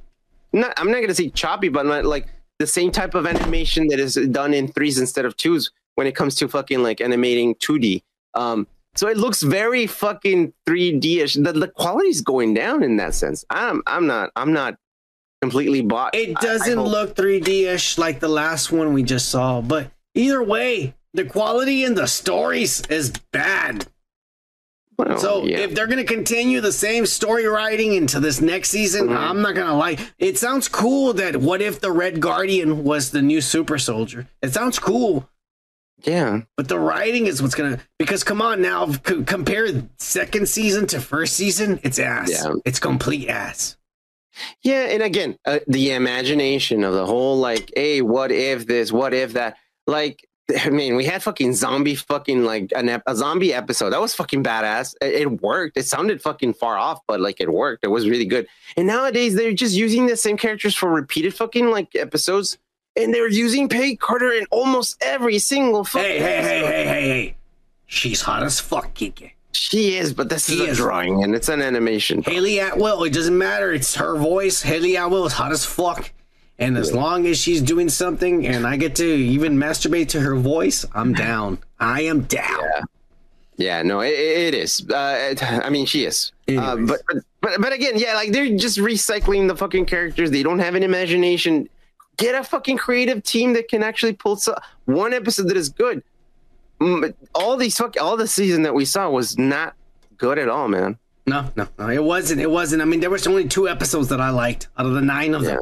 [0.53, 0.74] not.
[0.77, 2.27] I'm not gonna say choppy, but not like
[2.59, 6.16] the same type of animation that is done in threes instead of twos when it
[6.16, 8.01] comes to fucking like animating 2D.
[8.33, 11.35] Um, so it looks very fucking 3D-ish.
[11.35, 13.45] The, the quality's going down in that sense.
[13.49, 14.75] I'm I'm not I'm not
[15.41, 16.16] completely bought.
[16.16, 19.91] It I- I doesn't hope- look 3D-ish like the last one we just saw, but
[20.19, 23.88] either way, the quality in the stories is bad.
[24.98, 25.59] Well, so yeah.
[25.59, 29.17] if they're gonna continue the same story writing into this next season, Mm-hmm.
[29.17, 29.99] I'm not gonna like.
[30.19, 34.27] It sounds cool that what if the Red Guardian was the new super soldier?
[34.41, 35.30] It sounds cool,
[36.03, 36.41] Yeah.
[36.57, 37.80] but the writing is what's gonna.
[37.98, 39.67] Because come on now, c- compare
[39.99, 41.80] second season to first season.
[41.81, 42.30] It's ass.
[42.30, 42.56] Yeah.
[42.65, 43.77] It's complete ass.
[44.64, 48.91] Yeah, and again, uh, the imagination of the whole like, hey, what if this?
[48.91, 49.56] What if that?
[49.88, 50.27] Like,
[50.59, 53.91] I mean, we had fucking zombie fucking like an ep- a zombie episode.
[53.91, 54.95] That was fucking badass.
[55.01, 55.77] It, it worked.
[55.77, 57.83] It sounded fucking far off, but like it worked.
[57.83, 58.48] It was really good.
[58.77, 62.58] And nowadays they're just using the same characters for repeated fucking like episodes,
[62.95, 66.08] and they're using Peggy Carter in almost every single fucking.
[66.09, 66.72] Hey, hey, hey, episode.
[66.72, 67.35] hey, hey, hey!
[67.85, 69.32] She's hot as fuck, Kike.
[69.51, 70.77] She is, but this is She a is.
[70.77, 72.22] drawing and it's an animation.
[72.22, 73.74] Hayley Atwell, it doesn't matter.
[73.74, 74.61] It's her voice.
[74.61, 76.11] Hayley Atwell is hot as fuck.
[76.59, 80.35] And as long as she's doing something and I get to even masturbate to her
[80.35, 81.59] voice, I'm down.
[81.79, 82.59] I am down.
[82.75, 82.81] Yeah,
[83.57, 84.85] Yeah, no, it, it is.
[84.89, 86.31] Uh, I mean, she is.
[86.49, 87.01] Uh, but,
[87.41, 90.31] but but again, yeah, like they're just recycling the fucking characters.
[90.31, 91.69] They don't have an imagination.
[92.17, 96.03] Get a fucking creative team that can actually pull so- one episode that is good.
[96.81, 99.75] Mm, All these fuck, all the season that we saw was not
[100.17, 100.97] good at all, man.
[101.25, 102.41] No, no, no, it wasn't.
[102.41, 102.81] It wasn't.
[102.81, 105.43] I mean, there was only two episodes that I liked out of the nine of
[105.43, 105.59] them.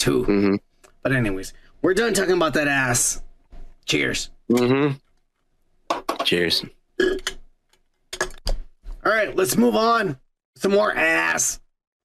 [0.00, 0.54] 2 Mm-hmm.
[1.02, 3.22] But anyways, we're done talking about that ass.
[3.86, 4.30] Cheers.
[4.50, 4.96] Mm-hmm.
[6.24, 6.64] Cheers.
[9.04, 10.18] All right, let's move on.
[10.56, 11.60] Some more ass.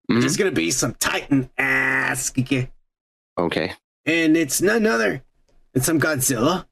[0.10, 0.26] Mm-hmm.
[0.26, 2.32] It's gonna be some Titan ass.
[3.38, 3.74] Okay.
[4.06, 5.24] And it's none other
[5.74, 6.66] than some Godzilla.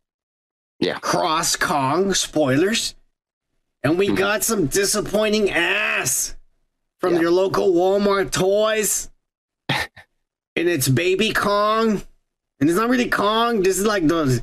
[0.79, 0.99] Yeah.
[0.99, 2.95] Cross Kong spoilers.
[3.83, 3.99] And Mm-hmm.
[3.99, 6.37] we got some disappointing ass
[6.99, 9.09] from your local Walmart toys.
[10.55, 12.01] and it's Baby Kong.
[12.59, 13.63] And it's not really Kong.
[13.63, 14.41] This is like the,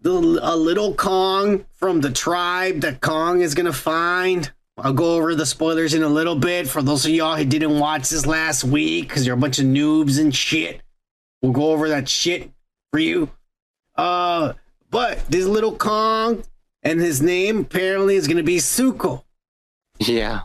[0.00, 4.50] the a little Kong from the tribe that Kong is gonna find.
[4.76, 7.78] I'll go over the spoilers in a little bit for those of y'all who didn't
[7.78, 10.82] watch this last week because you're a bunch of noobs and shit.
[11.42, 12.50] We'll go over that shit
[12.90, 13.30] for you.
[13.94, 14.54] Uh,
[14.90, 16.42] but this little Kong
[16.82, 19.24] and his name apparently is gonna be Suko.
[19.98, 20.42] Yeah.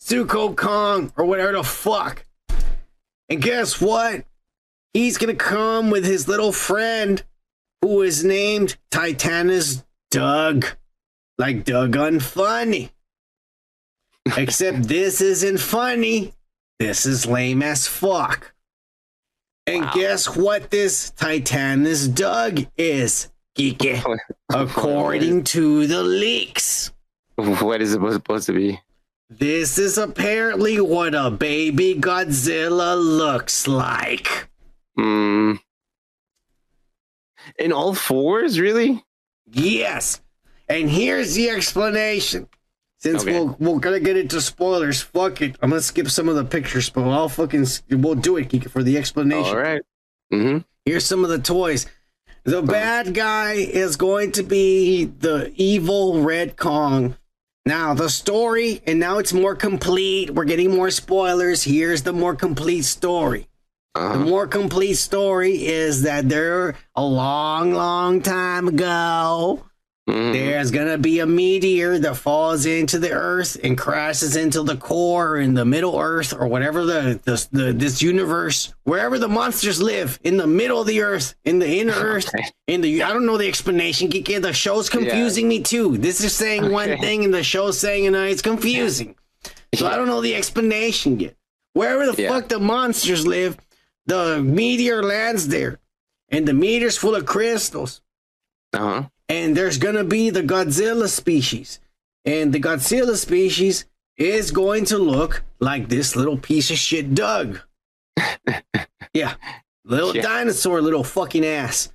[0.00, 2.26] Suko Kong or whatever the fuck.
[3.28, 4.24] And guess what?
[4.92, 7.22] He's gonna come with his little friend
[7.80, 10.66] who is named Titanus Doug.
[11.38, 12.90] Like Doug Unfunny.
[14.36, 16.34] Except this isn't funny.
[16.78, 18.54] This is lame as fuck.
[19.66, 24.02] And guess what this Titanus Doug is, Geeky?
[24.52, 26.92] According to the leaks.
[27.36, 28.80] What is it supposed to be?
[29.38, 34.48] This is apparently what a baby Godzilla looks like.
[34.98, 35.58] Mm.
[37.58, 39.04] In all fours, really?
[39.50, 40.20] Yes.
[40.68, 42.48] And here's the explanation.
[42.98, 43.32] Since Okay.
[43.32, 45.56] we'll we're gonna get into spoilers, fuck it.
[45.62, 48.82] I'm gonna skip some of the pictures, but I'll fucking we'll do it, Kike, for
[48.82, 49.56] the explanation.
[49.56, 49.82] All right.
[50.32, 50.58] Mm-hmm.
[50.84, 51.86] Here's some of the toys.
[52.44, 57.16] The bad guy is going to be the evil Red Kong.
[57.64, 60.30] Now, the story, and now it's more complete.
[60.30, 61.62] We're getting more spoilers.
[61.62, 63.46] Here's the more complete story.
[63.94, 64.18] The uh-huh.
[64.18, 69.64] more complete story is that there, a long, long time ago,
[70.06, 75.38] there's gonna be a meteor that falls into the earth and crashes into the core
[75.38, 80.18] in the middle earth or whatever the, the, the this universe wherever the monsters live
[80.24, 82.28] in the middle of the earth in the inner earth
[82.66, 85.96] in the i don't know the explanation the show's confusing me too.
[85.98, 88.26] This is saying one thing and the show's saying another.
[88.26, 89.14] It's confusing.
[89.74, 91.36] So i don't know the explanation yet.
[91.74, 92.28] Wherever the Yeah.
[92.28, 93.56] fuck the monsters live
[94.06, 95.78] the meteor lands there,
[96.28, 98.00] and the meteor's full of crystals.
[98.72, 99.08] Uh huh.
[99.28, 101.80] And there's gonna be the Godzilla species,
[102.24, 103.86] and the Godzilla species
[104.16, 107.60] is going to look like this little piece of shit Doug.
[109.14, 109.34] yeah,
[109.84, 110.22] little Yeah.
[110.22, 111.92] dinosaur, little fucking ass.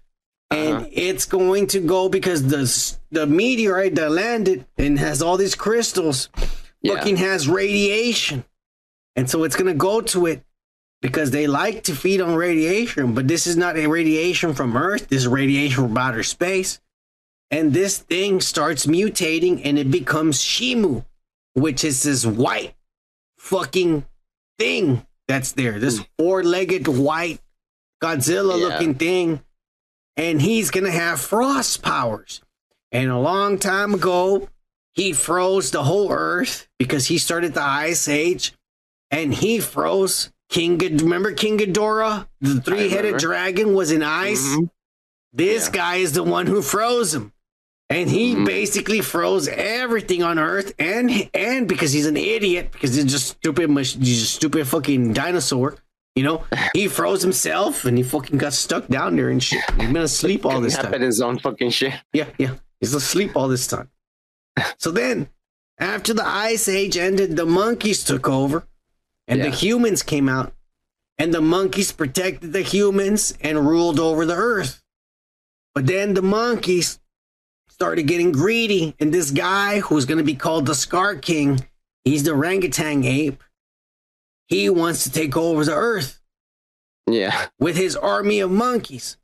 [0.50, 0.86] And uh-huh.
[0.92, 2.64] it's going to go because the
[3.12, 6.30] the meteorite that landed and has all these crystals,
[6.86, 8.46] fucking has radiation,
[9.16, 10.44] and so it's gonna go to it
[11.02, 13.14] because they like to feed on radiation.
[13.14, 15.10] But this is not a radiation from Earth.
[15.10, 16.80] This is radiation from outer space,
[17.52, 21.06] and this thing starts mutating and it becomes Shimo,
[21.54, 22.76] which is this white
[23.38, 24.06] fucking
[24.60, 25.80] thing that's there.
[25.80, 26.04] This hmm.
[26.18, 27.40] four-legged white
[28.02, 29.42] Godzilla-looking thing
[30.18, 32.42] and he's gonna have frost powers.
[32.92, 34.50] And a long time ago,
[34.94, 38.54] he froze the whole earth because he started the ice age,
[39.12, 40.78] and he froze King.
[40.78, 44.44] Ghid- Remember King Ghidorah, the three-headed dragon, was in ice.
[44.44, 44.66] Mm-hmm.
[45.34, 47.32] This guy is the one who froze him,
[47.90, 48.46] and he mm-hmm.
[48.46, 50.74] basically froze everything on Earth.
[50.78, 55.78] And and because he's an idiot, because he's just stupid, he's a stupid fucking dinosaur.
[56.16, 56.44] You know,
[56.74, 59.64] he froze himself and he fucking got stuck down there and shit.
[59.78, 61.02] He's been asleep all this time.
[61.02, 61.94] His own fucking shit.
[62.14, 62.56] Yeah, yeah.
[62.80, 63.90] He's asleep all this time.
[64.78, 65.30] so then,
[65.80, 68.68] after the ice age ended, the monkeys took over
[69.28, 70.54] and the humans came out.
[71.20, 74.84] And the monkeys protected the humans and ruled over the earth.
[75.74, 77.00] But then the monkeys
[77.78, 78.96] started getting greedy.
[79.00, 81.64] And this guy, who's going to be called the Skar King,
[82.04, 83.44] he's the orangutan ape.
[84.48, 86.20] He wants to take over the earth
[87.06, 87.48] Yeah.
[87.60, 89.18] with his army of monkeys.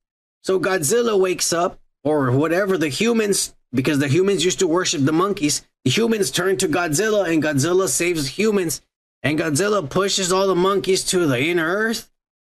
[0.43, 5.11] So Godzilla wakes up, or whatever, the humans, because the humans used to worship the
[5.11, 8.82] monkeys, the humans turn to Godzilla, and Godzilla saves humans.
[9.23, 12.11] And Godzilla pushes all the monkeys to the inner earth,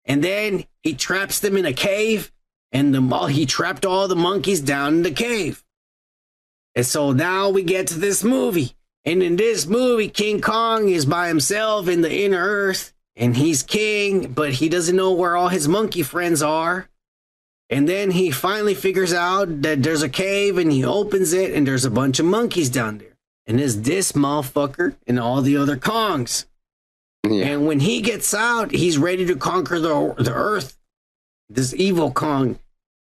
[0.05, 2.33] and then he traps them in a cave,
[2.73, 5.63] and the, he trapped all the monkeys down in the cave.
[6.77, 8.77] And so now we get to this movie.
[9.07, 13.63] And in this movie, King Kong is by himself in the inner earth, and he's
[13.63, 16.89] king, but he doesn't know where all his monkey friends are.
[17.71, 21.67] And then he finally figures out that there's a cave, and he opens it, and
[21.67, 23.17] there's a bunch of monkeys down there.
[23.47, 26.45] And there's this motherfucker and all the other Kongs.
[27.25, 30.79] And when he gets out, he's ready to conquer the, the earth,
[31.49, 32.59] this evil Kong.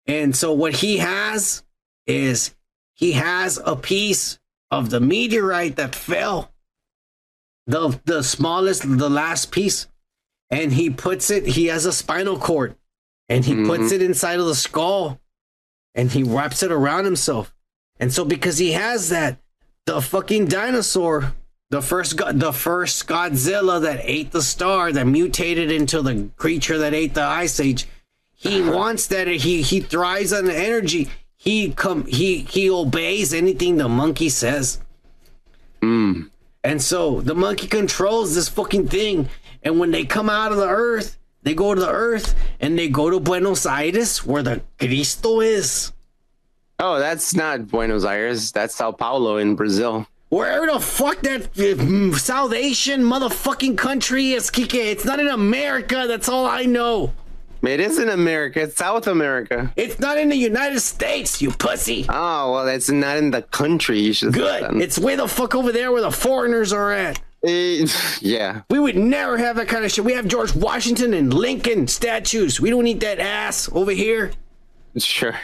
[0.07, 1.63] And so what he has
[2.07, 2.55] is
[2.99, 4.41] he has a piece
[4.73, 6.53] of the meteorite that fell,
[7.67, 9.87] the the smallest, the last piece,
[10.51, 11.47] and he puts it.
[11.47, 12.75] He has a spinal cord,
[13.29, 13.95] and he puts mm-hmm.
[13.95, 15.21] it inside of the skull,
[15.95, 17.55] and he wraps it around himself.
[18.01, 19.39] And so because he has that,
[19.87, 21.35] the fucking dinosaur,
[21.71, 26.95] the first the first Godzilla that ate the star, that mutated into the creature that
[26.95, 27.87] ate the ice age,
[28.35, 29.29] he wants that.
[29.29, 31.11] He he thrives on the energy.
[31.49, 34.83] He come he he obeys anything the monkey says.
[36.63, 39.31] And so the monkey controls this fucking thing.
[39.63, 42.91] And when they come out of the earth, they go to the earth and they
[42.91, 45.93] go to Buenos Aires where the Cristo is.
[46.81, 48.53] Oh, that's not Buenos Aires.
[48.53, 50.07] That's Sao Paulo in Brazil.
[50.29, 54.75] Wherever the fuck that uh, mm, South Asian motherfucking country is, Kike.
[54.75, 56.05] It's not in America.
[56.07, 57.15] That's all I know.
[57.63, 58.63] It is in America.
[58.63, 59.73] It's South America.
[59.77, 62.07] It's not in the United States, you pussy.
[62.09, 63.99] Oh well, it's not in the country.
[64.01, 64.33] You should.
[64.33, 64.81] Good.
[64.81, 67.21] It's way the fuck over there where the foreigners are at.
[67.45, 67.87] Eh,
[68.21, 68.63] yeah.
[68.71, 70.05] We would never have that kind of shit.
[70.05, 72.61] We have George Washington and Lincoln statues.
[72.61, 74.33] We don't need that ass over here.
[74.97, 75.37] Sure.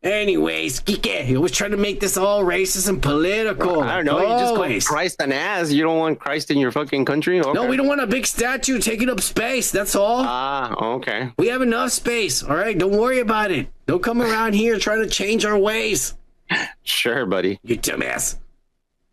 [0.00, 3.80] Anyways, Kike, he was trying to make this all racist and political.
[3.80, 4.20] I don't know.
[4.20, 5.72] You just call Christ an ass.
[5.72, 7.40] You don't want Christ in your fucking country?
[7.40, 7.52] Okay.
[7.52, 9.72] No, we don't want a big statue taking up space.
[9.72, 10.22] That's all.
[10.24, 11.32] Ah, okay.
[11.36, 12.44] we have enough space.
[12.44, 13.66] All right, don't worry about it.
[13.86, 16.14] Don't come around here trying to change our ways.
[16.82, 17.60] Sure, buddy.
[17.62, 18.36] You dumbass.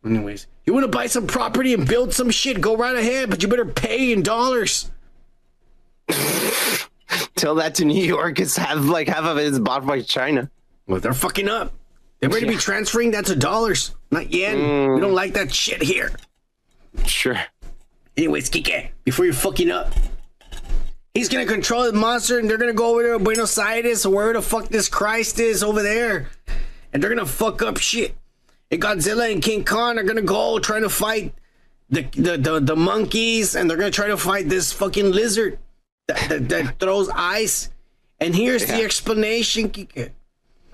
[0.05, 2.61] Anyways, you want to buy some property and build some shit?
[2.61, 4.89] Go right ahead, but you better pay in dollars.
[7.35, 8.39] Tell that to New York.
[8.39, 10.49] It's half like half of it is bought by China.
[10.87, 11.73] Well, they're fucking up.
[12.19, 14.93] They're ready to be transferring that to dollars, not yen.
[14.93, 16.11] We don't like that shit here.
[17.05, 17.37] Sure.
[18.17, 19.93] Anyways, Kike, before you're fucking up,
[21.13, 24.33] he's gonna control the monster, and they're gonna go over to Buenos Aires, or where
[24.33, 26.29] the fuck this Christ is over there,
[26.93, 28.15] and they're gonna fuck up shit.
[28.71, 31.33] And Godzilla and King Kong are gonna go trying to fight
[31.89, 35.59] the the the, the monkeys, and they're gonna try to fight this fucking lizard
[36.07, 37.69] that, that, that throws ice.
[38.19, 40.11] And here's the explanation, Kike.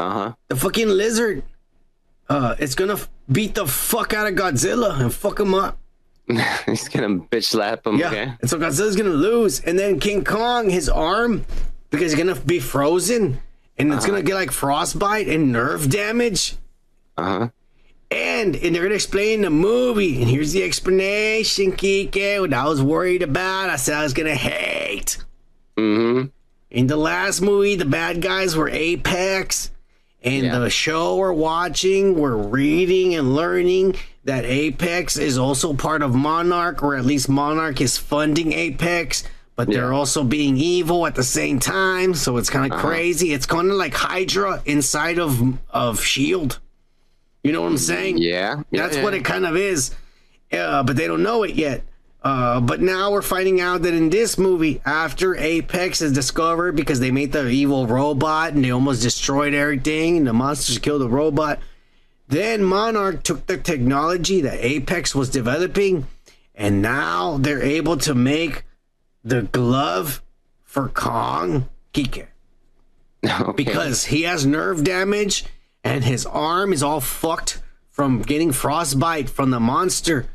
[0.02, 0.34] Uh huh.
[0.48, 1.44] The fucking lizard,
[2.28, 5.78] uh, it's gonna f- beat the fuck out of Godzilla and fuck him up.
[6.66, 7.98] He's gonna bitch slap him.
[7.98, 8.08] Yeah.
[8.08, 8.34] Okay.
[8.42, 11.46] And so Godzilla's gonna lose, and then King Kong, his arm,
[11.92, 13.40] because he's gonna be frozen,
[13.78, 16.56] and it's gonna get like frostbite and nerve damage.
[17.16, 17.50] Uh huh.
[18.10, 22.40] And and they're gonna explain the movie, and here's the explanation, Kike.
[22.42, 25.18] What I was worried about, I said I was gonna hate.
[25.78, 26.30] Mm-hmm.
[26.72, 29.70] In the last movie, the bad guys were Apex.
[30.24, 36.14] And the show we're watching, we're reading and learning that Apex is also part of
[36.14, 39.24] Monarch, or at least Monarch is funding Apex,
[39.56, 42.14] but they're also being evil at the same time.
[42.14, 42.88] So it's kind of Uh-huh.
[42.88, 43.34] crazy.
[43.34, 46.60] It's kind of like Hydra inside of of Shield.
[47.44, 48.20] You know what I'm saying?
[48.20, 48.62] Yeah.
[48.70, 49.04] yeah, That's yeah.
[49.04, 49.90] what it kind of is.
[50.54, 51.82] Uh, but they don't know it yet.
[52.24, 57.00] Uh, but now we're finding out that in this movie, after Apex is discovered because
[57.00, 61.10] they made the evil robot and they almost destroyed everything, and the monsters killed the
[61.10, 61.60] robot,
[62.28, 66.06] then Monarch took the technology that Apex was developing,
[66.54, 68.66] and now they're able to make
[69.24, 70.22] the glove
[70.64, 72.28] for Kong Kike.
[73.56, 75.46] Because he has nerve damage
[75.84, 80.28] and his arm is all fucked from getting frostbite from the monster.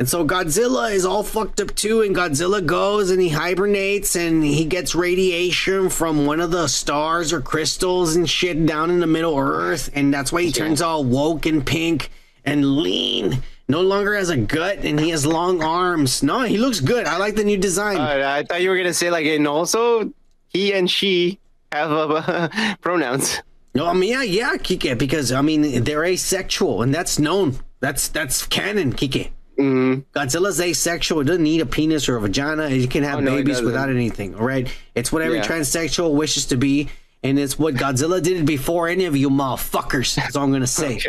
[0.00, 4.42] And so Godzilla is all fucked up too, and Godzilla goes and he hibernates and
[4.42, 9.06] he gets radiation from one of the stars or crystals and shit down in the
[9.06, 12.10] Middle Earth, and that's why he turns all woke and pink
[12.46, 13.42] and lean.
[13.68, 16.22] No longer has a gut and he has long arms.
[16.22, 17.04] No, he looks good.
[17.04, 17.98] I like the new design.
[17.98, 20.10] I thought you were gonna say like, and also
[20.48, 21.38] he and she
[21.72, 22.48] have uh,
[22.80, 23.42] pronouns.
[23.74, 27.58] No, I mean yeah, yeah, Kike, because I mean they're asexual, and that's known.
[27.80, 29.32] That's that's canon, Kike.
[29.60, 30.18] Mm-hmm.
[30.18, 31.20] Godzilla's asexual.
[31.20, 32.64] It doesn't need a penis or a vagina.
[32.68, 34.34] It can have Oh, no, babies without anything.
[34.34, 35.46] All right, it's what every Yeah.
[35.46, 36.88] transsexual wishes to be,
[37.22, 40.14] and it's what Godzilla did before any of you motherfuckers.
[40.14, 41.00] That's all I'm gonna say.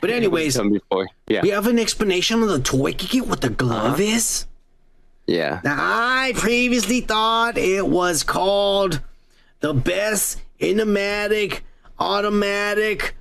[0.00, 1.08] But anyways, before.
[1.28, 1.42] Yeah.
[1.42, 3.26] we have an explanation of the toy, Kike.
[3.26, 4.02] What the glove Uh-huh.
[4.16, 4.46] is.
[5.26, 5.60] Yeah.
[5.62, 9.00] Now, I previously thought it was called
[9.60, 11.62] the best innomatic,
[11.98, 13.14] automatic,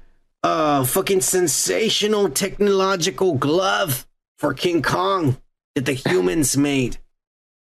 [0.44, 4.06] uh, fucking sensational technological glove
[4.40, 5.38] for King Kong
[5.76, 6.98] that the humans made.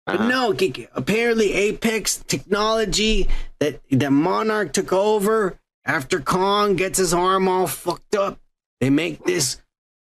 [0.05, 0.29] But uh-huh.
[0.29, 0.57] no,
[0.95, 8.15] apparently Apex technology that that Monarch took over after Kong gets his arm all fucked
[8.15, 8.39] up.
[8.81, 9.61] They make this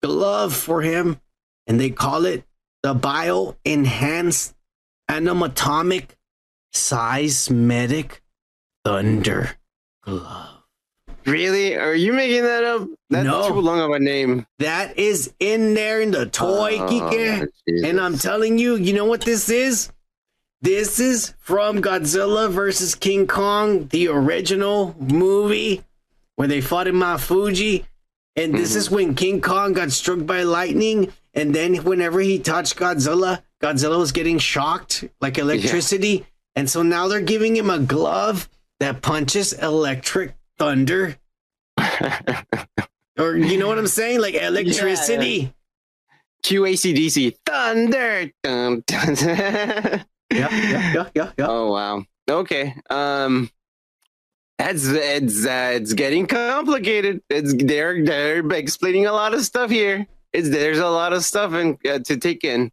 [0.03, 1.21] glove for him,
[1.67, 2.43] and they call it
[2.83, 4.55] the Bio Enhanced
[5.09, 6.09] Animatomic
[6.73, 8.21] Seismic
[8.83, 9.51] Thunder
[10.03, 10.54] Glove.
[11.25, 11.75] Really?
[11.75, 12.87] Are you making that up?
[13.09, 13.49] That's No.
[13.49, 14.45] too long of a name.
[14.59, 17.47] That is in there in the toy, Oh, Kike.
[17.83, 19.89] And I'm telling you, you know what this is?
[20.61, 25.83] This is from Godzilla versus King Kong, the original movie
[26.35, 27.85] where they fought in Mount Fuji.
[28.35, 28.95] And this is mm-hmm.
[28.95, 31.11] when King Kong got struck by lightning.
[31.33, 36.25] And then whenever he touched Godzilla, Godzilla was getting shocked like electricity.
[36.55, 41.17] And so now they're giving him a glove that punches electric thunder.
[43.19, 44.21] or you know what I'm saying?
[44.21, 45.53] Like electricity.
[46.43, 48.29] QACDC Thunder.
[48.43, 49.15] Dun, dun.
[49.25, 51.47] yeah, yeah, yeah, yeah, yeah.
[51.47, 52.03] Oh wow.
[52.29, 52.75] Okay.
[52.89, 53.49] Um
[54.57, 57.21] that's it's uh, it's getting complicated.
[57.29, 60.05] It's they're they're explaining a lot of stuff here.
[60.33, 62.71] It's there's a lot of stuff in, uh, to take in.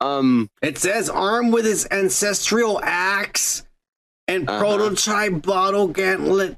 [0.00, 3.62] Um It says armed with his ancestral axe
[4.26, 4.58] and Uh-huh.
[4.58, 6.56] prototype bottle gauntlet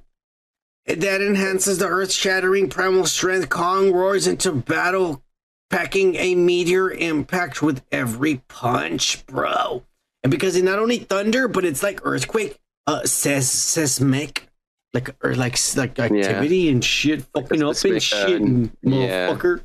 [0.88, 5.22] that enhances the earth shattering primal strength, Kong roars into battle,
[5.70, 9.84] packing a meteor impact with every punch, bro.
[10.22, 14.48] And because it's not only thunder, but it's like earthquake, uh, ses- seismic,
[14.94, 19.28] like or like like activity and shit, fucking up and seismic, shit, uh, and yeah.
[19.28, 19.60] motherfucker.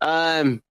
[0.00, 0.62] Um,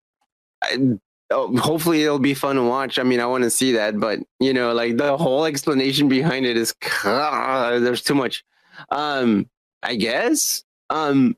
[0.63, 0.97] I,
[1.31, 2.99] oh, hopefully it'll be fun to watch.
[2.99, 6.45] I mean, I want to see that, but you know, like the whole explanation behind
[6.45, 6.73] it is
[7.03, 8.45] uh, there's too much.
[8.89, 9.49] Um,
[9.83, 10.63] I guess.
[10.89, 11.35] Um,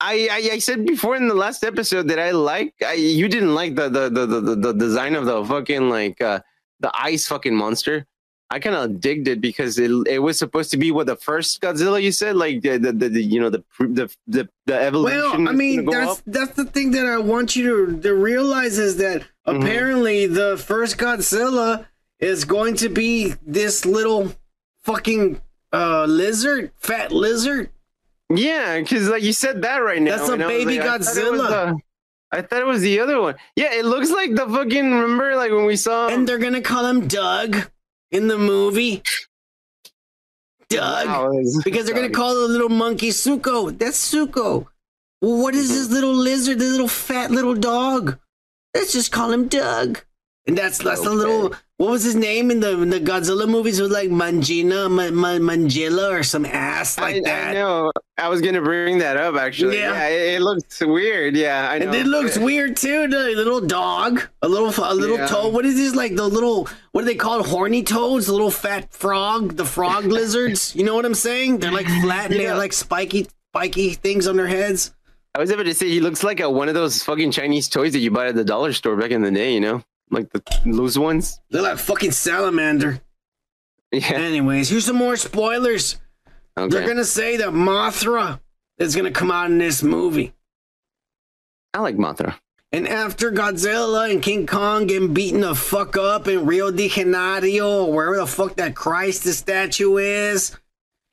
[0.00, 2.74] I, I I said before in the last episode that I like.
[2.86, 6.40] I you didn't like the the the the, the, design of the fucking like uh
[6.80, 8.06] the ice fucking monster.
[8.50, 11.60] I kind of digged it because it it was supposed to be what the first
[11.60, 15.44] Godzilla you said like the the, the, the you know the the the the evolution.
[15.44, 16.24] Well, I mean, that's up.
[16.26, 19.62] that's the thing that I want you to, to realize is that Mm-hmm.
[19.62, 21.86] apparently the first Godzilla
[22.18, 24.32] is going to be this little
[24.82, 25.40] fucking
[25.72, 27.70] uh lizard, fat lizard.
[28.34, 30.16] Yeah, because like you said that right now.
[30.16, 31.78] That's a and I was baby like, I thought it Godzilla.
[32.30, 33.36] I thought it was the other one.
[33.56, 34.92] Yeah, it looks like the fucking.
[34.92, 36.08] Remember, like when we saw.
[36.08, 37.70] And they're gonna call him Doug
[38.10, 39.02] in the movie.
[40.68, 41.32] Doug, Wow,
[41.64, 43.76] because they're gonna call the little monkey Suko.
[43.76, 44.66] That's Suko.
[45.22, 46.58] Well, what is this little lizard?
[46.58, 48.18] This little fat little dog.
[48.74, 50.02] let's just call him Doug.
[50.48, 51.54] And that's that's a little.
[51.76, 53.78] What was his name in the in the Godzilla movies?
[53.78, 57.48] It was like Mangina, Ma, Ma, Mangilla, or some ass like I, that.
[57.50, 57.92] I know.
[58.16, 59.76] I was gonna bring that up actually.
[59.76, 59.92] Yeah.
[59.92, 61.36] Yeah, it, it looks weird.
[61.36, 61.86] Yeah, I know.
[61.88, 63.08] And it looks weird too.
[63.08, 65.26] The little dog, a little a little Yeah.
[65.26, 65.52] toad.
[65.52, 66.16] What is this like?
[66.16, 67.46] The little what are they called?
[67.46, 68.26] Horny toads.
[68.26, 69.56] The little fat frog.
[69.56, 70.74] The frog lizards.
[70.74, 71.58] You know what I'm saying?
[71.58, 74.94] They're like flat and they have like spiky spiky things on their heads.
[75.34, 77.92] I was able to say he looks like a, one of those fucking Chinese toys
[77.92, 79.52] that you buy at the dollar store back in the day.
[79.52, 81.40] You know, like the loose ones.
[81.50, 83.00] They're like fucking salamander.
[83.92, 84.12] Yeah.
[84.12, 85.96] Anyways, here's some more spoilers.
[86.58, 86.68] Okay.
[86.68, 88.40] They're gonna say that Mothra
[88.78, 90.34] is gonna come out in this movie.
[91.72, 92.34] I like Mothra.
[92.70, 97.84] And after Godzilla and King Kong getting beaten the fuck up in Rio de Janeiro,
[97.84, 100.54] or wherever the fuck that Christ the statue is,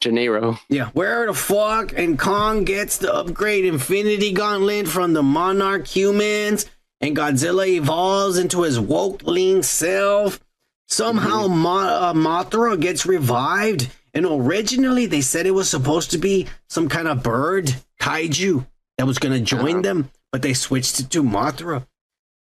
[0.02, 0.60] Janeiro.
[0.68, 6.66] yeah, wherever the fuck, and Kong gets the upgrade Infinity Gauntlet from the Monarch humans,
[7.02, 10.40] and Godzilla evolves into his woke lean self.
[10.88, 16.48] Somehow Mo- uh, Mothra gets revived, and originally they said it was supposed to be
[16.70, 18.66] some kind of bird kaiju
[18.98, 21.86] that was going to join them, but they switched it to Mothra.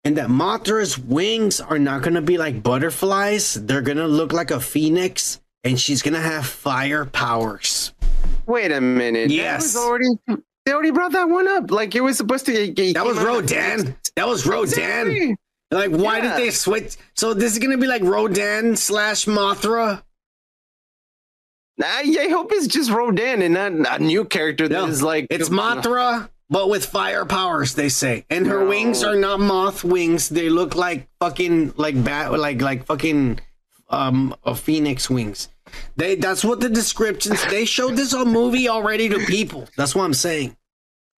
[0.05, 4.31] And that Mothra's wings are not going to be like butterflies; they're going to look
[4.31, 7.93] like a phoenix, and she's going to have fire powers.
[8.45, 9.29] Wait a minute.
[9.29, 9.73] Yes.
[9.73, 10.43] That was already.
[10.65, 11.71] They already brought that one up.
[11.71, 12.67] Like it was supposed to.
[12.69, 13.95] Get, That was Rodan.
[14.15, 15.07] That was Rodan.
[15.07, 15.35] Exactly.
[15.71, 16.37] Like, why Yeah.
[16.37, 16.95] did they switch?
[17.15, 20.03] So this is gonna be like Rodan slash Mothra.
[21.81, 25.27] I, I hope it's just Rodan and not a new character that is No, like.
[25.29, 27.75] it's Mothra, but with fire powers.
[27.75, 28.69] They say, and her No.
[28.69, 30.27] wings are not moth wings.
[30.29, 33.39] They look like fucking like bat, like like fucking
[33.89, 35.47] um a phoenix wings.
[35.95, 37.43] They that's what the descriptions.
[37.47, 39.67] They showed this on movie already to people.
[39.77, 40.55] That's what I'm saying.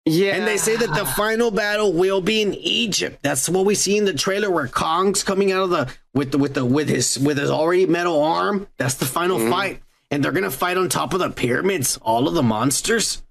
[0.05, 0.35] Yeah.
[0.35, 3.19] And they say that the final battle will be in Egypt.
[3.21, 6.37] That's what we see in the trailer where Kong's coming out of the with the
[6.37, 8.67] with the with his with his already metal arm.
[8.77, 9.51] That's the final Mm-hmm.
[9.51, 9.81] fight.
[10.11, 13.21] And they're gonna fight on top of the pyramids, all of the monsters.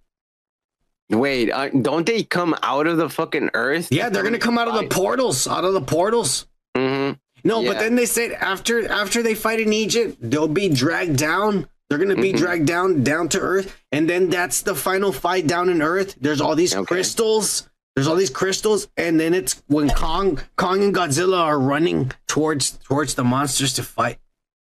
[1.11, 3.89] Wait, uh, don't they come out of the fucking earth?
[3.91, 6.47] Yeah, they're gonna come out of the portals, out of the portals.
[6.77, 7.13] hmm
[7.45, 11.69] No, but then they said after after they fight in Egypt, they'll be dragged down.
[11.89, 12.39] They're gonna be Mhm.
[12.39, 16.17] dragged down down to Earth, and then that's the final fight down in Earth.
[16.21, 16.85] There's all these Okay.
[16.85, 17.69] crystals.
[17.97, 22.73] There's all these crystals, and then it's when Kong Kong and Godzilla are running towards
[22.85, 24.19] towards the monsters to fight.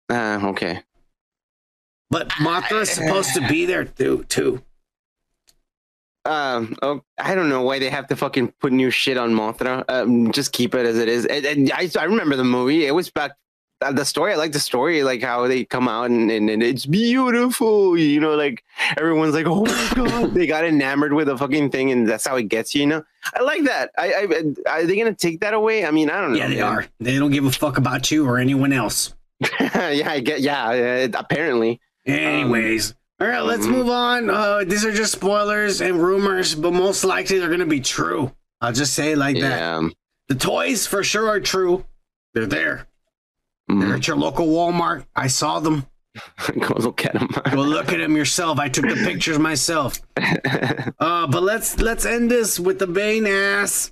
[0.10, 0.84] Uh, okay.
[2.10, 4.26] But Mothra is supposed to be there too.
[4.30, 4.61] Too.
[6.26, 9.86] Um, oh, I don't know why they have to fucking put new shit on Mothra.
[9.88, 11.26] Um, just keep it as it is.
[11.26, 12.86] And, and I, I remember the movie.
[12.88, 13.34] It was back.
[13.82, 16.64] uh, The story, I like the story, like how they come out and, and, and
[16.64, 17.95] it's beautiful.
[17.98, 18.64] You know, like
[18.98, 22.38] everyone's like, "Oh my god!" they got enamored with the fucking thing, and that's how
[22.38, 22.82] it gets you.
[22.82, 23.04] You know,
[23.36, 23.92] I like that.
[23.98, 24.14] I,
[24.68, 25.86] I are they gonna take that away?
[25.86, 26.38] I mean, I don't know.
[26.40, 26.64] Yeah, they man.
[26.64, 26.86] are.
[27.00, 29.14] They don't give a fuck about you or anyone else.
[29.60, 30.40] yeah, I get.
[30.42, 30.70] Yeah,
[31.14, 31.80] uh, apparently.
[32.08, 33.72] Anyways, all right, let's mhm.
[33.72, 34.30] move on.
[34.30, 38.32] Uh, these are just spoilers and rumors, but most likely they're gonna be true.
[38.61, 39.60] I'll just say it like that.
[39.60, 39.90] Yeah.
[40.27, 41.85] The toys for sure are true.
[42.34, 42.88] They're there.
[43.69, 43.82] Mhm.
[43.82, 45.06] They're at your local Walmart.
[45.16, 45.85] I saw them.
[46.60, 47.27] Go look at them.
[47.52, 48.60] Go look at them yourself.
[48.60, 50.02] I took the pictures myself.
[50.98, 53.92] Uh, but let's let's end this with the Bane ass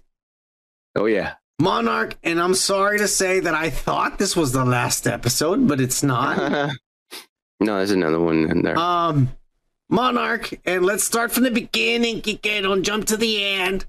[0.95, 1.33] oh yeah.
[1.59, 2.17] Monarch.
[2.23, 6.01] And I'm sorry to say that I thought this was the last episode, but it's
[6.03, 6.71] not.
[7.63, 8.77] No, there's another one in there.
[8.77, 9.29] Um,
[9.89, 12.61] Monarch, and let's start from the beginning, Kike.
[12.63, 13.85] Don't jump to the end.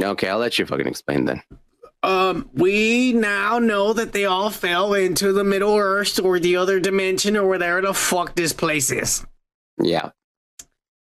[0.00, 1.42] okay, I'll let you fucking explain then.
[2.02, 6.78] Um, we now know that they all fell into the Middle Earth or the other
[6.78, 9.24] dimension or whatever the fuck this place is.
[9.82, 10.10] Yeah.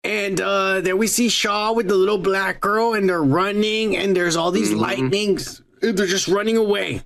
[0.05, 4.15] And uh, there we see Shaw with the little black girl, and they're running, and
[4.15, 4.79] there's all these Mhm.
[4.81, 5.61] lightnings.
[5.83, 7.03] They're just running away.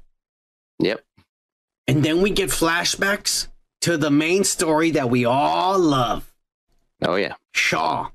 [0.80, 1.00] Yep.
[1.88, 3.48] And then we get flashbacks
[3.82, 6.32] to the main story that we all love.
[7.02, 7.34] Oh yeah.
[7.52, 8.08] Shaw.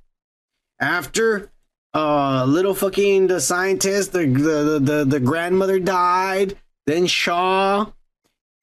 [0.79, 1.49] After
[1.93, 7.87] uh little fucking the scientist, the the the, the grandmother died, then Shaw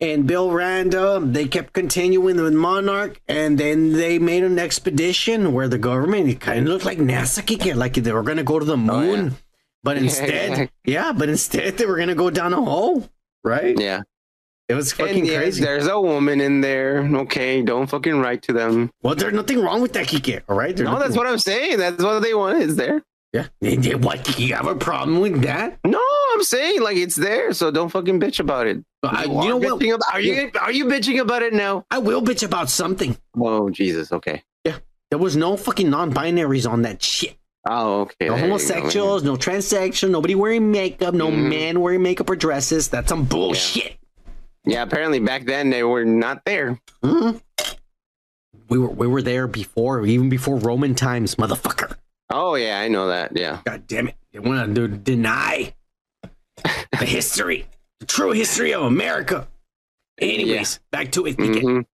[0.01, 5.69] and Bill Randa, they kept continuing with Monarch, and then they made an expedition where
[5.69, 8.65] the government it kind of looked like NASA kick like they were gonna go to
[8.65, 9.37] the moon.
[9.85, 10.67] But Oh, Yeah, instead, yeah.
[10.85, 13.09] yeah, but instead they were gonna go down a hole,
[13.45, 13.79] right?
[13.79, 14.03] Yeah.
[14.73, 15.63] It was fucking yeah, crazy.
[15.63, 16.99] There's a woman in there.
[17.25, 18.91] Okay, don't fucking write to them.
[19.03, 20.75] Well, there's nothing wrong with that Kike, all right?
[20.77, 21.79] There's No, that's nothing- what I'm saying.
[21.79, 22.63] That's what they want.
[22.63, 23.03] Is there.
[23.33, 23.47] Yeah.
[23.97, 24.39] What?
[24.39, 25.79] You have a problem with that?
[25.87, 26.03] No,
[26.35, 27.53] I'm saying like it's there.
[27.55, 28.85] So don't fucking bitch about it.
[29.03, 29.83] I- You you are know what?
[29.83, 31.85] About, are you are you bitching about it now?
[31.91, 33.17] I will bitch about something.
[33.39, 34.13] Oh Jesus.
[34.13, 34.43] Okay.
[34.65, 34.77] Yeah.
[35.11, 37.37] There was no fucking non-binaries on that shit.
[37.69, 38.27] Oh, okay.
[38.27, 41.49] No there you go, homosexuals, no transsexual, nobody wearing makeup, no Mhm.
[41.49, 42.89] man wearing makeup or dresses.
[42.89, 43.85] That's some bullshit.
[43.85, 43.91] Yeah,
[44.67, 46.81] apparently back then they were not there.
[47.03, 47.41] Mhm.
[48.69, 51.97] We were we were there before, even before Roman times, motherfucker.
[52.31, 53.37] Oh yeah, I know that.
[53.37, 53.61] Yeah.
[53.65, 54.15] God damn it!
[54.33, 55.75] They want to deny
[56.63, 56.71] the
[57.05, 57.67] history,
[58.01, 59.49] the true history of America.
[60.21, 61.37] Anyways, back to it.
[61.37, 61.85] Mhm.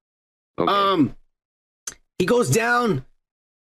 [0.59, 1.17] Um,
[2.19, 3.05] he goes down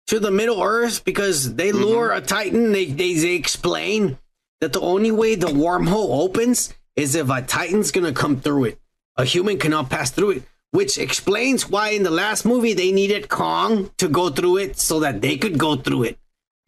[0.08, 1.84] to the Middle Earth because they Mm-hmm.
[1.84, 2.72] lure a Titan.
[2.74, 4.18] They, they they explain
[4.60, 8.80] that the only way the wormhole opens is if a Titan's gonna come through it.
[9.20, 13.28] A human cannot pass through it, which explains why in the last movie they needed
[13.28, 16.18] Kong to go through it so that they could go through it.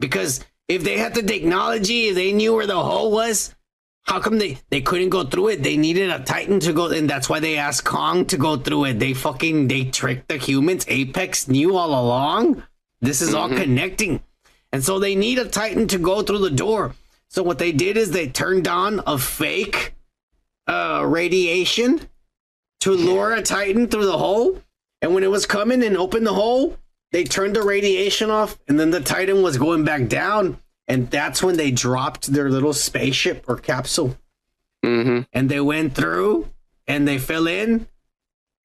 [0.02, 3.56] Because if they had the technology, if they knew where the hole was,
[4.04, 5.64] how come they, they couldn't go through it?
[5.64, 8.84] They needed a Titan to go, and that's why they asked Kong to go through
[8.84, 9.00] it.
[9.00, 10.84] They fucking they tricked the humans.
[10.90, 12.64] Apex knew all along.
[13.00, 14.22] This is all connecting,
[14.74, 16.96] and so they need a Titan to go through the door.
[17.30, 19.96] So what they did is they turned on a fake
[20.68, 22.10] uh, radiation
[22.82, 24.62] to lure a Titan through the hole,
[25.02, 26.78] and when it was coming and opened the hole,
[27.12, 31.44] they turned the radiation off, and then the Titan was going back down, and that's
[31.44, 34.18] when they dropped their little spaceship or capsule,
[34.84, 35.22] Mm-hmm.
[35.34, 36.48] and they went through,
[36.88, 37.88] and they fell in,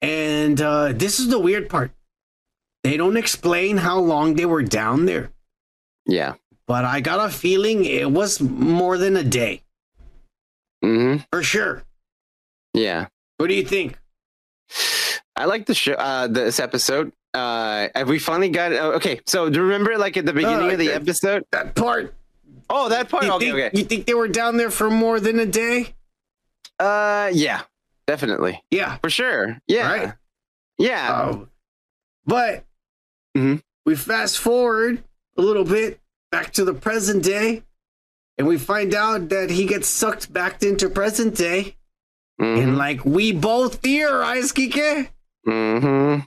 [0.00, 1.90] and uh, this is the weird part.
[2.82, 5.30] They don't explain how long they were down there,
[6.06, 6.34] Yeah.
[6.66, 9.62] but I got a feeling it was more than a day
[10.84, 11.24] Mm-hmm.
[11.32, 11.82] for sure.
[12.72, 13.08] Yeah.
[13.38, 13.98] What do you think?
[15.36, 15.92] I like the show.
[15.92, 17.12] Uh, this episode.
[17.34, 18.72] Uh, have we finally got?
[18.72, 19.20] Oh, okay.
[19.26, 21.44] So do you remember, like at the beginning Uh, of the that- episode?
[21.52, 22.14] That part.
[22.70, 23.24] Oh, that part.
[23.24, 23.44] You okay.
[23.50, 23.78] think, okay.
[23.78, 25.94] you think they were down there for more than a day?
[26.78, 27.62] Uh, yeah.
[28.06, 28.62] Definitely.
[28.70, 28.96] Yeah.
[28.98, 29.58] For sure.
[29.66, 29.92] Yeah.
[29.92, 30.12] Right?
[30.78, 31.08] Yeah.
[31.32, 31.48] Oh.
[32.24, 32.64] But
[33.36, 33.62] Mhm.
[33.84, 35.04] we fast forward
[35.36, 37.62] a little bit back to the present day,
[38.38, 41.76] and we find out that he gets sucked back into present day.
[42.40, 42.62] Mhm.
[42.62, 45.08] And like we both theorize, Kike,
[45.46, 46.20] Mm-hmm.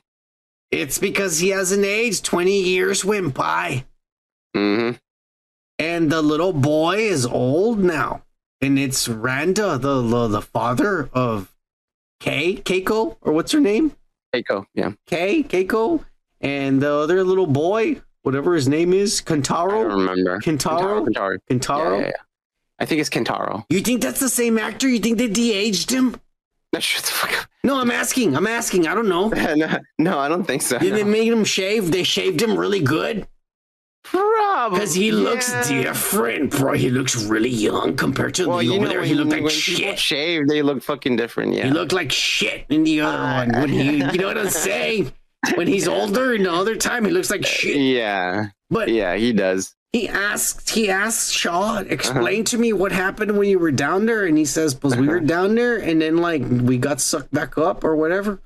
[0.72, 2.24] it's because he hasn't aged.
[2.26, 3.86] 20 years went by,
[4.56, 4.96] Mm-hmm.
[5.78, 8.24] and the little boy is old now.
[8.62, 11.54] And it's Randa, the, the, the father of
[12.20, 13.94] Kay, Keiko, or what's her name?
[14.36, 14.66] Keiko.
[14.74, 14.92] Yeah.
[15.08, 16.04] Kay, Keiko,
[16.42, 19.80] and the other little boy, whatever his name is, Kentaro.
[19.80, 20.08] I don't Kentaro.
[20.08, 20.40] remember.
[20.40, 21.08] Kentaro?
[21.08, 21.38] Kentaro.
[21.50, 22.00] Kentaro.
[22.00, 22.12] Yeah, yeah, yeah.
[22.80, 23.66] I think it's Kentaro.
[23.70, 24.88] You think that's the same actor?
[24.88, 26.16] You think they de-aged him?
[26.74, 27.48] No, shut the fuck up.
[27.64, 28.36] No, I'm asking.
[28.38, 28.88] I'm asking.
[28.88, 29.28] I don't know.
[29.56, 30.80] no, no, I don't think so.
[30.80, 31.92] Did they make him shave?
[31.92, 33.28] They shaved him really good
[34.04, 34.80] Probably.
[34.80, 35.84] because he looks yeah.
[35.84, 36.74] different, bro.
[36.74, 39.04] He looks really young compared to Well, the over know, there.
[39.04, 40.00] He looked like shit.
[40.00, 41.54] Shaved, they look fucking different.
[41.54, 41.66] Yeah.
[41.66, 43.52] He looked like shit in the other Uh, one.
[43.62, 45.12] When he, you know what I'm saying?
[45.56, 47.78] When he's older, in the other time, he looks like shit.
[47.78, 48.48] yeah.
[48.70, 49.74] But Yeah, he does.
[49.94, 51.86] He asked he asked Shaw, Uh-huh.
[51.90, 55.04] explain to me what happened when you were down there, and he says, "Because we
[55.08, 55.14] Uh-huh.
[55.14, 58.40] were down there, and then like we got sucked back up or whatever."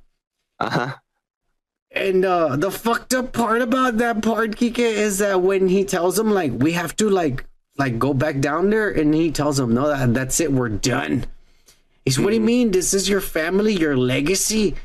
[0.59, 0.93] Uh huh.
[1.91, 6.17] And uh the fucked up part about that part, Kike, is that when he tells
[6.17, 7.45] him like we have to like
[7.77, 11.25] like go back down there, and he tells him, "No, that, that's it, we're done."
[12.05, 12.45] He's, "What do you Mm-hmm.
[12.45, 12.71] mean?
[12.71, 14.75] This is your family, your legacy,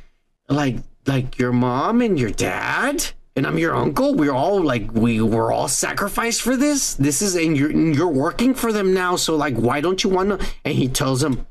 [0.48, 4.16] like like your mom and your dad." And I'm your uncle.
[4.16, 6.94] We're all like we were all sacrificed for this.
[6.94, 9.14] This is and you're and you're working for them now.
[9.14, 10.46] So like, why don't you want to?
[10.64, 11.46] And he tells him,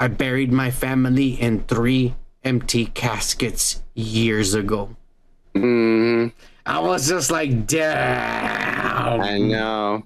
[0.00, 4.96] "I buried my family in three empty caskets years ago."
[5.54, 6.32] Mm,
[6.66, 9.20] I was just like, damn.
[9.20, 10.02] I know.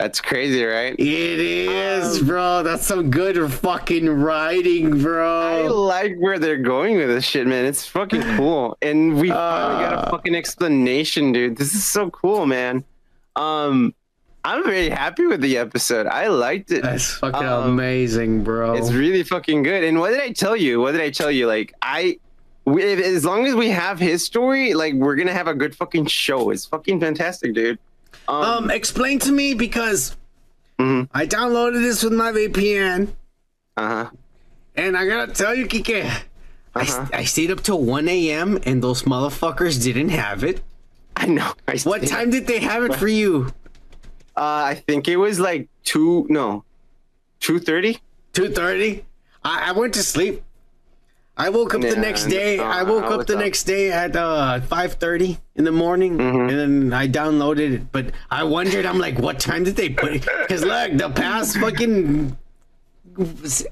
[0.00, 0.94] That's crazy, right?
[0.98, 2.62] It is, Um, bro.
[2.62, 5.40] That's some good fucking writing, bro.
[5.40, 7.66] I like where they're going with this shit, man.
[7.66, 10.04] It's fucking cool, and we finally got Uh.
[10.06, 11.58] a fucking explanation, dude.
[11.58, 12.82] This is so cool, man.
[13.36, 13.94] Um,
[14.42, 16.06] I'm very happy with the episode.
[16.06, 16.82] I liked it.
[16.82, 18.72] That's fucking Um, amazing, bro.
[18.72, 19.84] It's really fucking good.
[19.84, 20.80] And what did I tell you?
[20.80, 21.46] What did I tell you?
[21.46, 22.18] Like I,
[22.64, 26.06] we, as long as we have his story, like we're gonna have a good fucking
[26.06, 26.48] show.
[26.48, 27.78] It's fucking fantastic, dude.
[28.30, 30.16] Um, um, explain to me because
[30.78, 31.08] Mhm.
[31.12, 33.08] I downloaded this with my VPN,
[33.76, 34.10] uh huh.
[34.76, 36.04] and I gotta tell you, Kike,
[36.74, 37.06] I, Uh-huh.
[37.12, 38.58] I stayed up till 1 a.m.
[38.64, 40.62] and those motherfuckers didn't have it.
[41.16, 41.52] I know.
[41.68, 43.52] I What time did they have it for you?
[44.36, 46.26] Uh, I think it was like two.
[46.30, 46.64] No,
[47.40, 47.98] two thirty.
[48.32, 49.02] 2.30
[49.44, 50.44] I, I went to sleep
[51.46, 53.40] i woke up the Yeah, next day uh, i woke I up the up.
[53.46, 56.48] next day at uh 5.30 in the morning Mm-hmm.
[56.50, 60.12] and then i downloaded it but i wondered i'm like what time did they put
[60.16, 62.36] it because look the past fucking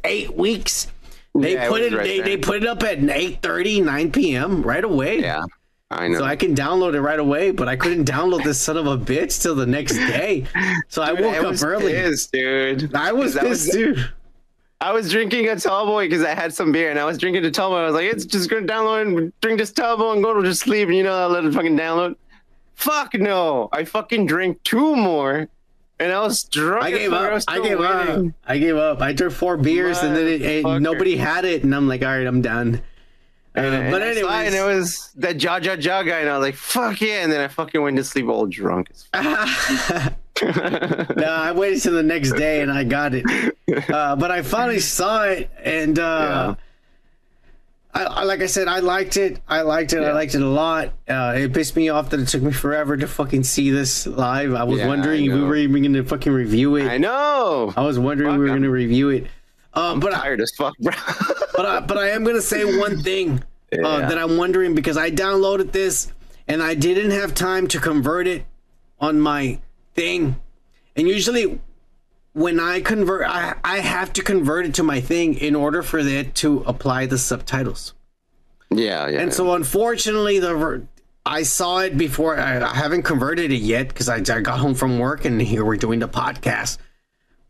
[0.04, 0.88] eight weeks
[1.34, 2.24] they Yeah, put was it, right they, there.
[2.26, 5.44] they put it up at 8.30 9 p.m right away Yeah.
[5.90, 6.18] I know.
[6.18, 8.98] So I can download it right away, but I couldn't download this son of a
[8.98, 10.44] bitch till the next day.
[10.88, 11.92] So I Dude, woke I up was early.
[11.94, 12.94] pissed, dude.
[12.94, 13.96] I was I pissed too.
[14.80, 17.44] I was drinking a tall boy because I had some beer and I was drinking
[17.44, 17.78] a tall boy.
[17.78, 20.60] I was like, it's just gonna download and drink this tall and go to just
[20.60, 20.88] sleep.
[20.88, 22.14] And you know, I let it fucking download.
[22.74, 23.68] Fuck no!
[23.72, 25.48] I fucking drank two more,
[25.98, 26.84] and I was drunk.
[26.84, 27.42] I gave up.
[27.48, 28.24] I gave up.
[28.46, 29.02] I gave up.
[29.02, 32.16] I drank four beers and then it, it- nobody had it, and I'm like, all
[32.16, 32.80] right, I'm done.
[33.56, 36.38] Uh, And but anyway, it, and it was that jaw jaw jaw guy, and I
[36.38, 37.24] was like, fuck yeah!
[37.24, 38.90] And then I fucking went to sleep all drunk.
[40.52, 41.16] fuck.
[41.16, 43.24] no, I waited till the next day and I got it.
[43.90, 46.54] Uh, but I finally saw it, and uh,
[47.94, 49.40] I, I, like I said, I liked it.
[49.48, 50.02] I liked it.
[50.02, 50.92] I liked it a lot.
[51.08, 54.54] Uh, it pissed me off that it took me forever to fucking see this live.
[54.54, 56.86] I was Yeah, wondering I if we were even going to fucking review it.
[56.86, 57.72] I know.
[57.76, 59.26] I was wondering if we were going to review it.
[59.74, 60.92] Um, but I, Tired as fuck, bro.
[61.56, 64.08] but I, but I am gonna say one thing uh, Yeah.
[64.08, 66.10] that I'm wondering because I downloaded this
[66.48, 68.44] and I didn't have time to convert it
[68.98, 69.60] on my
[69.98, 70.36] thing,
[70.96, 71.60] and usually
[72.32, 75.98] when I convert, I I have to convert it to my thing in order for
[75.98, 77.94] it to apply the subtitles.
[78.70, 79.20] yeah, yeah.
[79.20, 80.82] And so unfortunately, the
[81.26, 82.38] I saw it before.
[82.38, 85.64] I, I haven't converted it yet because I, I got home from work and here
[85.64, 86.78] we're doing the podcast.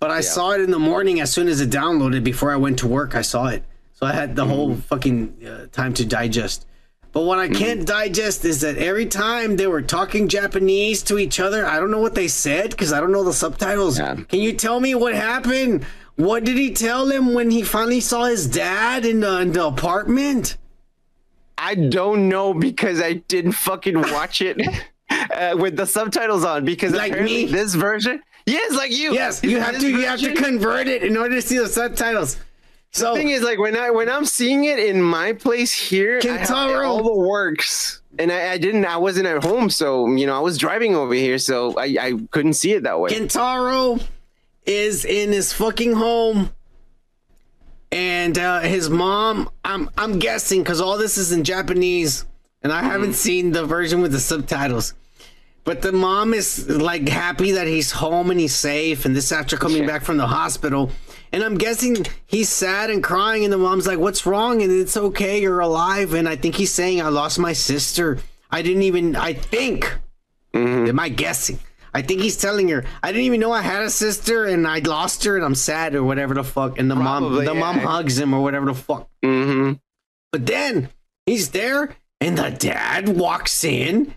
[0.01, 2.23] But I saw it in the morning as soon as it downloaded.
[2.23, 5.67] Before I went to work, I saw it, so I had the whole fucking uh,
[5.73, 6.67] time to digest.
[7.12, 11.41] But what I can't digest is that every time they were talking Japanese to each
[11.41, 13.99] other, I don't know what they said because I don't know the subtitles.
[13.99, 14.15] Yeah.
[14.28, 15.85] Can you tell me what happened?
[16.17, 19.65] What did he tell him when he finally saw his dad in the, in the
[19.67, 20.59] apartment?
[21.57, 24.61] I don't know because I didn't fucking watch it
[25.11, 27.53] uh, with the subtitles on because Like apparently me?
[27.53, 28.23] this version.
[28.47, 29.12] Yes, like you.
[29.12, 29.91] Yes, you have to.
[29.91, 32.39] You have to convert it in order to see the subtitles.
[32.92, 36.20] So the thing is, like when I when I'm seeing it in my place here,
[36.23, 36.86] I have Kentaro.
[36.86, 38.84] all the works, and I, I didn't.
[38.86, 42.12] I wasn't at home, so you know I was driving over here, so I, I
[42.31, 43.10] couldn't see it that way.
[43.10, 44.02] Kentaro
[44.65, 46.50] is in his fucking home,
[47.92, 49.50] and uh, his mom.
[49.65, 52.25] I'm I'm guessing because all this is in Japanese,
[52.62, 54.94] and I haven't seen the version with the subtitles.
[55.65, 59.58] But the mom is like happy that he's home and he's safe, and this after
[59.58, 60.91] coming back from the hospital.
[61.33, 64.97] And I'm guessing he's sad and crying, and the mom's like, "What's wrong?" And it's
[64.97, 66.15] okay, you're alive.
[66.15, 68.19] And I think he's saying, "I lost my sister.
[68.51, 69.17] I didn't even.
[69.17, 69.99] I think.
[70.55, 71.61] Am I guessing?
[71.95, 74.79] I think he's telling her, I didn't even know I had a sister and I
[74.79, 76.79] lost her and I'm sad or whatever the fuck.
[76.79, 79.09] And the mom, Probably, the mom hugs him or whatever the fuck.
[79.25, 79.75] Mm-hmm.
[80.33, 80.91] But then
[81.27, 84.15] he's there and the dad walks in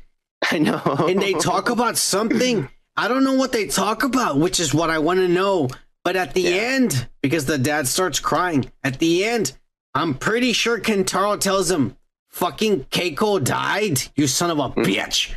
[0.51, 0.81] I know.
[1.07, 2.69] and they talk about something.
[2.97, 5.69] I don't know what they talk about, which is what I want to know.
[6.03, 9.57] But at the end, because the dad starts crying, at the end,
[9.93, 11.95] I'm pretty sure Kentaro tells him,
[12.29, 15.33] fucking Keiko died, you son of a bitch.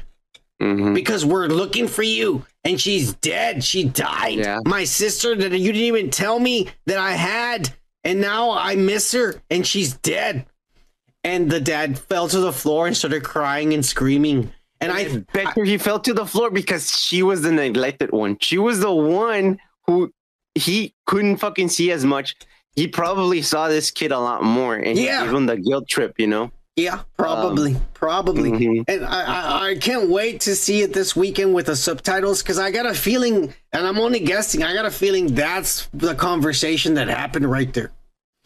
[0.62, 0.94] Mhm.
[0.94, 3.64] Because we're looking for you and she's dead.
[3.64, 4.38] She died.
[4.38, 4.60] Yeah.
[4.64, 7.70] My sister that you didn't even tell me that I had,
[8.04, 10.46] and now I miss her and she's dead.
[11.24, 14.52] And the dad fell to the floor and started crying and screaming.
[14.80, 18.36] And I, bet you he fell to the floor because she was the neglected one.
[18.40, 20.12] She was the one who
[20.54, 22.36] he couldn't fucking see as much.
[22.76, 25.20] He probably saw this kid a lot more, and Yeah.
[25.20, 26.14] he gave him the guilt trip.
[26.18, 26.50] You know.
[26.76, 28.50] Yeah, probably, probably.
[28.50, 28.84] mhm.
[28.88, 32.58] And I, I, I can't wait to see it this weekend with the subtitles because
[32.58, 36.94] I got a feeling, and I'm only guessing, I got a feeling that's the conversation
[36.94, 37.92] that happened right there.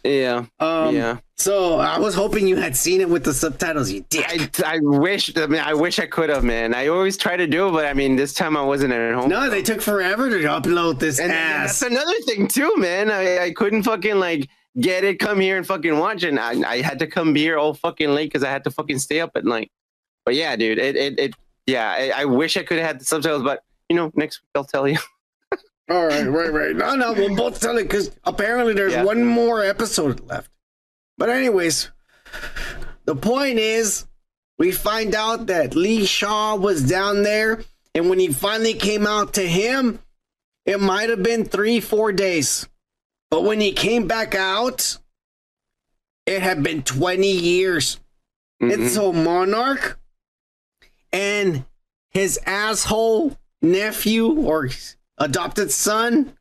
[0.04, 0.46] Yeah.
[0.60, 1.18] Um, yeah.
[1.36, 4.26] So I was hoping you had seen it with the subtitles, you dick.
[4.64, 5.36] I, I wish.
[5.36, 6.74] I mean, I wish I could have, man.
[6.74, 9.28] I always try to do, it, but I mean, this time I wasn't at home.
[9.28, 11.78] no, they took forever to upload this and, and ass.
[11.78, 13.10] that's another thing too, man.
[13.10, 14.48] I, I couldn't fucking like
[14.80, 16.30] get it, come here and fucking watch it.
[16.30, 18.98] And I, I had to come here all fucking late because I had to fucking
[18.98, 19.70] stay up at night.
[20.24, 21.34] But yeah, dude, it it, it
[21.66, 21.88] yeah.
[21.88, 24.64] I, I wish I could have had the subtitles, but you know, next week I'll
[24.64, 24.98] tell you.
[25.90, 26.76] All right, right, right.
[26.76, 29.04] No, no, we'll both tell it because apparently there's Yeah.
[29.04, 30.50] one more episode left.
[31.16, 31.90] But anyways,
[33.06, 34.06] the point is,
[34.58, 37.62] we find out that Lee Shaw was down there,
[37.94, 40.00] and when he finally came out to him,
[40.66, 42.68] it might have been three, four days.
[43.30, 44.98] But when he came back out,
[46.26, 47.98] it had been 20 years.
[48.62, 48.72] Mm-hmm.
[48.82, 49.98] And so Monarch
[51.12, 51.64] and
[52.10, 54.68] his asshole nephew or
[55.18, 56.34] adopted son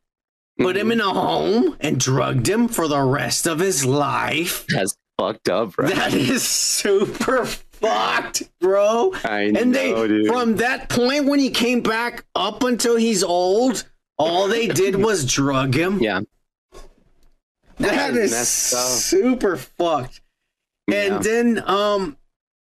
[0.58, 4.66] put him in a home and drugged him for the rest of his life.
[4.68, 5.88] That's fucked up, bro.
[5.88, 9.12] That is super fucked, bro.
[9.24, 10.26] I and they know, dude.
[10.26, 13.84] from that point when he came back up until he's old,
[14.18, 16.00] all they did was drug him.
[16.00, 16.20] Yeah.
[17.78, 20.20] That That is is super fucked.
[20.88, 21.18] And Yeah.
[21.18, 22.16] then um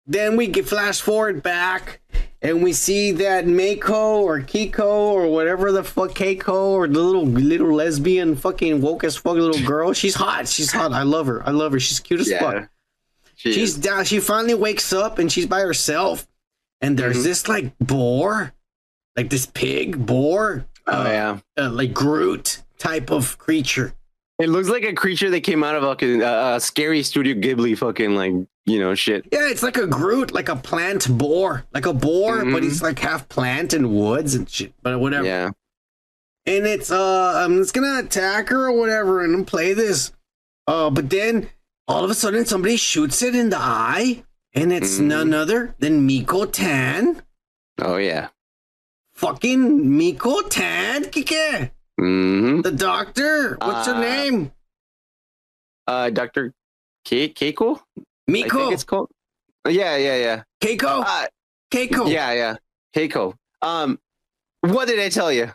[0.06, 2.00] then we get flash forward back
[2.42, 7.26] and we see that Mako or Kiko or whatever the fuck Keiko or the little
[7.26, 9.92] little lesbian fucking woke as fuck little girl.
[9.94, 10.48] She's hot.
[10.48, 10.92] She's hot.
[10.92, 11.46] I love her.
[11.46, 11.80] I love her.
[11.80, 12.38] She's cute as Yeah.
[12.40, 12.68] fuck.
[13.36, 14.04] She she's down.
[14.04, 16.26] She finally wakes up and she's by herself.
[16.80, 17.24] And there's Mm-hmm.
[17.24, 18.52] this like boar,
[19.16, 20.64] like this pig boar.
[20.86, 21.38] Oh, yeah.
[21.58, 23.92] uh, like Groot type of creature.
[24.38, 28.14] It looks like a creature that came out of a uh, scary Studio Ghibli fucking
[28.14, 28.32] like
[28.70, 29.26] you know shit.
[29.32, 32.64] Yeah, it's like a Groot, like a plant boar, like a boar, but Mhm.
[32.64, 34.72] he's like half plant and woods and shit.
[34.82, 35.26] But whatever.
[35.26, 35.50] Yeah.
[36.46, 40.12] And it's uh, um, it's gonna attack her or whatever, and play this.
[40.66, 41.50] Uh, but then
[41.88, 44.24] all of a sudden somebody shoots it in the eye,
[44.54, 45.04] and it's Mhm.
[45.06, 47.22] none other than Miko Tan.
[47.82, 48.28] Oh yeah.
[49.14, 51.70] Fucking Miko Tan, Kike.
[52.00, 52.62] Mm-hmm.
[52.62, 53.58] The doctor.
[53.60, 54.52] What's her Uh, name?
[55.86, 56.54] Uh, Doctor
[57.04, 57.80] Ke- Keiko.
[58.30, 58.70] Miko.
[58.70, 59.10] it's called.
[59.68, 60.42] Yeah, yeah, yeah.
[60.62, 61.04] Keiko.
[61.06, 61.26] Uh,
[61.70, 62.10] Keiko.
[62.10, 62.56] Yeah, yeah.
[62.94, 63.34] Keiko.
[63.62, 63.98] Um,
[64.62, 65.50] what did I tell you?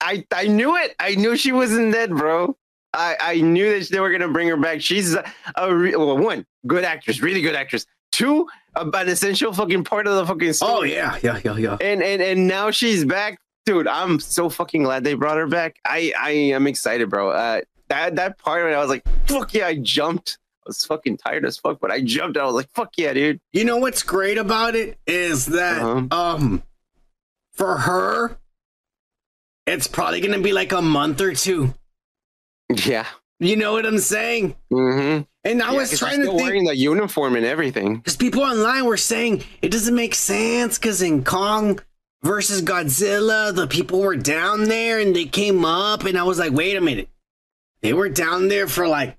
[0.00, 0.94] I I knew it.
[1.00, 2.56] I knew she wasn't dead, bro.
[2.94, 4.80] I I knew that they were gonna bring her back.
[4.80, 5.24] She's a,
[5.56, 7.86] a re- well, one good actress, really good actress.
[8.12, 10.72] Two, a, an essential fucking part of the fucking story.
[10.72, 11.76] Oh yeah, yeah, yeah, yeah.
[11.80, 13.88] And and and now she's back, dude.
[13.88, 15.76] I'm so fucking glad they brought her back.
[15.84, 17.30] I I am excited, bro.
[17.30, 20.38] Uh, that that part when I was like, fuck yeah, I jumped.
[20.68, 22.36] I was fucking tired as fuck, but I jumped.
[22.36, 23.40] I was like, fuck yeah, dude.
[23.54, 26.06] You know what's great about it is that Uh-huh.
[26.14, 26.62] um
[27.54, 28.36] for her
[29.66, 31.72] it's probably going to be like a month or two.
[32.84, 33.06] Yeah.
[33.40, 34.56] You know what I'm saying?
[34.70, 35.22] Mm-hmm.
[35.44, 37.96] And I Yeah, was trying to think wearing the uniform and everything.
[37.96, 41.80] because people online were saying it doesn't make sense because in Kong
[42.22, 46.52] versus Godzilla, the people were down there and they came up, and I was like,
[46.52, 47.08] wait a minute,
[47.80, 49.16] they were down there for like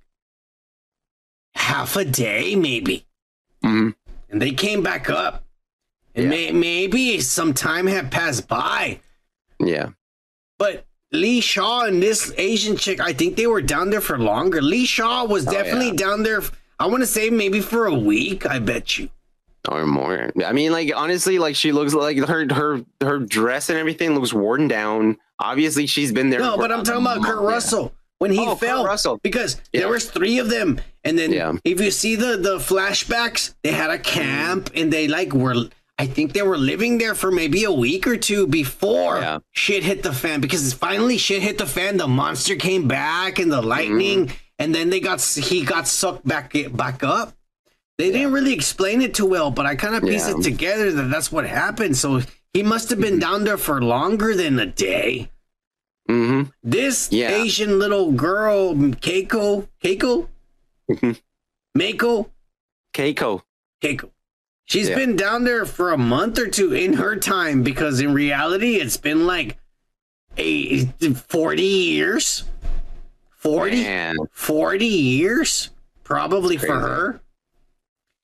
[1.59, 3.05] half a day, maybe,
[3.63, 3.93] Mhm.
[4.29, 5.43] and they came back up,
[6.15, 8.99] and may- maybe some time had passed by,
[9.59, 9.89] Yeah.
[10.57, 10.85] but.
[11.11, 14.61] Lee Shaw and this Asian chick, I think they were down there for longer.
[14.61, 15.93] Lee Shaw was Oh, definitely yeah.
[15.95, 16.43] down there.
[16.79, 18.45] I want to say maybe for a week.
[18.45, 19.09] I bet you.
[19.67, 20.29] or more.
[20.45, 24.31] I mean, like honestly, like she looks like her her her dress and everything looks
[24.31, 25.17] worn down.
[25.39, 26.39] Obviously, she's been there.
[26.41, 27.47] No, but I'm talking about Kurt yeah.
[27.49, 28.85] Russell when he Oh, fell.
[28.85, 29.19] Russell.
[29.23, 29.81] because Yeah.
[29.81, 31.53] there was three of them, and then Yeah.
[31.65, 35.55] if you see the the flashbacks, they had a camp and they like were.
[35.97, 39.39] I think they were living there for maybe a week or two before Yeah.
[39.51, 40.39] shit hit the fan.
[40.39, 44.35] Because finally shit hit the fan, the monster came back and the lightning, Mm-hmm.
[44.59, 47.33] and then they got he got sucked back back up.
[47.97, 50.37] They didn't really explain it too well, but I kind of pieced Yeah.
[50.37, 51.97] it together that that's what happened.
[51.97, 52.21] So
[52.53, 55.29] he must have been down there for longer than a day.
[56.09, 56.49] Mm-hmm.
[56.63, 57.29] This Yeah.
[57.43, 60.27] Asian little girl, Keiko, Keiko.
[61.75, 62.31] Mako,
[62.93, 63.41] Keiko.
[63.81, 64.09] Keiko.
[64.65, 64.95] She's Yeah.
[64.95, 68.97] been down there for a month or two in her time because in reality it's
[68.97, 69.57] been like
[70.37, 72.43] a 40 years.
[73.37, 74.15] 40, Man.
[74.31, 75.69] 40 years
[76.03, 77.21] probably for her.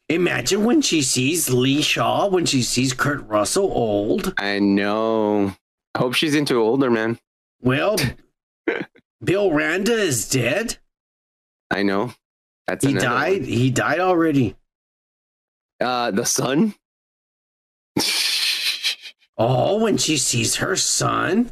[0.10, 4.34] Imagine when she sees Lee Shaw, when she sees Kurt Russell old.
[4.38, 5.56] I know.
[5.96, 7.18] I hope she's into older man.
[7.62, 7.98] Well,
[9.24, 10.78] Bill Randa is dead.
[11.72, 12.14] I know.
[12.68, 13.42] That's He died.
[13.42, 13.50] one.
[13.50, 14.56] He died already.
[15.82, 16.74] Uh, the son.
[19.38, 21.52] Oh, when she sees her son.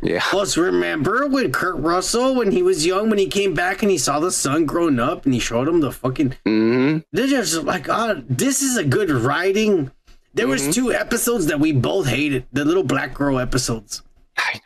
[0.00, 0.20] Yeah.
[0.22, 3.98] Plus, remember when Kurt Russell, when he was young, when he came back and he
[3.98, 6.30] saw the son grown up and he showed him the fucking.
[6.46, 6.98] Mm-hmm.
[7.12, 9.90] They're just like, oh, this is a good writing.
[10.34, 10.66] There Mm-hmm.
[10.66, 14.02] was two episodes that we both hated, the little black girl episodes,
[14.36, 14.60] I know.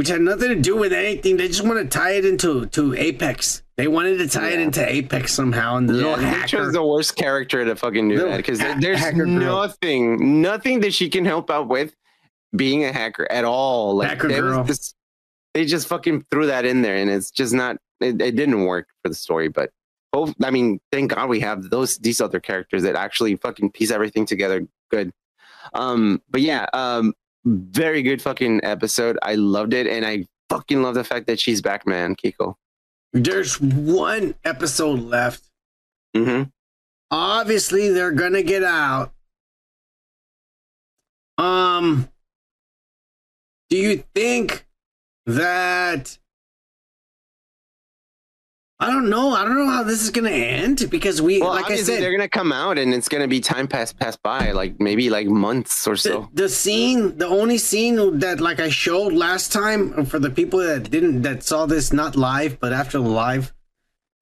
[0.00, 1.36] Which had nothing to do with anything.
[1.36, 3.62] They just want to tie it into to Apex.
[3.76, 6.46] They wanted to tie it into Apex somehow, and the Yeah, little they hacker.
[6.48, 9.26] chose the worst character to fucking do that because ha- there's hacker girl.
[9.26, 11.94] nothing, nothing that she can help out with
[12.56, 13.96] being a hacker at all.
[13.96, 14.64] Like Hacker they, girl.
[14.64, 14.94] just-
[15.52, 17.76] they just fucking threw that in there, and it's just not.
[18.00, 19.70] It, it didn't work for the story, but
[20.14, 23.90] oh, I mean, thank God we have those these other characters that actually fucking piece
[23.90, 25.12] everything together good.
[25.74, 27.12] Um, but yeah, um,
[27.44, 29.18] very good fucking episode.
[29.22, 32.14] I loved it, and I fucking love the fact that she's back, man.
[32.16, 32.54] Kiko.
[33.12, 35.44] There's one episode left.
[36.16, 36.50] Mm-hmm.
[37.12, 39.12] obviously they're gonna get out.
[41.38, 42.08] Um,
[43.68, 44.66] do you think
[45.26, 46.18] that?
[48.82, 49.34] I don't know.
[49.34, 52.12] I don't know how this is gonna end because we, Well, like I said, they're
[52.16, 55.86] gonna come out, and it's gonna be time pass pass by, like maybe like months
[55.86, 56.28] or the, so.
[56.32, 60.90] the scene, the only scene that like I showed last time for the people that
[60.90, 63.52] didn't that saw this not live but after the live,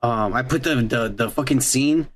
[0.03, 2.09] um, I put the the the fucking scene.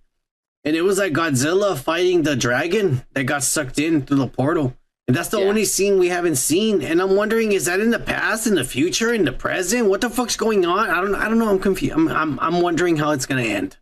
[0.64, 4.74] and it was like Godzilla fighting the dragon that got sucked in through the portal.
[5.12, 6.80] And that's the only scene we haven't seen.
[6.80, 9.86] And I'm wondering, is that in the past, in the future, in the present?
[9.86, 10.88] What the fuck's going on?
[10.88, 11.50] I don't I don't know.
[11.50, 11.92] I'm confused.
[11.92, 13.76] I'm I'm, I'm wondering how it's gonna end.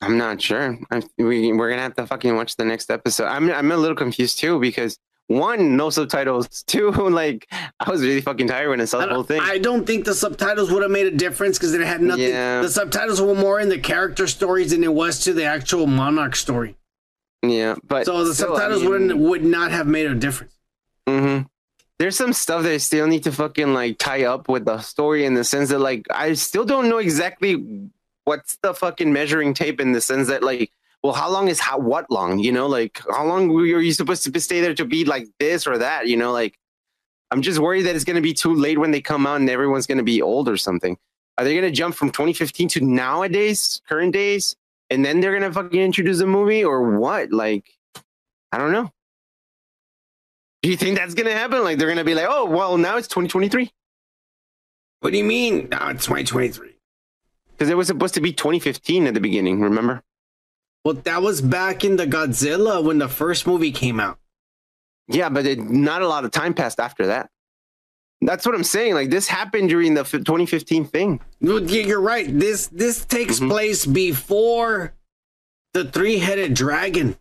[0.00, 0.78] I'm not sure.
[0.92, 3.24] I'm, we we're gonna have to fucking watch the next episode.
[3.26, 6.62] I'm I'm a little confused too because one, no subtitles.
[6.68, 7.48] Two, like
[7.80, 9.40] I was really fucking tired when I saw the whole thing.
[9.42, 12.28] I don't think the subtitles would have made a difference because it had nothing.
[12.28, 12.62] Yeah.
[12.62, 16.36] The subtitles were more in the character stories than it was to the actual Monarch
[16.36, 16.76] story.
[17.42, 20.54] yeah, but so the still, I subtitles mean- wouldn't would not have made a difference.
[21.08, 21.38] Hmm
[21.98, 25.24] There's some stuff that I still need to fucking like tie up with the story
[25.24, 27.90] in the sense that like I still don't know exactly
[28.24, 30.70] what's the fucking measuring tape in the sense that like
[31.02, 34.22] well how long is how what long you know like how long were you supposed
[34.24, 36.58] to stay there to be like this or that you know like
[37.30, 39.86] I'm just worried that it's gonna be too late when they come out and everyone's
[39.86, 40.96] gonna be old or something.
[41.36, 44.56] Are they gonna jump from 2015 to nowadays, current days,
[44.90, 47.30] and then they're gonna fucking introduce a movie or what?
[47.30, 47.64] Like,
[48.50, 48.90] I don't know.
[50.62, 51.62] Do you think that's gonna happen?
[51.62, 53.70] Like they're gonna be like, oh well, now it's 2023
[55.00, 55.68] What do you mean?
[55.70, 56.76] Now it's 2023.
[57.52, 59.60] because it was supposed to be 2015 at the beginning.
[59.60, 60.02] Remember?
[60.84, 64.18] Well, that was back in the Godzilla when the first movie came out.
[65.08, 67.30] Yeah, but it, not a lot of time passed after that.
[68.20, 68.94] That's what I'm saying.
[68.94, 71.20] Like this happened during the f- 2015 thing.
[71.40, 72.26] You're right.
[72.36, 73.48] This this takes Mm-hmm.
[73.48, 74.92] place before
[75.72, 77.16] the three-headed dragon.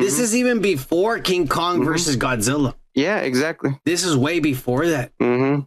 [0.00, 0.22] This Mm-hmm.
[0.22, 2.74] is even before King Kong versus Godzilla.
[2.94, 3.78] Yeah, exactly.
[3.84, 5.12] This is way before that.
[5.18, 5.62] Mm-hmm.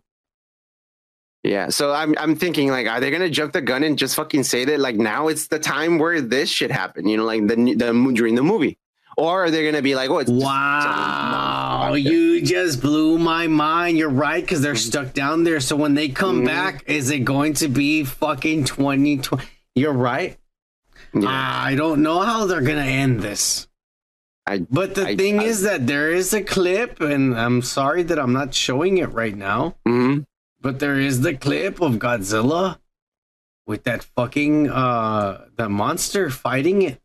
[1.43, 4.43] Yeah, so I'm I'm thinking like, are they gonna jump the gun and just fucking
[4.43, 7.07] say that like now it's the time where this should happen?
[7.07, 8.77] You know, like the the during the movie,
[9.17, 13.97] or are they gonna be like, oh, Wow, you just blew my mind.
[13.97, 15.59] You're right because they're stuck down there.
[15.61, 16.45] So when they come Mm-hmm.
[16.45, 19.43] back, is it going to be fucking 2020?
[19.73, 20.37] You're right.
[21.13, 21.27] Yeah.
[21.27, 23.67] I don't know how they're gonna end this.
[24.47, 28.03] I, but the I- thing I- is that there is a clip, and I'm sorry
[28.03, 29.75] that I'm not showing it right now.
[29.87, 30.25] Mhm.
[30.59, 32.77] But there is the clip of Godzilla
[33.67, 36.99] with that fucking uh the monster fighting it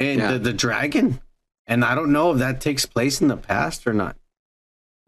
[0.00, 0.32] and Yeah.
[0.32, 1.20] the, the dragon.
[1.66, 4.16] And I don't know if that takes place in the past or not.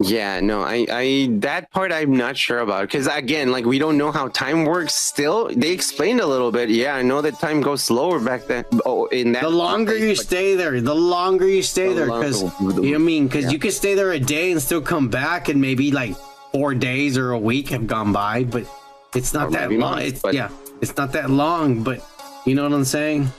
[0.03, 3.97] Yeah, no, I, I, that part I'm not sure about because again, like we don't
[3.97, 4.93] know how time works.
[4.93, 6.69] Still, they explained a little bit.
[6.69, 8.65] Yeah, I know that time goes slower back then.
[8.85, 12.41] Oh, in that The longer you stay there, the longer you stay The there, because
[12.41, 15.49] you know I mean, because you could stay there a day and still come back,
[15.49, 16.15] and maybe like
[16.51, 18.65] four days or a week have gone by, but
[19.13, 19.79] it's not Or that long.
[19.79, 20.49] not, It's yeah,
[20.81, 22.03] it's not that long, but
[22.45, 23.29] you know what I'm saying.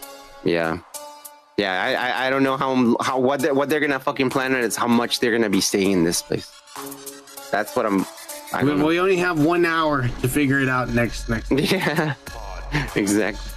[0.45, 0.79] Yeah,
[1.57, 1.83] yeah.
[1.83, 4.61] I, I, I don't know how, how what they, what they're gonna fucking plan on
[4.61, 6.51] is how much they're gonna be staying in this place.
[7.51, 8.07] That's what I'm.
[8.53, 11.51] I We, we only have one hour to figure it out next next.
[12.73, 13.51] Yeah, exactly.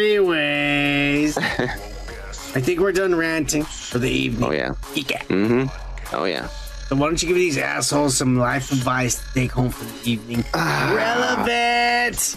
[0.00, 4.44] Anyways, I think we're done ranting for the evening.
[4.48, 4.74] Oh yeah.
[4.94, 5.22] Yeah.
[5.24, 6.14] Mm-hmm.
[6.16, 6.48] Oh yeah.
[6.88, 10.10] So why don't you give these assholes some life advice to take home for the
[10.10, 10.44] evening?
[10.54, 10.92] Ah.
[10.96, 12.36] Relevant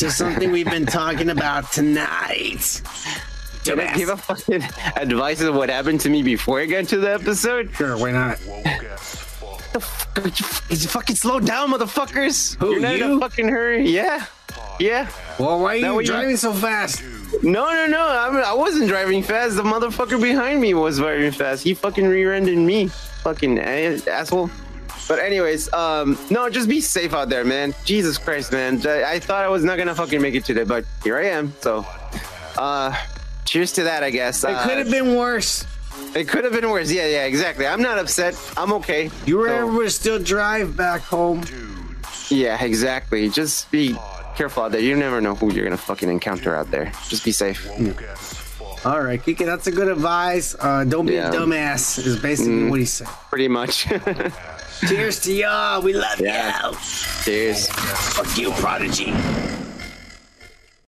[0.00, 2.82] to something we've been talking about tonight.
[3.64, 4.62] Can I give a fucking
[4.96, 7.70] advice of what happened to me before I got to the episode?
[7.74, 8.38] Sure, why not?
[8.38, 8.64] What
[9.72, 12.56] the fuck is fucking slow down, motherfuckers?
[12.56, 13.88] Who, You're not in a fucking hurry.
[13.90, 14.24] Yeah.
[14.80, 15.08] Yeah.
[15.38, 17.02] Well, why are you what you- driving so fast?
[17.42, 18.08] No, no, no.
[18.08, 19.54] I, mean, I wasn't driving fast.
[19.56, 21.62] The motherfucker behind me was driving fast.
[21.62, 22.88] He fucking rear-ended me.
[23.22, 24.50] Fucking asshole.
[25.10, 27.74] But anyways, um, no, just be safe out there, man.
[27.84, 28.80] Jesus Christ, man.
[28.86, 31.52] I, I thought I was not gonna fucking make it today, but here I am.
[31.60, 31.84] So,
[32.56, 32.94] uh,
[33.44, 34.44] cheers to that, I guess.
[34.44, 35.66] It Uh, could have been worse.
[36.14, 36.92] It could have been worse.
[36.92, 37.66] Yeah, yeah, exactly.
[37.66, 38.38] I'm not upset.
[38.56, 39.10] I'm okay.
[39.26, 41.42] You were So- able to still drive back home.
[42.28, 43.28] Yeah, exactly.
[43.30, 43.96] Just be
[44.36, 44.80] careful out there.
[44.80, 46.92] You never know who you're gonna fucking encounter out there.
[47.08, 47.66] Just be safe.
[48.84, 50.54] All right, Kike, that's a good advice.
[50.58, 51.30] Uh, don't be Yeah.
[51.30, 51.98] a dumbass.
[51.98, 52.70] Is basically Mm.
[52.70, 53.08] what he said.
[53.28, 53.86] Pretty much.
[54.88, 55.82] Cheers to y'all.
[55.82, 56.70] We love Yeah.
[56.70, 56.76] you.
[57.24, 57.68] Cheers.
[57.68, 59.12] Fuck you, Prodigy.